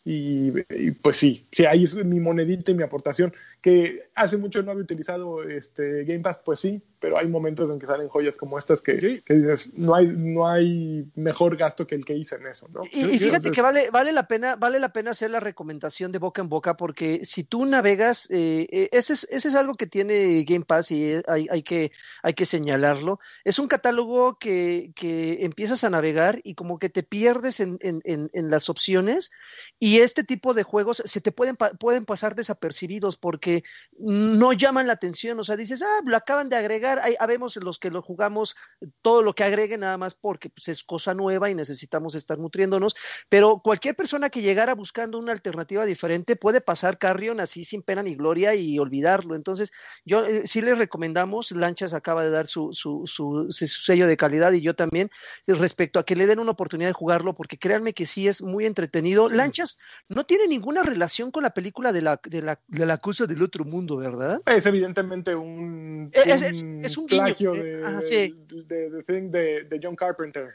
Y, 0.04 0.52
y, 0.70 0.92
pues 0.92 1.18
sí, 1.18 1.46
sí, 1.52 1.66
ahí 1.66 1.84
es 1.84 1.96
mi 2.04 2.20
monedita 2.20 2.72
y 2.72 2.76
mi 2.76 2.84
aportación. 2.84 3.34
Que 3.62 4.10
hace 4.16 4.38
mucho 4.38 4.64
no 4.64 4.72
había 4.72 4.84
utilizado 4.84 5.44
este 5.44 6.04
Game 6.04 6.22
Pass, 6.22 6.40
pues 6.44 6.60
sí, 6.60 6.82
pero 7.00 7.18
hay 7.20 7.28
momentos 7.28 7.70
en 7.70 7.78
que 7.78 7.86
salen 7.86 8.10
joyas 8.10 8.36
como 8.36 8.58
estas 8.58 8.82
que, 8.82 9.22
que 9.24 9.34
dices, 9.36 9.74
no 9.76 9.94
hay, 9.94 10.08
no 10.08 10.48
hay 10.48 11.06
mejor 11.14 11.58
gasto 11.58 11.86
que 11.86 11.94
el 11.94 12.04
que 12.04 12.16
hice 12.16 12.38
en 12.38 12.48
eso, 12.48 12.68
¿no? 12.74 12.82
Y, 12.92 13.06
y 13.06 13.20
fíjate 13.20 13.52
que 13.52 13.62
vale, 13.62 13.92
vale 13.92 14.12
la 14.14 14.28
pena, 14.28 14.56
vale 14.56 14.80
la 14.80 14.94
pena 14.94 15.12
hacer 15.12 15.30
la 15.30 15.40
recomendación 15.40 16.12
de 16.12 16.18
boca 16.18 16.42
en 16.42 16.50
boca, 16.50 16.76
porque 16.76 17.22
si 17.24 17.44
tú 17.44 17.66
navegas, 17.66 18.32
eh, 18.32 18.68
eh, 18.72 18.90
ese, 18.92 19.14
es, 19.14 19.28
ese 19.30 19.50
es 19.50 19.56
algo 19.56 19.76
que 19.76 19.86
tiene 19.86 20.44
Game 20.44 20.66
Pass 20.66 20.92
y 20.92 21.04
eh, 21.06 21.24
hay, 21.28 21.48
hay 21.52 21.62
que, 21.62 21.92
hay 22.24 22.34
que 22.34 22.46
señalarlo. 22.46 23.20
Es 23.44 23.60
un 23.60 23.68
catálogo 23.68 24.40
que, 24.40 24.92
que 24.96 25.46
empiezas 25.46 25.84
a 25.84 25.92
navegar 25.92 26.40
y 26.44 26.56
como 26.56 26.80
que 26.80 26.90
te 26.90 27.04
pierdes 27.04 27.60
en, 27.60 27.78
en, 27.82 28.02
en, 28.06 28.30
en 28.34 28.50
las 28.50 28.70
opciones, 28.70 29.32
y 29.80 30.00
este 30.00 30.24
tipo 30.24 30.56
de 30.56 30.64
juegos 30.64 31.04
se 31.06 31.22
te 31.22 31.32
pueden, 31.32 31.56
pueden 31.56 32.06
pasar 32.06 32.36
desapercibidos 32.36 33.18
porque 33.18 33.51
no 33.98 34.54
llaman 34.54 34.88
la 34.88 34.94
atención. 34.94 35.40
O 35.40 35.44
sea, 35.44 35.56
dices, 35.56 35.82
ah, 35.82 36.02
lo 36.06 36.18
acaban 36.18 36.50
de 36.50 36.56
agregar. 36.56 37.00
Ahí 37.00 37.16
habemos 37.20 37.56
los 37.58 37.78
que 37.78 37.92
lo 37.92 38.02
jugamos 38.02 38.56
todo 39.02 39.22
lo 39.22 39.34
que 39.34 39.44
agreguen 39.44 39.82
nada 39.82 39.98
más 39.98 40.14
porque 40.14 40.50
pues, 40.50 40.68
es 40.68 40.84
cosa 40.84 41.14
nueva 41.14 41.50
y 41.50 41.56
necesitamos 41.56 42.16
estar 42.16 42.38
nutriéndonos, 42.38 42.96
pero 43.30 43.62
cualquier 43.64 43.96
persona 43.96 44.30
que 44.30 44.42
llegara 44.42 44.76
buscando 44.76 45.20
una 45.20 45.32
alternativa 45.32 45.86
diferente 45.86 46.36
puede 46.36 46.62
pasar 46.62 46.98
Carrion 46.98 47.40
así 47.40 47.64
sin 47.64 47.82
pena 47.82 48.04
ni 48.04 48.16
gloria 48.16 48.56
y 48.56 48.80
olvidarlo. 48.80 49.36
Entonces, 49.36 49.72
yo 50.06 50.26
eh, 50.26 50.48
sí 50.48 50.62
les 50.62 50.78
recomendamos, 50.78 51.52
Lanchas 51.52 51.94
acaba 51.94 52.24
de 52.24 52.30
dar 52.30 52.48
su, 52.48 52.70
su, 52.74 53.04
su, 53.06 53.48
su 53.50 53.68
sello 53.68 54.08
de 54.08 54.18
calidad 54.18 54.52
y 54.54 54.62
yo 54.62 54.76
también, 54.76 55.10
eh, 55.48 55.54
respecto 55.54 56.00
a 56.00 56.06
que 56.06 56.16
le 56.16 56.28
den 56.28 56.40
una 56.40 56.52
oportunidad 56.52 56.90
de 56.90 56.94
jugarlo, 56.94 57.36
porque 57.36 57.58
créanme 57.58 57.94
que 57.94 58.06
sí 58.06 58.28
es 58.28 58.42
muy 58.42 58.66
entretenido. 58.66 59.30
Lanchas 59.30 59.80
no 60.10 60.26
tiene 60.26 60.48
ninguna 60.48 60.84
relación 60.84 61.32
con 61.32 61.44
la 61.44 61.54
película 61.54 61.94
de 61.94 62.02
la, 62.02 62.20
de 62.24 62.42
la, 62.42 62.60
de 62.68 62.86
la 62.86 62.98
cosa 62.98 63.26
del 63.26 63.41
otro 63.44 63.64
mundo, 63.66 63.98
¿verdad? 63.98 64.42
Es 64.46 64.66
evidentemente 64.66 65.34
un, 65.36 66.10
Es- 66.14 66.42
es- 66.42 66.64
es 66.84 66.98
un 66.98 67.06
plagio 67.08 67.56
eh, 67.56 67.64
de, 67.78 67.86
ajá, 67.86 68.02
sí. 68.02 68.36
de, 68.68 68.90
de 68.90 69.04
Thing 69.04 69.30
de, 69.32 69.64
de 69.64 69.80
John 69.82 69.96
Carpenter. 69.96 70.50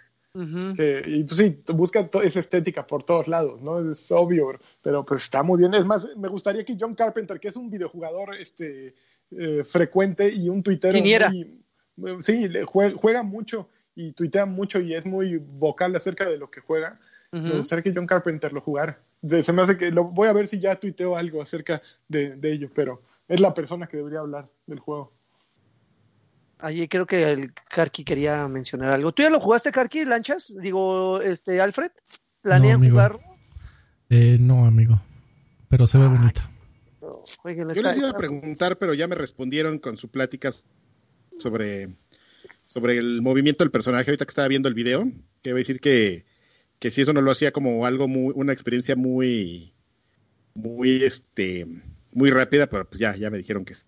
Que- 0.74 1.02
y 1.06 1.24
pues 1.24 1.38
sí, 1.38 1.62
busca 1.72 2.10
esa 2.22 2.40
estética 2.40 2.86
por 2.86 3.02
todos 3.02 3.26
lados, 3.26 3.62
¿no? 3.62 3.90
Es 3.90 4.12
obvio, 4.12 4.58
pero 4.82 5.02
pues 5.04 5.24
está 5.24 5.42
muy 5.42 5.58
bien. 5.58 5.72
Es 5.72 5.86
más, 5.86 6.08
me 6.16 6.28
gustaría 6.28 6.62
que 6.64 6.76
John 6.78 6.92
Carpenter, 6.92 7.40
que 7.40 7.48
es 7.48 7.56
un 7.56 7.70
videojugador 7.70 8.34
este, 8.36 8.94
eh, 9.30 9.64
frecuente 9.64 10.28
y 10.30 10.48
un 10.50 10.62
tuitero 10.62 10.98
muy- 11.96 12.22
sí, 12.22 12.48
le 12.48 12.64
jue- 12.66 12.94
juega 12.94 13.22
mucho 13.22 13.68
y 13.94 14.12
tuitea 14.12 14.44
mucho 14.44 14.78
y 14.78 14.94
es 14.94 15.06
muy 15.06 15.38
vocal 15.38 15.96
acerca 15.96 16.28
de 16.28 16.36
lo 16.36 16.50
que 16.50 16.60
juega. 16.60 17.00
Me 17.32 17.56
gustaría 17.58 17.82
que 17.82 17.92
John 17.94 18.06
Carpenter 18.06 18.52
lo 18.52 18.60
jugara. 18.60 18.98
Se, 19.24 19.42
se 19.42 19.52
me 19.52 19.62
hace 19.62 19.76
que 19.76 19.90
lo 19.90 20.04
voy 20.04 20.28
a 20.28 20.32
ver 20.32 20.46
si 20.46 20.58
ya 20.58 20.76
tuiteo 20.76 21.16
algo 21.16 21.42
acerca 21.42 21.82
de, 22.08 22.36
de 22.36 22.52
ello, 22.52 22.70
pero 22.74 23.02
es 23.28 23.40
la 23.40 23.54
persona 23.54 23.86
que 23.86 23.96
debería 23.96 24.20
hablar 24.20 24.48
del 24.66 24.78
juego. 24.78 25.12
Allí 26.58 26.88
creo 26.88 27.06
que 27.06 27.30
el 27.30 27.52
Karki 27.52 28.04
quería 28.04 28.48
mencionar 28.48 28.92
algo. 28.92 29.12
¿Tú 29.12 29.22
ya 29.22 29.30
lo 29.30 29.40
jugaste, 29.40 29.72
Karki, 29.72 30.04
Lanchas? 30.04 30.56
Digo, 30.60 31.20
este, 31.20 31.60
Alfred, 31.60 31.90
¿planean 32.40 32.76
amigo. 32.76 32.94
jugarlo? 32.94 33.20
Eh, 34.08 34.38
no, 34.40 34.64
amigo. 34.64 35.00
Pero 35.68 35.86
se 35.86 35.98
ve 35.98 36.06
bonito. 36.06 36.40
Yo 37.44 37.82
les 37.82 37.98
iba 37.98 38.10
a 38.10 38.16
preguntar, 38.16 38.78
pero 38.78 38.94
ya 38.94 39.06
me 39.06 39.14
respondieron 39.14 39.78
con 39.78 39.96
su 39.96 40.08
plática 40.08 40.50
sobre, 41.38 41.88
sobre 42.64 42.96
el 42.98 43.20
movimiento 43.20 43.62
del 43.62 43.70
personaje. 43.70 44.10
Ahorita 44.10 44.24
que 44.24 44.30
estaba 44.30 44.48
viendo 44.48 44.68
el 44.68 44.74
video, 44.74 45.04
que 45.42 45.50
iba 45.50 45.56
a 45.56 45.58
decir 45.58 45.80
que, 45.80 46.24
que 46.78 46.90
si 46.90 47.02
eso 47.02 47.12
no 47.12 47.20
lo 47.22 47.30
hacía 47.30 47.52
como 47.52 47.86
algo 47.86 48.08
muy, 48.08 48.32
una 48.36 48.52
experiencia 48.52 48.96
muy, 48.96 49.74
muy, 50.54 51.02
este, 51.04 51.66
muy 52.12 52.30
rápida, 52.30 52.66
pero 52.68 52.88
pues 52.88 53.00
ya, 53.00 53.14
ya 53.16 53.30
me 53.30 53.38
dijeron 53.38 53.64
que 53.64 53.74
sí, 53.74 53.84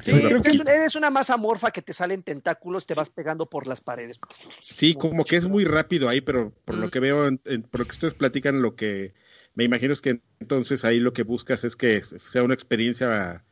que 0.00 0.12
Sí, 0.12 0.18
creo 0.20 0.40
que- 0.42 0.50
poquito. 0.50 0.70
eres 0.70 0.94
una 0.96 1.10
masa 1.10 1.34
amorfa 1.34 1.70
que 1.70 1.82
te 1.82 1.92
salen 1.92 2.22
tentáculos, 2.22 2.86
te 2.86 2.94
vas 2.94 3.10
pegando 3.10 3.48
por 3.48 3.66
las 3.66 3.80
paredes. 3.80 4.18
Sí, 4.60 4.94
como 4.94 5.24
que 5.24 5.36
es 5.36 5.46
muy 5.46 5.64
rápido 5.64 6.08
ahí, 6.08 6.20
pero 6.20 6.52
por 6.64 6.76
lo 6.76 6.90
que 6.90 7.00
veo, 7.00 7.26
en- 7.28 7.40
en- 7.44 7.62
por 7.62 7.80
lo 7.80 7.86
que 7.86 7.92
ustedes 7.92 8.14
platican, 8.14 8.62
lo 8.62 8.74
que 8.76 9.14
me 9.54 9.64
imagino 9.64 9.92
es 9.92 10.00
que 10.00 10.22
entonces 10.40 10.84
ahí 10.84 10.98
lo 11.00 11.12
que 11.12 11.24
buscas 11.24 11.64
es 11.64 11.76
que 11.76 12.02
sea 12.02 12.42
una 12.42 12.54
experiencia 12.54 13.44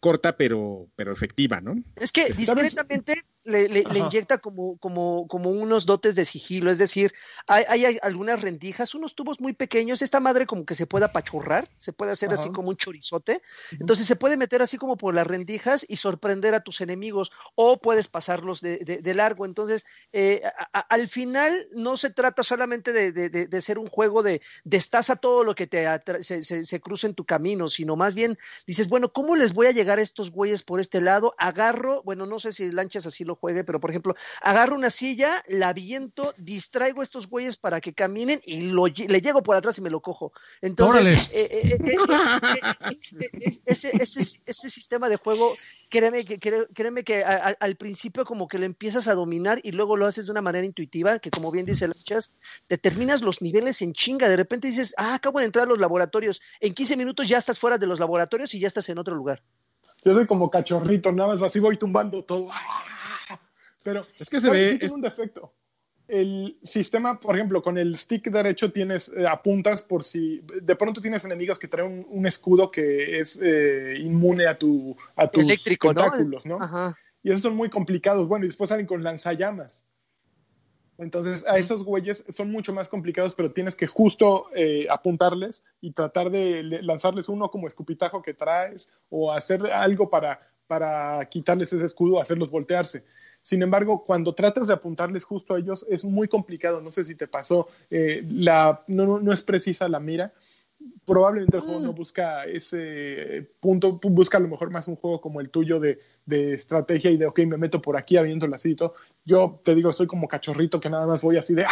corta, 0.00 0.36
pero, 0.36 0.88
pero 0.96 1.12
efectiva, 1.12 1.60
¿no? 1.60 1.76
Es 1.96 2.10
que 2.10 2.32
discretamente 2.32 3.22
le, 3.44 3.68
le- 3.68 3.84
le 3.84 3.98
Ajá. 3.98 3.98
inyecta 3.98 4.38
como, 4.38 4.76
como, 4.78 5.26
como 5.28 5.50
unos 5.50 5.86
dotes 5.86 6.14
de 6.14 6.24
sigilo, 6.26 6.70
es 6.70 6.76
decir, 6.78 7.12
hay, 7.46 7.98
algunas 8.02 8.42
rendijas, 8.42 8.94
unos 8.94 9.14
tubos 9.14 9.40
muy 9.40 9.54
pequeños, 9.54 10.02
esta 10.02 10.20
madre 10.20 10.46
como 10.46 10.64
que 10.66 10.74
se 10.74 10.86
puede 10.86 11.06
apachurrar, 11.06 11.68
se 11.78 11.92
puede 11.94 12.12
hacer 12.12 12.32
así 12.32 12.50
como 12.50 12.68
un 12.68 12.76
chorizote, 12.76 13.40
entonces 13.72 14.06
se 14.06 14.16
puede 14.16 14.36
meter 14.36 14.60
así 14.62 14.76
como 14.76 14.96
por 14.98 15.14
las 15.14 15.26
rendijas 15.26 15.86
y 15.88 15.96
sorprender 15.96 16.54
a 16.54 16.60
tus 16.60 16.80
enemigos, 16.82 17.32
o 17.54 17.80
puedes 17.80 18.08
pasarlos 18.08 18.60
de, 18.60 18.78
de- 18.78 18.98
de 19.02 19.14
largo, 19.14 19.44
entonces 19.46 19.84
eh, 20.12 20.42
a- 20.44 20.78
a- 20.78 20.80
al 20.80 21.08
final 21.08 21.66
no 21.72 21.96
se 21.96 22.10
trata 22.10 22.42
solamente 22.42 22.92
de, 22.92 23.10
de- 23.12 23.30
de- 23.30 23.46
de 23.46 23.60
ser 23.62 23.78
un 23.78 23.86
juego 23.88 24.22
de 24.22 24.42
destaza 24.64 25.16
todo 25.16 25.44
lo 25.44 25.54
que 25.54 25.66
te 25.66 25.86
atra- 25.86 26.22
se, 26.22 26.42
se, 26.42 26.64
se 26.64 26.80
cruza 26.80 27.06
en 27.06 27.14
tu 27.14 27.24
camino, 27.24 27.68
sino 27.68 27.96
más 27.96 28.14
bien 28.14 28.38
dices, 28.66 28.88
bueno, 28.88 29.12
¿cómo 29.12 29.34
les 29.34 29.54
voy 29.54 29.66
a 29.66 29.72
llegar 29.72 29.89
estos 29.98 30.30
güeyes 30.30 30.62
por 30.62 30.78
este 30.80 31.00
lado? 31.00 31.34
Agarro, 31.38 32.02
bueno, 32.04 32.26
no 32.26 32.38
sé 32.38 32.52
si 32.52 32.70
Lanchas 32.70 33.06
así 33.06 33.24
lo 33.24 33.34
juegue, 33.34 33.64
pero 33.64 33.80
por 33.80 33.90
ejemplo, 33.90 34.14
agarro 34.42 34.76
una 34.76 34.90
silla, 34.90 35.42
la 35.48 35.72
viento, 35.72 36.32
distraigo 36.38 37.00
a 37.00 37.04
estos 37.04 37.28
güeyes 37.28 37.56
para 37.56 37.80
que 37.80 37.92
caminen 37.94 38.40
y 38.44 38.60
lo, 38.70 38.86
le 38.86 39.20
llego 39.20 39.42
por 39.42 39.56
atrás 39.56 39.78
y 39.78 39.80
me 39.82 39.90
lo 39.90 40.00
cojo. 40.00 40.32
Entonces, 40.62 41.30
eh, 41.32 41.48
eh, 41.50 41.78
eh, 43.20 43.58
ese, 43.66 43.90
ese, 44.00 44.20
ese 44.46 44.70
sistema 44.70 45.08
de 45.08 45.16
juego, 45.16 45.56
créeme 45.88 46.24
que, 46.24 46.38
cré- 46.38 46.66
créeme 46.74 47.04
que 47.04 47.24
a- 47.24 47.48
a- 47.48 47.56
al 47.60 47.76
principio 47.76 48.24
como 48.24 48.48
que 48.48 48.58
lo 48.58 48.64
empiezas 48.66 49.08
a 49.08 49.14
dominar 49.14 49.60
y 49.62 49.72
luego 49.72 49.96
lo 49.96 50.06
haces 50.06 50.26
de 50.26 50.32
una 50.32 50.42
manera 50.42 50.66
intuitiva, 50.66 51.18
que 51.18 51.30
como 51.30 51.50
bien 51.50 51.66
dice 51.66 51.86
Lanchas, 51.86 52.32
determinas 52.68 53.22
los 53.22 53.42
niveles 53.42 53.82
en 53.82 53.92
chinga, 53.92 54.28
de 54.28 54.36
repente 54.36 54.68
dices, 54.68 54.94
ah, 54.96 55.14
acabo 55.14 55.38
de 55.38 55.46
entrar 55.46 55.66
a 55.66 55.68
los 55.70 55.78
laboratorios, 55.78 56.40
en 56.60 56.74
15 56.74 56.96
minutos 56.96 57.28
ya 57.28 57.38
estás 57.38 57.58
fuera 57.58 57.78
de 57.78 57.86
los 57.86 57.98
laboratorios 58.00 58.54
y 58.54 58.60
ya 58.60 58.66
estás 58.66 58.88
en 58.88 58.98
otro 58.98 59.14
lugar. 59.14 59.42
Yo 60.04 60.14
soy 60.14 60.26
como 60.26 60.50
cachorrito, 60.50 61.12
nada 61.12 61.30
más 61.30 61.42
así 61.42 61.60
voy 61.60 61.76
tumbando 61.76 62.24
todo. 62.24 62.48
Pero 63.82 64.06
Es 64.18 64.28
que 64.28 64.40
se 64.40 64.50
ve, 64.50 64.70
Sí 64.72 64.78
tiene 64.78 64.86
es- 64.86 64.92
un 64.92 65.00
defecto. 65.00 65.52
el 66.08 66.58
sistema, 66.62 67.20
por 67.20 67.36
ejemplo, 67.36 67.62
con 67.62 67.78
el 67.78 67.96
stick 67.96 68.30
derecho 68.30 68.72
tienes 68.72 69.10
eh, 69.16 69.26
apuntas 69.28 69.82
por 69.82 70.02
si 70.04 70.42
de 70.62 70.74
pronto 70.76 71.00
tienes 71.00 71.24
enemigos 71.24 71.58
que 71.58 71.68
traen 71.68 72.04
un, 72.08 72.26
escudo 72.26 72.70
que 72.70 73.20
es 73.20 73.38
eh, 73.40 73.94
inmune 74.00 74.46
a 74.46 74.58
tu 74.58 74.96
a 75.16 75.28
tus 75.30 75.44
Eléctrico, 75.44 75.94
tentáculos, 75.94 76.44
¿no? 76.44 76.60
Ajá. 76.60 76.96
Y 77.22 77.30
esos 77.30 77.42
son 77.42 77.54
muy 77.54 77.70
complicados. 77.70 78.26
Bueno, 78.26 78.44
y 78.44 78.48
después 78.48 78.70
salen 78.70 78.86
con 78.86 79.02
lanzallamas. 79.04 79.84
Entonces, 81.00 81.46
a 81.46 81.56
esos 81.56 81.82
güeyes 81.82 82.24
son 82.28 82.52
mucho 82.52 82.74
más 82.74 82.88
complicados, 82.88 83.34
pero 83.34 83.52
tienes 83.52 83.74
que 83.74 83.86
justo 83.86 84.44
eh, 84.54 84.86
apuntarles 84.90 85.64
y 85.80 85.92
tratar 85.92 86.30
de 86.30 86.62
lanzarles 86.82 87.30
uno 87.30 87.50
como 87.50 87.66
escupitajo 87.66 88.20
que 88.22 88.34
traes 88.34 88.92
o 89.08 89.32
hacer 89.32 89.66
algo 89.72 90.10
para, 90.10 90.40
para 90.66 91.26
quitarles 91.30 91.72
ese 91.72 91.86
escudo, 91.86 92.20
hacerlos 92.20 92.50
voltearse. 92.50 93.04
Sin 93.40 93.62
embargo, 93.62 94.04
cuando 94.04 94.34
tratas 94.34 94.68
de 94.68 94.74
apuntarles 94.74 95.24
justo 95.24 95.54
a 95.54 95.58
ellos, 95.58 95.86
es 95.88 96.04
muy 96.04 96.28
complicado. 96.28 96.82
No 96.82 96.90
sé 96.90 97.06
si 97.06 97.14
te 97.14 97.26
pasó, 97.26 97.68
eh, 97.90 98.22
la, 98.28 98.84
no, 98.86 99.18
no, 99.20 99.32
es 99.32 99.40
precisa 99.40 99.88
la 99.88 100.00
mira. 100.00 100.34
Probablemente 101.04 101.56
el 101.56 101.62
juego 101.62 101.80
no 101.80 101.92
mm. 101.92 101.94
busca 101.94 102.44
ese 102.44 103.50
punto, 103.60 104.00
busca 104.02 104.38
a 104.38 104.40
lo 104.40 104.48
mejor 104.48 104.70
más 104.70 104.88
un 104.88 104.96
juego 104.96 105.20
como 105.20 105.40
el 105.40 105.50
tuyo 105.50 105.80
de, 105.80 105.98
de 106.24 106.54
estrategia 106.54 107.10
y 107.10 107.16
de, 107.16 107.26
ok, 107.26 107.40
me 107.40 107.56
meto 107.56 107.82
por 107.82 107.96
aquí 107.96 108.16
habiendo 108.16 108.46
el 108.46 108.54
todo. 108.54 108.94
Yo 109.24 109.60
te 109.64 109.74
digo, 109.74 109.92
soy 109.92 110.06
como 110.06 110.28
cachorrito 110.28 110.80
que 110.80 110.88
nada 110.88 111.06
más 111.06 111.22
voy 111.22 111.36
así 111.36 111.54
de, 111.54 111.66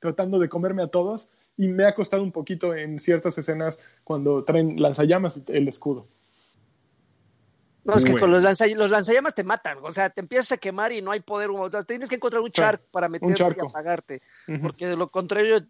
tratando 0.00 0.38
de 0.38 0.48
comerme 0.48 0.82
a 0.82 0.88
todos 0.88 1.30
y 1.56 1.68
me 1.68 1.84
ha 1.84 1.94
costado 1.94 2.22
un 2.22 2.32
poquito 2.32 2.74
en 2.74 2.98
ciertas 2.98 3.38
escenas 3.38 3.78
cuando 4.04 4.44
traen 4.44 4.80
lanzallamas 4.80 5.36
y 5.36 5.52
el 5.52 5.68
escudo. 5.68 6.06
No, 7.86 7.94
es 7.96 8.04
que 8.04 8.18
con 8.18 8.30
los, 8.30 8.42
los 8.42 8.90
lanzallamas 8.90 9.34
te 9.34 9.44
matan, 9.44 9.78
o 9.82 9.92
sea, 9.92 10.10
te 10.10 10.20
empiezas 10.20 10.52
a 10.52 10.56
quemar 10.56 10.92
y 10.92 11.02
no 11.02 11.12
hay 11.12 11.20
poder 11.20 11.50
tienes 11.86 12.08
que 12.08 12.16
encontrar 12.16 12.42
un 12.42 12.50
charco 12.50 12.84
para 12.90 13.08
meterte 13.08 13.42
y 13.42 13.60
apagarte, 13.60 14.22
porque 14.60 14.86
de 14.86 14.96
lo 14.96 15.10
contrario, 15.10 15.64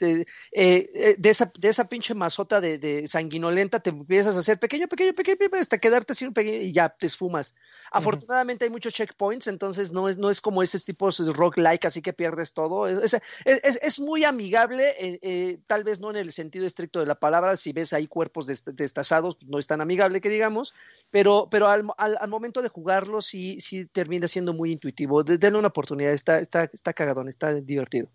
eh, 0.00 0.24
eh, 0.52 1.14
de, 1.18 1.30
esa, 1.30 1.50
de 1.58 1.68
esa 1.68 1.88
pinche 1.88 2.14
masota 2.14 2.60
de, 2.60 3.06
sanguinolenta 3.06 3.80
te 3.80 3.90
empiezas 3.90 4.36
a 4.36 4.40
hacer 4.40 4.58
pequeño, 4.58 4.88
pequeño, 4.88 5.14
pequeño, 5.14 5.36
hasta 5.58 5.78
quedarte 5.78 6.14
sin 6.14 6.32
pequeño 6.32 6.58
y 6.58 6.72
ya 6.72 6.88
te 6.88 7.06
esfumas. 7.06 7.54
Afortunadamente 7.90 8.64
hay 8.64 8.70
muchos 8.70 8.94
checkpoints, 8.94 9.46
entonces 9.46 9.92
no 9.92 10.08
es, 10.08 10.16
no 10.16 10.30
es 10.30 10.40
como 10.40 10.62
ese 10.62 10.78
tipo 10.80 11.10
de 11.10 11.32
rock-like, 11.32 11.86
así 11.86 12.00
que 12.00 12.12
pierdes 12.12 12.54
todo. 12.54 12.88
Es, 12.88 13.14
es, 13.44 13.78
es 13.82 14.00
muy 14.00 14.24
amigable, 14.24 14.94
eh, 14.98 15.58
tal 15.66 15.84
vez 15.84 16.00
no 16.00 16.10
en 16.10 16.16
el 16.16 16.32
sentido 16.32 16.64
estricto 16.64 17.00
de 17.00 17.06
la 17.06 17.16
palabra, 17.16 17.56
si 17.56 17.72
ves 17.72 17.92
ahí 17.92 18.06
cuerpos 18.06 18.46
destazados, 18.46 19.38
no 19.46 19.58
es 19.58 19.66
tan 19.66 19.80
amigable 19.80 20.20
que 20.20 20.28
digamos, 20.28 20.74
pero, 21.10 21.48
pero 21.50 21.61
al, 21.68 21.84
al, 21.96 22.28
momento 22.28 22.62
de 22.62 22.68
jugarlo 22.68 23.20
sí, 23.20 23.60
sí 23.60 23.86
termina 23.86 24.28
siendo 24.28 24.52
muy 24.54 24.72
intuitivo. 24.72 25.22
denle 25.22 25.58
una 25.58 25.68
oportunidad, 25.68 26.12
está, 26.12 26.38
está, 26.38 26.64
está 26.64 26.92
cagadón, 26.92 27.28
está 27.28 27.54
divertido. 27.54 28.08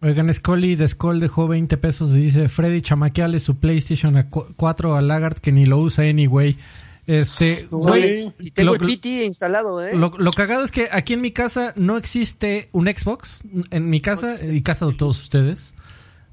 Oigan, 0.00 0.32
Scully 0.32 0.76
de 0.76 0.86
Skull 0.86 1.18
dejó 1.18 1.48
20 1.48 1.76
pesos 1.78 2.10
y 2.10 2.20
dice, 2.20 2.48
Freddy 2.48 2.82
chamaqueale 2.82 3.40
su 3.40 3.56
PlayStation 3.56 4.16
a 4.16 4.28
4 4.28 4.96
a 4.96 5.00
Lagart 5.00 5.38
que 5.38 5.52
ni 5.52 5.64
lo 5.64 5.78
usa 5.78 6.04
anyway. 6.04 6.58
Este, 7.06 7.66
güey, 7.70 8.32
y 8.38 8.50
tengo 8.50 8.74
el 8.74 8.80
PT 8.80 9.24
instalado, 9.24 9.84
¿eh? 9.84 9.94
Lo, 9.94 10.14
lo, 10.18 10.30
cagado 10.32 10.64
es 10.64 10.70
que 10.70 10.88
aquí 10.90 11.12
en 11.12 11.20
mi 11.20 11.32
casa 11.32 11.74
no 11.76 11.98
existe 11.98 12.68
un 12.72 12.86
Xbox. 12.86 13.42
En 13.70 13.90
mi 13.90 14.00
casa 14.00 14.44
y 14.44 14.62
casa 14.62 14.86
de 14.86 14.94
todos 14.94 15.20
ustedes. 15.20 15.74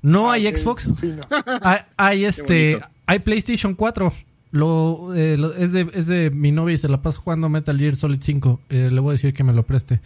No 0.01 0.29
ah, 0.29 0.33
hay 0.33 0.53
Xbox. 0.53 0.89
Hay, 1.61 1.79
hay 1.97 2.25
este, 2.25 2.79
hay 3.05 3.19
PlayStation 3.19 3.75
4. 3.75 4.13
Lo, 4.51 5.15
eh, 5.15 5.37
es, 5.57 5.71
de, 5.71 5.89
es 5.93 6.07
de 6.07 6.29
mi 6.29 6.51
novia 6.51 6.75
y 6.75 6.77
se 6.77 6.89
la 6.89 7.01
pasa 7.01 7.17
jugando 7.17 7.49
Metal 7.49 7.77
Gear 7.77 7.95
Solid 7.95 8.19
5. 8.21 8.59
Eh, 8.69 8.89
le 8.91 8.99
voy 8.99 9.11
a 9.11 9.13
decir 9.13 9.33
que 9.33 9.43
me 9.43 9.53
lo 9.53 9.63
preste. 9.63 10.01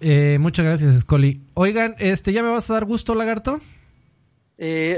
Eh, 0.00 0.38
muchas 0.40 0.64
gracias, 0.64 0.98
Scully. 1.00 1.40
Oigan, 1.54 1.94
este, 1.98 2.32
¿ya 2.32 2.42
me 2.42 2.50
vas 2.50 2.68
a 2.70 2.74
dar 2.74 2.84
gusto, 2.84 3.14
lagarto? 3.14 3.60
Eh, 4.56 4.96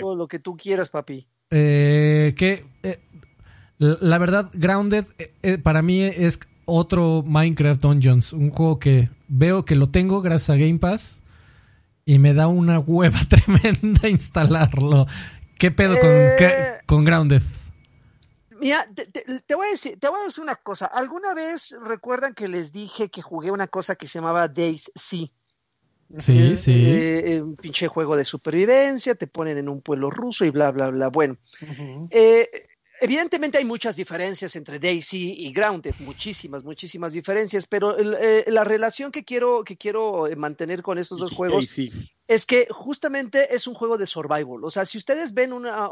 todo 0.00 0.14
lo 0.14 0.28
que 0.28 0.38
tú 0.38 0.56
quieras, 0.56 0.90
papi. 0.90 1.26
que 1.50 2.64
la 3.78 4.18
verdad, 4.18 4.50
Grounded 4.52 5.06
para 5.62 5.82
mí 5.82 6.02
es 6.02 6.38
otro 6.66 7.24
Minecraft 7.26 7.82
Dungeons. 7.82 8.32
Un 8.32 8.50
juego 8.50 8.78
que 8.78 9.10
veo 9.26 9.64
que 9.64 9.74
lo 9.74 9.90
tengo 9.90 10.22
gracias 10.22 10.50
a 10.50 10.56
Game 10.56 10.78
Pass 10.78 11.22
y 12.04 12.18
me 12.18 12.34
da 12.34 12.48
una 12.48 12.78
hueva 12.78 13.20
tremenda 13.28 14.08
instalarlo. 14.08 15.06
¿Qué 15.60 15.70
pedo 15.70 16.00
con, 16.00 16.10
eh, 16.10 16.78
con 16.86 17.04
Grounded? 17.04 17.42
Mira, 18.60 18.88
te, 18.94 19.54
voy 19.54 19.66
a 19.66 19.70
decir, 19.70 19.98
te 20.00 20.08
voy 20.08 20.22
a 20.22 20.24
decir 20.24 20.42
una 20.42 20.56
cosa. 20.56 20.86
¿Alguna 20.86 21.34
vez 21.34 21.76
recuerdan 21.84 22.32
que 22.32 22.48
les 22.48 22.72
dije 22.72 23.10
que 23.10 23.20
jugué 23.20 23.50
una 23.50 23.66
cosa 23.66 23.94
que 23.94 24.06
se 24.06 24.20
llamaba 24.20 24.48
Days 24.48 24.90
Sí, 24.94 25.30
sí. 26.16 26.72
Eh, 26.72 27.34
eh, 27.34 27.42
un 27.42 27.56
pinche 27.56 27.88
juego 27.88 28.16
de 28.16 28.24
supervivencia, 28.24 29.14
te 29.14 29.26
ponen 29.26 29.58
en 29.58 29.68
un 29.68 29.82
pueblo 29.82 30.10
ruso 30.10 30.46
y 30.46 30.50
bla, 30.50 30.70
bla, 30.70 30.88
bla. 30.88 31.08
Bueno, 31.08 31.36
eh, 32.08 32.48
Evidentemente 33.02 33.56
hay 33.56 33.64
muchas 33.64 33.96
diferencias 33.96 34.54
entre 34.56 34.78
Daisy 34.78 35.32
y 35.38 35.52
Grounded, 35.52 35.94
muchísimas, 36.00 36.64
muchísimas 36.64 37.14
diferencias, 37.14 37.66
pero 37.66 37.96
eh, 37.98 38.44
la 38.48 38.62
relación 38.62 39.10
que 39.10 39.24
quiero, 39.24 39.64
que 39.64 39.78
quiero 39.78 40.28
mantener 40.36 40.82
con 40.82 40.98
estos 40.98 41.18
dos 41.18 41.32
juegos 41.32 41.78
es 42.30 42.46
que 42.46 42.68
justamente 42.70 43.56
es 43.56 43.66
un 43.66 43.74
juego 43.74 43.98
de 43.98 44.06
survival. 44.06 44.62
O 44.62 44.70
sea, 44.70 44.84
si 44.84 44.98
ustedes 44.98 45.34
ven, 45.34 45.52
una, 45.52 45.90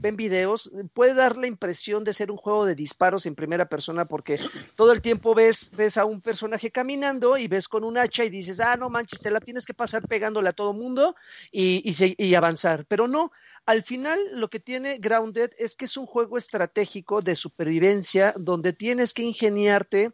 ven 0.00 0.16
videos, 0.16 0.72
puede 0.92 1.14
dar 1.14 1.36
la 1.36 1.46
impresión 1.46 2.02
de 2.02 2.12
ser 2.12 2.32
un 2.32 2.36
juego 2.36 2.66
de 2.66 2.74
disparos 2.74 3.26
en 3.26 3.36
primera 3.36 3.68
persona 3.68 4.04
porque 4.04 4.40
todo 4.76 4.90
el 4.90 5.00
tiempo 5.00 5.36
ves, 5.36 5.70
ves 5.70 5.96
a 5.96 6.04
un 6.04 6.20
personaje 6.20 6.72
caminando 6.72 7.38
y 7.38 7.46
ves 7.46 7.68
con 7.68 7.84
un 7.84 7.96
hacha 7.96 8.24
y 8.24 8.28
dices, 8.28 8.58
ah, 8.58 8.76
no 8.76 8.90
manches, 8.90 9.20
te 9.20 9.30
la 9.30 9.38
tienes 9.38 9.64
que 9.66 9.72
pasar 9.72 10.02
pegándole 10.08 10.48
a 10.48 10.52
todo 10.52 10.72
mundo 10.72 11.14
y, 11.52 11.88
y, 11.88 12.26
y 12.26 12.34
avanzar. 12.34 12.84
Pero 12.86 13.06
no, 13.06 13.30
al 13.64 13.84
final 13.84 14.18
lo 14.32 14.50
que 14.50 14.58
tiene 14.58 14.98
Grounded 14.98 15.52
es 15.58 15.76
que 15.76 15.84
es 15.84 15.96
un 15.96 16.06
juego 16.06 16.38
estratégico 16.38 17.22
de 17.22 17.36
supervivencia 17.36 18.34
donde 18.36 18.72
tienes 18.72 19.14
que 19.14 19.22
ingeniarte, 19.22 20.10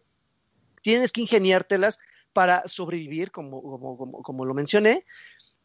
tienes 0.82 1.10
que 1.10 1.22
ingeniártelas 1.22 2.00
para 2.34 2.66
sobrevivir, 2.66 3.30
como, 3.30 3.62
como, 3.62 4.22
como, 4.22 4.44
lo 4.44 4.52
mencioné, 4.52 5.06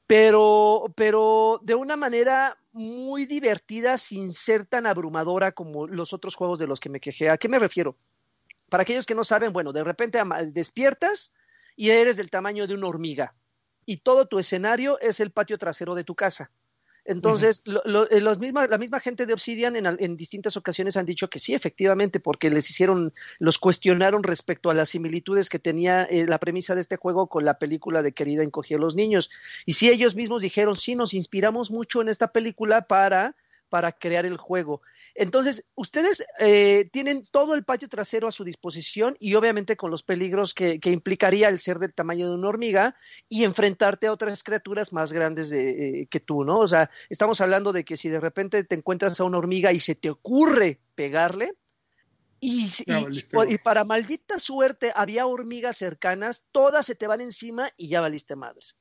pero, 0.09 0.91
pero 0.95 1.59
de 1.61 1.75
una 1.75 1.95
manera 1.95 2.57
muy 2.71 3.27
divertida 3.27 3.95
sin 3.99 4.33
ser 4.33 4.65
tan 4.65 4.87
abrumadora 4.87 5.51
como 5.51 5.85
los 5.85 6.13
otros 6.13 6.33
juegos 6.33 6.57
de 6.57 6.65
los 6.65 6.79
que 6.79 6.89
me 6.89 6.99
quejé. 6.99 7.29
¿A 7.29 7.37
qué 7.37 7.47
me 7.47 7.59
refiero? 7.59 7.95
Para 8.69 8.81
aquellos 8.81 9.05
que 9.05 9.13
no 9.13 9.23
saben, 9.23 9.53
bueno, 9.53 9.71
de 9.71 9.83
repente 9.83 10.19
despiertas 10.47 11.35
y 11.75 11.91
eres 11.91 12.17
del 12.17 12.31
tamaño 12.31 12.65
de 12.65 12.73
una 12.73 12.87
hormiga 12.87 13.35
y 13.85 13.97
todo 13.97 14.25
tu 14.25 14.39
escenario 14.39 14.99
es 14.99 15.19
el 15.19 15.29
patio 15.29 15.59
trasero 15.59 15.93
de 15.93 16.03
tu 16.03 16.15
casa. 16.15 16.49
Entonces, 17.09 17.63
eh, 17.65 18.21
los 18.21 18.39
la 18.39 18.77
misma 18.77 18.99
gente 18.99 19.25
de 19.25 19.33
Obsidian 19.33 19.75
en, 19.75 20.15
distintas 20.15 20.55
ocasiones 20.57 20.95
han 20.95 21.07
dicho 21.07 21.27
que 21.27 21.39
sí, 21.39 21.55
efectivamente, 21.55 22.19
porque 22.19 22.51
les 22.51 22.69
hicieron, 22.69 23.15
los 23.39 23.57
cuestionaron 23.57 24.21
respecto 24.21 24.69
a 24.69 24.75
las 24.75 24.89
similitudes 24.89 25.49
que 25.49 25.57
tenía 25.57 26.03
eh, 26.03 26.27
la 26.27 26.37
premisa 26.37 26.75
de 26.75 26.81
este 26.81 26.97
juego 26.97 27.25
con 27.25 27.45
la 27.45 27.57
película 27.57 28.03
de 28.03 28.11
Querida 28.11 28.43
encogía 28.43 28.77
a 28.77 28.79
los 28.79 28.95
niños. 28.95 29.31
Y 29.65 29.73
sí, 29.73 29.89
ellos 29.89 30.15
mismos 30.15 30.43
dijeron, 30.43 30.75
sí, 30.75 30.93
nos 30.93 31.15
inspiramos 31.15 31.71
mucho 31.71 32.03
en 32.03 32.09
esta 32.09 32.27
película 32.27 32.83
para, 32.83 33.35
para 33.69 33.91
crear 33.91 34.27
el 34.27 34.37
juego. 34.37 34.83
Entonces, 35.19 35.65
ustedes 35.75 36.23
eh, 36.39 36.89
tienen 36.93 37.27
todo 37.29 37.53
el 37.53 37.65
patio 37.65 37.89
trasero 37.89 38.29
a 38.29 38.31
su 38.31 38.45
disposición 38.45 39.17
y 39.19 39.35
obviamente 39.35 39.75
con 39.75 39.91
los 39.91 40.01
peligros 40.01 40.53
que, 40.53 40.79
implicaría 40.85 41.49
el 41.49 41.59
ser 41.59 41.77
del 41.77 41.93
tamaño 41.93 42.29
de 42.29 42.35
una 42.35 42.47
hormiga 42.47 42.95
y 43.27 43.43
enfrentarte 43.43 44.07
a 44.07 44.13
otras 44.13 44.43
criaturas 44.43 44.93
más 44.93 45.11
grandes 45.11 45.49
de, 45.49 46.03
eh, 46.03 46.07
que 46.07 46.21
tú, 46.21 46.45
¿no? 46.45 46.59
O 46.59 46.67
sea, 46.67 46.89
estamos 47.09 47.41
hablando 47.41 47.73
de 47.73 47.83
que 47.83 47.97
si 47.97 48.07
de 48.07 48.21
repente 48.21 48.63
te 48.63 48.75
encuentras 48.75 49.19
a 49.19 49.25
una 49.25 49.39
hormiga 49.39 49.73
y 49.73 49.79
se 49.79 49.93
te 49.93 50.09
ocurre 50.09 50.79
pegarle, 50.95 51.51
y, 52.39 52.69
y, 52.87 53.57
para 53.57 53.83
maldita 53.83 54.39
suerte 54.39 54.93
había 54.95 55.27
hormigas 55.27 55.75
cercanas, 55.75 56.45
todas 56.53 56.85
se 56.85 56.95
te 56.95 57.07
van 57.07 57.19
encima 57.19 57.71
y 57.75 57.89
ya 57.89 57.99
valiste 57.99 58.37
madres 58.37 58.77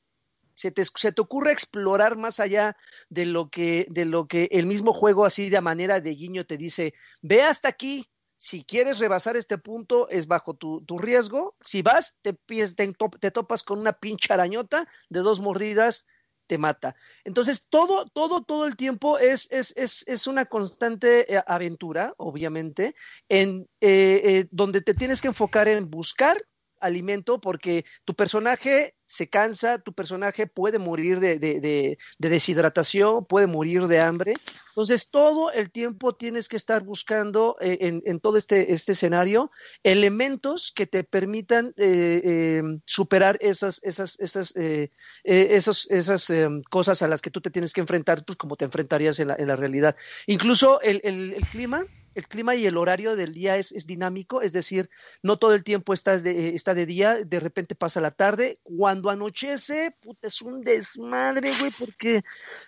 se 0.59 0.73
te, 0.73 0.83
se 0.85 1.13
te 1.13 1.21
ocurre 1.21 1.53
explorar 1.53 2.17
más 2.17 2.41
allá 2.41 2.77
de 3.09 3.27
lo, 3.27 3.49
que, 3.49 3.87
de 3.91 4.05
lo 4.05 4.27
que 4.27 4.49
el 4.51 4.67
mismo 4.67 4.93
juego 4.93 5.25
así 5.25 5.51
de 5.51 5.61
manera 5.61 6.01
de 6.01 6.17
guiño 6.17 6.45
te 6.47 6.57
dice, 6.57 6.95
ve 7.23 7.43
hasta 7.43 7.69
aquí, 7.69 8.11
si 8.37 8.65
quieres 8.65 8.99
rebasar 8.99 9.37
este 9.37 9.57
punto 9.57 10.09
es 10.09 10.27
bajo 10.27 10.55
tu, 10.55 10.83
riesgo, 10.99 11.55
si 11.61 11.83
vas 11.83 12.19
te, 12.23 12.33
te, 12.33 12.93
te 13.21 13.31
topas 13.31 13.63
con 13.63 13.79
una 13.79 13.93
pinche 13.93 14.33
arañota 14.33 14.89
de 15.09 15.21
dos 15.21 15.39
mordidas, 15.39 16.07
te 16.49 16.59
mata. 16.59 16.97
Entonces, 17.23 17.69
todo, 17.69 18.09
todo, 18.09 18.43
todo 18.43 18.67
el 18.67 18.77
tiempo 18.77 19.19
es, 19.19 19.47
es, 19.53 19.77
es, 19.77 20.05
es 20.09 20.27
una 20.27 20.47
constante 20.47 21.33
eh, 21.33 21.41
aventura, 21.47 22.15
obviamente, 22.17 22.97
en 23.29 23.69
eh, 23.81 24.23
eh, 24.25 24.49
donde 24.51 24.81
te 24.81 24.95
tienes 24.95 25.21
que 25.21 25.29
enfocar 25.29 25.69
en 25.69 25.89
buscar 25.89 26.37
alimento 26.81 27.41
porque 27.41 27.85
tu 28.05 28.15
personaje 28.15 28.97
se 29.09 29.27
cansa, 29.27 29.79
tu 29.79 29.95
personaje 29.95 30.47
puede 30.47 30.79
morir 30.79 31.19
de, 31.19 31.39
de, 31.39 31.61
de, 31.61 32.29
deshidratación, 32.29 33.25
puede 33.25 33.47
morir 33.47 33.87
de 33.87 34.01
hambre. 34.01 34.35
Entonces, 34.69 35.11
todo 35.11 35.51
el 35.51 35.71
tiempo 35.71 36.15
tienes 36.15 36.47
que 36.47 36.57
estar 36.57 36.83
buscando 36.85 37.57
eh, 37.63 37.79
en, 37.81 38.03
en, 38.05 38.21
todo 38.21 38.37
este, 38.37 38.75
este 38.75 38.93
escenario 38.93 39.51
elementos 39.83 40.73
que 40.77 40.87
te 40.87 41.05
permitan 41.05 41.69
eh, 41.79 42.21
eh, 42.23 42.63
superar 42.85 43.39
esas, 43.41 43.81
esas, 43.83 44.21
esas, 44.21 44.55
eh, 44.57 44.91
esas 45.25 46.29
em, 46.29 46.63
cosas 46.65 47.01
a 47.01 47.09
las 47.09 47.23
que 47.23 47.31
tú 47.31 47.41
te 47.41 47.51
tienes 47.51 47.73
que 47.73 47.81
enfrentar, 47.81 48.27
pues 48.27 48.37
como 48.37 48.57
te 48.57 48.67
enfrentarías 48.67 49.19
en 49.21 49.29
la, 49.29 49.37
en 49.37 49.49
la 49.49 49.57
realidad. 49.57 49.97
Incluso 50.27 50.83
el, 50.83 51.01
el, 51.03 51.33
el 51.33 51.47
clima 51.47 51.87
el 52.19 52.27
clima 52.27 52.57
y 52.57 52.67
el 52.67 52.77
horario 52.77 53.15
del 53.15 53.33
día 53.33 53.59
es, 53.59 53.71
es, 53.71 53.87
dinámico, 53.87 54.43
es 54.43 54.53
decir, 54.53 54.91
no 55.23 55.39
todo 55.39 55.55
el 55.55 55.63
tiempo 55.63 55.95
está 55.95 56.19
de, 56.19 56.57
está 56.57 56.75
de 56.75 56.85
día, 56.85 57.25
de 57.25 57.39
repente 57.39 57.77
pasa 57.77 58.01
la 58.01 58.11
tarde. 58.11 58.59
Cuando 58.65 58.98
anochece, 59.07 59.95
puta, 60.01 60.29
es 60.29 60.43
un 60.43 60.63
desmadre, 60.63 61.53
güey, 61.59 61.73
porque 61.79 62.23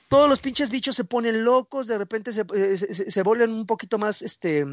todos 0.09 0.29
los 0.29 0.41
pinches 0.41 0.71
bichos 0.71 0.97
se 0.97 1.05
ponen 1.05 1.45
locos, 1.45 1.87
de 1.87 1.99
repente 1.99 2.33
se, 2.33 2.45
eh, 2.55 2.77
se, 2.77 3.11
se 3.11 3.23
vuelven 3.23 3.51
un 3.51 3.67
poquito 3.67 3.99
más, 3.99 4.23
este, 4.23 4.65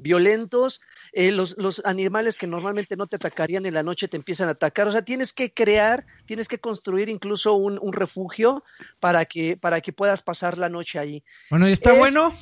violentos, 0.00 0.80
eh, 1.12 1.32
los, 1.32 1.56
los, 1.56 1.82
animales 1.84 2.36
que 2.38 2.46
normalmente 2.46 2.96
no 2.96 3.06
te 3.06 3.16
atacarían 3.16 3.66
en 3.66 3.74
la 3.74 3.82
noche 3.82 4.08
te 4.08 4.16
empiezan 4.16 4.48
a 4.48 4.52
atacar, 4.52 4.86
o 4.88 4.92
sea, 4.92 5.02
tienes 5.02 5.32
que 5.32 5.52
crear, 5.52 6.06
tienes 6.26 6.48
que 6.48 6.58
construir 6.58 7.08
incluso 7.08 7.54
un, 7.54 7.78
un 7.80 7.92
refugio 7.92 8.62
para 9.00 9.24
que, 9.24 9.56
para 9.56 9.80
que 9.80 9.92
puedas 9.92 10.22
pasar 10.22 10.58
la 10.58 10.68
noche 10.68 10.98
ahí. 10.98 11.24
Bueno, 11.50 11.68
¿y 11.68 11.72
está 11.72 11.92
es, 11.92 11.98
bueno? 11.98 12.32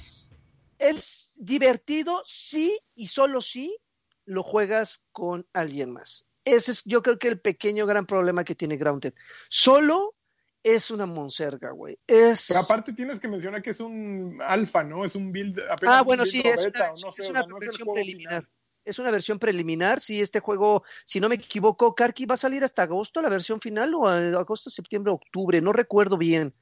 Es 0.79 1.33
divertido, 1.37 2.23
sí, 2.25 2.79
y 2.95 3.07
solo 3.07 3.41
sí 3.41 3.77
lo 4.27 4.43
juegas 4.43 5.05
con 5.13 5.47
alguien 5.53 5.93
más. 5.93 6.27
Ese 6.45 6.73
es, 6.73 6.85
yo 6.85 7.03
creo 7.03 7.19
que 7.19 7.29
el 7.29 7.41
pequeño 7.41 7.87
gran 7.87 8.07
problema 8.07 8.45
que 8.45 8.55
tiene 8.55 8.77
Grounded. 8.77 9.15
Solo 9.49 10.15
es 10.63 10.91
una 10.91 11.07
monserga, 11.07 11.71
güey. 11.71 11.99
Es... 12.07 12.47
Pero 12.49 12.61
aparte 12.61 12.93
tienes 12.93 13.21
que 13.21 13.29
mencionar 13.29 13.63
que 13.63 13.71
es 13.71 13.81
un 13.81 14.41
alfa, 14.45 14.83
¿no? 14.83 15.05
Es 15.05 15.15
un 15.15 15.31
build 15.31 15.59
apenas 15.71 15.97
Ah, 15.97 16.03
bueno, 16.03 16.25
sí, 16.27 16.43
es 16.45 16.67
una, 16.67 16.89
no 16.89 17.13
sé, 17.13 17.23
es 17.23 17.31
una 17.31 17.47
no 17.47 17.59
versión 17.59 17.93
preliminar. 17.93 18.43
final. 18.43 18.51
Es 18.85 18.99
una 18.99 19.11
versión 19.11 19.39
preliminar. 19.39 20.01
Sí, 20.01 20.21
este 20.21 20.41
juego, 20.41 20.83
si 21.05 21.21
no 21.21 21.29
me 21.29 21.37
equivoco, 21.37 21.95
Karki 21.95 22.27
va 22.27 22.35
a 22.35 22.39
salir 22.39 22.65
hasta 22.65 22.83
agosto 22.83 23.23
la 23.23 23.29
versión 23.29 23.61
final 23.61 23.95
o 23.95 24.09
agosto, 24.09 24.71
septiembre, 24.71 25.13
octubre, 25.13 25.61
no 25.61 25.73
recuerdo 25.73 26.19
bien. 26.19 26.55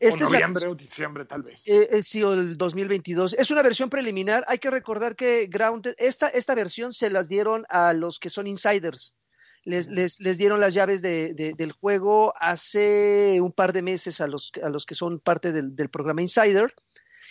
Esta 0.00 0.24
o 0.24 0.26
es 0.26 0.30
la- 0.32 0.38
noviembre 0.40 0.66
o 0.68 0.74
diciembre, 0.74 1.24
tal 1.24 1.42
vez. 1.42 1.62
eh, 1.66 1.88
eh, 1.92 2.02
sí, 2.02 2.22
o 2.22 2.32
el 2.32 2.56
2022. 2.56 3.34
Es 3.34 3.50
una 3.50 3.62
versión 3.62 3.90
preliminar. 3.90 4.44
Hay 4.48 4.58
que 4.58 4.70
recordar 4.70 5.16
que 5.16 5.46
Grounded, 5.46 5.94
esta, 5.98 6.28
esta 6.28 6.54
versión 6.54 6.92
se 6.92 7.10
las 7.10 7.28
dieron 7.28 7.64
a 7.68 7.92
los 7.92 8.18
que 8.18 8.30
son 8.30 8.46
insiders. 8.46 9.16
Les, 9.64 9.88
les, 9.88 10.20
les 10.20 10.38
dieron 10.38 10.60
las 10.60 10.72
llaves 10.72 11.02
de, 11.02 11.34
de- 11.34 11.52
del 11.52 11.72
juego 11.72 12.32
hace 12.38 13.40
un 13.42 13.52
par 13.52 13.72
de 13.72 13.82
meses 13.82 14.20
a 14.20 14.26
los, 14.26 14.52
a 14.62 14.68
los 14.68 14.86
que 14.86 14.94
son 14.94 15.18
parte 15.20 15.52
del, 15.52 15.74
del 15.74 15.88
programa 15.90 16.22
Insider. 16.22 16.72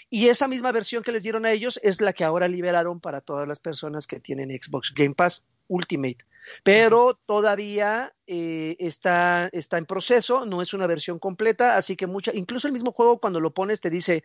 Y 0.10 0.28
esa 0.28 0.48
misma 0.48 0.72
versión 0.72 1.04
que 1.04 1.12
les 1.12 1.24
dieron 1.24 1.46
a 1.46 1.52
ellos 1.52 1.80
es 1.84 2.00
la 2.02 2.14
que 2.14 2.24
ahora 2.24 2.48
liberaron 2.48 3.00
para 3.02 3.22
todas 3.22 3.48
las 3.48 3.60
personas 3.60 4.08
que 4.08 4.20
tienen 4.20 4.50
Xbox 4.52 4.94
Game 4.94 5.14
Pass 5.16 5.46
Ultimate. 5.68 6.20
Pero 6.64 7.20
todavía 7.26 8.14
eh, 8.26 8.76
está, 8.80 9.50
está 9.52 9.78
en 9.78 9.86
proceso, 9.86 10.46
no 10.46 10.62
es 10.62 10.74
una 10.74 10.88
versión 10.88 11.20
completa, 11.20 11.76
así 11.76 11.96
que 11.98 12.08
mucha, 12.08 12.32
incluso 12.34 12.68
el 12.68 12.74
mismo 12.74 12.92
juego 12.94 13.20
cuando 13.20 13.40
lo 13.42 13.54
pones 13.54 13.82
te 13.82 13.90
dice, 13.90 14.24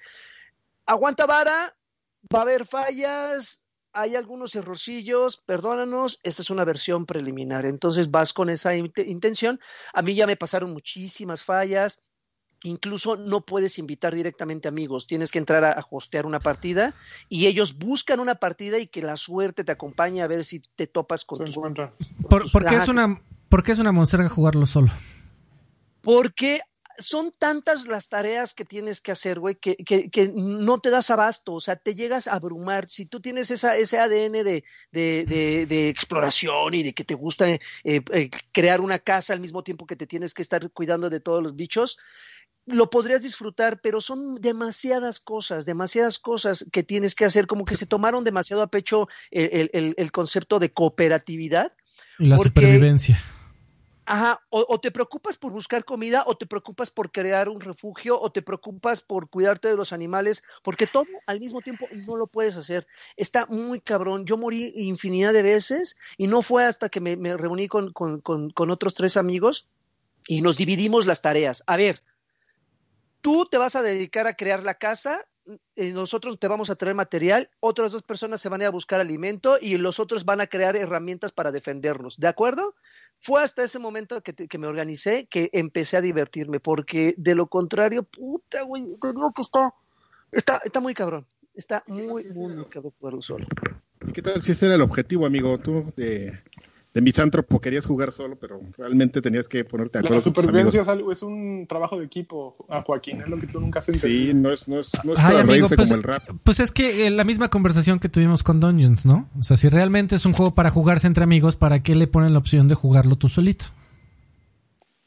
aguanta 0.87 1.27
vara, 1.27 1.77
va 2.35 2.39
a 2.41 2.43
haber 2.43 2.67
fallas, 2.67 3.65
hay 3.93 4.17
algunos 4.17 4.55
errorcillos, 4.55 5.43
perdónanos, 5.45 6.19
esta 6.23 6.43
es 6.43 6.51
una 6.51 6.65
versión 6.65 7.07
preliminar. 7.07 7.67
Entonces 7.67 8.11
vas 8.11 8.33
con 8.33 8.49
esa 8.51 8.75
int- 8.75 9.07
intención. 9.07 9.61
A 9.93 10.03
mí 10.03 10.15
ya 10.15 10.27
me 10.27 10.37
pasaron 10.37 10.73
muchísimas 10.73 11.45
fallas. 11.45 12.03
Incluso 12.65 13.17
no 13.17 13.41
puedes 13.41 13.79
invitar 13.79 14.15
directamente 14.15 14.69
amigos, 14.69 15.07
tienes 15.07 15.33
que 15.33 15.39
entrar 15.39 15.65
a, 15.65 15.73
a 15.73 15.85
hostear 15.91 16.27
una 16.27 16.41
partida 16.41 16.95
y 17.29 17.47
ellos 17.47 17.77
buscan 17.77 18.21
una 18.21 18.37
partida 18.37 18.79
y 18.79 18.87
que 18.87 19.03
la 19.03 19.17
suerte 19.17 19.65
te 19.65 19.73
acompañe 19.73 20.23
a 20.23 20.27
ver 20.27 20.45
si 20.45 20.61
te 20.77 20.87
topas 20.87 21.25
con 21.25 21.47
Se. 21.47 21.61
¿Por, 22.29 22.51
por 22.51 22.63
qué 22.63 22.77
Ajá. 22.77 22.85
es 22.85 22.89
una, 22.89 23.21
¿Por 23.49 23.63
qué 23.63 23.73
es 23.73 23.79
una 23.79 23.93
monserga 23.93 24.29
jugarlo 24.29 24.65
solo? 24.65 24.89
Porque 26.01 26.61
son 26.99 27.33
tantas 27.39 27.87
las 27.87 28.09
tareas 28.09 28.55
que 28.55 28.65
tienes 28.65 29.01
que 29.01 29.13
hacer, 29.13 29.41
güey, 29.41 29.57
que, 29.57 29.77
que, 29.77 30.11
que 30.11 30.33
no 30.35 30.79
te 30.79 30.91
das 30.91 31.11
abasto, 31.11 31.55
o 31.55 31.61
sea, 31.61 31.77
te 31.77 31.95
llegas 31.95 32.29
a 32.29 32.35
abrumar. 32.35 32.89
Si 32.89 33.07
tú 33.07 33.21
tienes 33.21 33.51
esa, 33.51 33.77
ese 33.77 33.99
ADN 33.99 34.33
de, 34.33 34.65
de, 34.91 35.25
de, 35.27 35.67
de 35.67 35.89
exploración 35.89 36.75
y 36.75 36.83
de 36.83 36.93
que 36.93 37.05
te 37.05 37.15
gusta 37.15 37.49
eh, 37.51 37.61
eh, 37.85 38.31
crear 38.53 38.81
una 38.81 38.99
casa 38.99 39.33
al 39.33 39.41
mismo 39.41 39.63
tiempo 39.63 39.87
que 39.87 39.97
te 39.97 40.07
tienes 40.07 40.35
que 40.35 40.43
estar 40.43 40.71
cuidando 40.71 41.11
de 41.11 41.21
todos 41.21 41.43
los 41.43 41.55
bichos, 41.55 41.99
lo 42.67 42.91
podrías 42.91 43.23
disfrutar, 43.23 43.81
pero 43.81 44.01
son 44.01 44.37
demasiadas 44.37 45.19
cosas, 45.21 45.67
demasiadas 45.67 46.19
cosas 46.19 46.65
que 46.73 46.83
tienes 46.83 47.15
que 47.15 47.25
hacer, 47.25 47.47
como 47.47 47.65
que 47.65 47.77
se 47.77 47.87
tomaron 47.87 48.23
demasiado 48.25 48.63
a 48.63 48.69
pecho 48.69 49.09
el, 49.31 49.71
el, 49.73 49.95
el 49.97 50.13
concepto 50.13 50.59
de 50.59 50.73
cooperatividad. 50.73 51.73
Y 52.19 52.27
la 52.27 52.37
Porque- 52.37 52.49
supervivencia. 52.61 53.23
Ajá, 54.05 54.41
o, 54.51 54.67
o 54.69 54.81
te 54.81 54.91
preocupas 54.91 55.39
por 55.39 55.53
buscar 55.53 55.85
comida, 55.85 56.25
o 56.27 56.37
te 56.37 56.45
preocupas 56.45 56.91
por 56.91 57.13
crear 57.13 57.49
un 57.49 57.61
refugio, 57.61 58.21
o 58.21 58.33
te 58.33 58.43
preocupas 58.43 59.01
por 59.01 59.31
cuidarte 59.31 59.69
de 59.69 59.77
los 59.77 59.93
animales, 59.93 60.43
porque 60.65 60.89
todo 60.89 61.07
al 61.27 61.39
mismo 61.39 61.61
tiempo 61.61 61.87
no 62.09 62.17
lo 62.17 62.27
puedes 62.27 62.57
hacer. 62.57 62.87
Está 63.17 63.47
muy 63.47 63.81
cabrón. 63.81 64.25
Yo 64.27 64.37
morí 64.37 64.73
infinidad 64.75 65.33
de 65.33 65.43
veces 65.43 65.97
y 66.19 66.27
no 66.27 66.43
fue 66.43 66.65
hasta 66.65 66.89
que 66.89 67.01
me, 67.01 67.17
me 67.17 67.37
reuní 67.37 67.69
con, 67.69 67.93
con, 67.93 68.21
con, 68.21 68.51
con 68.51 68.71
otros 68.71 68.95
tres 68.95 69.17
amigos 69.17 69.69
y 70.27 70.43
nos 70.43 70.57
dividimos 70.57 71.07
las 71.07 71.23
tareas. 71.23 71.63
A 71.69 71.77
ver, 71.77 72.03
tú 73.23 73.47
te 73.51 73.57
vas 73.57 73.75
a 73.77 73.83
dedicar 73.83 74.27
a 74.27 74.35
crear 74.35 74.63
la 74.63 74.75
casa, 74.75 75.25
eh, 75.77 75.93
nosotros 75.93 76.39
te 76.39 76.47
vamos 76.49 76.71
a 76.71 76.77
traer 76.77 76.95
material, 76.95 77.49
otras 77.61 77.93
dos 77.93 78.03
personas 78.03 78.41
se 78.41 78.49
van 78.49 78.61
a 78.61 78.65
ir 78.65 78.69
a 78.69 78.71
buscar 78.71 79.01
alimento 79.01 79.59
y 79.61 79.77
los 79.79 79.99
otros 79.99 80.25
van 80.25 80.41
a 80.41 80.47
crear 80.47 80.77
herramientas 80.77 81.33
para 81.33 81.51
defendernos, 81.51 82.19
¿de 82.19 82.29
acuerdo? 82.29 82.75
Fue 83.19 83.43
hasta 83.43 83.63
ese 83.65 83.79
momento 83.79 84.21
que, 84.23 84.33
te- 84.33 84.49
que 84.49 84.59
me 84.59 84.67
organicé 84.67 85.27
que 85.27 85.49
empecé 85.53 85.97
a 85.97 86.01
divertirme, 86.01 86.61
porque 86.61 87.15
de 87.17 87.35
lo 87.35 87.47
contrario, 87.47 88.03
puta, 88.03 88.63
güey, 88.63 88.85
te 89.01 89.09
digo 89.13 89.33
que 89.33 89.43
está, 89.43 89.73
está, 90.31 90.61
está 90.65 90.81
muy 90.81 90.95
cabrón, 90.95 91.27
está 91.55 91.83
muy, 91.87 92.25
muy, 92.25 92.55
muy 92.55 92.65
cabrón 92.67 92.93
jugarlo 92.99 93.23
solo. 93.23 93.47
¿Y 94.07 94.13
qué 94.13 94.23
tal 94.23 94.43
si 94.43 94.53
ese 94.53 94.67
era 94.67 94.75
el 94.75 94.83
objetivo, 94.83 95.27
amigo? 95.27 95.59
Tú 95.59 95.93
de, 95.97 96.41
de 96.95 97.01
misántropo 97.01 97.59
querías 97.61 97.87
jugar 97.87 98.13
solo, 98.13 98.37
pero 98.39 98.61
realmente 98.77 99.23
tenías 99.23 99.49
que 99.49 99.65
ponerte 99.65 99.99
acuerdo 99.99 100.17
La 100.17 100.21
supervivencia 100.21 100.81
amigos. 100.81 100.87
es, 100.87 100.89
algo, 100.89 101.13
es 101.13 101.23
un 101.23 101.67
trabajo 101.67 101.99
de 101.99 102.05
equipo, 102.05 102.55
a 102.69 102.83
Joaquín, 102.83 103.21
es 103.23 103.29
lo 103.31 103.39
que 103.39 103.47
tú 103.47 103.61
nunca 103.61 103.79
has 103.79 103.89
entendido. 103.89 104.27
Sí, 104.33 104.35
no 104.35 104.51
es, 104.53 104.69
no 104.69 104.79
es, 104.81 104.91
no 105.03 105.13
es 105.15 105.19
Ay, 105.19 105.25
para 105.25 105.39
amigo, 105.41 105.53
reírse 105.55 105.77
pues, 105.77 105.89
como 105.89 105.97
el 105.97 106.03
rap. 106.03 106.23
pues 106.45 106.61
es 106.61 106.71
que 106.71 107.07
eh, 107.07 107.11
la 107.11 107.25
misma 107.25 107.49
conversación 107.49 107.99
que 107.99 108.11
tuvimos 108.11 108.43
con 108.43 108.61
Dungeons, 108.61 109.07
¿no? 109.07 109.29
O 109.39 109.43
sea, 109.43 109.57
si 109.57 109.69
realmente 109.71 110.17
es 110.17 110.27
un 110.27 110.35
juego 110.35 110.55
para 110.55 110.69
jugarse 110.71 111.07
entre 111.07 111.25
amigos, 111.25 111.57
¿para 111.57 111.83
qué 111.83 111.95
le 111.95 112.07
ponen 112.09 112.35
la 112.35 112.39
opción 112.41 112.69
de 112.69 112.75
jugarlo 112.75 113.17
tú 113.17 113.29
solito? 113.31 113.67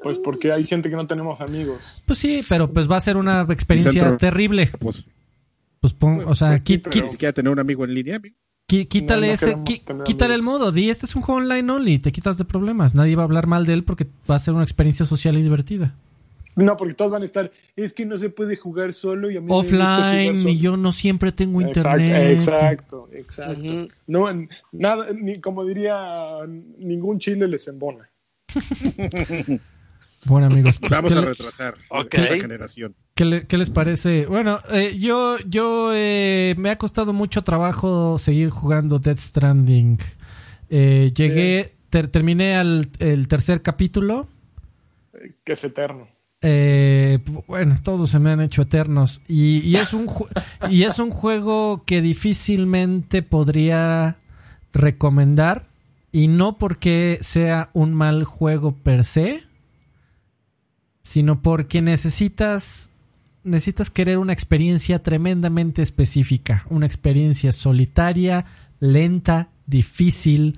Pues 0.01 0.17
porque 0.23 0.51
hay 0.51 0.65
gente 0.65 0.89
que 0.89 0.95
no 0.95 1.07
tenemos 1.07 1.41
amigos. 1.41 1.79
Pues 2.05 2.19
sí, 2.19 2.41
pero 2.47 2.71
pues 2.71 2.89
va 2.89 2.97
a 2.97 3.01
ser 3.01 3.17
una 3.17 3.41
experiencia 3.49 4.17
terrible. 4.17 4.69
Pues, 4.79 5.05
Pues 5.79 5.93
pon, 5.93 6.21
o 6.25 6.33
sea, 6.35 6.49
Pues 6.49 6.61
sí, 6.65 6.73
qui- 6.77 6.81
pero- 6.83 6.95
qui- 6.95 7.03
ni 7.03 7.09
siquiera 7.09 7.31
tener 7.33 7.51
un 7.51 7.59
amigo 7.59 7.85
en 7.85 7.93
línea, 7.93 8.15
amigo. 8.17 8.35
Quítale 8.67 9.27
No, 9.27 9.55
no 9.55 9.63
ese, 9.63 10.03
quítale 10.03 10.33
el 10.33 10.41
modo, 10.41 10.71
di 10.71 10.89
este 10.89 11.05
es 11.05 11.15
un 11.15 11.21
juego 11.21 11.41
online 11.41 11.71
only, 11.71 11.99
te 11.99 12.11
quitas 12.11 12.37
de 12.37 12.45
problemas, 12.45 12.95
nadie 12.95 13.15
va 13.15 13.23
a 13.23 13.25
hablar 13.25 13.47
mal 13.47 13.65
de 13.65 13.73
él 13.73 13.83
porque 13.83 14.07
va 14.29 14.35
a 14.35 14.39
ser 14.39 14.53
una 14.53 14.63
experiencia 14.63 15.05
social 15.05 15.37
y 15.37 15.43
divertida. 15.43 15.95
No, 16.55 16.77
porque 16.77 16.93
todos 16.93 17.11
van 17.11 17.21
a 17.21 17.25
estar, 17.25 17.51
es 17.75 17.93
que 17.93 18.05
no 18.05 18.17
se 18.17 18.29
puede 18.29 18.55
jugar 18.55 18.93
solo 18.93 19.29
y 19.29 19.35
a 19.35 19.41
mí 19.41 19.47
me 19.47 19.53
Offline 19.53 20.37
solo". 20.37 20.49
y 20.49 20.57
yo 20.57 20.77
no 20.77 20.93
siempre 20.93 21.33
tengo 21.33 21.61
Exacto, 21.61 21.99
internet. 21.99 22.33
Exacto, 22.33 23.09
exacto. 23.11 23.87
No, 24.07 24.27
nada, 24.71 25.07
ni, 25.13 25.41
como 25.41 25.65
diría, 25.65 25.97
ningún 26.77 27.19
chile 27.19 27.47
les 27.47 27.67
embona. 27.67 28.09
Bueno 30.25 30.47
amigos, 30.47 30.77
pues, 30.79 30.91
Vamos 30.91 31.11
¿qué 31.13 31.17
a 31.17 31.21
le- 31.21 31.27
retrasar 31.27 31.75
esta 32.01 32.35
generación. 32.41 32.95
¿Qué, 33.13 33.25
le- 33.25 33.47
qué 33.47 33.57
les 33.57 33.69
parece? 33.69 34.25
Bueno, 34.25 34.59
eh, 34.71 34.97
yo, 34.97 35.37
yo 35.47 35.91
eh, 35.93 36.55
me 36.57 36.69
ha 36.71 36.77
costado 36.77 37.13
mucho 37.13 37.43
trabajo 37.43 38.17
seguir 38.17 38.49
jugando 38.49 38.99
Death 38.99 39.19
Stranding. 39.19 39.99
Eh, 40.69 41.11
llegué, 41.15 41.75
ter- 41.89 42.07
terminé 42.07 42.57
al 42.57 42.89
el 42.99 43.27
tercer 43.27 43.61
capítulo. 43.61 44.27
Que 45.43 45.53
es 45.53 45.63
eterno. 45.63 46.07
Eh, 46.41 47.19
bueno, 47.47 47.75
todos 47.83 48.09
se 48.09 48.19
me 48.19 48.31
han 48.31 48.41
hecho 48.41 48.63
eternos. 48.63 49.21
Y, 49.27 49.59
y 49.59 49.75
es 49.77 49.93
un 49.93 50.07
y 50.69 50.83
es 50.83 50.99
un 50.99 51.11
juego 51.11 51.83
que 51.85 52.01
difícilmente 52.01 53.21
podría 53.21 54.17
recomendar. 54.73 55.67
Y 56.11 56.27
no 56.29 56.57
porque 56.57 57.17
sea 57.21 57.69
un 57.73 57.93
mal 57.93 58.23
juego 58.23 58.73
per 58.75 59.03
se, 59.03 59.43
sino 61.05 61.39
porque 61.43 61.83
necesitas 61.83 62.89
necesitas 63.43 63.91
querer 63.91 64.17
una 64.17 64.33
experiencia 64.33 65.03
tremendamente 65.03 65.83
específica, 65.83 66.65
una 66.67 66.87
experiencia 66.87 67.51
solitaria, 67.51 68.45
lenta, 68.79 69.49
difícil, 69.67 70.57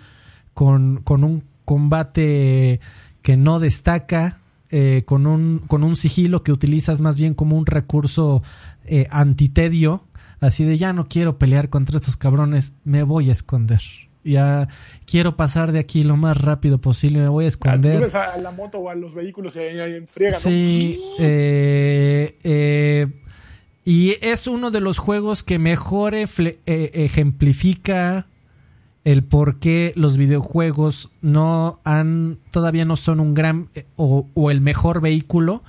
con, 0.53 1.01
con 1.03 1.25
un 1.25 1.43
combate 1.65 2.79
que 3.21 3.35
no 3.35 3.59
destaca, 3.59 4.39
eh, 4.69 5.03
con, 5.05 5.27
un, 5.27 5.59
con 5.67 5.83
un 5.83 5.97
sigilo 5.97 6.43
que 6.43 6.53
utilizas 6.53 7.01
más 7.01 7.17
bien 7.17 7.33
como 7.33 7.57
un 7.57 7.65
recurso 7.65 8.41
eh, 8.85 9.05
antitedio, 9.11 10.05
así 10.39 10.63
de 10.63 10.77
ya 10.77 10.93
no 10.93 11.09
quiero 11.09 11.37
pelear 11.37 11.67
contra 11.67 11.97
estos 11.97 12.15
cabrones, 12.15 12.71
me 12.85 13.03
voy 13.03 13.27
a 13.27 13.33
esconder. 13.33 13.81
Ya 14.23 14.67
quiero 15.05 15.37
pasar 15.37 15.71
de 15.71 15.79
aquí 15.79 16.03
lo 16.03 16.17
más 16.17 16.39
rápido 16.39 16.79
posible, 16.79 17.19
me 17.19 17.29
voy 17.29 17.45
a 17.45 17.47
esconder. 17.47 17.97
Subes 17.97 18.15
a 18.15 18.37
la 18.37 18.51
moto 18.51 18.79
o 18.79 18.89
a 18.89 18.95
los 18.95 19.13
vehículos 19.13 19.55
y 19.55 19.59
ahí. 19.59 20.03
Sí, 20.31 21.01
eh, 21.19 22.37
eh, 22.43 23.07
y 23.85 24.17
es 24.21 24.47
uno 24.47 24.69
de 24.69 24.81
los 24.81 24.97
juegos 24.97 25.43
que 25.43 25.59
mejor 25.59 26.13
eh, 26.13 26.27
ejemplifica 26.65 28.27
el 29.05 29.23
por 29.23 29.59
qué 29.59 29.93
los 29.95 30.17
videojuegos 30.17 31.09
no 31.21 31.79
han 31.85 32.39
todavía 32.51 32.83
no 32.83 32.97
son 32.97 33.21
un 33.21 33.33
gran 33.33 33.69
eh, 33.73 33.85
o, 33.95 34.27
o 34.33 34.51
el 34.51 34.59
mejor 34.59 34.99
vehículo 34.99 35.63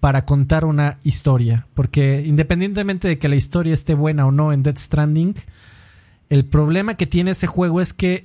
para 0.00 0.26
contar 0.26 0.66
una 0.66 0.98
historia 1.02 1.66
porque 1.72 2.22
independientemente 2.26 3.08
de 3.08 3.18
que 3.18 3.28
la 3.28 3.36
historia 3.36 3.72
esté 3.72 3.94
buena 3.94 4.26
o 4.26 4.32
no 4.32 4.52
en 4.52 4.62
Death 4.62 4.76
Stranding 4.76 5.36
el 6.32 6.46
problema 6.46 6.94
que 6.94 7.06
tiene 7.06 7.32
ese 7.32 7.46
juego 7.46 7.82
es 7.82 7.92
que 7.92 8.24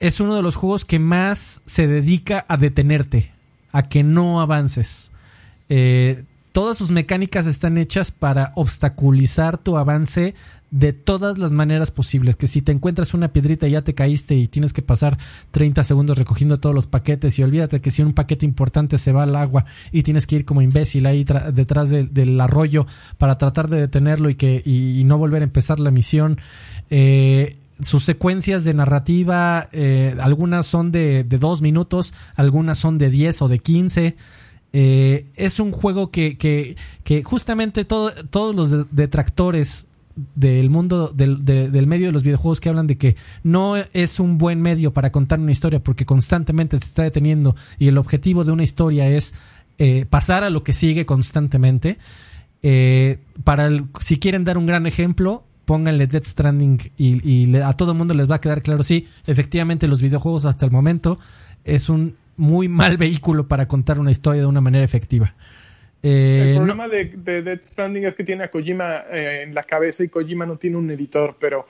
es 0.00 0.18
uno 0.18 0.34
de 0.34 0.42
los 0.42 0.56
juegos 0.56 0.84
que 0.84 0.98
más 0.98 1.62
se 1.64 1.86
dedica 1.86 2.44
a 2.48 2.56
detenerte 2.56 3.30
a 3.70 3.88
que 3.88 4.02
no 4.02 4.40
avances. 4.40 5.12
Eh, 5.68 6.24
todas 6.50 6.76
sus 6.76 6.90
mecánicas 6.90 7.46
están 7.46 7.78
hechas 7.78 8.10
para 8.10 8.50
obstaculizar 8.56 9.58
tu 9.58 9.76
avance 9.76 10.34
de 10.70 10.92
todas 10.92 11.38
las 11.38 11.50
maneras 11.50 11.90
posibles. 11.90 12.36
Que 12.36 12.46
si 12.46 12.62
te 12.62 12.70
encuentras 12.72 13.12
una 13.14 13.32
piedrita 13.32 13.66
y 13.66 13.72
ya 13.72 13.82
te 13.82 13.94
caíste 13.94 14.36
y 14.36 14.46
tienes 14.48 14.72
que 14.72 14.82
pasar 14.82 15.18
30 15.50 15.82
segundos 15.84 16.16
recogiendo 16.18 16.60
todos 16.60 16.74
los 16.74 16.86
paquetes 16.86 17.38
y 17.38 17.42
olvídate 17.42 17.80
que 17.80 17.90
si 17.90 18.02
un 18.02 18.12
paquete 18.12 18.46
importante 18.46 18.96
se 18.98 19.12
va 19.12 19.24
al 19.24 19.34
agua 19.34 19.64
y 19.90 20.02
tienes 20.04 20.26
que 20.26 20.36
ir 20.36 20.44
como 20.44 20.62
imbécil 20.62 21.06
ahí 21.06 21.24
detrás 21.52 21.90
de- 21.90 22.04
del 22.04 22.40
arroyo 22.40 22.86
para 23.18 23.36
tratar 23.38 23.68
de 23.68 23.80
detenerlo 23.80 24.30
y 24.30 24.34
que 24.36 24.62
y, 24.64 25.02
no 25.04 25.18
volver 25.18 25.42
a 25.42 25.44
empezar 25.44 25.80
la 25.80 25.90
misión. 25.90 26.38
Eh, 26.90 27.56
sus 27.82 28.04
secuencias 28.04 28.62
de 28.64 28.74
narrativa, 28.74 29.68
eh, 29.72 30.14
algunas 30.20 30.66
son 30.66 30.92
de, 30.92 31.24
dos 31.24 31.62
minutos, 31.62 32.12
algunas 32.36 32.78
son 32.78 32.98
de 32.98 33.10
10 33.10 33.42
o 33.42 33.48
de 33.48 33.58
15. 33.58 34.16
Eh, 34.72 35.26
es 35.34 35.58
un 35.58 35.72
juego 35.72 36.10
que, 36.12 36.36
que, 36.38 36.76
que 37.02 37.24
justamente 37.24 37.84
todo- 37.84 38.12
todos 38.30 38.54
los 38.54 38.70
de- 38.70 38.84
detractores 38.92 39.88
del 40.34 40.70
mundo 40.70 41.08
del, 41.14 41.44
de- 41.44 41.68
del 41.70 41.86
medio 41.86 42.06
de 42.06 42.12
los 42.12 42.22
videojuegos 42.22 42.60
que 42.60 42.68
hablan 42.68 42.86
de 42.86 42.96
que 42.98 43.16
no 43.42 43.76
es 43.76 44.20
un 44.20 44.38
buen 44.38 44.60
medio 44.62 44.92
para 44.92 45.10
contar 45.12 45.38
una 45.40 45.52
historia 45.52 45.82
porque 45.82 46.06
constantemente 46.06 46.78
te 46.78 46.84
está 46.84 47.02
deteniendo 47.02 47.56
y 47.78 47.88
el 47.88 47.98
objetivo 47.98 48.44
de 48.44 48.52
una 48.52 48.62
historia 48.62 49.08
es 49.08 49.34
eh, 49.78 50.06
pasar 50.08 50.44
a 50.44 50.50
lo 50.50 50.62
que 50.62 50.72
sigue 50.74 51.06
constantemente. 51.06 51.96
Eh, 52.62 53.18
para 53.44 53.66
el- 53.66 53.86
si 54.00 54.18
quieren 54.18 54.44
dar 54.44 54.58
un 54.58 54.66
gran 54.66 54.86
ejemplo 54.86 55.44
pónganle 55.64 56.06
Death 56.06 56.24
Stranding 56.26 56.78
y, 56.98 57.56
a 57.56 57.72
todo 57.74 57.92
el 57.92 57.98
mundo 57.98 58.12
les 58.12 58.28
va 58.30 58.34
a 58.34 58.40
quedar 58.40 58.60
claro 58.60 58.82
sí 58.82 59.06
efectivamente 59.26 59.86
los 59.88 60.02
videojuegos 60.02 60.44
hasta 60.44 60.66
el 60.66 60.72
momento 60.72 61.18
es 61.64 61.88
un 61.88 62.16
muy 62.36 62.68
mal 62.68 62.96
vehículo 62.98 63.48
para 63.48 63.66
contar 63.68 63.98
una 63.98 64.10
historia 64.10 64.42
de 64.42 64.46
una 64.46 64.60
manera 64.60 64.84
efectiva 64.84 65.34
Eh, 66.02 66.42
El 66.42 66.50
no- 66.54 66.56
problema 66.60 66.88
de, 66.88 67.04
de 67.16 67.42
Death 67.42 67.64
Stranding 67.64 68.04
es 68.06 68.14
que 68.14 68.24
tiene 68.24 68.44
a 68.44 68.50
Kojima 68.50 69.04
eh, 69.10 69.42
en 69.42 69.54
la 69.54 69.62
cabeza 69.62 70.02
y 70.02 70.08
Kojima 70.08 70.46
no 70.46 70.56
tiene 70.56 70.76
un 70.78 70.90
editor, 70.90 71.36
pero 71.38 71.66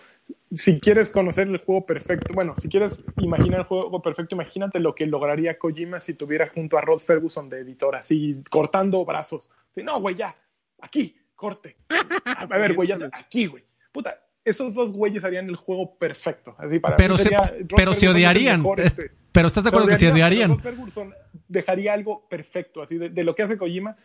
si 0.54 0.78
quieres 0.78 1.10
conocer 1.10 1.48
el 1.48 1.58
juego 1.58 1.84
perfecto, 1.84 2.32
bueno, 2.32 2.54
si 2.60 2.68
quieres 2.68 3.04
imaginar 3.18 3.60
el 3.60 3.66
juego 3.66 4.00
perfecto, 4.00 4.36
imagínate 4.36 4.78
lo 4.78 4.94
que 4.94 5.06
lograría 5.06 5.58
Kojima 5.58 5.98
si 6.00 6.14
tuviera 6.14 6.48
junto 6.48 6.78
a 6.78 6.80
Rod 6.80 7.00
Ferguson 7.00 7.48
de 7.48 7.60
editor, 7.60 7.96
así 7.96 8.42
cortando 8.50 9.04
brazos. 9.04 9.50
Sí, 9.74 9.82
no, 9.82 9.98
güey, 10.00 10.14
ya, 10.14 10.34
aquí, 10.80 11.16
corte. 11.34 11.76
A 12.24 12.46
ver, 12.46 12.74
güey, 12.74 12.88
ya, 12.88 12.98
aquí, 13.12 13.46
güey. 13.46 13.64
Puta, 13.90 14.22
esos 14.44 14.72
dos 14.74 14.92
güeyes 14.92 15.24
harían 15.24 15.48
el 15.48 15.56
juego 15.56 15.96
perfecto. 15.96 16.54
Así 16.58 16.78
para 16.78 16.96
pero 16.96 17.14
mí 17.14 17.18
se, 17.18 17.24
sería- 17.24 17.52
pero 17.74 17.94
se 17.94 18.08
odiarían 18.08 18.64
Es- 18.76 18.86
este, 18.86 19.10
pero 19.32 19.48
estás 19.48 19.64
de 19.64 19.68
acuerdo 19.68 19.88
que 19.88 19.98
se 19.98 20.10
odiarían 20.10 20.56
Ferguson 20.58 21.12
dejaría 21.48 21.92
algo 21.94 22.28
perfecto, 22.28 22.82
así 22.82 22.96
de, 22.96 23.08
de 23.10 23.24
lo 23.24 23.34
que 23.34 23.42
hace 23.42 23.58
Kojima, 23.58 23.96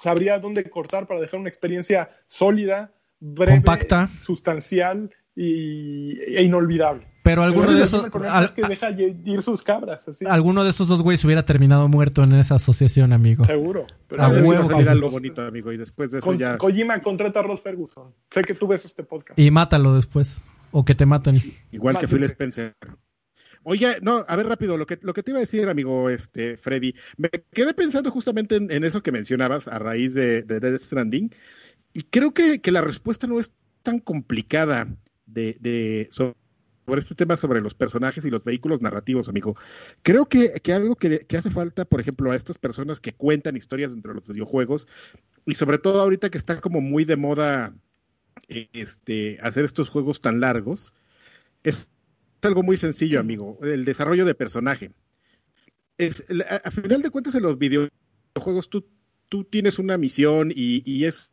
sabría 0.00 0.38
dónde 0.38 0.68
cortar 0.68 1.06
para 1.06 1.20
dejar 1.20 1.40
una 1.40 1.48
experiencia 1.48 2.08
sólida, 2.26 2.92
breve, 3.20 3.52
Compacta. 3.52 4.08
sustancial 4.20 5.10
y, 5.34 6.18
e 6.20 6.42
inolvidable. 6.42 7.06
pero 7.22 7.42
alguno 7.42 7.72
de 7.72 7.84
esos 7.84 8.06
al- 8.28 8.44
es 8.44 8.52
que 8.52 8.62
deja 8.62 8.90
ir 8.90 9.40
sus 9.42 9.62
cabras, 9.62 10.08
así. 10.08 10.24
alguno 10.26 10.64
de 10.64 10.70
esos 10.70 10.88
dos 10.88 11.00
güeyes 11.02 11.24
hubiera 11.24 11.44
terminado 11.44 11.86
muerto 11.88 12.22
en 12.24 12.32
esa 12.34 12.56
asociación 12.56 13.12
amigo 13.12 13.44
Seguro. 13.44 13.86
Pero 14.08 14.22
A 14.22 14.26
A 14.26 14.32
ver 14.32 14.42
si 14.42 14.48
huevo 14.48 14.76
a 14.76 14.90
algo 14.90 15.10
bonito, 15.10 15.42
amigo, 15.42 15.72
y 15.72 15.76
después 15.76 16.10
de 16.10 16.18
eso 16.18 16.26
Con- 16.26 16.38
ya... 16.38 16.58
Kojima 16.58 17.00
contrata 17.02 17.40
a 17.40 17.42
Ross 17.44 17.60
Ferguson. 17.62 18.12
Sé 18.30 18.42
que 18.42 18.54
tú 18.54 18.66
ves 18.66 18.84
este 18.84 19.02
podcast. 19.04 19.38
y 19.38 19.50
mátalo 19.50 19.94
después 19.94 20.44
o 20.72 20.84
que 20.84 20.94
te 20.94 21.06
maten 21.06 21.36
Igual 21.72 21.98
que 21.98 22.08
Phil. 22.08 22.24
Spencer. 22.24 22.74
Oye, 23.70 23.98
no, 24.00 24.24
a 24.26 24.34
ver 24.34 24.46
rápido, 24.46 24.78
lo 24.78 24.86
que, 24.86 24.98
lo 25.02 25.12
que 25.12 25.22
te 25.22 25.30
iba 25.30 25.38
a 25.38 25.40
decir, 25.40 25.68
amigo 25.68 26.08
este, 26.08 26.56
Freddy, 26.56 26.94
me 27.18 27.28
quedé 27.52 27.74
pensando 27.74 28.10
justamente 28.10 28.56
en, 28.56 28.82
eso 28.82 29.02
que 29.02 29.12
mencionabas 29.12 29.68
a 29.68 29.78
raíz 29.78 30.14
de, 30.14 30.40
de 30.42 30.58
Death 30.58 30.80
Stranding, 30.80 31.34
y 31.92 32.04
creo 32.04 32.32
que, 32.32 32.62
que 32.62 32.72
la 32.72 32.80
respuesta 32.80 33.26
no 33.26 33.38
es 33.38 33.52
tan 33.82 33.98
complicada 33.98 34.88
de, 35.26 35.58
de 35.60 36.08
sobre 36.10 36.34
este 36.96 37.14
tema 37.14 37.36
sobre 37.36 37.60
los 37.60 37.74
personajes 37.74 38.24
y 38.24 38.30
los 38.30 38.42
vehículos 38.42 38.80
narrativos, 38.80 39.28
amigo. 39.28 39.54
Creo 40.00 40.24
que, 40.24 40.62
que 40.62 40.72
algo 40.72 40.96
que, 40.96 41.26
que 41.26 41.36
hace 41.36 41.50
falta, 41.50 41.84
por 41.84 42.00
ejemplo, 42.00 42.32
a 42.32 42.36
estas 42.36 42.56
personas 42.56 43.00
que 43.00 43.12
cuentan 43.12 43.54
historias 43.54 43.90
dentro 43.90 44.12
de 44.14 44.20
los 44.20 44.28
videojuegos, 44.28 44.88
y 45.44 45.56
sobre 45.56 45.76
todo 45.76 46.00
ahorita 46.00 46.30
que 46.30 46.38
está 46.38 46.62
como 46.62 46.80
muy 46.80 47.04
de 47.04 47.16
moda 47.16 47.74
este, 48.48 49.36
hacer 49.42 49.66
estos 49.66 49.90
juegos 49.90 50.22
tan 50.22 50.40
largos, 50.40 50.94
es 51.64 51.90
algo 52.46 52.62
muy 52.62 52.76
sencillo, 52.76 53.20
amigo, 53.20 53.58
el 53.62 53.84
desarrollo 53.84 54.24
de 54.24 54.34
personaje. 54.34 54.92
Es, 55.96 56.24
a, 56.48 56.70
final 56.70 57.02
de 57.02 57.10
cuentas, 57.10 57.34
en 57.34 57.42
los 57.42 57.58
videojuegos 57.58 58.70
tú, 58.70 58.86
tú 59.28 59.44
tienes 59.44 59.78
una 59.78 59.98
misión 59.98 60.52
y, 60.54 60.82
y 60.90 61.04
es, 61.06 61.32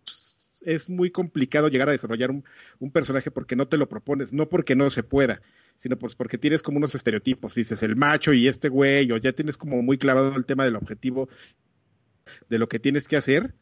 es 0.65 0.89
muy 0.89 1.11
complicado 1.11 1.67
llegar 1.67 1.89
a 1.89 1.91
desarrollar 1.91 2.31
un, 2.31 2.43
un, 2.79 2.91
personaje 2.91 3.29
porque 3.29 3.55
no 3.55 3.67
te 3.67 3.77
lo 3.77 3.87
propones, 3.87 4.33
no 4.33 4.49
porque 4.49 4.75
no 4.75 4.89
se 4.89 5.03
pueda, 5.03 5.41
sino 5.77 5.97
pues 5.97 6.15
porque 6.15 6.37
tienes 6.37 6.63
como 6.63 6.77
unos 6.77 6.95
estereotipos, 6.95 7.55
dices 7.55 7.83
el 7.83 7.95
macho 7.95 8.33
y 8.33 8.47
este 8.47 8.69
güey, 8.69 9.11
o 9.11 9.17
ya 9.17 9.33
tienes 9.33 9.57
como 9.57 9.81
muy 9.83 9.97
clavado 9.97 10.35
el 10.35 10.45
tema 10.45 10.65
del 10.65 10.75
objetivo 10.75 11.29
de 12.49 12.57
lo 12.57 12.67
que 12.67 12.79
tienes 12.79 13.07
que 13.07 13.17
hacer 13.17 13.53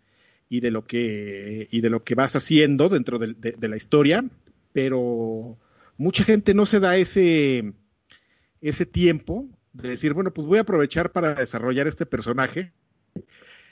y 0.47 0.61
de 0.61 0.71
lo 0.71 0.85
que 0.85 1.67
y 1.69 1.81
de 1.81 1.89
lo 1.89 2.03
que 2.03 2.15
vas 2.15 2.35
haciendo 2.35 2.87
dentro 2.87 3.19
de, 3.19 3.33
de, 3.33 3.51
de 3.51 3.67
la 3.67 3.75
historia, 3.75 4.23
pero 4.71 5.57
mucha 5.97 6.23
gente 6.23 6.53
no 6.53 6.65
se 6.65 6.79
da 6.79 6.97
ese 6.97 7.73
ese 8.61 8.85
tiempo 8.85 9.49
de 9.73 9.89
decir, 9.89 10.13
bueno, 10.13 10.33
pues 10.33 10.47
voy 10.47 10.57
a 10.57 10.61
aprovechar 10.61 11.11
para 11.11 11.35
desarrollar 11.35 11.87
este 11.87 12.05
personaje 12.05 12.71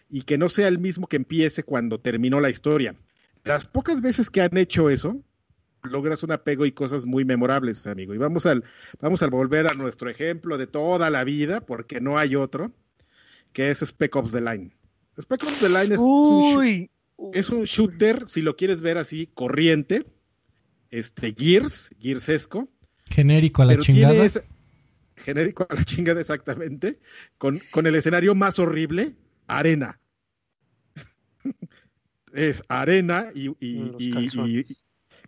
y 0.10 0.23
que 0.23 0.38
no 0.38 0.49
sea 0.49 0.68
el 0.68 0.80
mismo 0.80 1.07
que 1.07 1.15
empiece 1.15 1.64
cuando 1.64 1.99
terminó 1.99 2.41
la 2.41 2.49
historia. 2.49 2.95
Las 3.45 3.65
pocas 3.65 4.02
veces 4.02 4.30
que 4.30 4.41
han 4.41 4.57
hecho 4.57 4.89
eso, 4.89 5.23
logras 5.84 6.23
un 6.23 6.31
apego 6.31 6.65
y 6.65 6.73
cosas 6.73 7.06
muy 7.06 7.23
memorables, 7.23 7.88
amigo. 7.88 8.14
Y 8.14 8.18
vamos 8.18 8.45
al, 8.45 8.65
vamos 8.99 9.23
a 9.23 9.27
volver 9.27 9.68
a 9.68 9.73
nuestro 9.73 10.10
ejemplo 10.10 10.57
de 10.57 10.68
toda 10.68 11.10
la 11.10 11.23
vida, 11.23 11.61
porque 11.61 12.02
no 12.02 12.18
hay 12.18 12.35
otro, 12.35 12.73
que 13.53 13.72
es 13.72 13.80
Spec 13.80 14.14
Ops 14.15 14.34
The 14.34 14.41
Line. 14.41 14.72
Spec 15.19 15.41
Ops 15.43 15.60
The 15.60 15.69
Line 15.69 15.95
es, 15.95 15.99
Uy. 16.02 16.91
un, 17.15 17.35
es 17.35 17.49
un 17.49 17.64
shooter, 17.64 18.27
si 18.27 18.41
lo 18.41 18.57
quieres 18.57 18.81
ver 18.81 18.98
así, 18.98 19.27
corriente, 19.34 20.06
este, 20.91 21.34
Gears, 21.38 21.89
Gearsesco. 21.99 22.69
Genérico 23.09 23.63
a 23.63 23.65
la 23.65 23.77
chingada. 23.77 24.23
Ese, 24.23 24.43
genérico 25.15 25.65
a 25.69 25.76
la 25.76 25.84
chingada, 25.84 26.19
exactamente. 26.19 26.99
Con, 27.38 27.59
con 27.72 27.88
el 27.88 27.95
escenario 27.95 28.35
más 28.35 28.59
horrible, 28.59 29.15
arena. 29.47 29.99
es 32.34 32.63
arena 32.68 33.27
y, 33.34 33.49
y, 33.59 33.95
y, 33.97 34.65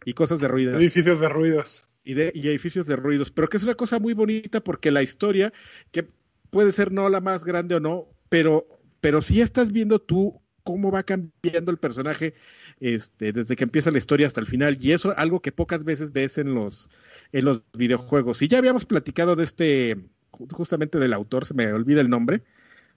y, 0.06 0.14
cosas 0.14 0.40
de 0.40 0.48
ruidos. 0.48 0.76
Edificios 0.76 1.20
de 1.20 1.30
ruidos. 1.30 1.88
Y, 2.04 2.16
de, 2.16 2.32
y 2.36 2.48
edificios 2.50 2.86
de 2.86 2.96
ruidos. 2.96 3.32
Pero 3.32 3.48
que 3.48 3.58
es 3.58 3.64
una 3.64 3.76
cosa 3.76 4.00
muy 4.00 4.14
bonita 4.14 4.62
porque 4.62 4.92
la 4.92 5.02
historia, 5.02 5.54
que 5.92 6.08
puede 6.50 6.72
ser 6.72 6.92
no 6.92 7.10
la 7.10 7.22
más 7.22 7.44
grande 7.44 7.76
o 7.76 7.80
no, 7.80 8.08
pero, 8.30 8.68
pero 9.00 9.22
sí 9.22 9.42
estás 9.42 9.72
viendo 9.72 10.00
tú 10.00 10.43
cómo 10.64 10.92
va 10.92 11.04
cambiando 11.04 11.72
el 11.72 11.78
personaje 11.78 12.34
este, 12.80 13.34
desde 13.34 13.56
que 13.56 13.64
empieza 13.64 13.92
la 13.92 13.98
historia 13.98 14.28
hasta 14.28 14.42
el 14.42 14.48
final. 14.48 14.78
Y 14.80 14.92
eso 14.92 15.12
es 15.12 15.18
algo 15.18 15.42
que 15.42 15.52
pocas 15.52 15.84
veces 15.84 16.12
ves 16.12 16.38
en 16.38 16.54
los, 16.54 16.90
en 17.32 17.46
los 17.46 17.62
videojuegos. 17.74 18.42
Y 18.42 18.48
ya 18.48 18.58
habíamos 18.58 18.86
platicado 18.86 19.36
de 19.36 19.44
este, 19.44 19.98
justamente 20.32 21.00
del 21.00 21.14
autor, 21.14 21.46
se 21.46 21.54
me 21.54 21.72
olvida 21.72 22.02
el 22.02 22.10
nombre. 22.10 22.44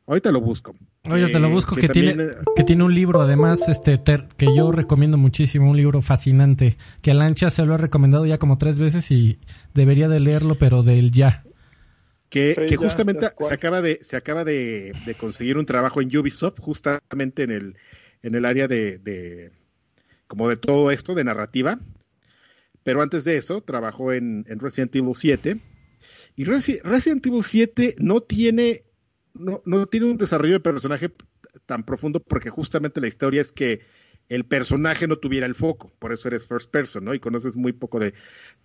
Ahorita 0.07 0.31
lo 0.31 0.41
busco. 0.41 0.77
Oye, 1.11 1.29
te 1.29 1.41
lo 1.41 1.51
busco, 1.51 1.77
eh, 1.77 1.81
que, 1.81 1.89
que, 1.89 1.95
también... 1.95 2.17
tiene, 2.17 2.33
que 2.55 2.65
tiene 2.65 2.85
un 2.85 2.95
libro, 2.95 3.21
además, 3.23 3.69
este 3.69 3.99
ter, 3.99 4.29
que 4.37 4.47
yo 4.57 4.71
recomiendo 4.71 5.19
muchísimo, 5.19 5.69
un 5.69 5.77
libro 5.77 6.01
fascinante, 6.01 6.77
que 7.03 7.11
a 7.11 7.15
Lancha 7.15 7.51
se 7.51 7.65
lo 7.65 7.75
he 7.75 7.79
recomendado 7.79 8.25
ya 8.25 8.39
como 8.39 8.57
tres 8.57 8.79
veces 8.79 9.11
y 9.11 9.41
debería 9.75 10.09
de 10.09 10.21
leerlo, 10.21 10.55
pero 10.55 10.85
del 10.85 11.11
ya. 11.11 11.46
Que, 12.37 12.57
Sí, 12.57 12.63
que 12.67 12.77
ya, 12.77 12.77
justamente 12.77 13.27
se 13.39 13.55
acaba 13.55 13.83
de 13.83 13.99
se 14.03 14.17
acaba 14.17 14.45
de, 14.45 14.95
de 14.99 15.17
conseguir 15.17 15.59
un 15.59 15.67
trabajo 15.67 16.01
en 16.01 16.17
Ubisoft 16.17 16.61
justamente 16.61 17.43
en 17.45 17.51
el 17.51 17.79
en 18.23 18.35
el 18.35 18.45
área 18.45 18.69
de, 18.69 18.99
de 18.99 19.53
como 20.29 20.49
de 20.49 20.57
todo 20.57 20.91
esto 20.93 21.15
de 21.15 21.25
narrativa. 21.25 21.81
Pero 22.83 23.03
antes 23.03 23.25
de 23.25 23.37
eso 23.37 23.63
trabajó 23.63 24.13
en, 24.13 24.45
en 24.49 24.61
Resident 24.61 24.95
Evil 24.97 25.15
7 25.15 25.61
y 26.37 26.45
Resi- 26.45 26.81
Resident 26.83 27.27
Evil 27.27 27.43
7 27.43 27.95
no 27.99 28.23
tiene 28.23 28.85
no, 29.35 29.63
no 29.67 29.87
tiene 29.87 30.07
un 30.07 30.19
desarrollo 30.19 30.55
de 30.55 30.61
personaje 30.61 31.13
tan 31.67 31.85
profundo 31.85 32.21
porque 32.21 32.51
justamente 32.51 33.01
la 33.01 33.09
historia 33.09 33.43
es 33.43 33.53
que 33.53 33.83
el 34.29 34.47
personaje 34.47 35.09
no 35.09 35.19
tuviera 35.19 35.47
el 35.47 35.55
foco, 35.57 35.93
por 36.01 36.13
eso 36.13 36.29
eres 36.29 36.47
first 36.47 36.71
person, 36.71 37.05
¿no? 37.05 37.15
Y 37.15 37.21
conoces 37.21 37.57
muy 37.57 37.73
poco 37.73 38.01
de, 38.01 38.15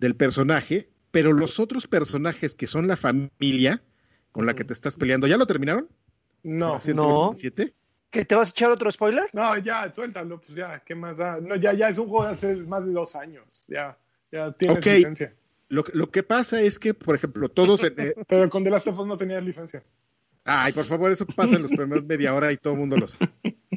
del 0.00 0.16
personaje, 0.16 0.90
pero 1.12 1.32
los 1.32 1.60
otros 1.60 1.86
personajes 1.86 2.54
que 2.56 2.66
son 2.66 2.88
la 2.88 2.96
familia 2.96 3.80
con 4.32 4.46
la 4.46 4.54
que 4.54 4.64
te 4.64 4.72
estás 4.72 4.96
peleando, 4.96 5.26
¿ya 5.28 5.36
lo 5.36 5.46
terminaron? 5.46 5.88
No, 6.42 6.76
No. 6.94 7.26
Evil 7.28 7.38
7? 7.38 7.74
¿Que 8.10 8.24
te 8.24 8.34
vas 8.34 8.48
a 8.48 8.50
echar 8.50 8.70
otro 8.72 8.90
spoiler? 8.90 9.24
no, 9.32 9.56
ya, 9.58 9.90
suéltalo, 9.94 10.38
pues 10.40 10.56
ya, 10.56 10.82
¿qué 10.84 10.94
más 10.94 11.16
da? 11.18 11.40
No, 11.40 11.54
ya, 11.56 11.72
ya 11.72 11.88
es 11.88 11.96
un 11.98 12.08
juego 12.08 12.26
de 12.26 12.32
hace 12.32 12.56
más 12.56 12.84
de 12.84 12.92
dos 12.92 13.14
años, 13.14 13.64
ya, 13.68 13.96
ya 14.32 14.50
tienes 14.52 14.78
Ok. 14.78 14.84
licencia. 14.86 15.34
Lo, 15.68 15.84
que- 15.84 15.92
lo 15.96 16.10
que 16.10 16.22
pasa 16.22 16.60
es 16.60 16.78
que, 16.78 16.92
por 16.92 17.14
ejemplo, 17.14 17.48
todos... 17.48 17.82
en- 17.84 17.94
eh, 17.98 18.14
Pero 18.28 18.50
con 18.50 18.64
The 18.64 18.70
Last 18.70 18.88
of 18.88 18.98
Us 18.98 19.06
no 19.06 19.16
tenías 19.16 19.42
licencia. 19.42 19.82
Ay, 20.44 20.72
por 20.72 20.84
favor, 20.84 21.10
eso 21.12 21.26
pasa 21.26 21.56
en 21.56 21.62
los 21.62 21.70
primeros 21.70 22.04
media 22.04 22.34
hora 22.34 22.52
y 22.52 22.56
todo 22.56 22.74
el 22.74 22.80
mundo 22.80 22.96
los 22.96 23.16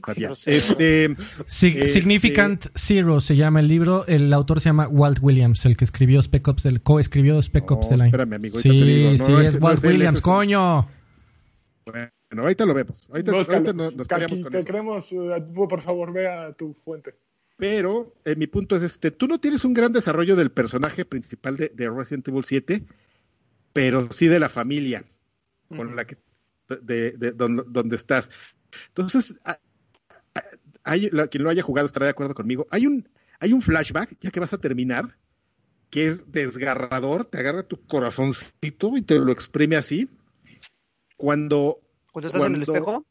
sabía. 0.05 0.31
Este, 0.31 1.09
Sig- 1.09 1.75
Este- 1.77 1.87
Significant 1.87 2.65
Zero 2.75 3.19
se 3.21 3.35
llama 3.35 3.59
el 3.59 3.67
libro. 3.67 4.05
El 4.07 4.31
autor 4.33 4.59
se 4.59 4.69
llama 4.69 4.87
Walt 4.87 5.19
Williams, 5.21 5.65
el 5.65 5.75
que 5.77 5.85
escribió 5.85 6.21
Spec 6.21 6.47
Ops, 6.47 6.65
el 6.65 6.81
co-escribió 6.81 7.41
Spec 7.41 7.69
Ops 7.71 7.89
The 7.89 7.95
Line. 7.95 8.07
espérame, 8.07 8.33
amigo, 8.33 8.59
sí, 8.59 8.69
te 8.69 8.75
digo, 8.75 9.11
no, 9.11 9.25
sí, 9.25 9.31
no 9.31 9.41
es, 9.41 9.59
no 9.59 9.65
Walt 9.65 9.77
es 9.79 9.83
Williams, 9.85 10.15
es 10.17 10.21
coño. 10.21 10.87
bueno, 11.85 12.09
ahorita 12.43 12.65
lo 12.65 12.73
vemos. 12.73 13.07
Ahorita, 13.09 13.31
Búscalo. 13.31 13.57
ahorita 13.57 13.73
nos, 13.73 13.95
nos 13.95 14.07
Kaki, 14.07 14.41
con 14.41 14.51
te 14.51 14.57
eso. 14.57 14.65
queremos, 14.65 15.11
eh, 15.11 15.43
por 15.53 15.81
favor, 15.81 16.11
ve 16.13 16.27
a 16.27 16.51
tu 16.53 16.73
fuente. 16.73 17.13
Pero 17.57 18.13
eh, 18.25 18.35
mi 18.35 18.47
punto 18.47 18.75
es 18.75 18.83
este, 18.83 19.11
tú 19.11 19.27
no 19.27 19.39
tienes 19.39 19.63
un 19.63 19.73
gran 19.73 19.93
desarrollo 19.93 20.35
del 20.35 20.51
personaje 20.51 21.05
principal 21.05 21.55
de, 21.55 21.69
de 21.73 21.89
Resident 21.89 22.27
Evil 22.27 22.43
7, 22.43 22.83
pero 23.71 24.11
sí 24.11 24.27
de 24.27 24.39
la 24.39 24.49
familia 24.49 25.05
con 25.69 25.95
la 25.95 26.05
que 26.05 26.17
de, 26.67 27.11
de- 27.11 27.31
donde, 27.31 27.63
donde 27.67 27.95
estás. 27.95 28.29
Entonces, 28.89 29.35
hay, 30.83 31.09
quien 31.31 31.43
lo 31.43 31.49
haya 31.49 31.61
jugado 31.63 31.85
estará 31.85 32.05
de 32.05 32.11
acuerdo 32.11 32.33
conmigo. 32.35 32.67
Hay 32.71 32.87
un, 32.87 33.07
hay 33.39 33.53
un 33.53 33.61
flashback, 33.61 34.17
ya 34.21 34.31
que 34.31 34.39
vas 34.39 34.53
a 34.53 34.57
terminar, 34.57 35.17
que 35.89 36.07
es 36.07 36.31
desgarrador, 36.31 37.25
te 37.25 37.39
agarra 37.39 37.63
tu 37.63 37.85
corazoncito 37.85 38.97
y 38.97 39.01
te 39.01 39.15
lo 39.19 39.31
exprime 39.31 39.75
así. 39.77 40.09
Cuando 41.17 41.79
Cuando 42.11 42.27
estás 42.27 42.43
en 42.43 42.55
el 42.55 42.61
espejo. 42.63 43.05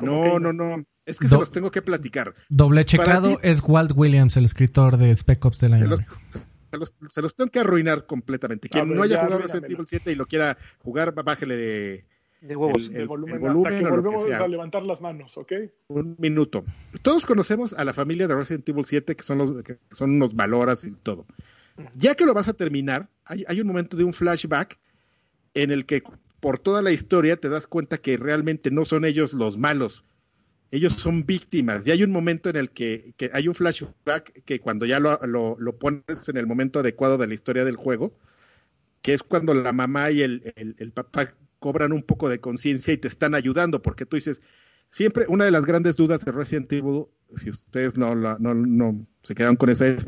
No, 0.00 0.22
que- 0.34 0.40
no, 0.40 0.52
no, 0.52 0.84
es 1.06 1.18
que 1.18 1.26
Do- 1.26 1.36
se 1.36 1.40
los 1.40 1.50
tengo 1.50 1.70
que 1.70 1.80
platicar. 1.80 2.34
Doble 2.50 2.84
checado 2.84 3.30
ti- 3.30 3.38
es 3.42 3.62
Walt 3.66 3.92
Williams, 3.94 4.36
el 4.36 4.44
escritor 4.44 4.98
de 4.98 5.14
Spec 5.16 5.42
Ops 5.44 5.58
The 5.58 5.68
Line. 5.68 5.78
Se 5.78 5.86
los, 5.86 6.00
amigo. 6.00 6.16
se 6.70 6.78
los- 6.78 6.94
se 7.08 7.22
los 7.22 7.34
tengo 7.34 7.50
que 7.50 7.60
arruinar 7.60 8.04
completamente. 8.04 8.68
Quien 8.68 8.84
A 8.84 8.86
ver, 8.88 8.96
no 8.96 9.02
haya 9.02 9.14
ya, 9.16 9.24
jugado. 9.24 9.40
Resident 9.40 9.72
Evil 9.72 9.86
7 9.88 10.12
y 10.12 10.14
lo 10.16 10.26
quiera 10.26 10.58
jugar, 10.80 11.14
bájele 11.14 12.04
de 12.46 12.56
huevos. 12.56 12.90
el- 12.92 13.06
volumen, 13.06 13.34
el 13.34 13.40
volumen 13.40 13.66
hasta 13.68 13.78
que 13.78 13.84
o 13.84 13.96
lo 13.96 14.02
que 14.02 14.08
volvemos 14.10 14.40
a 14.40 14.48
levantar 14.48 14.82
las 14.82 15.00
manos, 15.00 15.36
¿ok? 15.38 15.52
un 15.88 16.16
minuto. 16.18 16.64
Todos 17.02 17.26
conocemos 17.26 17.72
a 17.72 17.84
la 17.84 17.92
familia 17.92 18.26
de 18.28 18.34
Resident 18.34 18.68
Evil 18.68 18.84
7, 18.84 19.14
que 19.16 19.22
son, 19.22 19.38
los, 19.38 19.62
que 19.62 19.78
son 19.90 20.12
unos 20.12 20.34
valoras 20.34 20.84
y 20.84 20.92
todo. 20.92 21.26
Ya 21.96 22.14
que 22.14 22.24
lo 22.24 22.32
vas 22.34 22.48
a 22.48 22.54
terminar, 22.54 23.08
hay, 23.24 23.44
hay 23.48 23.60
un 23.60 23.66
momento 23.66 23.96
de 23.96 24.04
un 24.04 24.12
flashback 24.12 24.78
en 25.54 25.70
el 25.70 25.84
que 25.86 26.02
por 26.40 26.58
toda 26.58 26.80
la 26.82 26.92
historia 26.92 27.36
te 27.36 27.48
das 27.48 27.66
cuenta 27.66 27.98
que 27.98 28.16
realmente 28.16 28.70
no 28.70 28.84
son 28.84 29.04
ellos 29.04 29.32
los 29.34 29.58
malos. 29.58 30.04
Ellos 30.70 30.94
son 30.94 31.24
víctimas. 31.24 31.86
Y 31.86 31.90
hay 31.92 32.02
un 32.02 32.10
momento 32.10 32.50
en 32.50 32.56
el 32.56 32.70
que, 32.70 33.12
que 33.16 33.30
hay 33.32 33.46
un 33.48 33.54
flashback 33.54 34.42
que 34.44 34.58
cuando 34.60 34.84
ya 34.86 34.98
lo, 35.00 35.18
lo- 35.26 35.56
lo 35.58 35.76
pones 35.76 36.28
en 36.28 36.36
el 36.36 36.46
momento 36.46 36.80
adecuado 36.80 37.18
de 37.18 37.26
la 37.26 37.34
historia 37.34 37.64
del 37.64 37.76
juego, 37.76 38.12
que 39.02 39.12
es 39.14 39.22
cuando 39.22 39.54
la 39.54 39.72
mamá 39.72 40.10
y 40.10 40.22
el, 40.22 40.52
el- 40.56 40.74
el 40.78 40.92
papá 40.92 41.34
cobran 41.58 41.92
un 41.92 42.02
poco 42.02 42.28
de 42.28 42.40
conciencia 42.40 42.92
y 42.94 42.98
te 42.98 43.08
están 43.08 43.34
ayudando, 43.34 43.82
porque 43.82 44.06
tú 44.06 44.16
dices, 44.16 44.42
siempre 44.90 45.26
una 45.28 45.44
de 45.44 45.50
las 45.50 45.66
grandes 45.66 45.96
dudas 45.96 46.24
de 46.24 46.32
Resident 46.32 46.72
Evil, 46.72 47.06
si 47.36 47.50
ustedes 47.50 47.96
no, 47.98 48.14
la- 48.14 48.36
no, 48.40 48.54
no 48.54 49.06
se 49.22 49.34
quedan 49.34 49.56
con 49.56 49.70
esa, 49.70 49.86
es, 49.88 50.06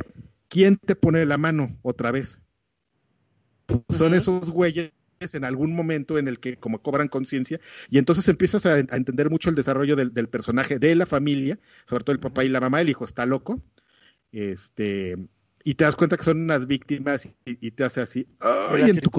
¿quién 0.48 0.76
te 0.76 0.94
pone 0.96 1.24
la 1.26 1.38
mano 1.38 1.76
otra 1.82 2.10
vez? 2.12 2.40
Son 3.90 4.14
esos 4.14 4.50
güeyes 4.50 4.92
en 5.32 5.44
algún 5.44 5.74
momento 5.74 6.16
en 6.16 6.28
el 6.28 6.38
que 6.38 6.56
como 6.56 6.80
cobran 6.80 7.08
conciencia 7.08 7.60
y 7.90 7.98
entonces 7.98 8.28
empiezas 8.28 8.64
a, 8.66 8.74
a 8.74 8.78
entender 8.96 9.30
mucho 9.30 9.50
el 9.50 9.56
desarrollo 9.56 9.96
del, 9.96 10.14
del 10.14 10.28
personaje 10.28 10.78
de 10.78 10.94
la 10.94 11.06
familia, 11.06 11.58
sobre 11.86 12.04
todo 12.04 12.12
el 12.14 12.20
papá 12.20 12.44
y 12.44 12.48
la 12.48 12.60
mamá, 12.60 12.80
el 12.80 12.88
hijo 12.88 13.04
está 13.04 13.26
loco, 13.26 13.60
este 14.32 15.16
y 15.64 15.74
te 15.74 15.84
das 15.84 15.96
cuenta 15.96 16.16
que 16.16 16.24
son 16.24 16.40
unas 16.40 16.66
víctimas 16.66 17.26
y, 17.26 17.34
y 17.44 17.72
te 17.72 17.84
hace 17.84 18.00
así, 18.00 18.26
¡ay! 18.40 18.90
en 18.90 19.00
tu. 19.00 19.10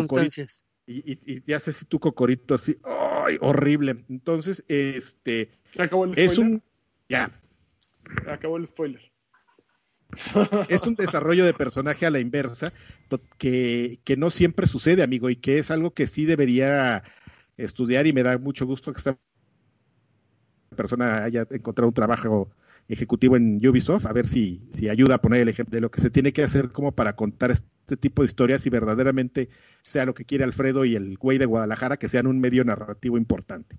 Y, 0.90 1.12
y, 1.12 1.20
y 1.24 1.40
te 1.42 1.54
hace 1.54 1.70
así 1.70 1.86
tu 1.86 2.00
cocorito 2.00 2.56
así, 2.56 2.78
¡ay! 2.84 3.38
horrible. 3.42 4.04
Entonces, 4.10 4.64
este 4.68 5.52
acabó 5.78 6.06
el 6.06 6.18
es 6.18 6.34
spoiler. 6.34 6.54
un 6.54 6.64
ya, 7.08 7.42
acabó 8.28 8.58
el 8.58 8.66
spoiler. 8.66 9.02
es 10.70 10.88
un 10.88 10.96
desarrollo 10.96 11.46
de 11.46 11.54
personaje 11.54 12.08
a 12.08 12.10
la 12.10 12.20
inversa 12.20 12.74
que, 13.38 14.00
que 14.04 14.18
no 14.18 14.32
siempre 14.32 14.66
sucede, 14.66 15.04
amigo, 15.04 15.30
y 15.30 15.36
que 15.36 15.60
es 15.60 15.70
algo 15.70 15.94
que 15.94 16.08
sí 16.08 16.26
debería 16.26 17.04
estudiar 17.58 18.08
y 18.08 18.14
me 18.14 18.24
da 18.24 18.40
mucho 18.40 18.66
gusto 18.66 18.92
que 18.92 18.98
esta 18.98 19.20
persona 20.76 21.24
haya 21.24 21.46
encontrado 21.52 21.90
un 21.90 21.94
trabajo 21.94 22.50
ejecutivo 22.88 23.36
en 23.36 23.66
Ubisoft, 23.68 24.08
a 24.08 24.14
ver 24.14 24.28
si, 24.28 24.64
si 24.72 24.90
ayuda 24.90 25.16
a 25.16 25.22
poner 25.22 25.42
el 25.42 25.50
ejemplo 25.50 25.76
de 25.76 25.82
lo 25.82 25.92
que 25.92 26.02
se 26.02 26.10
tiene 26.10 26.34
que 26.34 26.42
hacer 26.42 26.72
como 26.72 26.94
para 26.94 27.16
contar 27.16 27.52
este 27.52 27.68
tipo 27.98 28.22
de 28.22 28.28
historias 28.28 28.66
y 28.66 28.70
verdaderamente 28.70 29.50
sea 29.82 30.06
lo 30.06 30.14
que 30.14 30.26
quiere 30.26 30.44
Alfredo 30.44 30.86
y 30.86 30.96
el 30.96 31.18
güey 31.18 31.38
de 31.38 31.46
Guadalajara, 31.46 31.98
que 31.98 32.10
sean 32.10 32.28
un 32.28 32.40
medio 32.40 32.64
narrativo 32.64 33.18
importante. 33.18 33.76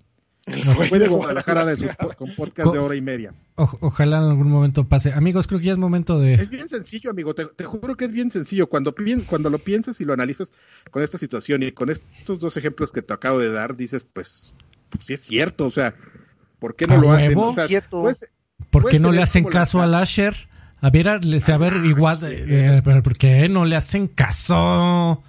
El 0.47 0.63
güey 0.89 0.99
de 0.99 1.07
Guadalajara 1.07 1.65
de 1.65 1.77
sus 1.77 1.89
con 2.17 2.33
podcast 2.35 2.73
de 2.73 2.79
hora 2.79 2.95
y 2.95 3.01
media. 3.01 3.31
O- 3.55 3.77
ojalá 3.81 4.17
en 4.17 4.23
algún 4.23 4.49
momento 4.49 4.87
pase. 4.89 5.13
Amigos, 5.13 5.45
creo 5.45 5.59
que 5.59 5.67
ya 5.67 5.73
es 5.73 5.77
momento 5.77 6.19
de... 6.19 6.33
Es 6.33 6.49
bien 6.49 6.67
sencillo, 6.67 7.11
amigo. 7.11 7.35
Te, 7.35 7.45
te 7.45 7.63
juro 7.63 7.95
que 7.95 8.05
es 8.05 8.11
bien 8.11 8.31
sencillo. 8.31 8.67
Cuando, 8.67 8.95
cuando 9.27 9.51
lo 9.51 9.59
piensas 9.59 10.01
y 10.01 10.05
lo 10.05 10.13
analizas 10.13 10.51
con 10.89 11.03
esta 11.03 11.19
situación 11.19 11.61
y 11.61 11.71
con 11.73 11.91
estos 11.91 12.39
dos 12.39 12.57
ejemplos 12.57 12.91
que 12.91 13.03
te 13.03 13.13
acabo 13.13 13.37
de 13.37 13.51
dar, 13.51 13.75
dices, 13.77 14.03
pues, 14.11 14.51
pues 14.89 15.05
sí 15.05 15.13
es 15.13 15.21
cierto. 15.21 15.65
O 15.65 15.69
sea, 15.69 15.93
¿por 16.57 16.75
qué 16.75 16.87
no 16.87 16.95
¿A 16.95 16.97
lo 16.97 17.11
hacen? 17.11 17.37
O 17.37 17.53
sea, 17.53 17.67
Cierto. 17.67 18.01
pues, 18.01 18.17
¿Por 18.71 18.89
qué 18.89 18.99
no 18.99 19.11
le 19.11 19.21
hacen 19.21 19.43
la- 19.43 19.49
caso 19.51 19.79
al 19.79 19.93
Asher? 19.93 20.35
A 20.81 20.89
ver, 20.89 21.09
a- 21.09 21.13
a 21.15 21.57
ver, 21.57 21.75
igual, 21.85 22.17
eh, 22.23 22.81
pero 22.83 23.03
¿por 23.03 23.15
qué 23.17 23.47
no 23.47 23.65
le 23.65 23.75
hacen 23.75 24.07
caso? 24.07 25.23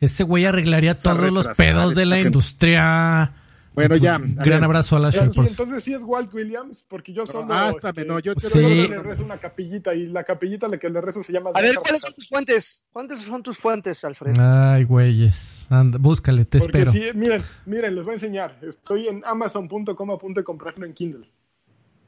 Ese 0.00 0.22
güey 0.22 0.44
arreglaría 0.44 0.92
Está 0.92 1.14
todos 1.14 1.30
los 1.32 1.48
pedos 1.48 1.94
de 1.94 2.04
la 2.06 2.16
gente. 2.16 2.28
industria. 2.28 3.32
Bueno, 3.74 3.94
ya. 3.96 4.16
a 4.16 4.18
Un 4.18 4.34
ver. 4.34 4.44
gran 4.44 4.64
abrazo 4.64 4.96
al 4.96 5.04
Asher. 5.04 5.26
Sí, 5.26 5.30
por- 5.36 5.46
entonces 5.46 5.84
sí 5.84 5.94
es 5.94 6.02
Walt 6.02 6.34
Williams, 6.34 6.84
porque 6.88 7.12
yo 7.12 7.24
solo. 7.24 7.46
ah, 7.54 7.70
espérame, 7.70 8.08
no, 8.08 8.18
yo- 8.18 8.34
Sí. 8.36 8.48
solo 8.48 8.68
le 8.68 8.98
rezo 8.98 9.24
una 9.24 9.38
capillita 9.38 9.94
y 9.94 10.08
la 10.08 10.24
capillita 10.24 10.66
a 10.66 10.68
la 10.68 10.78
que 10.78 10.90
le 10.90 11.00
rezo 11.00 11.22
se 11.22 11.32
llama. 11.32 11.50
A 11.54 11.62
ver, 11.62 11.76
¿cuáles 11.76 12.00
son 12.00 12.12
tus 12.12 12.28
fuentes? 12.28 12.86
¿Cuántas 12.92 13.20
son 13.20 13.40
tus 13.42 13.56
fuentes, 13.56 14.04
Alfred? 14.04 14.36
Ay, 14.38 14.82
güeyes. 14.82 15.68
Anda, 15.70 15.96
búscale, 15.98 16.44
te 16.44 16.58
Porque 16.58 16.82
espero. 16.82 16.90
sí, 16.92 17.16
miren, 17.16 17.40
miren, 17.66 17.94
les 17.94 18.04
voy 18.04 18.12
a 18.12 18.14
enseñar. 18.14 18.58
Estoy 18.62 19.06
en 19.06 19.22
amazon.com 19.24 20.10
a 20.10 20.18
punto 20.18 20.40
de 20.40 20.44
comprarlo 20.44 20.84
en 20.84 20.92
Kindle. 20.92 21.28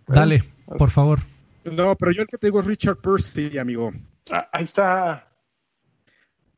Dale, 0.08 0.42
por 0.76 0.90
favor. 0.90 1.20
No, 1.64 1.94
pero 1.96 2.12
yo 2.12 2.22
el 2.22 2.28
que 2.28 2.38
te 2.38 2.46
digo 2.46 2.60
es 2.60 2.66
Richard 2.66 2.98
Percy, 2.98 3.58
amigo. 3.58 3.92
Ah, 4.30 4.48
ahí 4.52 4.64
está. 4.64 5.26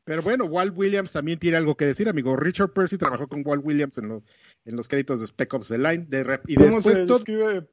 Pero 0.05 0.21
bueno, 0.21 0.45
Walt 0.45 0.73
Williams 0.75 1.11
también 1.13 1.39
tiene 1.39 1.57
algo 1.57 1.75
que 1.77 1.85
decir, 1.85 2.09
amigo. 2.09 2.35
Richard 2.35 2.73
Percy 2.73 2.97
trabajó 2.97 3.27
con 3.27 3.41
Walt 3.45 3.65
Williams 3.65 3.97
en 3.97 4.09
los, 4.09 4.23
en 4.65 4.75
los 4.75 4.87
créditos 4.87 5.21
de 5.21 5.27
Spec 5.27 5.53
Ops 5.53 5.69
The 5.69 5.77
Line. 5.77 6.05
De, 6.09 6.25
rep- 6.25 6.41
y 6.47 6.55
¿Cómo 6.55 6.75
después 6.75 6.97
se 6.97 7.05
todo, 7.05 7.17
escribe 7.19 7.69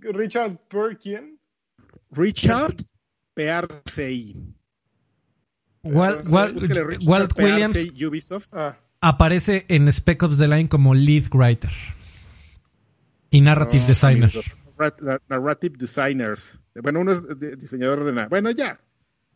Richard 0.00 0.58
Per 0.68 0.98
quién? 0.98 1.38
Richard 2.10 2.74
Pearce. 3.34 4.34
Walt, 5.84 6.18
Búsquele 6.24 6.32
Walt- 6.34 6.60
Richard 6.60 6.98
Walt 7.08 7.34
Pearce, 7.34 7.52
Williams 7.52 8.02
Ubisoft. 8.06 8.48
Ah, 8.52 8.76
aparece 9.00 9.64
en 9.68 9.86
Spec 9.92 10.22
Ops 10.22 10.36
The 10.38 10.48
Line 10.48 10.68
como 10.68 10.94
lead 10.94 11.24
writer 11.32 11.70
y 13.30 13.40
narrative 13.40 13.82
No, 13.82 13.86
designer. 13.88 14.24
amigo, 14.24 14.42
Narrative 15.28 15.76
designers. 15.78 16.58
Bueno, 16.82 17.00
uno 17.00 17.12
es 17.12 17.22
de- 17.38 17.56
diseñador 17.56 18.04
de 18.04 18.12
nada. 18.12 18.28
Bueno, 18.28 18.50
ya. 18.50 18.78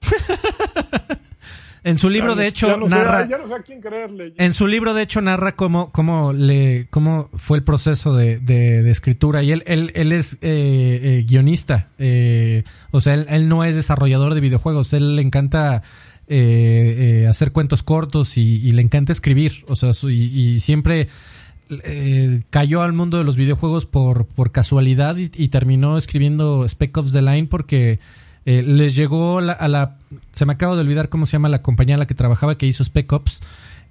En 1.84 1.98
su 1.98 2.08
libro, 2.08 2.36
ya 2.36 2.42
de 2.42 2.46
hecho, 2.46 2.68
ya 2.68 2.76
no 2.76 2.88
sé- 2.88 2.94
narra. 2.94 3.26
ya 3.28 3.38
no 3.38 3.48
sé 3.48 3.54
a 3.54 3.62
quién 3.62 3.80
creerle. 3.80 4.34
En 4.36 4.52
su 4.54 4.68
libro, 4.68 4.94
de 4.94 5.02
hecho, 5.02 5.20
narra 5.20 5.56
cómo, 5.56 5.90
cómo, 5.90 6.32
le, 6.32 6.86
cómo 6.90 7.28
fue 7.34 7.58
el 7.58 7.64
proceso 7.64 8.14
de, 8.14 8.38
de- 8.38 8.84
de 8.84 8.90
escritura. 8.92 9.42
Y 9.42 9.50
él, 9.50 9.64
él, 9.66 9.90
él 9.96 10.12
es 10.12 10.34
eh, 10.34 10.38
eh, 10.42 11.24
guionista. 11.26 11.88
eh, 11.98 12.62
o 12.92 13.00
sea, 13.00 13.14
él, 13.14 13.26
él 13.28 13.48
no 13.48 13.64
es 13.64 13.74
desarrollador 13.74 14.34
de 14.34 14.40
videojuegos. 14.40 14.92
Él 14.92 15.16
le 15.16 15.22
encanta 15.22 15.82
hacer 17.28 17.50
cuentos 17.52 17.82
cortos 17.82 18.38
y, 18.38 18.70
le 18.72 18.80
encanta 18.80 19.10
escribir. 19.12 19.64
O 19.66 19.74
sea, 19.74 19.90
y, 20.08 20.60
siempre 20.60 21.08
eh, 21.84 22.42
cayó 22.50 22.82
al 22.82 22.92
mundo 22.92 23.18
de 23.18 23.24
los 23.24 23.36
videojuegos 23.36 23.86
por, 23.86 24.26
por 24.26 24.52
casualidad 24.52 25.16
y, 25.16 25.28
terminó 25.48 25.96
escribiendo 25.96 26.66
Spec 26.68 26.96
Ops 26.96 27.12
The 27.12 27.22
Line 27.22 27.46
porque 27.46 28.00
les 28.44 28.96
llegó 28.96 29.38
a 29.38 29.68
la... 29.68 29.96
Se 30.32 30.46
me 30.46 30.54
acaba 30.54 30.74
de 30.74 30.80
olvidar 30.80 31.08
cómo 31.08 31.26
se 31.26 31.32
llama 31.32 31.48
la 31.48 31.62
compañía 31.62 31.94
en 31.94 32.00
la 32.00 32.06
que 32.06 32.14
trabajaba 32.14 32.58
que 32.58 32.66
hizo 32.66 32.84
Spec 32.84 33.12
Ops. 33.12 33.40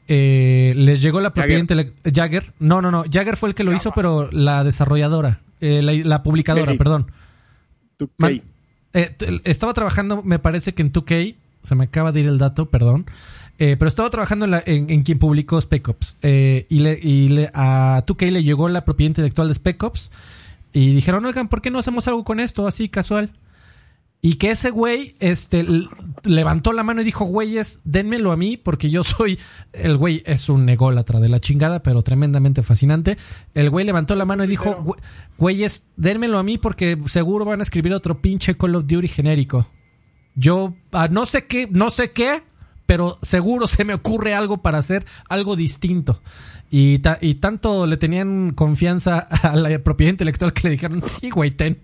les 0.07 1.01
llegó 1.01 1.21
la 1.21 1.33
propiedad 1.33 1.59
intelectual. 1.59 2.13
Jagger. 2.13 2.53
No, 2.59 2.81
no, 2.81 2.91
no. 2.91 3.05
Jagger 3.09 3.37
fue 3.37 3.49
el 3.49 3.55
que 3.55 3.63
lo 3.63 3.73
hizo, 3.73 3.91
pero 3.93 4.29
la 4.31 4.63
desarrolladora. 4.63 5.39
la, 5.59 6.23
publicadora, 6.23 6.75
perdón. 6.75 7.11
estaba 8.91 9.73
trabajando, 9.73 10.21
me 10.23 10.39
parece 10.39 10.73
que 10.73 10.81
en 10.81 10.91
2K 10.91 11.35
se 11.63 11.75
me 11.75 11.85
acaba 11.85 12.11
de 12.11 12.21
ir 12.21 12.27
el 12.27 12.37
dato, 12.37 12.69
perdón. 12.69 13.05
Eh, 13.63 13.77
pero 13.77 13.89
estaba 13.89 14.09
trabajando 14.09 14.47
en, 14.65 15.03
quien 15.03 15.19
publicó 15.19 15.61
Spec 15.61 15.87
Ops. 15.87 16.17
Eh, 16.23 16.65
y 16.67 16.79
le, 16.79 16.99
y 16.99 17.29
le, 17.29 17.51
a 17.53 18.03
2K 18.07 18.31
le 18.31 18.41
llegó 18.41 18.67
la 18.69 18.83
propiedad 18.85 19.11
intelectual 19.11 19.49
de 19.49 19.53
Spec 19.53 19.83
Ops. 19.83 20.09
Y 20.73 20.95
dijeron, 20.95 21.23
oigan, 21.25 21.47
¿por 21.47 21.61
qué 21.61 21.69
no 21.69 21.77
hacemos 21.77 22.07
algo 22.07 22.23
con 22.23 22.39
esto 22.39 22.65
así 22.65 22.89
casual? 22.89 23.33
Y 24.19 24.37
que 24.37 24.49
ese 24.49 24.71
güey 24.71 25.15
este, 25.19 25.63
levantó 26.23 26.73
la 26.73 26.81
mano 26.81 27.01
y 27.01 27.05
dijo, 27.05 27.25
güeyes, 27.25 27.81
denmelo 27.83 28.31
a 28.31 28.37
mí 28.37 28.57
porque 28.57 28.89
yo 28.89 29.03
soy... 29.03 29.37
El 29.73 29.95
güey 29.95 30.23
es 30.25 30.49
un 30.49 30.67
ególatra 30.67 31.19
de 31.19 31.29
la 31.29 31.39
chingada, 31.39 31.83
pero 31.83 32.01
tremendamente 32.01 32.63
fascinante. 32.63 33.19
El 33.53 33.69
güey 33.69 33.85
levantó 33.85 34.15
la 34.15 34.25
mano 34.25 34.43
y 34.43 34.47
dijo, 34.47 34.95
güeyes, 35.37 35.85
denmelo 35.97 36.39
a 36.39 36.43
mí 36.43 36.57
porque 36.57 36.97
seguro 37.05 37.45
van 37.45 37.59
a 37.59 37.63
escribir 37.63 37.93
otro 37.93 38.21
pinche 38.21 38.57
Call 38.57 38.75
of 38.75 38.87
Duty 38.87 39.07
genérico. 39.07 39.67
Yo 40.33 40.73
ah, 40.93 41.09
no 41.11 41.27
sé 41.27 41.45
qué, 41.45 41.67
no 41.69 41.91
sé 41.91 42.09
qué, 42.09 42.41
pero 42.91 43.17
seguro 43.21 43.67
se 43.67 43.85
me 43.85 43.93
ocurre 43.93 44.33
algo 44.33 44.57
para 44.57 44.79
hacer 44.79 45.05
algo 45.29 45.55
distinto. 45.55 46.21
Y, 46.69 47.01
y 47.21 47.35
tanto 47.35 47.87
le 47.87 47.95
tenían 47.95 48.51
confianza 48.51 49.19
a 49.43 49.55
la 49.55 49.79
propiedad 49.79 50.11
intelectual 50.11 50.51
que 50.51 50.67
le 50.67 50.71
dijeron, 50.71 51.01
sí, 51.07 51.29
güey, 51.29 51.51
ten, 51.51 51.77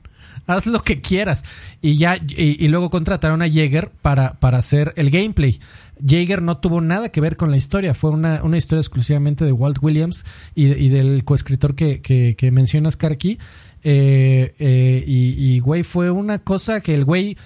haz 0.47 0.65
lo 0.65 0.83
que 0.83 0.99
quieras. 0.99 1.45
Y 1.81 1.95
ya, 1.95 2.17
y, 2.17 2.67
luego 2.67 2.89
contrataron 2.89 3.41
a 3.41 3.47
Jaeger 3.47 3.89
para, 4.01 4.33
para 4.41 4.57
hacer 4.57 4.91
el 4.97 5.09
gameplay. 5.09 5.61
Jaeger 6.05 6.41
no 6.41 6.57
tuvo 6.57 6.81
nada 6.81 7.07
que 7.07 7.21
ver 7.21 7.37
con 7.37 7.51
la 7.51 7.57
historia, 7.57 7.93
fue 7.93 8.09
una, 8.09 8.43
una 8.43 8.57
historia 8.57 8.81
exclusivamente 8.81 9.45
de 9.45 9.53
Walt 9.53 9.77
Williams 9.81 10.25
y, 10.55 10.89
del 10.89 11.23
coescritor 11.23 11.75
que, 11.75 12.01
que, 12.01 12.35
que 12.37 12.51
mencionas, 12.51 12.97
Karki. 12.97 13.39
Eh, 13.81 14.55
eh, 14.59 15.03
y, 15.07 15.57
güey, 15.59 15.83
fue 15.83 16.11
una 16.11 16.39
cosa 16.39 16.81
que 16.81 16.93
el 16.93 17.05
güey 17.05 17.37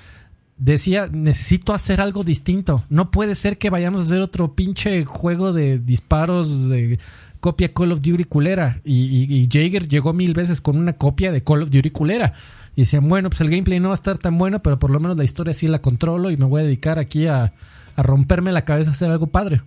decía, 0.61 1.09
necesito 1.11 1.73
hacer 1.73 2.01
algo 2.01 2.23
distinto. 2.23 2.83
No 2.89 3.11
puede 3.11 3.35
ser 3.35 3.57
que 3.57 3.69
vayamos 3.69 4.01
a 4.01 4.03
hacer 4.05 4.21
otro 4.21 4.53
pinche 4.53 5.05
juego 5.05 5.53
de 5.53 5.79
disparos 5.79 6.69
de 6.69 6.99
copia 7.39 7.73
Call 7.73 7.91
of 7.91 8.01
Duty 8.01 8.25
culera. 8.25 8.79
Y, 8.83 9.25
y, 9.33 9.49
Jaeger 9.51 9.87
llegó 9.87 10.13
mil 10.13 10.33
veces 10.33 10.61
con 10.61 10.77
una 10.77 10.93
copia 10.93 11.31
de 11.31 11.43
Call 11.43 11.63
of 11.63 11.71
Duty 11.71 11.89
culera. 11.89 12.33
Y 12.75 12.81
decían, 12.81 13.09
bueno, 13.09 13.29
pues 13.29 13.41
el 13.41 13.49
gameplay 13.49 13.79
no 13.79 13.89
va 13.89 13.95
a 13.95 13.95
estar 13.95 14.17
tan 14.17 14.37
bueno, 14.37 14.61
pero 14.61 14.79
por 14.79 14.91
lo 14.91 14.99
menos 14.99 15.17
la 15.17 15.23
historia 15.23 15.53
sí 15.53 15.67
la 15.67 15.81
controlo 15.81 16.29
y 16.29 16.37
me 16.37 16.45
voy 16.45 16.61
a 16.61 16.63
dedicar 16.63 16.99
aquí 16.99 17.27
a, 17.27 17.53
a 17.95 18.03
romperme 18.03 18.51
la 18.51 18.63
cabeza 18.63 18.91
a 18.91 18.93
hacer 18.93 19.09
algo 19.09 19.27
padre. 19.27 19.61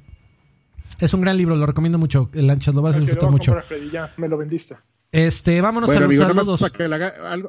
Es 1.01 1.13
un 1.13 1.21
gran 1.21 1.37
libro, 1.37 1.57
lo 1.57 1.67
recomiendo 1.67 1.99
mucho. 1.99 2.31
El 2.33 2.47
Lanchas 2.47 2.75
lo 2.75 2.83
vas 2.83 2.95
a 2.97 3.01
disfrutar 3.01 3.31
mucho. 3.31 3.57
ya, 3.93 4.11
me 4.17 4.29
lo 4.29 4.39
vendiste. 4.39 4.77
Este, 5.15 5.61
vámonos 5.61 5.91
a 5.91 6.01
los 6.01 6.17
saludos. 6.17 6.61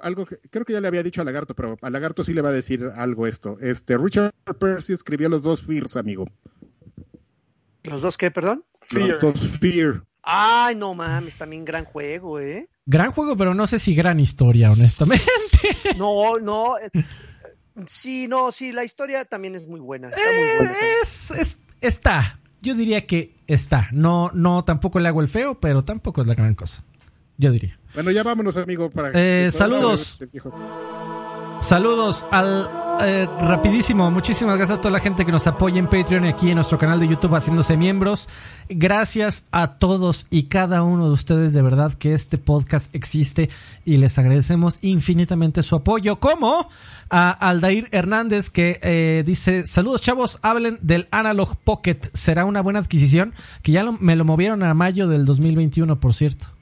algo, 0.04 0.28
creo 0.52 0.66
que 0.66 0.74
ya 0.74 0.80
le 0.80 0.88
había 0.88 1.02
dicho 1.02 1.22
a 1.22 1.24
Lagarto, 1.24 1.56
pero 1.56 1.80
a 1.82 1.90
Lagarto 1.90 2.24
sí 2.24 2.32
le 2.32 2.44
va 2.44 2.50
a 2.50 2.52
decir 2.52 2.92
algo 2.96 3.26
esto. 3.26 3.58
Este, 3.60 3.98
Richard 3.98 4.32
Percy 4.60 4.94
escribió 4.94 5.30
los 5.30 5.42
dos 5.42 5.64
Fears, 5.64 5.98
amigo. 5.98 6.28
¿Los 7.82 8.04
dos 8.04 8.20
qué, 8.20 8.30
perdón? 8.30 8.64
Los 8.92 9.20
dos 9.20 9.40
Fear. 9.60 10.04
Ay, 10.22 10.76
no 10.76 10.94
mames, 10.94 11.38
también 11.38 11.66
gran 11.66 11.86
juego, 11.86 12.40
¿eh? 12.40 12.70
Gran 12.86 13.12
juego, 13.12 13.36
pero 13.36 13.56
no 13.56 13.66
sé 13.66 13.80
si 13.80 13.96
gran 13.96 14.20
historia, 14.20 14.72
honestamente. 14.72 15.26
No, 15.98 16.38
no. 16.40 16.78
Eh, 16.78 16.90
sí, 17.88 18.28
no, 18.28 18.52
sí, 18.52 18.72
la 18.72 18.84
historia 18.84 19.26
también 19.26 19.56
es 19.56 19.68
muy 19.68 19.80
buena. 19.80 20.10
Está 20.10 20.22
muy 20.22 20.68
buena. 20.68 20.74
Es, 21.02 21.58
está. 21.82 22.40
Yo 22.62 22.76
diría 22.76 23.08
que 23.08 23.36
está. 23.48 23.90
No, 23.92 24.30
no, 24.34 24.64
tampoco 24.64 25.00
le 25.00 25.08
hago 25.08 25.22
el 25.22 25.28
feo, 25.28 25.60
pero 25.60 25.84
tampoco 25.84 26.22
es 26.22 26.28
la 26.28 26.36
gran 26.36 26.54
cosa 26.54 26.84
yo 27.38 27.52
diría. 27.52 27.78
Bueno, 27.94 28.12
ya 28.12 28.24
vámonos, 28.24 28.58
amigo. 28.58 28.90
Para 28.90 29.12
eh, 29.14 29.52
saludos. 29.52 30.20
Saludos 31.62 32.26
al 32.32 32.70
eh, 33.02 33.28
rapidísimo. 33.40 34.10
Muchísimas 34.12 34.58
gracias 34.58 34.78
a 34.78 34.82
toda 34.82 34.92
la 34.92 35.00
gente 35.00 35.26
que 35.26 35.32
nos 35.32 35.48
apoya 35.48 35.80
en 35.80 35.88
Patreon 35.88 36.26
y 36.26 36.30
aquí 36.30 36.50
en 36.50 36.56
nuestro 36.56 36.78
canal 36.78 37.00
de 37.00 37.08
YouTube 37.08 37.34
haciéndose 37.34 37.76
miembros. 37.76 38.30
Gracias 38.70 39.48
a 39.52 39.78
todos 39.78 40.28
y 40.30 40.44
cada 40.44 40.84
uno 40.84 41.08
de 41.08 41.14
ustedes 41.14 41.54
de 41.54 41.62
verdad 41.62 41.94
que 41.94 42.14
este 42.14 42.38
podcast 42.38 42.94
existe 42.94 43.50
y 43.84 43.98
les 43.98 44.18
agradecemos 44.18 44.78
infinitamente 44.82 45.64
su 45.64 45.76
apoyo. 45.76 46.20
Como 46.20 46.70
a 47.10 47.32
Aldair 47.32 47.88
Hernández 47.92 48.50
que 48.50 48.80
eh, 48.82 49.24
dice 49.26 49.66
saludos 49.66 50.02
chavos, 50.02 50.40
hablen 50.42 50.78
del 50.82 51.08
Analog 51.12 51.58
Pocket. 51.58 52.00
Será 52.14 52.46
una 52.46 52.62
buena 52.62 52.80
adquisición 52.80 53.34
que 53.64 53.72
ya 53.72 53.84
me 53.84 54.16
lo 54.16 54.24
movieron 54.24 54.64
a 54.64 54.74
mayo 54.74 55.08
del 55.08 55.26
2021, 55.26 56.00
por 56.00 56.14
cierto 56.14 56.55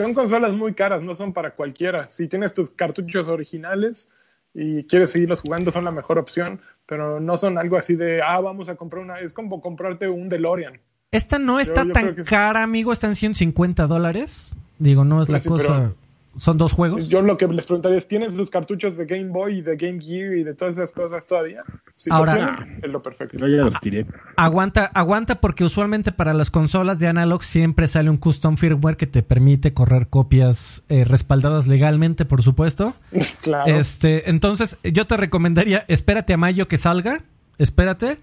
son 0.00 0.14
consolas 0.14 0.54
muy 0.54 0.72
caras, 0.72 1.02
no 1.02 1.14
son 1.14 1.32
para 1.32 1.50
cualquiera. 1.50 2.08
Si 2.08 2.26
tienes 2.26 2.54
tus 2.54 2.70
cartuchos 2.70 3.28
originales 3.28 4.10
y 4.54 4.84
quieres 4.84 5.10
seguirlos 5.10 5.42
jugando, 5.42 5.70
son 5.70 5.84
la 5.84 5.90
mejor 5.90 6.18
opción, 6.18 6.60
pero 6.86 7.20
no 7.20 7.36
son 7.36 7.58
algo 7.58 7.76
así 7.76 7.96
de, 7.96 8.22
ah, 8.22 8.40
vamos 8.40 8.68
a 8.68 8.76
comprar 8.76 9.02
una, 9.02 9.20
es 9.20 9.32
como 9.32 9.60
comprarte 9.60 10.08
un 10.08 10.28
DeLorean. 10.28 10.80
Esta 11.12 11.38
no 11.38 11.60
está 11.60 11.84
tan 11.92 12.14
cara, 12.14 12.62
amigo, 12.62 12.92
está 12.92 13.08
en 13.08 13.16
150 13.16 13.86
dólares. 13.86 14.54
Digo, 14.78 15.04
no 15.04 15.22
es 15.22 15.28
la 15.28 15.40
cosa... 15.40 15.92
¿Son 16.36 16.56
dos 16.56 16.72
juegos? 16.72 17.08
Yo 17.08 17.22
lo 17.22 17.36
que 17.36 17.46
les 17.48 17.66
preguntaría 17.66 17.98
es, 17.98 18.06
¿tienes 18.06 18.34
sus 18.34 18.50
cartuchos 18.50 18.96
de 18.96 19.04
Game 19.04 19.30
Boy 19.30 19.58
y 19.58 19.62
de 19.62 19.76
Game 19.76 20.00
Gear 20.00 20.34
y 20.34 20.44
de 20.44 20.54
todas 20.54 20.72
esas 20.72 20.92
cosas 20.92 21.26
todavía? 21.26 21.64
Ahora, 22.08 22.68
es 22.80 22.90
lo 22.90 23.02
perfecto. 23.02 23.36
Yo 23.38 23.48
ya 23.48 23.64
los 23.64 23.74
tiré. 23.80 24.06
Aguanta, 24.36 24.86
aguanta 24.86 25.40
porque 25.40 25.64
usualmente 25.64 26.12
para 26.12 26.32
las 26.32 26.50
consolas 26.50 27.00
de 27.00 27.08
analog 27.08 27.42
siempre 27.42 27.88
sale 27.88 28.10
un 28.10 28.16
custom 28.16 28.56
firmware 28.56 28.96
que 28.96 29.08
te 29.08 29.22
permite 29.22 29.74
correr 29.74 30.08
copias 30.08 30.84
eh, 30.88 31.04
respaldadas 31.04 31.66
legalmente, 31.66 32.24
por 32.24 32.42
supuesto. 32.42 32.94
claro. 33.42 33.78
Este, 33.78 34.30
entonces, 34.30 34.78
yo 34.84 35.06
te 35.06 35.16
recomendaría, 35.16 35.84
espérate 35.88 36.32
a 36.32 36.36
mayo 36.36 36.68
que 36.68 36.78
salga, 36.78 37.24
espérate 37.58 38.18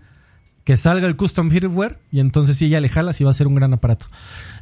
que 0.64 0.76
salga 0.76 1.08
el 1.08 1.16
custom 1.16 1.50
firmware 1.50 1.98
y 2.12 2.20
entonces 2.20 2.58
sí 2.58 2.68
ya 2.68 2.82
le 2.82 2.90
jalas 2.90 3.22
y 3.22 3.24
va 3.24 3.32
a 3.32 3.34
ser 3.34 3.48
un 3.48 3.56
gran 3.56 3.74
aparato. 3.74 4.08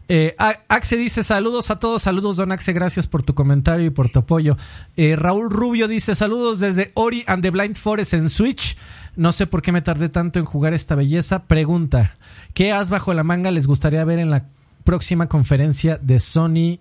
Eh, 0.08 0.36
Axe 0.38 0.98
dice 0.98 1.24
saludos 1.24 1.72
a 1.72 1.80
todos, 1.80 2.04
saludos 2.04 2.36
Don 2.36 2.52
Axe, 2.52 2.74
gracias 2.74 3.08
por 3.08 3.24
tu 3.24 3.34
comentario 3.34 3.88
y 3.88 3.90
por 3.90 4.10
tu 4.10 4.20
apoyo. 4.20 4.58
Eh, 4.96 5.16
Raúl 5.16 5.50
Rubio 5.50 5.88
dice 5.88 6.14
saludos 6.14 6.60
desde 6.60 6.92
Ori 6.94 7.24
and 7.28 7.42
the 7.42 7.50
Blind 7.50 7.76
Forest 7.76 8.14
en 8.14 8.30
Switch. 8.30 8.78
No 9.16 9.32
sé 9.32 9.48
por 9.48 9.62
qué 9.62 9.72
me 9.72 9.82
tardé 9.82 10.10
tanto 10.10 10.38
en 10.40 10.46
jugar 10.46 10.74
esta 10.74 10.94
belleza. 10.94 11.46
Pregunta, 11.48 12.18
¿qué 12.54 12.72
as 12.72 12.90
bajo 12.90 13.14
la 13.14 13.24
manga 13.24 13.50
les 13.50 13.66
gustaría 13.66 14.04
ver 14.06 14.20
en 14.20 14.30
la 14.30 14.46
próxima 14.84 15.28
conferencia 15.28 15.98
de 15.98 16.20
Sony 16.20 16.80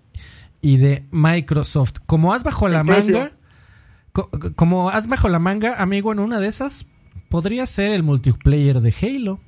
y 0.61 0.77
de 0.77 1.05
Microsoft? 1.11 1.95
Como 2.05 2.33
as 2.33 2.43
bajo 2.43 2.67
la 2.67 2.83
manga, 2.83 3.31
como 4.55 4.89
as 4.89 5.07
bajo 5.07 5.29
la 5.29 5.39
manga, 5.39 5.81
amigo, 5.81 6.11
en 6.11 6.19
una 6.19 6.39
de 6.39 6.47
esas 6.47 6.85
podría 7.29 7.65
ser 7.65 7.93
el 7.93 8.03
multiplayer 8.03 8.81
de 8.81 8.93
Halo. 9.01 9.39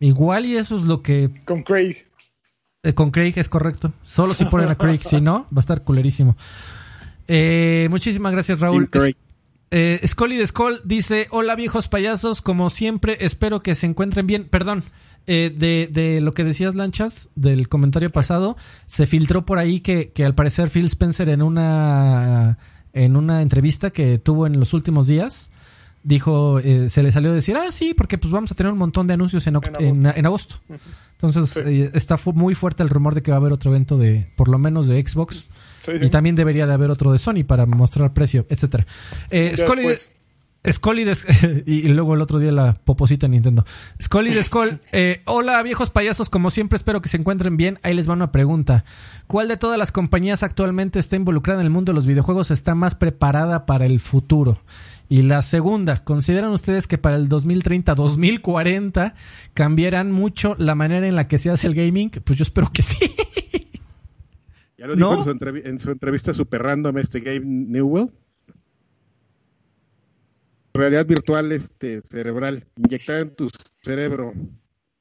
Igual 0.00 0.46
y 0.46 0.56
eso 0.56 0.76
es 0.76 0.82
lo 0.82 1.02
que... 1.02 1.30
Con 1.44 1.62
Craig. 1.62 2.06
Eh, 2.82 2.94
con 2.94 3.10
Craig 3.10 3.34
es 3.36 3.48
correcto. 3.48 3.92
Solo 4.02 4.34
si 4.34 4.44
ponen 4.44 4.68
a 4.68 4.76
Craig, 4.76 5.00
si 5.00 5.20
no, 5.20 5.46
va 5.52 5.58
a 5.58 5.60
estar 5.60 5.82
culerísimo. 5.82 6.36
Eh, 7.28 7.88
muchísimas 7.90 8.32
gracias, 8.32 8.60
Raúl. 8.60 8.88
Eh, 9.70 10.00
Scully 10.06 10.36
de 10.36 10.46
Skull 10.46 10.80
dice, 10.84 11.26
hola 11.30 11.56
viejos 11.56 11.88
payasos, 11.88 12.40
como 12.40 12.70
siempre, 12.70 13.18
espero 13.20 13.62
que 13.62 13.74
se 13.74 13.86
encuentren 13.86 14.26
bien. 14.26 14.44
Perdón, 14.48 14.84
eh, 15.26 15.52
de, 15.54 15.88
de, 15.90 16.20
lo 16.20 16.34
que 16.34 16.44
decías, 16.44 16.76
Lanchas, 16.76 17.28
del 17.34 17.68
comentario 17.68 18.10
pasado, 18.10 18.56
se 18.86 19.06
filtró 19.06 19.44
por 19.44 19.58
ahí 19.58 19.80
que, 19.80 20.12
que 20.12 20.24
al 20.24 20.36
parecer 20.36 20.70
Phil 20.70 20.86
Spencer 20.86 21.28
en 21.28 21.42
una, 21.42 22.58
en 22.92 23.16
una 23.16 23.42
entrevista 23.42 23.90
que 23.90 24.18
tuvo 24.18 24.46
en 24.46 24.60
los 24.60 24.72
últimos 24.72 25.08
días, 25.08 25.50
dijo, 26.06 26.60
eh, 26.60 26.88
se 26.88 27.02
le 27.02 27.10
salió 27.10 27.32
a 27.32 27.34
decir, 27.34 27.56
ah, 27.56 27.72
sí, 27.72 27.92
porque 27.92 28.16
pues 28.16 28.32
vamos 28.32 28.52
a 28.52 28.54
tener 28.54 28.72
un 28.72 28.78
montón 28.78 29.08
de 29.08 29.14
anuncios 29.14 29.44
en, 29.48 29.58
en, 29.80 30.26
agosto. 30.26 30.56
Entonces 31.12 31.56
eh, 31.66 31.90
está 31.94 32.16
muy 32.32 32.54
fuerte 32.54 32.84
el 32.84 32.90
rumor 32.90 33.16
de 33.16 33.22
que 33.22 33.32
va 33.32 33.38
a 33.38 33.40
haber 33.40 33.52
otro 33.52 33.72
evento 33.72 33.98
de, 33.98 34.30
por 34.36 34.48
lo 34.48 34.56
menos 34.58 34.86
de 34.86 35.04
Xbox. 35.04 35.50
Y 36.00 36.08
también 36.10 36.36
debería 36.36 36.66
de 36.66 36.72
haber 36.72 36.90
otro 36.90 37.12
de 37.12 37.18
Sony 37.18 37.44
para 37.46 37.66
mostrar 37.66 38.12
precio, 38.12 38.46
etcétera. 38.48 38.86
Eh, 39.30 39.54
Scully 40.72 41.04
de, 41.04 41.62
y 41.66 41.82
luego 41.88 42.14
el 42.14 42.20
otro 42.20 42.38
día 42.38 42.50
la 42.50 42.74
poposita 42.74 43.28
Nintendo. 43.28 43.64
Scully 44.02 44.32
de 44.32 44.42
Skull. 44.42 44.80
Eh, 44.92 45.22
hola 45.24 45.62
viejos 45.62 45.90
payasos, 45.90 46.28
como 46.28 46.50
siempre 46.50 46.76
espero 46.76 47.00
que 47.00 47.08
se 47.08 47.16
encuentren 47.16 47.56
bien. 47.56 47.78
Ahí 47.82 47.94
les 47.94 48.08
va 48.08 48.14
una 48.14 48.32
pregunta. 48.32 48.84
¿Cuál 49.26 49.48
de 49.48 49.56
todas 49.56 49.78
las 49.78 49.92
compañías 49.92 50.42
actualmente 50.42 50.98
está 50.98 51.16
involucrada 51.16 51.60
en 51.60 51.66
el 51.66 51.70
mundo 51.70 51.92
de 51.92 51.94
los 51.94 52.06
videojuegos 52.06 52.50
está 52.50 52.74
más 52.74 52.94
preparada 52.94 53.66
para 53.66 53.86
el 53.86 54.00
futuro? 54.00 54.60
Y 55.08 55.22
la 55.22 55.42
segunda, 55.42 56.02
¿consideran 56.02 56.52
ustedes 56.52 56.86
que 56.86 56.98
para 56.98 57.16
el 57.16 57.28
2030-2040 57.28 59.14
cambiarán 59.54 60.10
mucho 60.10 60.54
la 60.58 60.74
manera 60.74 61.06
en 61.06 61.16
la 61.16 61.28
que 61.28 61.38
se 61.38 61.50
hace 61.50 61.66
el 61.66 61.74
gaming? 61.74 62.10
Pues 62.10 62.38
yo 62.38 62.42
espero 62.42 62.70
que 62.72 62.82
sí. 62.82 62.98
Ya 64.78 64.86
lo 64.86 64.94
dijo 64.94 65.30
en, 65.30 65.38
su 65.38 65.46
en, 65.68 65.78
su 65.78 65.90
entrevista 65.90 66.34
super 66.34 66.62
random 66.62 66.98
este 66.98 67.20
Game 67.20 67.40
Newell 67.46 68.10
realidad 70.76 71.06
virtual 71.06 71.52
este 71.52 72.00
cerebral 72.00 72.66
inyectada 72.76 73.20
en 73.20 73.34
tu 73.34 73.50
cerebro. 73.82 74.32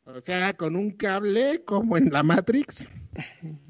O 0.06 0.22
sea, 0.22 0.54
con 0.54 0.76
un 0.76 0.92
cable 0.92 1.64
como 1.66 1.98
en 1.98 2.12
la 2.12 2.24
Matrix. 2.24 2.90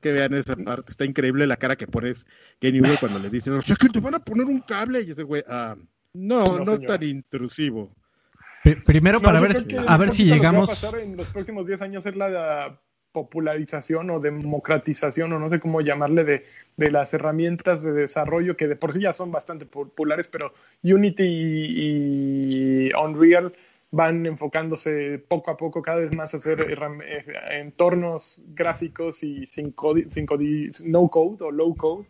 Que 0.00 0.12
vean 0.12 0.34
esa 0.34 0.56
parte, 0.56 0.92
está 0.92 1.04
increíble 1.04 1.46
la 1.46 1.56
cara 1.56 1.76
que 1.76 1.86
pones 1.86 2.26
Kenny 2.58 2.80
cuando 2.98 3.18
le 3.18 3.28
dicen, 3.28 3.52
o 3.52 3.60
sea, 3.60 3.76
que 3.76 3.88
te 3.88 4.00
van 4.00 4.14
a 4.14 4.18
poner 4.18 4.46
un 4.46 4.60
cable 4.60 5.02
y 5.02 5.10
ese 5.10 5.22
güey, 5.22 5.44
ah, 5.48 5.76
no, 6.14 6.58
no, 6.58 6.80
tan 6.80 7.02
intrusivo. 7.02 7.94
primero 8.86 9.20
para 9.20 9.40
ver, 9.40 9.64
a 9.86 9.96
ver 9.96 10.10
si 10.10 10.24
llegamos. 10.24 10.68
Lo 10.70 10.74
que 10.74 10.82
va 10.82 10.88
a 10.88 10.92
pasar 10.92 11.00
en 11.00 11.16
los 11.16 11.28
próximos 11.28 11.66
10 11.66 11.82
años 11.82 12.06
es 12.06 12.16
la 12.16 12.80
popularización 13.12 14.10
o 14.10 14.20
democratización 14.20 15.32
o 15.32 15.38
no 15.38 15.48
sé 15.48 15.58
cómo 15.58 15.80
llamarle 15.80 16.24
de, 16.24 16.44
de, 16.76 16.90
las 16.90 17.12
herramientas 17.12 17.82
de 17.82 17.92
desarrollo 17.92 18.56
que 18.56 18.68
de 18.68 18.76
por 18.76 18.92
sí 18.92 19.00
ya 19.00 19.12
son 19.12 19.32
bastante 19.32 19.66
populares, 19.66 20.28
pero 20.28 20.52
Unity 20.82 21.24
y, 21.26 22.92
Unreal 22.94 23.52
van 23.90 24.24
enfocándose 24.26 25.18
poco 25.18 25.50
a 25.50 25.56
poco 25.56 25.82
cada 25.82 25.98
vez 25.98 26.12
más 26.12 26.32
a 26.32 26.36
hacer 26.36 26.60
eh, 26.60 27.58
entornos 27.58 28.42
gráficos 28.48 29.22
y 29.22 29.46
sin, 29.46 29.74
sin 30.08 30.26
no 30.84 31.08
code 31.08 31.44
o 31.44 31.50
low 31.50 31.76
code. 31.76 32.06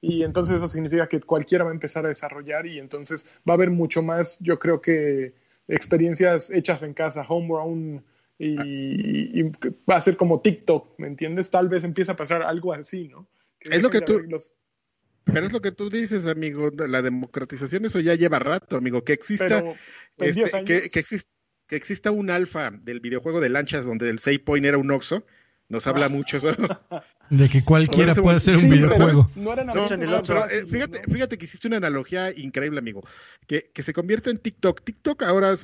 Y 0.00 0.22
entonces 0.22 0.56
eso 0.56 0.68
significa 0.68 1.08
que 1.08 1.20
cualquiera 1.20 1.64
va 1.64 1.70
a 1.70 1.74
empezar 1.74 2.04
a 2.04 2.08
desarrollar 2.08 2.66
y 2.66 2.78
entonces 2.78 3.26
va 3.48 3.54
a 3.54 3.56
haber 3.56 3.70
mucho 3.70 4.02
más, 4.02 4.38
yo 4.40 4.58
creo 4.58 4.82
que 4.82 5.32
experiencias 5.66 6.50
hechas 6.50 6.82
en 6.82 6.92
casa, 6.92 7.24
homegrown, 7.26 8.02
y, 8.38 9.42
va 9.88 9.96
a 9.96 10.00
ser 10.00 10.16
como 10.16 10.40
TikTok, 10.40 10.98
¿me 10.98 11.06
entiendes? 11.06 11.50
Tal 11.50 11.68
vez 11.68 11.84
empiece 11.84 12.10
a 12.10 12.16
pasar 12.16 12.42
algo 12.42 12.72
así, 12.72 13.08
¿no? 13.08 13.26
es 13.60 13.82
lo 13.82 13.90
que 13.90 14.00
tú... 14.00 14.20
Pero 15.24 15.46
es 15.46 15.52
lo 15.52 15.62
que 15.62 15.72
tú 15.72 15.90
dices, 15.90 16.26
amigo, 16.26 16.70
la 16.76 17.02
democratización, 17.02 17.84
eso 17.86 18.00
ya 18.00 18.14
lleva 18.14 18.38
rato, 18.38 18.76
amigo, 18.76 19.04
que 19.04 19.14
exista, 19.14 19.64
este, 20.18 20.64
que, 20.64 20.90
que, 20.90 21.00
exista, 21.00 21.30
que 21.66 21.76
exista 21.76 22.10
un 22.10 22.30
alfa 22.30 22.70
del 22.70 23.00
videojuego 23.00 23.40
de 23.40 23.48
lanchas 23.48 23.86
donde 23.86 24.10
el 24.10 24.18
save 24.18 24.40
point 24.40 24.66
era 24.66 24.76
un 24.76 24.90
oxo, 24.90 25.24
nos 25.68 25.86
habla 25.86 26.08
mucho 26.08 26.36
eso. 26.36 26.50
De 27.30 27.48
que 27.48 27.64
cualquiera 27.64 28.14
puede 28.14 28.38
ser 28.38 28.58
un 28.58 28.68
videojuego. 28.68 29.30
No, 29.34 29.54
eh, 29.54 30.66
fíjate, 30.70 31.02
fíjate 31.10 31.38
que 31.38 31.46
hiciste 31.46 31.68
una 31.68 31.78
analogía 31.78 32.30
increíble, 32.36 32.78
amigo. 32.78 33.02
Que, 33.46 33.70
que 33.72 33.82
se 33.82 33.94
convierte 33.94 34.28
en 34.28 34.36
TikTok. 34.36 34.84
TikTok 34.84 35.22
ahora 35.22 35.54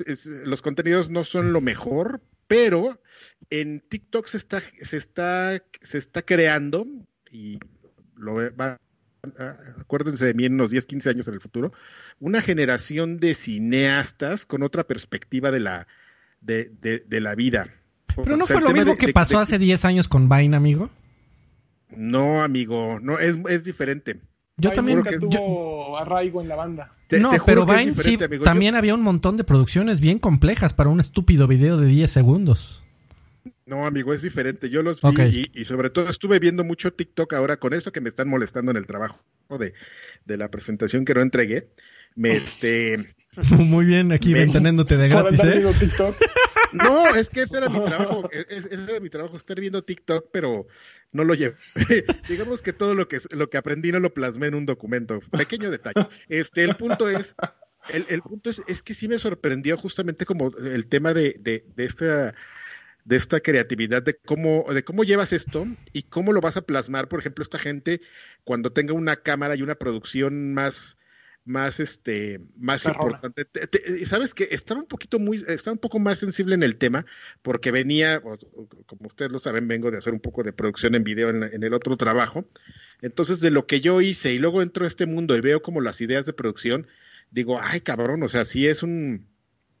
los 0.43 0.61
contenidos 0.63 1.11
no 1.11 1.23
son 1.23 1.53
lo 1.53 1.61
mejor, 1.61 2.19
pero 2.47 2.99
en 3.51 3.79
TikTok 3.79 4.25
se 4.25 4.37
está, 4.37 4.61
se 4.81 4.97
está, 4.97 5.63
se 5.79 5.99
está 5.99 6.23
creando, 6.23 6.87
y 7.29 7.59
lo 8.15 8.35
va, 8.55 8.79
acuérdense 9.79 10.25
de 10.25 10.33
mí 10.33 10.45
en 10.45 10.53
unos 10.53 10.71
10, 10.71 10.85
15 10.85 11.09
años 11.09 11.27
en 11.27 11.35
el 11.35 11.41
futuro, 11.41 11.73
una 12.19 12.41
generación 12.41 13.17
de 13.17 13.35
cineastas 13.35 14.45
con 14.45 14.63
otra 14.63 14.85
perspectiva 14.85 15.51
de 15.51 15.59
la, 15.59 15.87
de, 16.41 16.71
de, 16.81 17.21
la 17.21 17.35
vida. 17.35 17.67
Pero 18.23 18.35
no 18.37 18.47
fue 18.47 18.61
lo 18.61 18.71
mismo 18.71 18.95
que 18.97 19.13
pasó 19.13 19.39
hace 19.39 19.59
10 19.59 19.85
años 19.85 20.07
con 20.07 20.27
Vine, 20.27 20.55
amigo. 20.55 20.89
No, 21.95 22.41
amigo, 22.41 22.99
no, 22.99 23.19
es, 23.19 23.37
es 23.49 23.63
diferente. 23.63 24.19
Yo 24.57 24.71
también. 24.71 25.03
Que 25.03 25.17
tuvo 25.17 25.97
arraigo 25.97 26.41
en 26.41 26.47
la 26.47 26.55
banda. 26.55 26.93
no, 27.11 27.31
pero 27.45 27.65
Vine 27.65 27.95
sí, 27.95 28.17
también 28.43 28.75
había 28.75 28.95
un 28.95 29.01
montón 29.01 29.37
de 29.37 29.43
producciones 29.43 30.01
bien 30.01 30.19
complejas 30.19 30.73
para 30.73 30.89
un 30.89 30.99
estúpido 30.99 31.47
video 31.47 31.77
de 31.77 31.87
10 31.87 32.09
segundos. 32.09 32.83
No, 33.71 33.85
amigo, 33.85 34.13
es 34.13 34.21
diferente. 34.21 34.69
Yo 34.69 34.83
los 34.83 34.99
vi 35.01 35.49
y, 35.53 35.63
sobre 35.63 35.89
todo 35.89 36.09
estuve 36.09 36.39
viendo 36.39 36.65
mucho 36.65 36.91
TikTok 36.91 37.31
ahora 37.31 37.55
con 37.55 37.73
eso 37.73 37.93
que 37.93 38.01
me 38.01 38.09
están 38.09 38.27
molestando 38.27 38.69
en 38.71 38.75
el 38.75 38.85
trabajo 38.85 39.21
de, 39.57 39.73
de 40.25 40.37
la 40.37 40.51
presentación 40.51 41.05
que 41.05 41.13
no 41.13 41.21
entregué. 41.21 41.69
Me, 42.13 42.33
este, 42.33 43.15
Muy 43.57 43.85
bien, 43.85 44.11
aquí 44.11 44.35
manteniéndote 44.35 44.97
de 44.97 45.07
gratis, 45.07 45.41
¿eh? 45.45 45.63
No, 46.73 47.15
es 47.15 47.29
que 47.29 47.43
ese 47.43 47.59
era 47.59 47.69
mi 47.69 47.81
trabajo, 47.85 48.29
ese 48.31 48.73
era 48.73 48.99
mi 48.99 49.09
trabajo, 49.09 49.37
estar 49.37 49.57
viendo 49.57 49.81
TikTok, 49.81 50.27
pero 50.33 50.67
no 51.13 51.23
lo 51.23 51.33
llevé. 51.33 51.55
Digamos 52.27 52.61
que 52.61 52.73
todo 52.73 52.93
lo 52.93 53.07
que, 53.07 53.19
lo 53.31 53.49
que 53.49 53.57
aprendí 53.57 53.93
no 53.93 54.01
lo 54.01 54.13
plasmé 54.13 54.47
en 54.47 54.55
un 54.55 54.65
documento. 54.65 55.21
Pequeño 55.31 55.71
detalle. 55.71 56.09
Este, 56.27 56.63
el 56.63 56.75
punto 56.75 57.09
es, 57.09 57.35
el, 57.87 58.05
el 58.09 58.21
punto 58.21 58.49
es, 58.49 58.61
es 58.67 58.83
que 58.83 58.93
sí 58.95 59.07
me 59.07 59.17
sorprendió 59.17 59.77
justamente 59.77 60.25
como 60.25 60.51
el 60.57 60.87
tema 60.87 61.13
de, 61.13 61.37
de, 61.39 61.65
de 61.73 61.85
esta 61.85 62.35
de 63.05 63.15
esta 63.15 63.39
creatividad, 63.39 64.03
de 64.03 64.15
cómo, 64.15 64.65
de 64.71 64.83
cómo 64.83 65.03
llevas 65.03 65.33
esto 65.33 65.67
y 65.93 66.03
cómo 66.03 66.33
lo 66.33 66.41
vas 66.41 66.57
a 66.57 66.61
plasmar, 66.61 67.07
por 67.07 67.19
ejemplo, 67.19 67.43
esta 67.43 67.59
gente 67.59 68.01
cuando 68.43 68.71
tenga 68.71 68.93
una 68.93 69.17
cámara 69.17 69.55
y 69.55 69.61
una 69.61 69.75
producción 69.75 70.53
más, 70.53 70.97
más 71.43 71.79
este 71.79 72.39
más 72.57 72.85
importante. 72.85 73.47
Sabes 74.05 74.33
que 74.33 74.47
estaba 74.51 74.79
un 74.79 74.87
poquito 74.87 75.19
muy 75.19 75.43
estaba 75.47 75.73
un 75.73 75.79
poco 75.79 75.99
más 75.99 76.19
sensible 76.19 76.53
en 76.53 76.63
el 76.63 76.75
tema 76.75 77.05
porque 77.41 77.71
venía 77.71 78.21
como 78.21 79.07
ustedes 79.07 79.31
lo 79.31 79.39
saben 79.39 79.67
vengo 79.67 79.89
de 79.89 79.97
hacer 79.97 80.13
un 80.13 80.19
poco 80.19 80.43
de 80.43 80.53
producción 80.53 80.93
en 80.93 81.03
video 81.03 81.29
en, 81.29 81.43
en, 81.43 81.63
el 81.63 81.73
otro 81.73 81.97
trabajo. 81.97 82.45
Entonces 83.01 83.39
de 83.39 83.49
lo 83.49 83.65
que 83.65 83.81
yo 83.81 84.01
hice 84.01 84.33
y 84.33 84.37
luego 84.37 84.61
entro 84.61 84.85
a 84.85 84.87
este 84.87 85.07
mundo 85.07 85.35
y 85.35 85.41
veo 85.41 85.63
como 85.63 85.81
las 85.81 85.99
ideas 86.01 86.25
de 86.27 86.33
producción 86.33 86.87
digo 87.31 87.59
ay 87.59 87.81
cabrón 87.81 88.21
o 88.23 88.27
sea 88.27 88.45
sí 88.45 88.67
es 88.67 88.83
un 88.83 89.25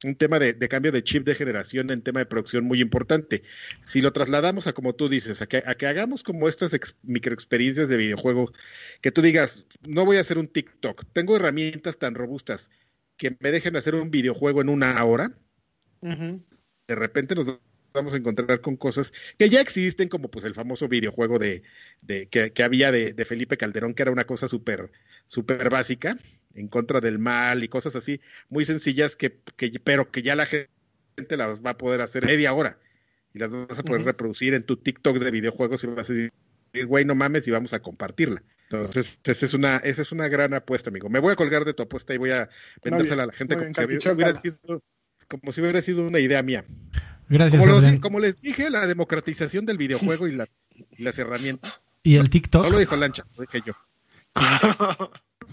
un 0.03 0.15
tema 0.15 0.39
de, 0.39 0.55
cambio 0.67 0.91
de 0.91 1.03
chip 1.03 1.25
de 1.25 1.35
generación 1.35 1.91
en 1.91 2.01
tema 2.01 2.19
de 2.19 2.25
producción 2.25 2.63
muy 2.63 2.81
importante. 2.81 3.43
Si 3.83 4.01
lo 4.01 4.13
trasladamos 4.13 4.67
a 4.67 4.73
como 4.73 4.93
tú 4.93 5.09
dices, 5.09 5.41
a 5.41 5.47
que, 5.47 5.63
a 5.65 5.75
que 5.75 5.87
hagamos 5.87 6.23
como 6.23 6.47
estas 6.47 6.75
microexperiencias 7.03 7.89
de 7.89 7.97
videojuegos, 7.97 8.51
que 9.01 9.11
tú 9.11 9.21
digas, 9.21 9.65
no 9.81 10.05
voy 10.05 10.17
a 10.17 10.21
hacer 10.21 10.37
un 10.37 10.47
TikTok, 10.47 11.05
tengo 11.13 11.35
herramientas 11.35 11.97
tan 11.97 12.15
robustas 12.15 12.71
que 13.17 13.37
me 13.39 13.51
dejen 13.51 13.75
hacer 13.75 13.95
un 13.95 14.09
videojuego 14.09 14.61
en 14.61 14.69
una 14.69 15.03
hora, 15.03 15.31
de 16.01 16.95
repente 16.95 17.35
nos 17.35 17.59
vamos 17.93 18.13
a 18.13 18.17
encontrar 18.17 18.61
con 18.61 18.77
cosas 18.77 19.13
que 19.37 19.49
ya 19.49 19.61
existen, 19.61 20.09
como 20.09 20.31
pues 20.31 20.45
el 20.45 20.55
famoso 20.55 20.87
videojuego 20.87 21.37
de, 21.37 21.61
de 22.01 22.27
que, 22.27 22.51
que, 22.51 22.63
había 22.63 22.91
de, 22.91 23.13
de, 23.13 23.25
Felipe 23.25 23.57
Calderón, 23.57 23.93
que 23.93 24.01
era 24.01 24.11
una 24.11 24.25
cosa 24.25 24.47
súper 24.47 24.91
super 25.27 25.69
básica, 25.69 26.17
en 26.55 26.67
contra 26.67 27.01
del 27.01 27.19
mal 27.19 27.63
y 27.63 27.67
cosas 27.67 27.95
así, 27.95 28.21
muy 28.49 28.65
sencillas, 28.65 29.15
que, 29.15 29.37
que, 29.55 29.71
pero 29.83 30.11
que 30.11 30.21
ya 30.21 30.35
la 30.35 30.45
gente 30.45 30.69
las 31.29 31.61
va 31.61 31.71
a 31.71 31.77
poder 31.77 32.01
hacer 32.01 32.25
media 32.25 32.53
hora 32.53 32.77
y 33.33 33.39
las 33.39 33.49
vas 33.49 33.79
a 33.79 33.83
poder 33.83 34.03
reproducir 34.03 34.53
en 34.53 34.63
tu 34.63 34.77
TikTok 34.77 35.17
de 35.17 35.31
videojuegos 35.31 35.83
y 35.83 35.87
vas 35.87 36.09
a 36.09 36.13
decir, 36.13 36.31
güey, 36.85 37.05
no 37.05 37.15
mames 37.15 37.47
y 37.47 37.51
vamos 37.51 37.73
a 37.73 37.81
compartirla. 37.81 38.43
Entonces, 38.69 39.19
esa 39.23 39.45
es 39.45 39.53
una, 39.53 39.77
esa 39.77 40.01
es 40.01 40.11
una 40.11 40.29
gran 40.29 40.53
apuesta, 40.53 40.89
amigo. 40.89 41.09
Me 41.09 41.19
voy 41.19 41.33
a 41.33 41.35
colgar 41.35 41.65
de 41.65 41.73
tu 41.73 41.83
apuesta 41.83 42.13
y 42.13 42.17
voy 42.17 42.31
a 42.31 42.49
vendérsela 42.83 43.23
a 43.23 43.25
la 43.25 43.33
gente 43.33 43.57
como, 43.57 43.73
si 43.73 44.09
hubiera 44.09 44.39
sido, 44.39 44.81
como 45.27 45.51
si 45.51 45.61
hubiera 45.61 45.81
sido 45.81 46.07
una 46.07 46.19
idea 46.19 46.41
mía. 46.41 46.63
Gracias. 47.27 47.61
Como, 47.61 48.01
como 48.01 48.19
les 48.19 48.41
dije, 48.41 48.69
la 48.69 48.87
democratización 48.87 49.65
del 49.65 49.77
videojuego 49.77 50.27
y, 50.27 50.33
la, 50.33 50.47
y 50.97 51.03
las 51.03 51.19
herramientas. 51.19 51.81
¿Y 52.03 52.15
el 52.15 52.29
TikTok? 52.29 52.63
No 52.63 52.69
lo 52.71 52.79
dijo 52.79 52.95
Lancha, 52.95 53.25
lo 53.37 53.41
dije 53.41 53.61
yo. 53.65 53.73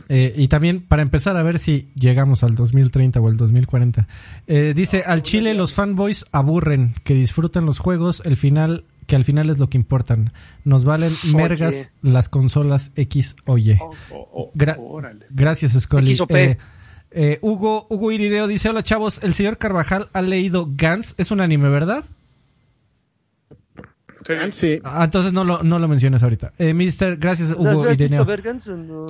Eh, 0.08 0.34
y 0.36 0.48
también 0.48 0.80
para 0.80 1.02
empezar 1.02 1.36
a 1.36 1.42
ver 1.42 1.58
si 1.58 1.88
llegamos 1.94 2.42
al 2.42 2.54
2030 2.54 3.20
o 3.20 3.28
el 3.28 3.36
2040. 3.36 4.06
Eh, 4.46 4.72
dice, 4.74 5.04
al 5.06 5.22
Chile 5.22 5.54
los 5.54 5.74
fanboys 5.74 6.24
aburren, 6.32 6.94
que 7.04 7.14
disfrutan 7.14 7.66
los 7.66 7.78
juegos, 7.78 8.22
el 8.24 8.36
final 8.36 8.84
que 9.06 9.16
al 9.16 9.24
final 9.24 9.48
es 9.48 9.58
lo 9.58 9.70
que 9.70 9.78
importan. 9.78 10.32
Nos 10.64 10.84
valen 10.84 11.14
mergas 11.24 11.92
las 12.02 12.28
consolas 12.28 12.92
X 12.94 13.36
o 13.46 13.56
Y. 13.56 13.78
Oh, 13.80 13.90
oh, 14.10 14.52
oh, 14.56 15.02
gracias, 15.30 15.72
Scully. 15.72 16.14
Eh, 17.10 17.38
Hugo, 17.40 17.86
Hugo 17.88 18.12
Irideo 18.12 18.46
dice, 18.46 18.68
hola 18.68 18.82
chavos, 18.82 19.22
el 19.22 19.32
señor 19.32 19.56
Carvajal 19.56 20.08
ha 20.12 20.20
leído 20.20 20.68
Gans, 20.76 21.14
es 21.16 21.30
un 21.30 21.40
anime, 21.40 21.70
¿verdad? 21.70 22.04
Sí. 24.50 24.80
Ah, 24.84 25.04
entonces 25.04 25.32
no 25.32 25.44
lo, 25.44 25.62
no 25.62 25.78
lo 25.78 25.88
menciones 25.88 26.22
ahorita. 26.22 26.52
Eh, 26.58 26.74
Mister, 26.74 27.16
gracias, 27.16 27.50
Hugo 27.50 27.86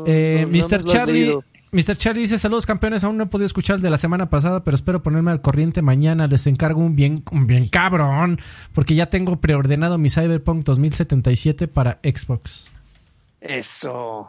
eh, 0.06 0.46
Mr. 0.46 0.84
Charlie. 0.84 1.38
Mr. 1.70 1.96
Charlie 1.96 2.22
dice, 2.22 2.38
saludos 2.38 2.64
campeones, 2.64 3.04
aún 3.04 3.18
no 3.18 3.24
he 3.24 3.26
podido 3.26 3.46
escuchar 3.46 3.76
el 3.76 3.82
de 3.82 3.90
la 3.90 3.98
semana 3.98 4.30
pasada, 4.30 4.64
pero 4.64 4.74
espero 4.74 5.02
ponerme 5.02 5.30
al 5.30 5.42
corriente 5.42 5.82
mañana. 5.82 6.26
Les 6.26 6.46
encargo 6.46 6.80
un 6.80 6.96
bien, 6.96 7.22
un 7.30 7.46
bien 7.46 7.68
cabrón, 7.68 8.40
porque 8.72 8.94
ya 8.94 9.10
tengo 9.10 9.38
preordenado 9.40 9.98
mi 9.98 10.08
Cyberpunk 10.08 10.64
2077 10.64 11.68
para 11.68 11.98
Xbox. 12.02 12.66
Eso. 13.40 14.28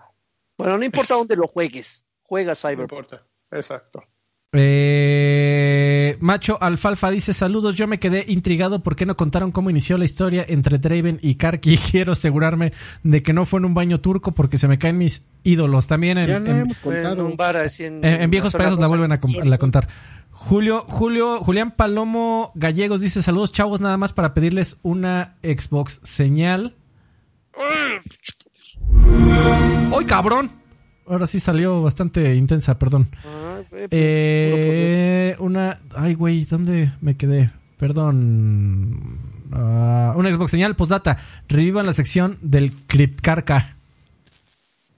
Bueno, 0.57 0.77
no 0.77 0.83
importa 0.83 1.13
dónde 1.13 1.37
lo 1.37 1.47
juegues, 1.47 2.05
juega 2.23 2.55
Cyberpunk. 2.55 2.91
No 2.91 2.97
importa, 2.97 3.23
exacto. 3.51 4.03
Eh, 4.51 6.17
Macho 6.21 6.57
Alfalfa 6.61 7.11
dice 7.11 7.33
saludos, 7.35 7.75
yo 7.75 7.87
me 7.87 7.99
quedé 7.99 8.25
intrigado 8.27 8.81
por 8.81 8.95
qué 8.95 9.05
no 9.05 9.15
contaron 9.15 9.51
cómo 9.51 9.69
inició 9.69 9.97
la 9.97 10.05
historia 10.05 10.43
entre 10.47 10.79
Draven 10.79 11.19
y 11.21 11.35
Karki. 11.35 11.77
Quiero 11.91 12.13
asegurarme 12.13 12.73
de 13.03 13.21
que 13.21 13.31
no 13.33 13.45
fue 13.45 13.59
en 13.59 13.65
un 13.65 13.73
baño 13.75 13.99
turco 14.01 14.31
porque 14.33 14.57
se 14.57 14.67
me 14.67 14.79
caen 14.79 14.97
mis 14.97 15.25
ídolos. 15.43 15.87
También 15.87 16.17
en, 16.17 16.27
Ya 16.27 16.39
no 16.39 16.51
en- 16.51 16.59
hemos 16.61 16.79
contado. 16.79 17.21
En 17.25 17.31
un 17.31 17.37
bar 17.37 17.57
así 17.57 17.85
en- 17.85 18.03
en- 18.03 18.21
en 18.21 18.29
viejos 18.31 18.51
pedazos 18.53 18.79
la 18.79 18.87
vuelven 18.87 19.11
a, 19.11 19.19
com- 19.19 19.35
a 19.39 19.45
la 19.45 19.57
contar. 19.59 19.87
Julio, 20.31 20.83
Julio, 20.87 21.39
Julián 21.41 21.71
Palomo 21.71 22.51
Gallegos 22.55 23.01
dice 23.01 23.21
saludos 23.21 23.51
chavos 23.51 23.81
nada 23.81 23.97
más 23.97 24.13
para 24.13 24.33
pedirles 24.33 24.77
una 24.83 25.35
Xbox 25.43 25.99
señal. 26.03 26.75
¡Ay, 29.95 30.05
cabrón! 30.05 30.49
Ahora 31.09 31.25
sí 31.27 31.39
salió 31.39 31.81
bastante 31.81 32.35
intensa, 32.35 32.77
perdón. 32.77 33.07
Ah, 33.25 33.61
eh, 33.71 33.87
Eh, 33.91 35.35
una. 35.39 35.79
Ay, 35.95 36.13
güey, 36.13 36.43
¿dónde 36.45 36.91
me 37.01 37.17
quedé? 37.17 37.51
Perdón. 37.77 39.17
Ah, 39.51 40.13
una 40.15 40.31
Xbox 40.31 40.51
señal, 40.51 40.75
postdata. 40.75 41.17
Revivan 41.47 41.85
la 41.87 41.93
sección 41.93 42.37
del 42.41 42.71
Cryptarca. 42.87 43.75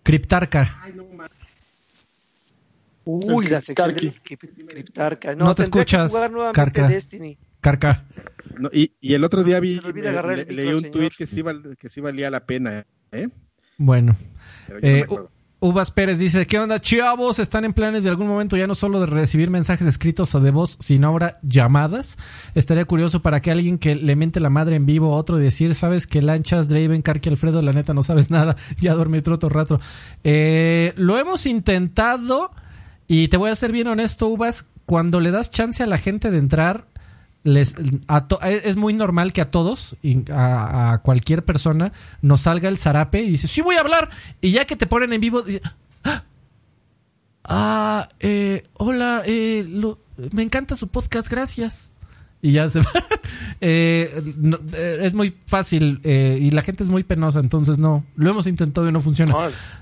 Cryptarca. 0.04 0.78
Uy, 3.06 3.48
la 3.48 3.62
sección 3.62 3.96
del 3.96 4.14
Crip- 4.22 4.68
Criptarca. 4.68 5.36
No 5.36 5.56
te 5.56 5.64
escuchas, 5.64 6.14
Carca. 6.54 6.88
Destiny. 6.88 7.38
Carca. 7.62 8.04
No, 8.58 8.70
y, 8.74 8.92
y 9.00 9.14
el 9.14 9.24
otro 9.24 9.44
día 9.44 9.60
vi, 9.60 9.80
le 9.80 10.46
leí 10.46 10.68
un 10.74 10.82
señor. 10.82 10.92
tuit 10.92 11.14
que 11.16 11.26
sí, 11.26 11.42
val- 11.42 11.78
que 11.80 11.90
sí 11.90 12.02
valía 12.02 12.30
la 12.30 12.42
pena, 12.46 12.86
¿eh? 13.12 13.30
Bueno. 13.78 14.16
Pero 14.68 14.80
yo 14.80 14.88
no 14.88 14.96
Eh, 14.98 15.06
Uvas 15.64 15.92
Pérez 15.92 16.18
dice, 16.18 16.48
¿qué 16.48 16.58
onda, 16.58 16.80
chavos? 16.80 17.38
¿Están 17.38 17.66
en 17.66 17.74
planes 17.74 18.04
de 18.04 18.10
algún 18.10 18.26
momento 18.26 18.58
ya 18.58 18.66
no 18.66 18.74
solo 18.74 19.00
de 19.00 19.06
recibir 19.06 19.52
mensajes 19.52 19.86
escritos 19.86 20.34
o 20.34 20.40
de 20.40 20.50
voz, 20.50 20.76
sino 20.80 21.08
ahora 21.08 21.38
llamadas? 21.44 22.18
Estaría 22.56 22.86
curioso 22.86 23.22
para 23.22 23.42
que 23.42 23.52
alguien 23.52 23.78
que 23.78 23.94
le 23.94 24.16
mente 24.16 24.40
la 24.40 24.50
madre 24.50 24.76
en 24.76 24.88
vivo 24.88 25.14
a 25.14 25.18
otro 25.18 25.38
decir, 25.38 25.76
¿sabes 25.76 26.08
que 26.08 26.24
Lanchas, 26.24 26.68
Draven, 26.68 27.04
Karki, 27.04 27.30
Alfredo, 27.30 27.62
la 27.62 27.74
neta 27.74 27.94
no 27.94 28.02
sabes 28.02 28.30
nada, 28.32 28.56
ya 28.80 28.96
duerme 28.96 29.20
otro 29.20 29.50
rato? 29.50 29.80
Eh, 30.24 30.94
lo 30.96 31.20
hemos 31.20 31.46
intentado 31.46 32.50
y 33.08 33.28
te 33.28 33.38
voy 33.38 33.52
a 33.52 33.56
ser 33.56 33.72
bien 33.72 33.86
honesto, 33.86 34.30
Uvas, 34.30 34.66
cuando 34.88 35.20
le 35.20 35.30
das 35.30 35.52
chance 35.52 35.84
a 35.84 35.86
la 35.86 36.00
gente 36.00 36.32
de 36.32 36.40
entrar, 36.40 36.88
les, 37.44 37.76
a 38.08 38.28
to- 38.28 38.42
es 38.42 38.76
muy 38.76 38.94
normal 38.94 39.34
que 39.34 39.42
a 39.42 39.50
todos, 39.52 39.96
y 40.04 40.30
a, 40.32 40.94
a 40.94 40.98
cualquier 41.00 41.44
persona, 41.44 41.92
nos 42.22 42.42
salga 42.42 42.70
el 42.70 42.78
zarape 42.78 43.22
y 43.24 43.32
dice, 43.32 43.48
sí 43.48 43.62
voy 43.62 43.76
a 43.76 43.80
hablar. 43.82 44.10
Y 44.42 44.52
ya 44.52 44.66
que 44.66 44.76
te 44.76 44.86
ponen 44.88 45.12
en 45.14 45.22
vivo, 45.22 45.42
dice, 45.42 45.62
"Ah, 46.04 46.24
ah, 47.44 48.10
eh, 48.20 48.64
hola, 48.74 49.24
eh, 49.26 49.66
lo- 49.68 50.00
me 50.32 50.44
encanta 50.44 50.76
su 50.76 50.88
podcast, 50.88 51.30
gracias. 51.30 51.94
Y 52.44 52.54
ya 52.54 52.68
se 52.70 52.80
va. 52.82 52.92
Eh, 53.60 54.34
no, 54.38 54.58
eh, 54.74 55.00
es 55.02 55.14
muy 55.14 55.36
fácil 55.46 56.00
eh, 56.04 56.40
y 56.42 56.50
la 56.52 56.64
gente 56.64 56.84
es 56.84 56.90
muy 56.90 57.04
penosa, 57.04 57.40
entonces 57.40 57.78
no, 57.78 58.04
lo 58.16 58.32
hemos 58.32 58.48
intentado 58.48 58.88
y 58.90 58.92
no 58.92 59.00
funciona. 59.00 59.34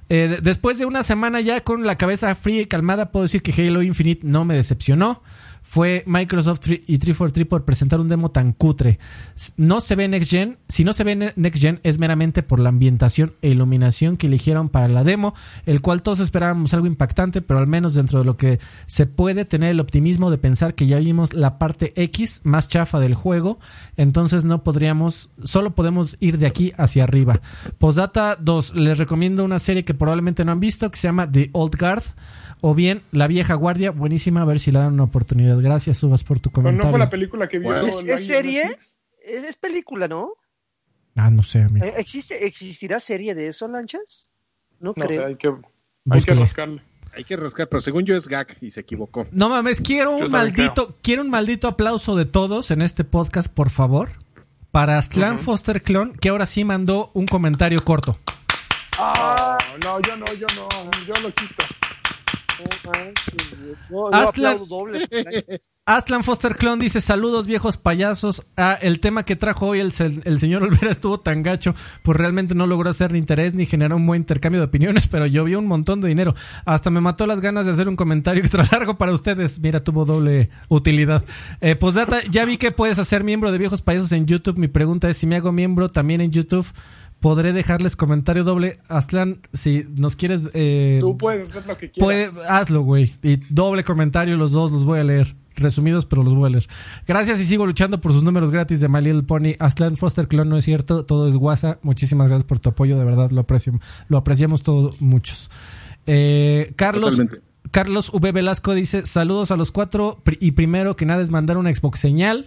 Eh, 0.10 0.28
de- 0.30 0.42
después 0.42 0.78
de 0.78 0.86
una 0.86 1.04
semana 1.04 1.40
ya 1.40 1.62
con 1.62 1.86
la 1.86 1.96
cabeza 1.98 2.34
fría 2.36 2.62
y 2.62 2.66
calmada, 2.66 3.12
puedo 3.12 3.24
decir 3.24 3.42
que 3.42 3.52
Halo 3.54 3.82
Infinite 3.82 4.22
no 4.28 4.44
me 4.46 4.56
decepcionó. 4.56 5.22
Fue 5.72 6.04
Microsoft 6.08 6.62
y 6.68 6.98
343 6.98 7.46
por 7.46 7.64
presentar 7.64 8.00
un 8.00 8.08
demo 8.08 8.32
tan 8.32 8.54
cutre. 8.54 8.98
No 9.56 9.82
se 9.82 9.96
ve 9.96 10.08
Next 10.08 10.32
Gen. 10.32 10.58
Si 10.68 10.84
no 10.84 10.94
se 10.94 11.04
ve 11.04 11.16
ne- 11.16 11.34
Next 11.36 11.62
Gen 11.62 11.80
es 11.84 12.00
meramente 12.00 12.42
por 12.42 12.60
la 12.60 12.70
ambientación 12.70 13.34
e 13.44 13.50
iluminación 13.50 14.18
que 14.18 14.26
eligieron 14.26 14.70
para 14.70 14.88
la 14.88 15.04
demo, 15.04 15.36
el 15.68 15.82
cual 15.82 16.02
todos 16.02 16.22
esperábamos 16.22 16.74
algo 16.74 16.88
impactante, 16.88 17.44
pero 17.44 17.60
al 17.60 17.68
menos 17.68 17.94
dentro 17.94 18.18
de 18.18 18.26
lo 18.26 18.36
que 18.36 18.60
se 18.88 19.06
puede 19.06 19.46
tener 19.46 19.70
el 19.70 19.80
optimismo 19.80 20.32
de 20.32 20.40
pensar 20.40 20.74
que 20.74 20.88
ya 20.88 20.98
vimos 20.98 21.36
la 21.36 21.60
parte 21.60 21.94
X 22.02 22.42
más 22.46 22.68
chafa 22.68 23.00
del 23.00 23.14
juego, 23.14 23.60
entonces 23.96 24.46
no 24.46 24.64
podríamos, 24.64 25.30
solo 25.44 25.76
podemos 25.76 26.18
ir 26.20 26.40
de 26.40 26.48
aquí 26.48 26.74
hacia 26.80 27.04
arriba. 27.04 27.42
Postdata 27.78 28.36
2, 28.38 28.74
les 28.74 28.98
recomiendo 28.98 29.46
una 29.46 29.60
serie 29.60 29.86
que 29.86 29.94
probablemente 29.94 30.44
no 30.44 30.52
han 30.52 30.60
visto, 30.60 30.90
que 30.90 30.98
se 30.98 31.08
llama 31.08 31.32
The 31.32 31.52
Old 31.54 31.78
Guard, 31.80 32.04
o 32.62 32.74
bien 32.76 33.04
La 33.12 33.28
Vieja 33.28 33.54
Guardia, 33.56 33.92
buenísima, 33.92 34.42
a 34.42 34.46
ver 34.46 34.60
si 34.60 34.72
le 34.72 34.80
dan 34.80 34.94
una 34.94 35.04
oportunidad. 35.04 35.58
Gracias, 35.60 35.98
Subas, 35.98 36.24
por 36.24 36.40
tu 36.40 36.50
Pero 36.50 36.64
comentario. 36.64 36.86
no 36.86 36.90
fue 36.92 37.00
la 37.00 37.10
película 37.10 37.48
que 37.48 37.60
vio. 37.60 37.76
¿Es- 37.86 37.98
¿Es, 38.00 38.06
la 38.06 38.14
es 38.16 38.28
serie? 38.28 38.64
Es, 38.64 38.98
es 39.44 39.56
película, 39.58 40.08
¿no? 40.08 40.32
Ah, 41.16 41.30
no 41.30 41.44
sé, 41.44 41.62
amigo. 41.62 41.86
Eh, 41.86 41.94
¿Existe, 41.98 42.46
¿Existirá 42.46 43.00
serie 43.00 43.36
de 43.36 43.48
eso, 43.48 43.68
Lanchas? 43.68 44.32
No, 44.80 44.94
No 44.96 45.06
creo. 45.06 45.26
hay 45.26 45.36
que, 45.36 45.50
hay 46.10 46.22
que 46.22 46.34
rascarle. 46.34 46.82
Hay 47.16 47.24
que 47.24 47.36
rascar, 47.36 47.68
pero 47.68 47.82
según 47.82 48.06
yo 48.06 48.16
es 48.16 48.28
gag 48.28 48.48
y 48.62 48.70
se 48.72 48.82
equivocó. 48.82 49.26
No 49.32 49.50
mames, 49.50 49.82
quiero 49.82 50.12
un 50.16 50.22
Yo 50.22 50.30
maldito, 50.30 50.96
quiero 51.02 51.24
un 51.24 51.30
maldito 51.30 51.68
aplauso 51.68 52.16
de 52.16 52.26
todos 52.26 52.70
en 52.72 52.82
este 52.84 53.04
podcast, 53.04 53.52
por 53.52 53.70
favor. 53.72 54.10
Para 54.72 55.00
Astlan 55.00 55.36
Ujú. 55.36 55.46
Foster 55.46 55.82
Clon, 55.82 56.14
que 56.14 56.30
ahora 56.30 56.46
sí 56.46 56.64
mandó 56.64 57.10
un 57.16 57.26
comentario 57.26 57.84
corto. 57.84 58.18
Ah, 58.98 59.58
no, 59.84 60.00
yo 60.02 60.16
no, 60.18 60.26
yo 60.36 60.46
no, 60.56 60.68
yo 61.08 61.14
lo 61.22 61.34
quito. 61.34 61.64
No, 63.90 64.66
doble. 64.66 65.08
Astlan 65.86 66.24
Foster 66.24 66.56
Clon 66.56 66.78
dice, 66.78 67.02
saludos 67.02 67.48
viejos 67.48 67.78
payasos. 67.78 68.46
Ah, 68.56 68.78
el 68.80 69.00
tema 69.00 69.24
que 69.24 69.36
trajo 69.36 69.68
hoy 69.68 69.80
el, 69.80 69.92
el 70.24 70.40
señor 70.40 70.64
Olvera 70.70 70.92
estuvo 70.92 71.20
tan 71.20 71.42
gacho, 71.42 71.74
pues 72.04 72.18
realmente 72.18 72.54
no 72.54 72.68
logró 72.68 72.90
hacer 72.90 73.12
ni 73.12 73.18
interés 73.18 73.56
ni 73.56 73.66
generar 73.66 73.96
un 73.96 74.06
buen 74.06 74.22
intercambio 74.22 74.62
de 74.62 74.68
opiniones, 74.68 75.08
pero 75.08 75.26
llovió 75.26 75.58
un 75.58 75.66
montón 75.66 76.02
de 76.02 76.08
dinero. 76.08 76.36
Hasta 76.66 76.90
me 76.90 77.02
mató 77.02 77.26
las 77.26 77.42
ganas 77.42 77.66
de 77.66 77.72
hacer 77.72 77.90
un 77.90 77.96
comentario 77.96 78.42
extra 78.44 78.64
largo 78.72 78.98
para 78.98 79.14
ustedes. 79.14 79.60
Mira, 79.60 79.84
tuvo 79.84 80.06
doble 80.06 80.50
utilidad. 80.68 81.24
Eh, 81.62 81.76
pues 81.76 81.96
data, 81.96 82.22
ya 82.30 82.46
vi 82.46 82.58
que 82.58 82.72
puedes 82.72 83.00
hacer 83.00 83.24
miembro 83.24 83.52
de 83.52 83.58
viejos 83.58 83.82
payasos 83.82 84.12
en 84.12 84.28
YouTube. 84.28 84.60
Mi 84.60 84.68
pregunta 84.68 85.10
es 85.10 85.18
si 85.18 85.26
me 85.26 85.38
hago 85.38 85.52
miembro 85.52 85.90
también 85.90 86.22
en 86.22 86.32
YouTube. 86.32 86.68
Podré 87.20 87.52
dejarles 87.52 87.96
comentario 87.98 88.44
doble. 88.46 88.80
Astlan, 88.88 89.42
si 89.54 89.84
nos 90.00 90.16
quieres... 90.16 90.44
eh, 90.54 91.00
Tú 91.02 91.18
puedes 91.18 91.50
hacer 91.50 91.66
lo 91.68 91.78
que 91.78 91.90
Puede, 91.90 92.30
quieras. 92.30 92.50
hazlo, 92.50 92.82
güey. 92.84 93.16
Y 93.22 93.38
doble 93.50 93.84
comentario, 93.84 94.38
los 94.38 94.52
dos 94.52 94.72
los 94.72 94.86
voy 94.86 95.00
a 95.00 95.04
leer. 95.04 95.36
Resumidos, 95.56 96.06
pero 96.06 96.24
los 96.24 96.34
voy 96.34 96.48
a 96.48 96.52
leer. 96.52 96.68
Gracias 97.06 97.42
y 97.42 97.46
sigo 97.46 97.66
luchando 97.66 98.00
por 98.00 98.14
sus 98.14 98.24
números 98.24 98.50
gratis 98.52 98.80
de 98.80 98.88
My 98.88 99.02
Little 99.02 99.24
Pony. 99.24 99.56
Aslan 99.60 99.98
Foster 99.98 100.30
Clone 100.30 100.50
no 100.50 100.56
es 100.56 100.64
cierto, 100.64 101.04
todo 101.06 101.28
es 101.28 101.36
guasa. 101.36 101.80
Muchísimas 101.82 102.30
gracias 102.30 102.48
por 102.48 102.60
tu 102.60 102.70
apoyo, 102.70 102.98
de 102.98 103.04
verdad 103.04 103.32
lo 103.32 103.42
aprecio. 103.42 103.74
Lo 104.08 104.18
apreciamos 104.18 104.64
todos 104.64 105.02
muchos. 105.02 105.52
Eh, 106.08 106.72
Carlos, 106.78 107.18
Totalmente. 107.18 107.42
Carlos 107.72 108.10
V. 108.14 108.32
Velasco 108.32 108.74
dice: 108.74 109.06
Saludos 109.06 109.52
a 109.52 109.58
los 109.58 109.74
cuatro. 109.74 110.22
Y 110.40 110.52
primero 110.52 110.96
que 110.96 111.06
nada 111.06 111.22
es 111.22 111.30
mandar 111.30 111.58
una 111.58 111.76
Xbox 111.76 112.00
señal. 112.00 112.46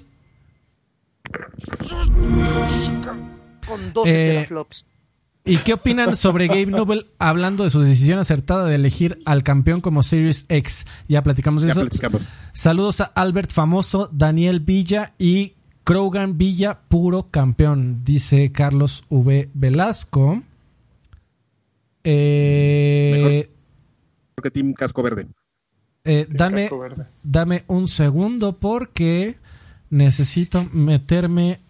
Con 3.66 3.92
12 3.92 4.10
Eh, 4.10 4.32
teraflops. 4.34 4.86
¿Y 5.44 5.56
qué 5.58 5.72
opinan 5.74 6.14
sobre 6.14 6.46
Gabe 6.46 6.66
Newell 6.66 7.06
hablando 7.18 7.64
de 7.64 7.70
su 7.70 7.80
decisión 7.80 8.18
acertada 8.20 8.66
de 8.66 8.76
elegir 8.76 9.18
al 9.24 9.42
campeón 9.42 9.80
como 9.80 10.02
Series 10.04 10.44
X? 10.48 10.86
Ya 11.08 11.22
platicamos 11.22 11.62
de 11.62 11.68
Ya 11.68 11.72
eso. 11.72 11.80
platicamos. 11.80 12.28
Saludos 12.52 13.00
a 13.00 13.04
Albert 13.04 13.50
Famoso, 13.50 14.08
Daniel 14.12 14.60
Villa 14.60 15.14
y 15.18 15.54
Krogan 15.84 16.38
Villa, 16.38 16.78
puro 16.88 17.28
campeón, 17.30 18.04
dice 18.04 18.52
Carlos 18.52 19.02
V. 19.08 19.50
Velasco. 19.52 20.42
Eh, 22.04 23.48
Creo 24.34 24.42
que 24.42 24.50
Team 24.50 24.72
Casco 24.74 25.02
Verde. 25.02 25.26
eh, 26.04 26.26
dame, 26.30 26.62
casco 26.62 26.78
verde. 26.80 27.06
dame 27.22 27.64
un 27.68 27.86
segundo 27.88 28.58
porque 28.58 29.38
necesito 29.90 30.64
meterme 30.72 31.60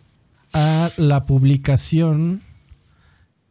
a 0.53 0.91
la 0.97 1.27
publicación 1.27 2.43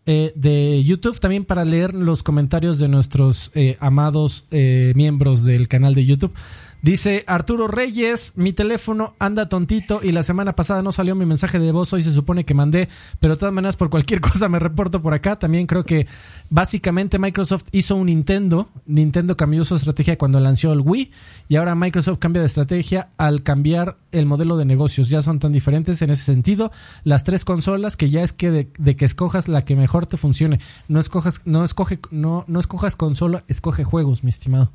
eh, 0.08 0.34
de 0.36 0.84
YouTube 0.84 1.20
también 1.20 1.46
para 1.46 1.64
leer 1.64 1.94
los 1.94 2.24
comentarios 2.24 2.80
de 2.80 2.88
nuestros 2.88 3.52
eh, 3.54 3.78
amados 3.80 4.48
eh, 4.50 4.94
miembros 4.96 5.46
del 5.46 5.68
canal 5.68 5.94
de 5.94 6.06
YouTube. 6.06 6.34
Dice 6.82 7.24
Arturo 7.28 7.68
Reyes, 7.68 8.34
mi 8.38 8.54
teléfono 8.54 9.14
anda 9.20 9.48
tontito 9.50 10.00
y 10.02 10.12
la 10.14 10.24
semana 10.24 10.56
pasada 10.56 10.82
no 10.82 10.92
salió 10.92 11.14
mi 11.14 11.28
mensaje 11.28 11.60
de 11.60 11.72
voz, 11.72 11.94
hoy 11.94 12.02
se 12.02 12.12
supone 12.12 12.44
que 12.44 12.56
mandé, 12.56 12.90
pero 13.20 13.36
de 13.36 13.40
todas 13.40 13.54
maneras 13.54 13.76
por 13.76 13.92
cualquier 13.92 14.20
cosa 14.22 14.50
me 14.50 14.58
reporto 14.58 15.00
por 15.00 15.14
acá. 15.14 15.38
También 15.38 15.68
creo 15.68 15.84
que 15.84 16.08
básicamente 16.50 17.20
Microsoft 17.20 17.66
hizo 17.72 17.96
un 17.96 18.08
Nintendo, 18.08 18.70
Nintendo 18.88 19.38
cambió 19.38 19.64
su 19.64 19.76
estrategia 19.76 20.18
cuando 20.18 20.40
lanzó 20.40 20.74
el 20.74 20.82
Wii 20.82 21.12
y 21.50 21.58
ahora 21.58 21.76
Microsoft 21.76 22.18
cambia 22.18 22.42
de 22.42 22.48
estrategia 22.48 23.12
al 23.18 23.44
cambiar 23.44 23.98
el 24.12 24.26
modelo 24.26 24.58
de 24.58 24.66
negocios. 24.66 25.08
Ya 25.08 25.22
son 25.22 25.38
tan 25.38 25.52
diferentes 25.52 26.02
en 26.02 26.10
ese 26.10 26.24
sentido. 26.24 26.72
Las 27.04 27.24
tres 27.24 27.46
consolas 27.46 27.96
que 27.96 28.10
ya 28.10 28.24
es 28.24 28.34
que 28.34 28.50
de, 28.52 28.96
que 28.96 29.06
escojas 29.06 29.48
la 29.48 29.64
que 29.64 29.76
mejor 29.76 30.08
te 30.08 30.18
funcione. 30.18 30.60
No 30.88 31.00
escojas, 31.00 31.42
no 31.46 31.64
escoge, 31.64 32.00
no, 32.10 32.44
no 32.48 32.60
escojas 32.60 32.96
consola, 32.96 33.44
escoge 33.48 33.84
juegos, 33.84 34.24
mi 34.24 34.30
estimado. 34.30 34.72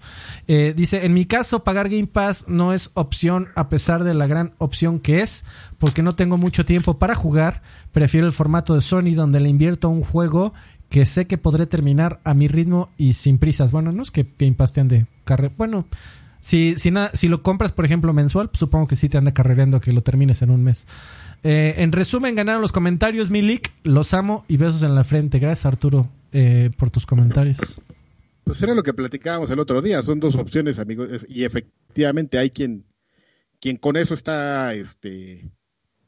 Eh, 0.46 0.72
dice, 0.76 1.04
en 1.04 1.12
mi 1.12 1.26
caso, 1.26 1.64
pagar 1.64 1.88
Game 1.96 2.06
Pass 2.08 2.44
no 2.48 2.72
es 2.72 2.90
opción 2.94 3.48
a 3.56 3.68
pesar 3.68 4.04
de 4.04 4.14
la 4.14 4.26
gran 4.26 4.52
opción 4.58 5.00
que 5.00 5.22
es, 5.22 5.44
porque 5.78 6.02
no 6.02 6.14
tengo 6.14 6.36
mucho 6.38 6.64
tiempo 6.64 6.98
para 6.98 7.14
jugar. 7.14 7.62
Prefiero 7.92 8.26
el 8.26 8.32
formato 8.32 8.74
de 8.74 8.80
Sony 8.80 9.14
donde 9.14 9.40
le 9.40 9.48
invierto 9.48 9.88
a 9.88 9.90
un 9.90 10.02
juego 10.02 10.52
que 10.88 11.04
sé 11.06 11.26
que 11.26 11.38
podré 11.38 11.66
terminar 11.66 12.20
a 12.24 12.32
mi 12.34 12.46
ritmo 12.48 12.90
y 12.96 13.14
sin 13.14 13.38
prisas. 13.38 13.72
Bueno, 13.72 13.90
no 13.92 14.02
es 14.02 14.10
que 14.10 14.26
Game 14.38 14.52
Pass 14.54 14.72
te 14.72 14.80
ande 14.80 15.06
carre... 15.24 15.50
Bueno, 15.56 15.86
Si, 16.40 16.74
si, 16.78 16.92
na- 16.92 17.10
si 17.12 17.26
lo 17.26 17.42
compras, 17.42 17.72
por 17.72 17.84
ejemplo, 17.84 18.12
mensual, 18.12 18.48
pues 18.50 18.60
supongo 18.60 18.86
que 18.86 18.94
sí 18.94 19.08
te 19.08 19.18
anda 19.18 19.32
carrereando 19.32 19.80
que 19.80 19.90
lo 19.92 20.02
termines 20.02 20.42
en 20.42 20.50
un 20.50 20.62
mes. 20.62 20.86
Eh, 21.42 21.74
en 21.78 21.90
resumen, 21.90 22.36
ganaron 22.36 22.62
los 22.62 22.70
comentarios, 22.70 23.30
Milik. 23.30 23.72
Los 23.82 24.14
amo 24.14 24.44
y 24.46 24.56
besos 24.56 24.84
en 24.84 24.94
la 24.94 25.02
frente. 25.02 25.40
Gracias, 25.40 25.66
Arturo, 25.66 26.06
eh, 26.32 26.70
por 26.76 26.90
tus 26.90 27.04
comentarios. 27.04 27.80
Pues 28.46 28.62
era 28.62 28.76
lo 28.76 28.84
que 28.84 28.94
platicábamos 28.94 29.50
el 29.50 29.58
otro 29.58 29.82
día, 29.82 30.00
son 30.02 30.20
dos 30.20 30.36
opciones, 30.36 30.78
amigos, 30.78 31.26
y 31.28 31.42
efectivamente 31.42 32.38
hay 32.38 32.48
quien, 32.50 32.84
quien 33.60 33.76
con 33.76 33.96
eso 33.96 34.14
está, 34.14 34.72
este, 34.72 35.50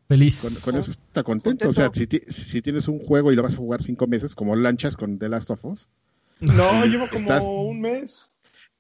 Feliz. 0.07 0.41
con, 0.41 0.73
con 0.73 0.81
eso 0.81 0.93
está 0.93 1.25
contento. 1.25 1.69
O 1.69 1.73
sea, 1.73 1.91
si, 1.93 2.07
ti- 2.07 2.23
si 2.29 2.63
tienes 2.63 2.87
un 2.87 3.01
juego 3.01 3.33
y 3.33 3.35
lo 3.37 3.43
vas 3.43 3.55
a 3.55 3.59
jugar 3.59 3.83
cinco 3.83 4.07
meses, 4.07 4.37
como 4.37 4.55
lanchas 4.55 4.97
con 4.97 5.19
The 5.19 5.29
Last 5.29 5.51
of 5.51 5.65
Us, 5.65 5.89
No, 6.41 6.85
llevo 6.87 7.09
como 7.09 7.19
Estás- 7.23 7.45
un 7.49 7.81
mes. 7.81 8.31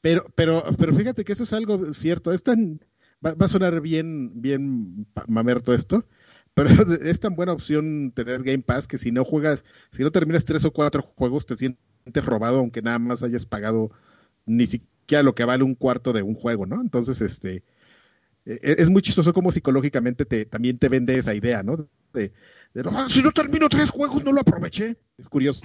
pero, 0.01 0.25
pero, 0.37 0.63
pero 0.79 0.95
fíjate 0.95 1.25
que 1.25 1.33
eso 1.33 1.43
es 1.43 1.53
algo 1.53 1.93
cierto, 1.95 2.31
es 2.33 2.45
tan, 2.45 2.79
va, 3.27 3.35
va 3.35 3.47
a 3.47 3.49
sonar 3.49 3.81
bien, 3.81 4.41
bien 4.41 5.05
mamerto 5.27 5.75
esto, 5.75 6.07
pero 6.55 6.69
es 7.03 7.19
tan 7.19 7.35
buena 7.35 7.55
opción 7.55 8.13
tener 8.15 8.45
Game 8.45 8.63
Pass 8.63 8.87
que 8.87 8.99
si 8.99 9.11
no 9.11 9.25
juegas, 9.25 9.65
si 9.91 10.05
no 10.05 10.13
terminas 10.13 10.45
tres 10.45 10.65
o 10.65 10.71
cuatro 10.73 11.03
juegos, 11.03 11.45
te 11.45 11.57
sientes 11.57 11.83
robado, 12.15 12.59
aunque 12.59 12.83
nada 12.83 12.99
más 12.99 13.23
hayas 13.23 13.47
pagado 13.47 13.91
ni 14.47 14.67
siquiera 14.67 15.23
lo 15.23 15.35
que 15.35 15.45
vale 15.45 15.65
un 15.65 15.75
cuarto 15.75 16.13
de 16.13 16.23
un 16.23 16.35
juego, 16.35 16.67
¿no? 16.67 16.81
Entonces, 16.81 17.21
este, 17.21 17.63
e- 18.45 18.77
es 18.79 18.91
muy 18.91 19.03
chistoso 19.03 19.33
como 19.33 19.53
psicológicamente 19.53 20.25
te, 20.25 20.45
también 20.47 20.79
te 20.79 20.89
vende 20.89 21.17
esa 21.17 21.35
idea, 21.35 21.63
¿no? 21.63 21.77
De, 22.13 22.33
de, 22.75 22.83
"Ah, 22.91 23.07
si 23.09 23.23
no 23.23 23.31
termino 23.33 23.69
tres 23.69 23.91
juegos, 23.91 24.25
no 24.25 24.33
lo 24.33 24.41
aproveché. 24.41 24.97
Es 25.19 25.29
curioso. 25.29 25.63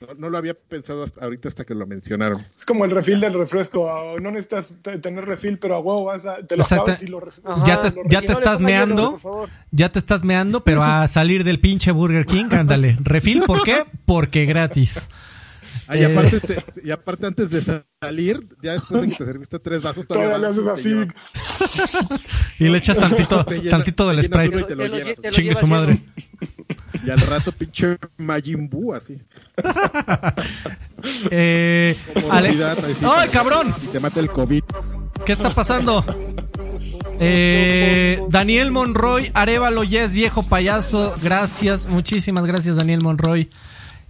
No, 0.00 0.14
no 0.14 0.30
lo 0.30 0.38
había 0.38 0.54
pensado 0.54 1.04
hasta 1.04 1.24
ahorita 1.24 1.48
hasta 1.48 1.64
que 1.64 1.74
lo 1.76 1.86
mencionaron. 1.86 2.44
Es 2.58 2.64
como 2.66 2.84
el 2.84 2.90
refil 2.90 3.20
del 3.20 3.34
refresco. 3.34 3.88
No 4.20 4.30
necesitas 4.32 4.76
te- 4.82 4.98
tener 4.98 5.24
refil, 5.24 5.58
pero 5.58 5.76
a 5.76 5.78
huevo 5.78 6.04
vas 6.06 6.26
a, 6.26 6.44
te 6.44 6.56
lo 6.56 6.62
Exacto. 6.64 6.82
acabas 6.90 7.02
y 7.04 7.06
lo 7.06 7.18
Ajá. 7.44 7.64
Ya 7.64 7.82
te- 7.82 7.94
lo 7.94 8.08
ya 8.08 8.20
te 8.20 8.32
estás 8.32 8.58
hielo, 8.58 8.66
meando. 8.66 9.10
por 9.12 9.20
favor. 9.20 9.48
Ya 9.70 9.92
te 9.92 9.98
estás 10.00 10.24
meando, 10.24 10.64
pero 10.64 10.82
a 10.82 11.06
salir 11.06 11.44
del 11.44 11.60
pinche 11.60 11.92
Burger 11.92 12.26
King, 12.26 12.46
ándale. 12.50 12.96
Refil, 13.00 13.42
¿por 13.46 13.62
qué? 13.62 13.84
Porque 14.06 14.44
gratis. 14.44 15.08
Ah, 15.92 15.96
y, 15.96 16.02
Eh. 16.02 16.06
aparte 16.06 16.40
te- 16.40 16.64
y 16.84 16.90
aparte 16.90 17.26
antes 17.26 17.50
de 17.50 17.60
salir, 17.60 18.46
ya 18.62 18.72
después 18.72 19.02
de 19.02 19.08
que 19.08 19.14
te 19.16 19.24
serviste 19.26 19.58
tres 19.58 19.82
vasos, 19.82 20.06
Todavía 20.06 20.38
le 20.38 20.46
vas 20.48 20.58
haces 20.58 20.66
así. 20.66 20.94
Y 22.58 22.68
le 22.68 22.78
echas 22.78 22.96
tantito, 22.98 23.44
tantito 23.68 24.08
del 24.08 24.22
Sprite. 24.24 24.62
te 24.64 24.74
lo 24.76 24.82
Te 24.84 24.88
lo 24.88 24.96
llevas. 24.96 25.18
lle- 25.18 25.20
te 25.20 25.28
lo 25.28 25.32
Chingue 25.34 25.54
su 25.54 25.66
madre. 25.66 25.98
Y 27.04 27.10
al 27.10 27.20
rato 27.20 27.52
pinche 27.52 27.96
Majin 28.18 28.68
Buu 28.68 28.94
así. 28.94 29.18
Eh, 31.30 31.96
Ale- 32.30 32.54
¡Ay, 33.04 33.28
cabrón! 33.30 33.74
Y 33.82 33.86
te 33.88 33.98
mata 34.00 34.20
el 34.20 34.28
COVID. 34.30 34.62
¿Qué 35.26 35.32
está 35.32 35.50
pasando? 35.50 36.04
Eh, 37.18 38.20
Daniel 38.28 38.70
Monroy, 38.70 39.30
Arevalo 39.34 39.82
ya 39.82 40.04
es 40.04 40.12
viejo 40.14 40.44
payaso. 40.44 41.14
Gracias, 41.22 41.86
muchísimas 41.88 42.46
gracias, 42.46 42.76
Daniel 42.76 43.00
Monroy. 43.02 43.50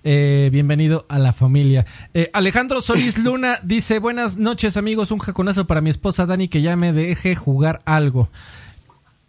Eh, 0.04 0.48
bienvenido 0.52 1.06
a 1.08 1.18
la 1.18 1.32
familia. 1.32 1.86
Eh, 2.14 2.28
Alejandro 2.32 2.82
Solís 2.82 3.18
Luna 3.22 3.58
dice: 3.62 3.98
Buenas 3.98 4.36
noches, 4.36 4.76
amigos. 4.76 5.10
Un 5.10 5.18
jaconazo 5.18 5.66
para 5.66 5.80
mi 5.80 5.90
esposa 5.90 6.26
Dani 6.26 6.48
que 6.48 6.62
ya 6.62 6.76
me 6.76 6.92
deje 6.92 7.34
jugar 7.36 7.82
algo. 7.84 8.30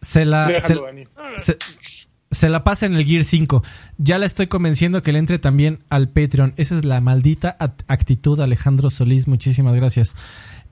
Se 0.01 0.25
la. 0.25 0.47
Déjalo, 0.47 0.75
se- 0.81 0.85
Dani. 0.85 1.03
se, 1.37 1.57
se 2.31 2.49
la 2.49 2.63
pasa 2.63 2.85
en 2.87 2.95
el 2.95 3.05
Gear 3.05 3.23
5. 3.23 3.63
Ya 3.97 4.17
la 4.17 4.25
estoy 4.25 4.47
convenciendo 4.47 5.03
que 5.03 5.11
le 5.13 5.19
entre 5.19 5.37
también 5.39 5.79
al 5.89 6.09
Patreon. 6.09 6.53
Esa 6.57 6.75
es 6.77 6.85
la 6.85 6.99
maldita 7.01 7.55
actitud, 7.87 8.39
Alejandro 8.39 8.89
Solís. 8.89 9.27
Muchísimas 9.27 9.75
gracias. 9.75 10.15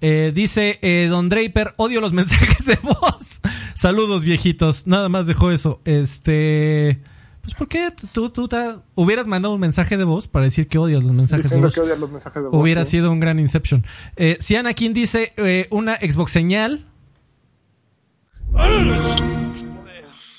Eh, 0.01 0.31
dice 0.33 0.79
eh, 0.81 1.05
Don 1.11 1.29
Draper, 1.29 1.75
odio 1.77 2.01
los 2.01 2.11
mensajes 2.13 2.65
de 2.65 2.79
voz. 2.81 3.39
Saludos, 3.75 4.23
viejitos. 4.23 4.87
Nada 4.87 5.09
más 5.09 5.27
dejó 5.27 5.51
eso. 5.51 5.79
Este. 5.85 7.01
Pues, 7.41 7.55
¿por 7.55 7.67
qué 7.67 7.89
tú, 8.13 8.29
tú 8.29 8.47
ta- 8.47 8.81
hubieras 8.95 9.25
mandado 9.27 9.53
un 9.55 9.59
mensaje 9.59 9.97
de 9.97 10.03
voz 10.03 10.27
para 10.27 10.45
decir 10.45 10.67
que 10.67 10.77
odias 10.77 11.01
los 11.01 11.11
mensajes 11.11 11.45
Diciendo 11.45 11.67
de 11.67 11.67
voz? 11.69 11.73
que 11.75 11.81
odias 11.81 11.99
los 11.99 12.11
mensajes 12.11 12.43
de 12.43 12.49
voz. 12.49 12.59
Hubiera 12.61 12.85
¿sí? 12.85 12.91
sido 12.91 13.11
un 13.11 13.19
gran 13.19 13.39
Inception. 13.39 13.83
Eh, 14.15 14.37
si 14.39 14.55
Anakin 14.55 14.93
dice 14.93 15.33
eh, 15.37 15.67
una 15.71 15.95
Xbox 15.97 16.31
señal. 16.31 16.85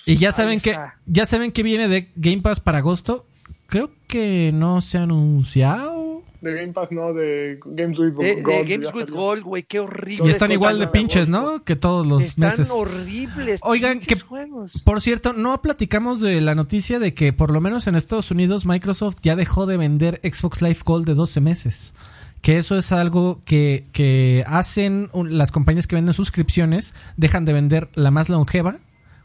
Y 0.04 0.16
ya 0.16 0.32
saben 0.32 0.60
que 0.60 0.76
ya 1.06 1.26
saben 1.26 1.52
que 1.52 1.62
viene 1.62 1.88
de 1.88 2.10
Game 2.16 2.42
Pass 2.42 2.60
para 2.60 2.78
agosto. 2.78 3.26
Creo 3.66 3.90
que 4.08 4.50
no 4.52 4.80
se 4.80 4.98
ha 4.98 5.02
anunciado. 5.04 6.01
De 6.43 6.52
Game 6.55 6.73
Pass, 6.73 6.90
no, 6.93 7.14
de 7.14 7.59
Games 7.64 7.98
with 7.98 8.12
De, 8.14 8.35
de 8.36 8.43
Gold. 8.43 8.69
Games 8.69 8.86
with 8.94 9.01
salió. 9.05 9.14
Gold, 9.16 9.43
güey, 9.44 9.62
qué 9.62 9.78
horrible. 9.81 10.27
Y 10.27 10.31
están 10.31 10.52
igual 10.52 10.78
de 10.78 10.89
pinches. 10.89 11.28
¿no? 11.28 11.62
Que 11.64 11.77
todos 11.77 12.05
los 12.06 12.23
Están 12.23 12.51
meses. 12.51 12.70
horribles. 12.70 13.60
Oigan, 13.62 14.01
que- 14.01 14.19
juegos. 14.19 14.82
Por 14.85 15.01
cierto, 15.01 15.32
no 15.32 15.62
platicamos 15.62 16.20
de 16.20 16.40
la 16.40 16.55
noticia 16.55 16.98
de 16.98 17.14
que 17.14 17.32
por 17.32 17.51
lo 17.52 17.60
menos 17.60 17.86
en 17.86 17.94
Estados 17.94 18.31
Unidos 18.31 18.66
Microsoft 18.66 19.16
ya 19.23 19.36
dejó 19.36 19.66
de 19.66 19.77
vender 19.77 20.20
Xbox 20.24 20.60
Live 20.62 20.78
Gold 20.85 21.06
de 21.06 21.14
12 21.14 21.40
meses. 21.40 21.94
Que 22.40 22.59
eso 22.59 22.77
es 22.77 22.90
algo 22.90 23.40
que, 23.44 23.85
que 23.93 24.43
hacen 24.48 25.10
un- 25.12 25.39
las 25.39 25.52
compañías 25.52 25.86
que 25.86 25.94
venden 25.94 26.12
suscripciones, 26.12 26.93
dejan 27.16 27.44
de 27.44 27.52
vender 27.52 27.89
la 27.94 28.10
más 28.10 28.28
longeva 28.28 28.78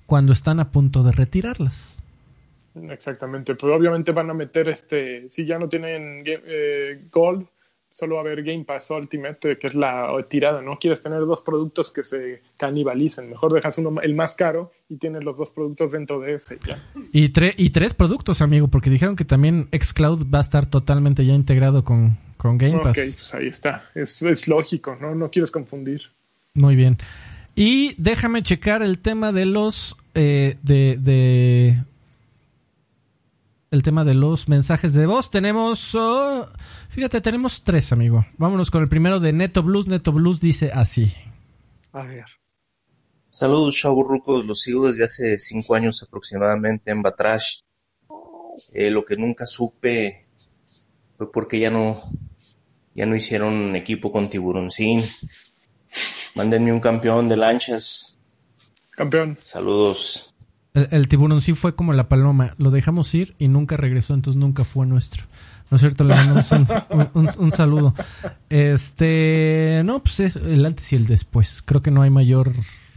cuando 0.05 0.33
están 0.33 0.59
a 0.59 0.69
punto 0.69 1.01
de 1.01 1.13
retirarlas. 1.13 2.03
Exactamente, 2.89 3.55
pero 3.55 3.75
obviamente 3.75 4.11
van 4.11 4.29
a 4.29 4.33
meter 4.33 4.69
este, 4.69 5.29
si 5.29 5.45
ya 5.45 5.57
no 5.59 5.67
tienen 5.69 6.23
Game- 6.23 6.43
eh, 6.45 7.01
Gold, 7.11 7.45
solo 7.95 8.15
va 8.15 8.21
a 8.21 8.25
haber 8.25 8.43
Game 8.43 8.63
Pass 8.63 8.91
Ultimate, 8.91 9.57
que 9.57 9.67
es 9.67 9.73
la 9.73 10.15
tirada, 10.29 10.61
¿no? 10.61 10.77
Quieres 10.77 11.01
tener 11.01 11.19
dos 11.21 11.41
productos 11.41 11.91
que 11.91 12.03
se 12.03 12.41
canibalicen, 12.55 13.27
mejor 13.29 13.51
dejas 13.53 13.77
uno 13.79 13.99
el 14.01 14.13
más 14.13 14.35
caro 14.35 14.71
y 14.87 14.97
tienes 14.97 15.23
los 15.23 15.35
dos 15.35 15.49
productos 15.49 15.93
dentro 15.93 16.19
de 16.19 16.35
ese, 16.35 16.59
ya. 16.67 16.77
Y, 17.11 17.29
tre- 17.29 17.55
y 17.57 17.71
tres 17.71 17.95
productos, 17.95 18.41
amigo, 18.41 18.67
porque 18.67 18.89
dijeron 18.91 19.15
que 19.15 19.25
también 19.25 19.67
xCloud 19.71 20.27
va 20.31 20.37
a 20.37 20.41
estar 20.41 20.67
totalmente 20.67 21.25
ya 21.25 21.33
integrado 21.33 21.83
con, 21.83 22.17
con 22.37 22.59
Game 22.59 22.79
Pass. 22.83 22.97
Ok, 22.99 23.03
pues 23.17 23.33
ahí 23.33 23.47
está, 23.47 23.89
es, 23.95 24.21
es 24.21 24.47
lógico, 24.47 24.95
¿no? 25.01 25.15
No 25.15 25.31
quieres 25.31 25.49
confundir. 25.49 26.03
Muy 26.53 26.75
bien. 26.75 26.97
Y 27.55 27.95
déjame 27.97 28.43
checar 28.43 28.83
el 28.83 28.99
tema 28.99 29.31
de 29.31 29.45
los. 29.47 29.97
eh, 30.13 30.57
de, 30.61 30.97
de- 30.99 31.83
El 33.77 33.83
tema 33.83 34.03
de 34.03 34.15
los 34.15 34.49
mensajes 34.49 34.93
de 34.93 35.05
voz. 35.05 35.29
Tenemos. 35.29 35.93
oh, 35.93 36.47
fíjate, 36.89 37.21
tenemos 37.21 37.63
tres, 37.63 37.91
amigo. 37.91 38.25
Vámonos 38.39 38.71
con 38.71 38.81
el 38.81 38.89
primero 38.89 39.19
de 39.19 39.33
Neto 39.33 39.61
Blues. 39.61 39.85
Neto 39.85 40.11
Blues 40.11 40.39
dice 40.39 40.71
así. 40.73 41.13
A 41.91 42.01
ver. 42.01 42.25
Saludos, 43.29 43.75
chaburrucos. 43.79 44.47
Los 44.47 44.61
sigo 44.61 44.87
desde 44.87 45.03
hace 45.03 45.37
cinco 45.37 45.75
años 45.75 46.01
aproximadamente 46.01 46.89
en 46.89 47.03
Batrash. 47.03 47.59
Eh, 48.73 48.89
lo 48.89 49.05
que 49.05 49.15
nunca 49.15 49.45
supe 49.45 50.25
fue 51.15 51.31
porque 51.31 51.59
ya 51.59 51.69
no, 51.69 52.01
ya 52.95 53.05
no 53.05 53.15
hicieron 53.15 53.75
equipo 53.75 54.11
con 54.11 54.27
Tiburoncín. 54.27 55.03
Mándenme 56.33 56.73
un 56.73 56.79
campeón 56.79 57.29
de 57.29 57.37
lanchas. 57.37 58.19
Campeón. 58.89 59.37
Saludos. 59.39 60.26
El, 60.77 60.87
el 60.91 61.07
tiburón 61.07 61.41
sí 61.41 61.53
fue 61.53 61.75
como 61.75 61.93
la 61.93 62.07
paloma. 62.09 62.53
Lo 62.57 62.71
dejamos 62.71 63.13
ir 63.13 63.35
y 63.39 63.47
nunca 63.47 63.77
regresó, 63.77 64.13
entonces 64.13 64.39
nunca 64.39 64.63
fue 64.63 64.85
nuestro. 64.85 65.25
¿No 65.69 65.75
es 65.75 65.81
cierto? 65.81 66.03
Le 66.05 66.15
mandamos 66.15 66.51
un, 66.51 66.67
un- 66.89 67.09
un- 67.13 67.29
un 67.37 67.51
saludo. 67.51 67.93
Este. 68.49 69.81
No, 69.85 70.01
pues 70.01 70.19
es 70.21 70.35
el 70.37 70.65
antes 70.65 70.91
y 70.93 70.95
el 70.95 71.07
después. 71.07 71.61
Creo 71.65 71.81
que 71.81 71.91
no 71.91 72.01
hay 72.01 72.09
mayor 72.09 72.51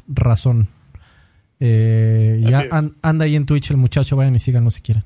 razón. 0.09 0.69
Eh, 1.59 2.43
ya 2.49 2.67
anda 3.03 3.25
ahí 3.25 3.37
en 3.37 3.45
Twitch 3.47 3.71
el 3.71 3.77
muchacho, 3.77 4.17
vayan 4.17 4.35
y 4.35 4.39
síganlo 4.39 4.71
si 4.71 4.81
quieren. 4.81 5.05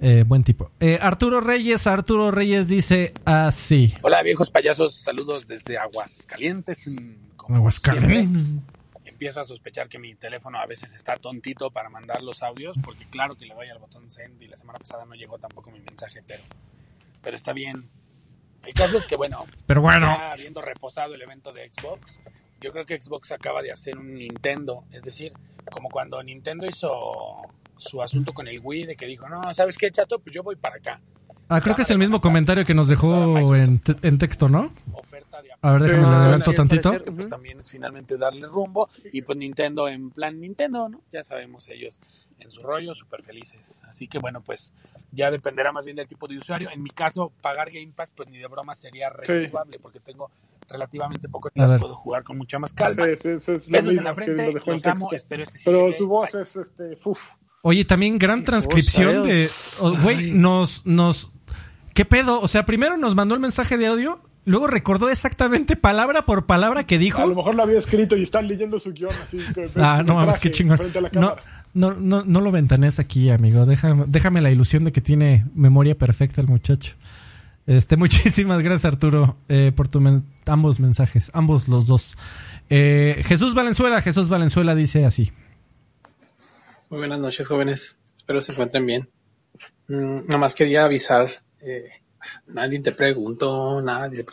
Eh, 0.00 0.24
buen 0.26 0.44
tipo. 0.44 0.70
Eh, 0.80 0.98
Arturo 1.00 1.40
Reyes, 1.40 1.86
Arturo 1.86 2.30
Reyes 2.30 2.68
dice 2.68 3.14
así. 3.24 3.94
Hola 4.02 4.22
viejos 4.22 4.50
payasos, 4.50 4.94
saludos 4.94 5.46
desde 5.48 5.78
Aguascalientes. 5.78 6.88
Como 7.36 7.56
Aguascalientes. 7.56 8.62
Empiezo 9.18 9.40
a 9.40 9.44
sospechar 9.44 9.88
que 9.88 9.98
mi 9.98 10.14
teléfono 10.14 10.60
a 10.60 10.66
veces 10.66 10.94
está 10.94 11.16
tontito 11.16 11.72
para 11.72 11.88
mandar 11.88 12.22
los 12.22 12.40
audios, 12.44 12.76
porque 12.80 13.04
claro 13.10 13.34
que 13.34 13.46
le 13.46 13.54
doy 13.54 13.68
al 13.68 13.80
botón 13.80 14.08
send 14.08 14.40
y 14.40 14.46
la 14.46 14.56
semana 14.56 14.78
pasada 14.78 15.04
no 15.06 15.16
llegó 15.16 15.38
tampoco 15.38 15.72
mi 15.72 15.80
mensaje, 15.80 16.22
pero, 16.24 16.40
pero 17.20 17.34
está 17.34 17.52
bien. 17.52 17.90
El 18.64 18.74
caso 18.74 18.96
es 18.96 19.06
que 19.06 19.16
bueno, 19.16 19.44
Pero 19.66 19.80
bueno. 19.80 20.06
ya 20.06 20.30
habiendo 20.30 20.62
reposado 20.62 21.16
el 21.16 21.22
evento 21.22 21.52
de 21.52 21.68
Xbox, 21.68 22.20
yo 22.60 22.70
creo 22.70 22.86
que 22.86 23.00
Xbox 23.00 23.32
acaba 23.32 23.60
de 23.60 23.72
hacer 23.72 23.98
un 23.98 24.14
Nintendo, 24.14 24.84
es 24.92 25.02
decir, 25.02 25.32
como 25.68 25.88
cuando 25.88 26.22
Nintendo 26.22 26.64
hizo 26.64 27.42
su 27.76 28.00
asunto 28.00 28.32
con 28.32 28.46
el 28.46 28.60
Wii 28.62 28.86
de 28.86 28.94
que 28.94 29.06
dijo, 29.06 29.28
no, 29.28 29.52
¿sabes 29.52 29.76
qué, 29.76 29.90
chato? 29.90 30.20
Pues 30.20 30.32
yo 30.32 30.44
voy 30.44 30.54
para 30.54 30.76
acá. 30.76 31.00
Ah, 31.48 31.60
creo 31.60 31.74
que 31.74 31.82
es 31.82 31.90
el 31.90 31.98
mismo 31.98 32.20
comentario 32.20 32.64
que 32.64 32.74
nos 32.74 32.86
dejó 32.86 33.56
en, 33.56 33.82
en 34.02 34.18
texto, 34.18 34.48
¿no? 34.48 34.72
Stadia. 34.86 35.07
A 35.62 35.72
ver, 35.72 35.82
déjame 35.82 36.02
Sí, 36.04 36.10
no, 36.10 36.16
adelanto 36.16 36.50
sí, 36.50 36.56
tantito. 36.56 36.90
parecer- 36.92 37.14
Pues 37.14 37.28
también 37.28 37.60
es 37.60 37.70
finalmente 37.70 38.16
darle 38.16 38.46
rumbo 38.46 38.88
y 39.12 39.22
pues 39.22 39.38
Nintendo 39.38 39.88
en 39.88 40.10
plan 40.10 40.40
Nintendo, 40.40 40.88
¿no? 40.88 41.00
Ya 41.12 41.22
sabemos 41.22 41.68
ellos 41.68 42.00
en 42.38 42.50
su 42.50 42.60
rollo, 42.60 42.94
súper 42.94 43.22
felices. 43.22 43.82
Así 43.86 44.06
que 44.08 44.18
bueno, 44.18 44.40
pues 44.40 44.72
ya 45.12 45.30
dependerá 45.30 45.72
más 45.72 45.84
bien 45.84 45.96
del 45.96 46.06
tipo 46.06 46.26
de 46.28 46.38
usuario. 46.38 46.70
En 46.70 46.82
mi 46.82 46.90
caso, 46.90 47.32
pagar 47.40 47.70
Game 47.70 47.92
Pass 47.94 48.12
pues 48.14 48.28
ni 48.28 48.38
de 48.38 48.46
broma 48.46 48.74
sería 48.74 49.10
redituable 49.10 49.78
porque 49.78 50.00
tengo 50.00 50.30
relativamente 50.68 51.28
poco 51.28 51.50
tiempo, 51.50 51.76
puedo 51.78 51.94
jugar 51.96 52.22
con 52.24 52.36
mucha 52.36 52.58
más 52.58 52.72
calma. 52.72 53.06
Sí, 53.16 53.38
sí, 53.40 53.40
sí, 53.40 53.52
es 53.52 53.68
lo 53.68 53.72
Besos 53.78 53.96
en 53.96 54.04
la 54.04 54.10
que 54.10 54.14
frente, 54.16 54.46
lo 54.46 54.52
dejó 54.52 54.70
en 54.70 54.76
los 54.76 54.86
amo, 54.86 55.08
espero 55.12 55.42
este 55.42 55.58
Pero 55.64 55.90
su 55.92 56.06
voz 56.06 56.32
Bye. 56.32 56.42
es, 56.42 56.56
este, 56.56 56.98
uf. 57.04 57.18
Oye, 57.62 57.84
también 57.84 58.18
gran 58.18 58.44
transcripción 58.44 59.24
de. 59.24 59.44
¿eh? 59.44 59.50
oh, 59.80 59.92
Güey, 60.02 60.32
nos, 60.32 60.86
nos. 60.86 61.32
¿Qué 61.94 62.04
pedo? 62.04 62.40
O 62.40 62.46
sea, 62.48 62.64
primero 62.64 62.96
nos 62.96 63.14
mandó 63.16 63.34
el 63.34 63.40
mensaje 63.40 63.76
de 63.76 63.86
audio, 63.88 64.20
luego 64.48 64.66
recordó 64.66 65.08
exactamente 65.08 65.76
palabra 65.76 66.24
por 66.26 66.46
palabra 66.46 66.84
que 66.84 66.98
dijo. 66.98 67.22
A 67.22 67.26
lo 67.26 67.34
mejor 67.36 67.54
lo 67.54 67.62
había 67.62 67.78
escrito 67.78 68.16
y 68.16 68.22
está 68.24 68.42
leyendo 68.42 68.78
su 68.80 68.92
guion 68.92 69.10
así. 69.10 69.38
que- 69.54 69.68
Ah, 69.76 70.02
no 70.06 70.14
mames, 70.14 70.38
qué 70.38 70.50
chingón. 70.50 70.76
frente 70.78 70.98
a 70.98 71.02
la 71.02 71.08
No, 71.08 71.20
cámara. 71.36 71.42
no, 71.74 71.94
no, 71.94 72.24
no 72.24 72.40
lo 72.40 72.50
ventanes 72.50 72.98
aquí, 72.98 73.30
amigo. 73.30 73.66
Déjame, 73.66 74.04
déjame 74.08 74.40
la 74.40 74.50
ilusión 74.50 74.84
de 74.84 74.92
que 74.92 75.00
tiene 75.00 75.46
memoria 75.54 75.96
perfecta 75.96 76.40
el 76.40 76.48
muchacho. 76.48 76.94
Este, 77.66 77.96
muchísimas 77.98 78.62
gracias, 78.62 78.86
Arturo, 78.92 79.36
eh, 79.48 79.72
por 79.74 79.88
tu 79.88 80.00
men- 80.00 80.24
ambos 80.46 80.80
mensajes, 80.80 81.30
ambos 81.34 81.68
los 81.68 81.86
dos. 81.86 82.16
Eh, 82.70 83.22
Jesús 83.26 83.54
Valenzuela, 83.54 84.00
Jesús 84.02 84.28
Valenzuela 84.28 84.74
dice 84.74 85.04
así. 85.06 85.32
Muy 86.90 86.98
buenas 87.00 87.18
noches, 87.20 87.46
jóvenes. 87.46 87.98
Espero 88.16 88.40
se 88.40 88.52
encuentren 88.52 88.86
bien. 88.86 89.08
Mm, 89.88 90.26
nomás 90.28 90.54
quería 90.54 90.84
avisar. 90.84 91.28
eh, 91.60 91.88
nadie 92.46 92.80
te 92.80 92.92
preguntó, 92.92 93.80
nadie. 93.82 94.24
te 94.24 94.32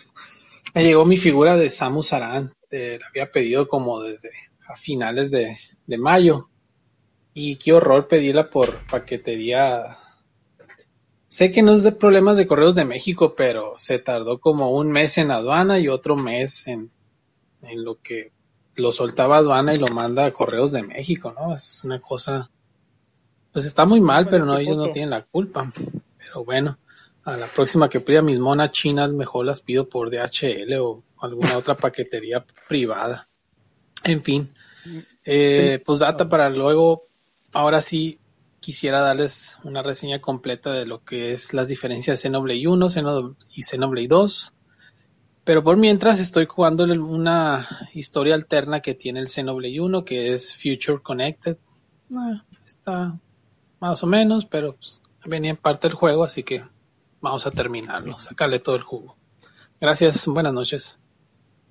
Me 0.76 0.84
llegó 0.84 1.06
mi 1.06 1.18
figura 1.18 1.56
de 1.58 1.70
Samus 1.70 2.14
Aran. 2.14 2.54
eh, 2.72 2.98
la 3.00 3.08
había 3.08 3.32
pedido 3.32 3.68
como 3.68 4.02
desde 4.02 4.32
a 4.68 4.76
finales 4.76 5.32
de, 5.32 5.58
de 5.88 5.98
mayo. 5.98 6.50
Y 7.34 7.58
qué 7.58 7.74
horror 7.74 8.08
pedirla 8.08 8.50
por 8.50 8.86
paquetería. 8.88 9.98
Sé 11.28 11.52
que 11.52 11.62
no 11.62 11.74
es 11.74 11.84
de 11.84 11.92
problemas 11.92 12.38
de 12.38 12.48
correos 12.48 12.74
de 12.76 12.86
México, 12.86 13.36
pero 13.36 13.76
se 13.78 14.00
tardó 14.00 14.40
como 14.40 14.72
un 14.72 14.92
mes 14.92 15.18
en 15.20 15.30
aduana 15.32 15.78
y 15.80 15.88
otro 15.88 16.16
mes 16.16 16.68
en, 16.68 16.90
en 17.62 17.84
lo 17.84 18.02
que 18.02 18.32
lo 18.76 18.92
soltaba 18.92 19.38
aduana 19.38 19.74
y 19.74 19.80
lo 19.80 19.88
manda 19.90 20.26
a 20.26 20.32
correos 20.34 20.72
de 20.72 20.84
México, 20.84 21.34
¿no? 21.34 21.54
Es 21.56 21.84
una 21.86 22.00
cosa, 22.00 22.50
pues 23.52 23.66
está 23.66 23.86
muy 23.86 24.02
mal, 24.02 24.28
pero 24.30 24.46
no, 24.46 24.58
ellos 24.58 24.78
no 24.78 24.92
tienen 24.92 25.12
la 25.12 25.24
culpa. 25.26 25.72
Pero 26.18 26.46
bueno, 26.46 26.78
a 27.26 27.38
la 27.38 27.48
próxima 27.48 27.90
que 27.90 28.00
pida 28.00 28.22
mis 28.22 28.40
monas 28.40 28.72
chinas, 28.72 29.12
mejor 29.12 29.48
las 29.48 29.60
pido 29.60 29.90
por 29.90 30.12
DHL 30.12 30.74
o 30.80 31.04
alguna 31.20 31.58
otra 31.58 31.76
paquetería 31.78 32.46
privada. 32.68 33.28
En 34.04 34.22
fin, 34.22 34.54
eh, 35.26 35.82
pues 35.84 36.00
data 36.00 36.30
para 36.30 36.50
luego, 36.52 37.08
ahora 37.52 37.82
sí 37.82 38.20
quisiera 38.60 39.02
darles 39.02 39.58
una 39.64 39.82
reseña 39.82 40.22
completa 40.22 40.72
de 40.72 40.86
lo 40.86 41.04
que 41.04 41.34
es 41.34 41.54
las 41.54 41.68
diferencias 41.68 42.20
de 42.20 42.30
Xenoblade 42.30 42.68
1 42.68 42.90
Xenoblade 42.90 43.36
y 43.56 43.64
Xenoblade 43.64 44.08
2. 44.08 44.54
Pero 45.44 45.64
por 45.64 45.78
mientras 45.78 46.20
estoy 46.20 46.46
jugando 46.46 46.84
una 46.84 47.68
historia 47.94 48.36
alterna 48.36 48.82
que 48.82 48.94
tiene 48.94 49.20
el 49.20 49.30
Xenoblade 49.30 49.80
1, 49.80 50.06
que 50.06 50.34
es 50.34 50.56
Future 50.56 51.02
Connected. 51.02 51.58
Ah, 52.16 52.44
está 52.68 53.20
más 53.80 54.04
o 54.04 54.08
menos, 54.08 54.46
pero 54.46 54.76
pues, 54.76 55.02
venía 55.26 55.52
en 55.52 55.58
parte 55.58 55.88
del 55.88 55.96
juego, 55.96 56.24
así 56.24 56.44
que 56.44 56.64
vamos 57.26 57.46
a 57.48 57.52
terminarlo, 57.52 58.18
sacarle 58.20 58.60
todo 58.60 58.76
el 58.76 58.84
jugo. 58.84 59.16
Gracias, 59.82 60.26
buenas 60.28 60.54
noches. 60.54 60.98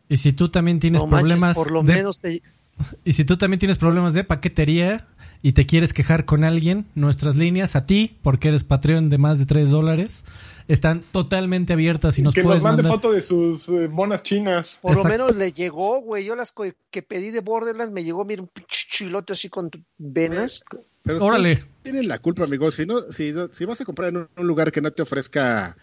Y 0.09 0.19
si 0.19 0.33
tú 0.33 0.51
también 0.51 0.81
tienes 0.81 1.01
No 1.03 1.07
manches, 1.09 1.23
problemas 1.31 1.57
por 1.57 1.71
lo 1.71 1.83
de- 1.83 1.95
menos 1.95 2.19
te... 2.19 2.43
y 3.05 3.13
si 3.15 3.25
tú 3.25 3.37
también 3.37 3.59
tienes 3.59 3.79
problemas 3.79 4.15
de 4.15 4.25
paquetería 4.25 5.07
y 5.43 5.53
te 5.53 5.65
quieres 5.67 5.93
quejar 5.93 6.25
con 6.25 6.43
alguien, 6.45 6.87
nuestras 6.95 7.37
líneas 7.37 7.77
a 7.77 7.87
ti, 7.87 8.19
porque 8.23 8.49
eres 8.49 8.65
Patreon 8.65 9.11
de 9.11 9.19
más 9.19 9.39
de 9.39 9.47
3 9.47 9.71
dólares, 9.71 10.25
están 10.69 11.03
totalmente 11.13 11.73
abiertas 11.75 12.19
y 12.19 12.23
nos 12.23 12.35
que 12.35 12.43
puedes 12.43 12.63
nos 12.63 12.71
mande 12.71 12.83
mandar. 12.83 12.99
foto 12.99 13.13
de 13.13 13.21
sus 13.23 13.69
eh, 13.69 13.89
monas 13.89 14.23
chinas. 14.23 14.79
Por 14.83 14.93
Exacto. 14.93 15.09
lo 15.09 15.27
menos 15.27 15.37
le 15.37 15.53
llegó, 15.53 16.01
güey. 16.01 16.25
Yo 16.25 16.35
las 16.35 16.55
que 16.91 17.03
pedí 17.03 17.31
de 17.31 17.41
Borderlands 17.41 17.93
me 17.93 18.03
llegó, 18.05 18.25
mira, 18.25 18.41
un 18.43 18.49
pinche 18.49 18.87
chilote 18.91 19.35
así 19.35 19.49
con 19.51 19.71
venas. 19.99 20.65
Pero 21.05 21.25
Órale. 21.25 21.65
tienen 21.83 22.09
la 22.09 22.19
culpa, 22.19 22.45
amigo. 22.45 22.73
Si 22.73 22.87
no, 22.87 23.01
si, 23.13 23.33
si 23.53 23.65
vas 23.65 23.81
a 23.81 23.85
comprar 23.85 24.09
en 24.09 24.17
un, 24.17 24.29
un 24.37 24.47
lugar 24.47 24.73
que 24.73 24.81
no 24.81 24.91
te 24.91 25.03
ofrezca 25.03 25.77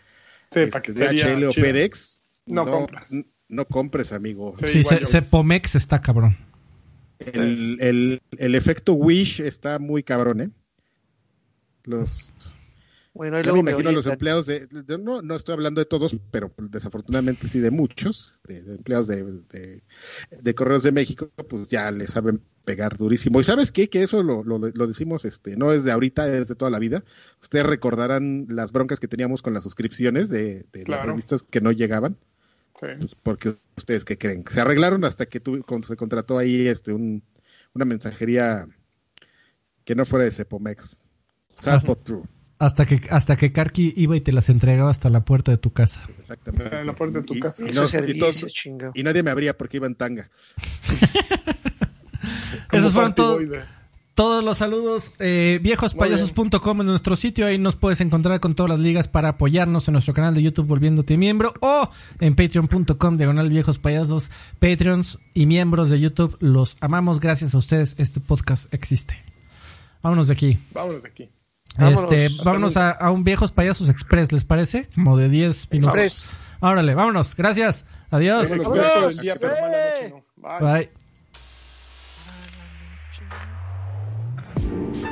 Sí, 0.52 0.60
este, 0.62 0.92
DHL 0.94 1.46
o 1.46 1.52
chida. 1.54 1.64
FedEx, 1.64 2.22
No 2.48 2.66
compras. 2.66 3.12
No 3.48 3.66
compres, 3.66 4.12
amigo. 4.12 4.56
Sí. 4.66 4.82
Cepomex 4.84 5.76
está 5.76 6.02
cabrón. 6.02 6.36
El, 7.20 7.78
el, 7.82 8.22
el 8.38 8.56
efecto 8.56 8.94
Wish 8.94 9.42
está 9.42 9.78
muy 9.80 10.04
cabrón, 10.04 10.42
¿eh? 10.42 10.50
Los, 11.84 12.34
Bueno, 13.14 13.38
y 13.40 13.44
yo 13.44 13.52
luego 13.52 13.58
me 13.58 13.64
me 13.64 13.72
imagino 13.72 13.90
a 13.90 13.94
los 13.94 14.06
empleados 14.08 14.46
de, 14.46 14.68
de- 14.68 14.98
no, 14.98 15.22
no 15.22 15.36
estoy 15.36 15.54
hablando 15.54 15.82
de 15.82 15.86
todos, 15.86 16.16
pero 16.32 16.52
desafortunadamente 16.58 17.50
sí 17.50 17.60
de 17.60 17.70
muchos, 17.70 18.40
de, 18.48 18.64
de 18.64 18.76
empleados 18.76 19.08
de, 19.08 19.24
de, 19.50 19.84
de 20.42 20.56
Correos 20.56 20.84
de 20.84 20.94
México, 20.94 21.30
pues 21.50 21.68
ya 21.70 21.92
le 21.92 22.08
saben 22.08 22.42
pegar 22.64 22.98
durísimo. 22.98 23.42
¿Y 23.42 23.44
sabes 23.44 23.72
qué? 23.74 23.90
Que 23.90 24.04
eso 24.04 24.24
lo, 24.24 24.44
lo, 24.46 24.60
lo 24.60 24.88
decimos, 24.88 25.26
este, 25.26 25.58
no 25.58 25.74
es 25.74 25.84
de 25.84 25.92
ahorita, 25.92 26.34
es 26.38 26.48
de 26.48 26.56
toda 26.56 26.72
la 26.72 26.80
vida. 26.80 27.04
Ustedes 27.42 27.66
recordarán 27.66 28.46
las 28.50 28.72
broncas 28.72 29.00
que 29.02 29.10
teníamos 29.10 29.42
con 29.42 29.54
las 29.54 29.64
suscripciones 29.64 30.30
de, 30.30 30.66
de 30.72 30.80
las 30.80 30.86
Claro. 30.86 31.10
revistas 31.10 31.44
que 31.44 31.60
no 31.60 31.72
llegaban. 31.74 32.16
Sí. 32.80 32.88
Pues, 32.98 33.16
porque 33.22 33.58
ustedes 33.76 34.06
qué 34.06 34.18
creen 34.18 34.44
se 34.50 34.62
arreglaron 34.62 35.04
hasta 35.04 35.26
que 35.28 35.40
tu- 35.42 35.62
con- 35.64 35.84
se 35.84 35.96
contrató 35.98 36.38
ahí 36.38 36.68
este 36.68 36.94
un, 36.94 37.22
una 37.74 37.84
mensajería 37.86 38.68
que 39.84 39.96
no 39.96 40.06
fuera 40.06 40.26
de 40.26 40.32
Cepomex 40.32 40.98
sad 41.54 41.84
but 41.86 42.04
true 42.04 42.24
Hasta 42.62 42.86
que, 42.86 43.02
hasta 43.10 43.36
que 43.38 43.52
Karki 43.52 43.94
iba 43.98 44.16
y 44.16 44.22
te 44.22 44.32
las 44.32 44.48
entregaba 44.50 44.92
hasta 44.92 45.10
la 45.10 45.26
puerta 45.26 45.52
de 45.52 45.58
tu 45.58 45.74
casa. 45.74 46.02
exactamente 46.20 46.78
En 46.80 46.86
la 46.86 46.94
puerta 46.94 47.20
de 47.20 47.26
tu 47.26 47.34
y, 47.34 47.40
casa. 47.40 47.64
y 47.68 47.74
no- 47.74 47.84
es 47.84 47.90
y 47.90 47.92
servicio, 47.92 48.20
todos- 48.28 48.46
chinga. 48.54 48.92
y 48.94 49.02
nadie 49.02 49.24
me 49.24 49.32
abría 49.32 49.58
porque 49.58 49.78
iba 49.78 49.88
en 49.88 49.96
tanga 49.96 50.30
Esos 52.72 52.94
fueron 52.94 53.16
todos 54.14 54.44
los 54.44 54.58
saludos. 54.60 55.14
Eh, 55.20 55.60
viejospayasos.com 55.64 56.82
en 56.82 56.88
nuestro 56.88 57.16
sitio. 57.16 57.48
Ahí 57.48 57.58
nos 57.58 57.76
puedes 57.76 58.00
encontrar 58.02 58.40
con 58.40 58.54
todas 58.54 58.70
las 58.70 58.80
ligas 58.80 59.08
para 59.08 59.30
apoyarnos 59.30 59.88
en 59.88 59.94
nuestro 59.94 60.14
canal 60.14 60.36
de 60.36 60.44
YouTube 60.44 60.68
volviéndote 60.68 61.18
miembro 61.18 61.54
o 61.62 61.90
en 62.20 62.36
patreon.com 62.36 63.18
diagonal 63.18 63.50
viejos 63.50 63.80
payasos. 63.80 64.30
Patreons 64.60 65.18
y 65.34 65.48
miembros 65.48 65.90
de 65.90 66.00
YouTube, 66.00 66.38
los 66.40 66.78
amamos. 66.82 67.20
Gracias 67.20 67.56
a 67.56 67.58
ustedes 67.58 67.96
este 67.98 68.20
podcast 68.20 68.72
existe. 68.74 69.16
Vámonos 70.04 70.28
de 70.28 70.34
aquí. 70.34 70.60
Vámonos 70.74 71.02
de 71.04 71.10
aquí. 71.10 71.30
Vámonos, 71.78 72.12
este, 72.12 72.44
vámonos 72.44 72.78
a, 72.78 72.92
a, 72.92 73.12
un 73.12 73.24
Viejos 73.24 73.52
Payasos 73.52 73.90
Express, 73.90 74.32
¿les 74.32 74.44
parece? 74.44 74.90
Como 74.94 75.18
de 75.18 75.30
10 75.30 75.72
minutos. 75.72 75.96
Express. 75.96 76.30
Órale, 76.60 76.94
vámonos. 76.96 77.36
Gracias. 77.36 77.86
Adiós. 78.10 78.50
Vámonos, 78.50 79.18
día. 79.22 79.36
Bye. 80.38 80.90
Bye. 84.60 85.11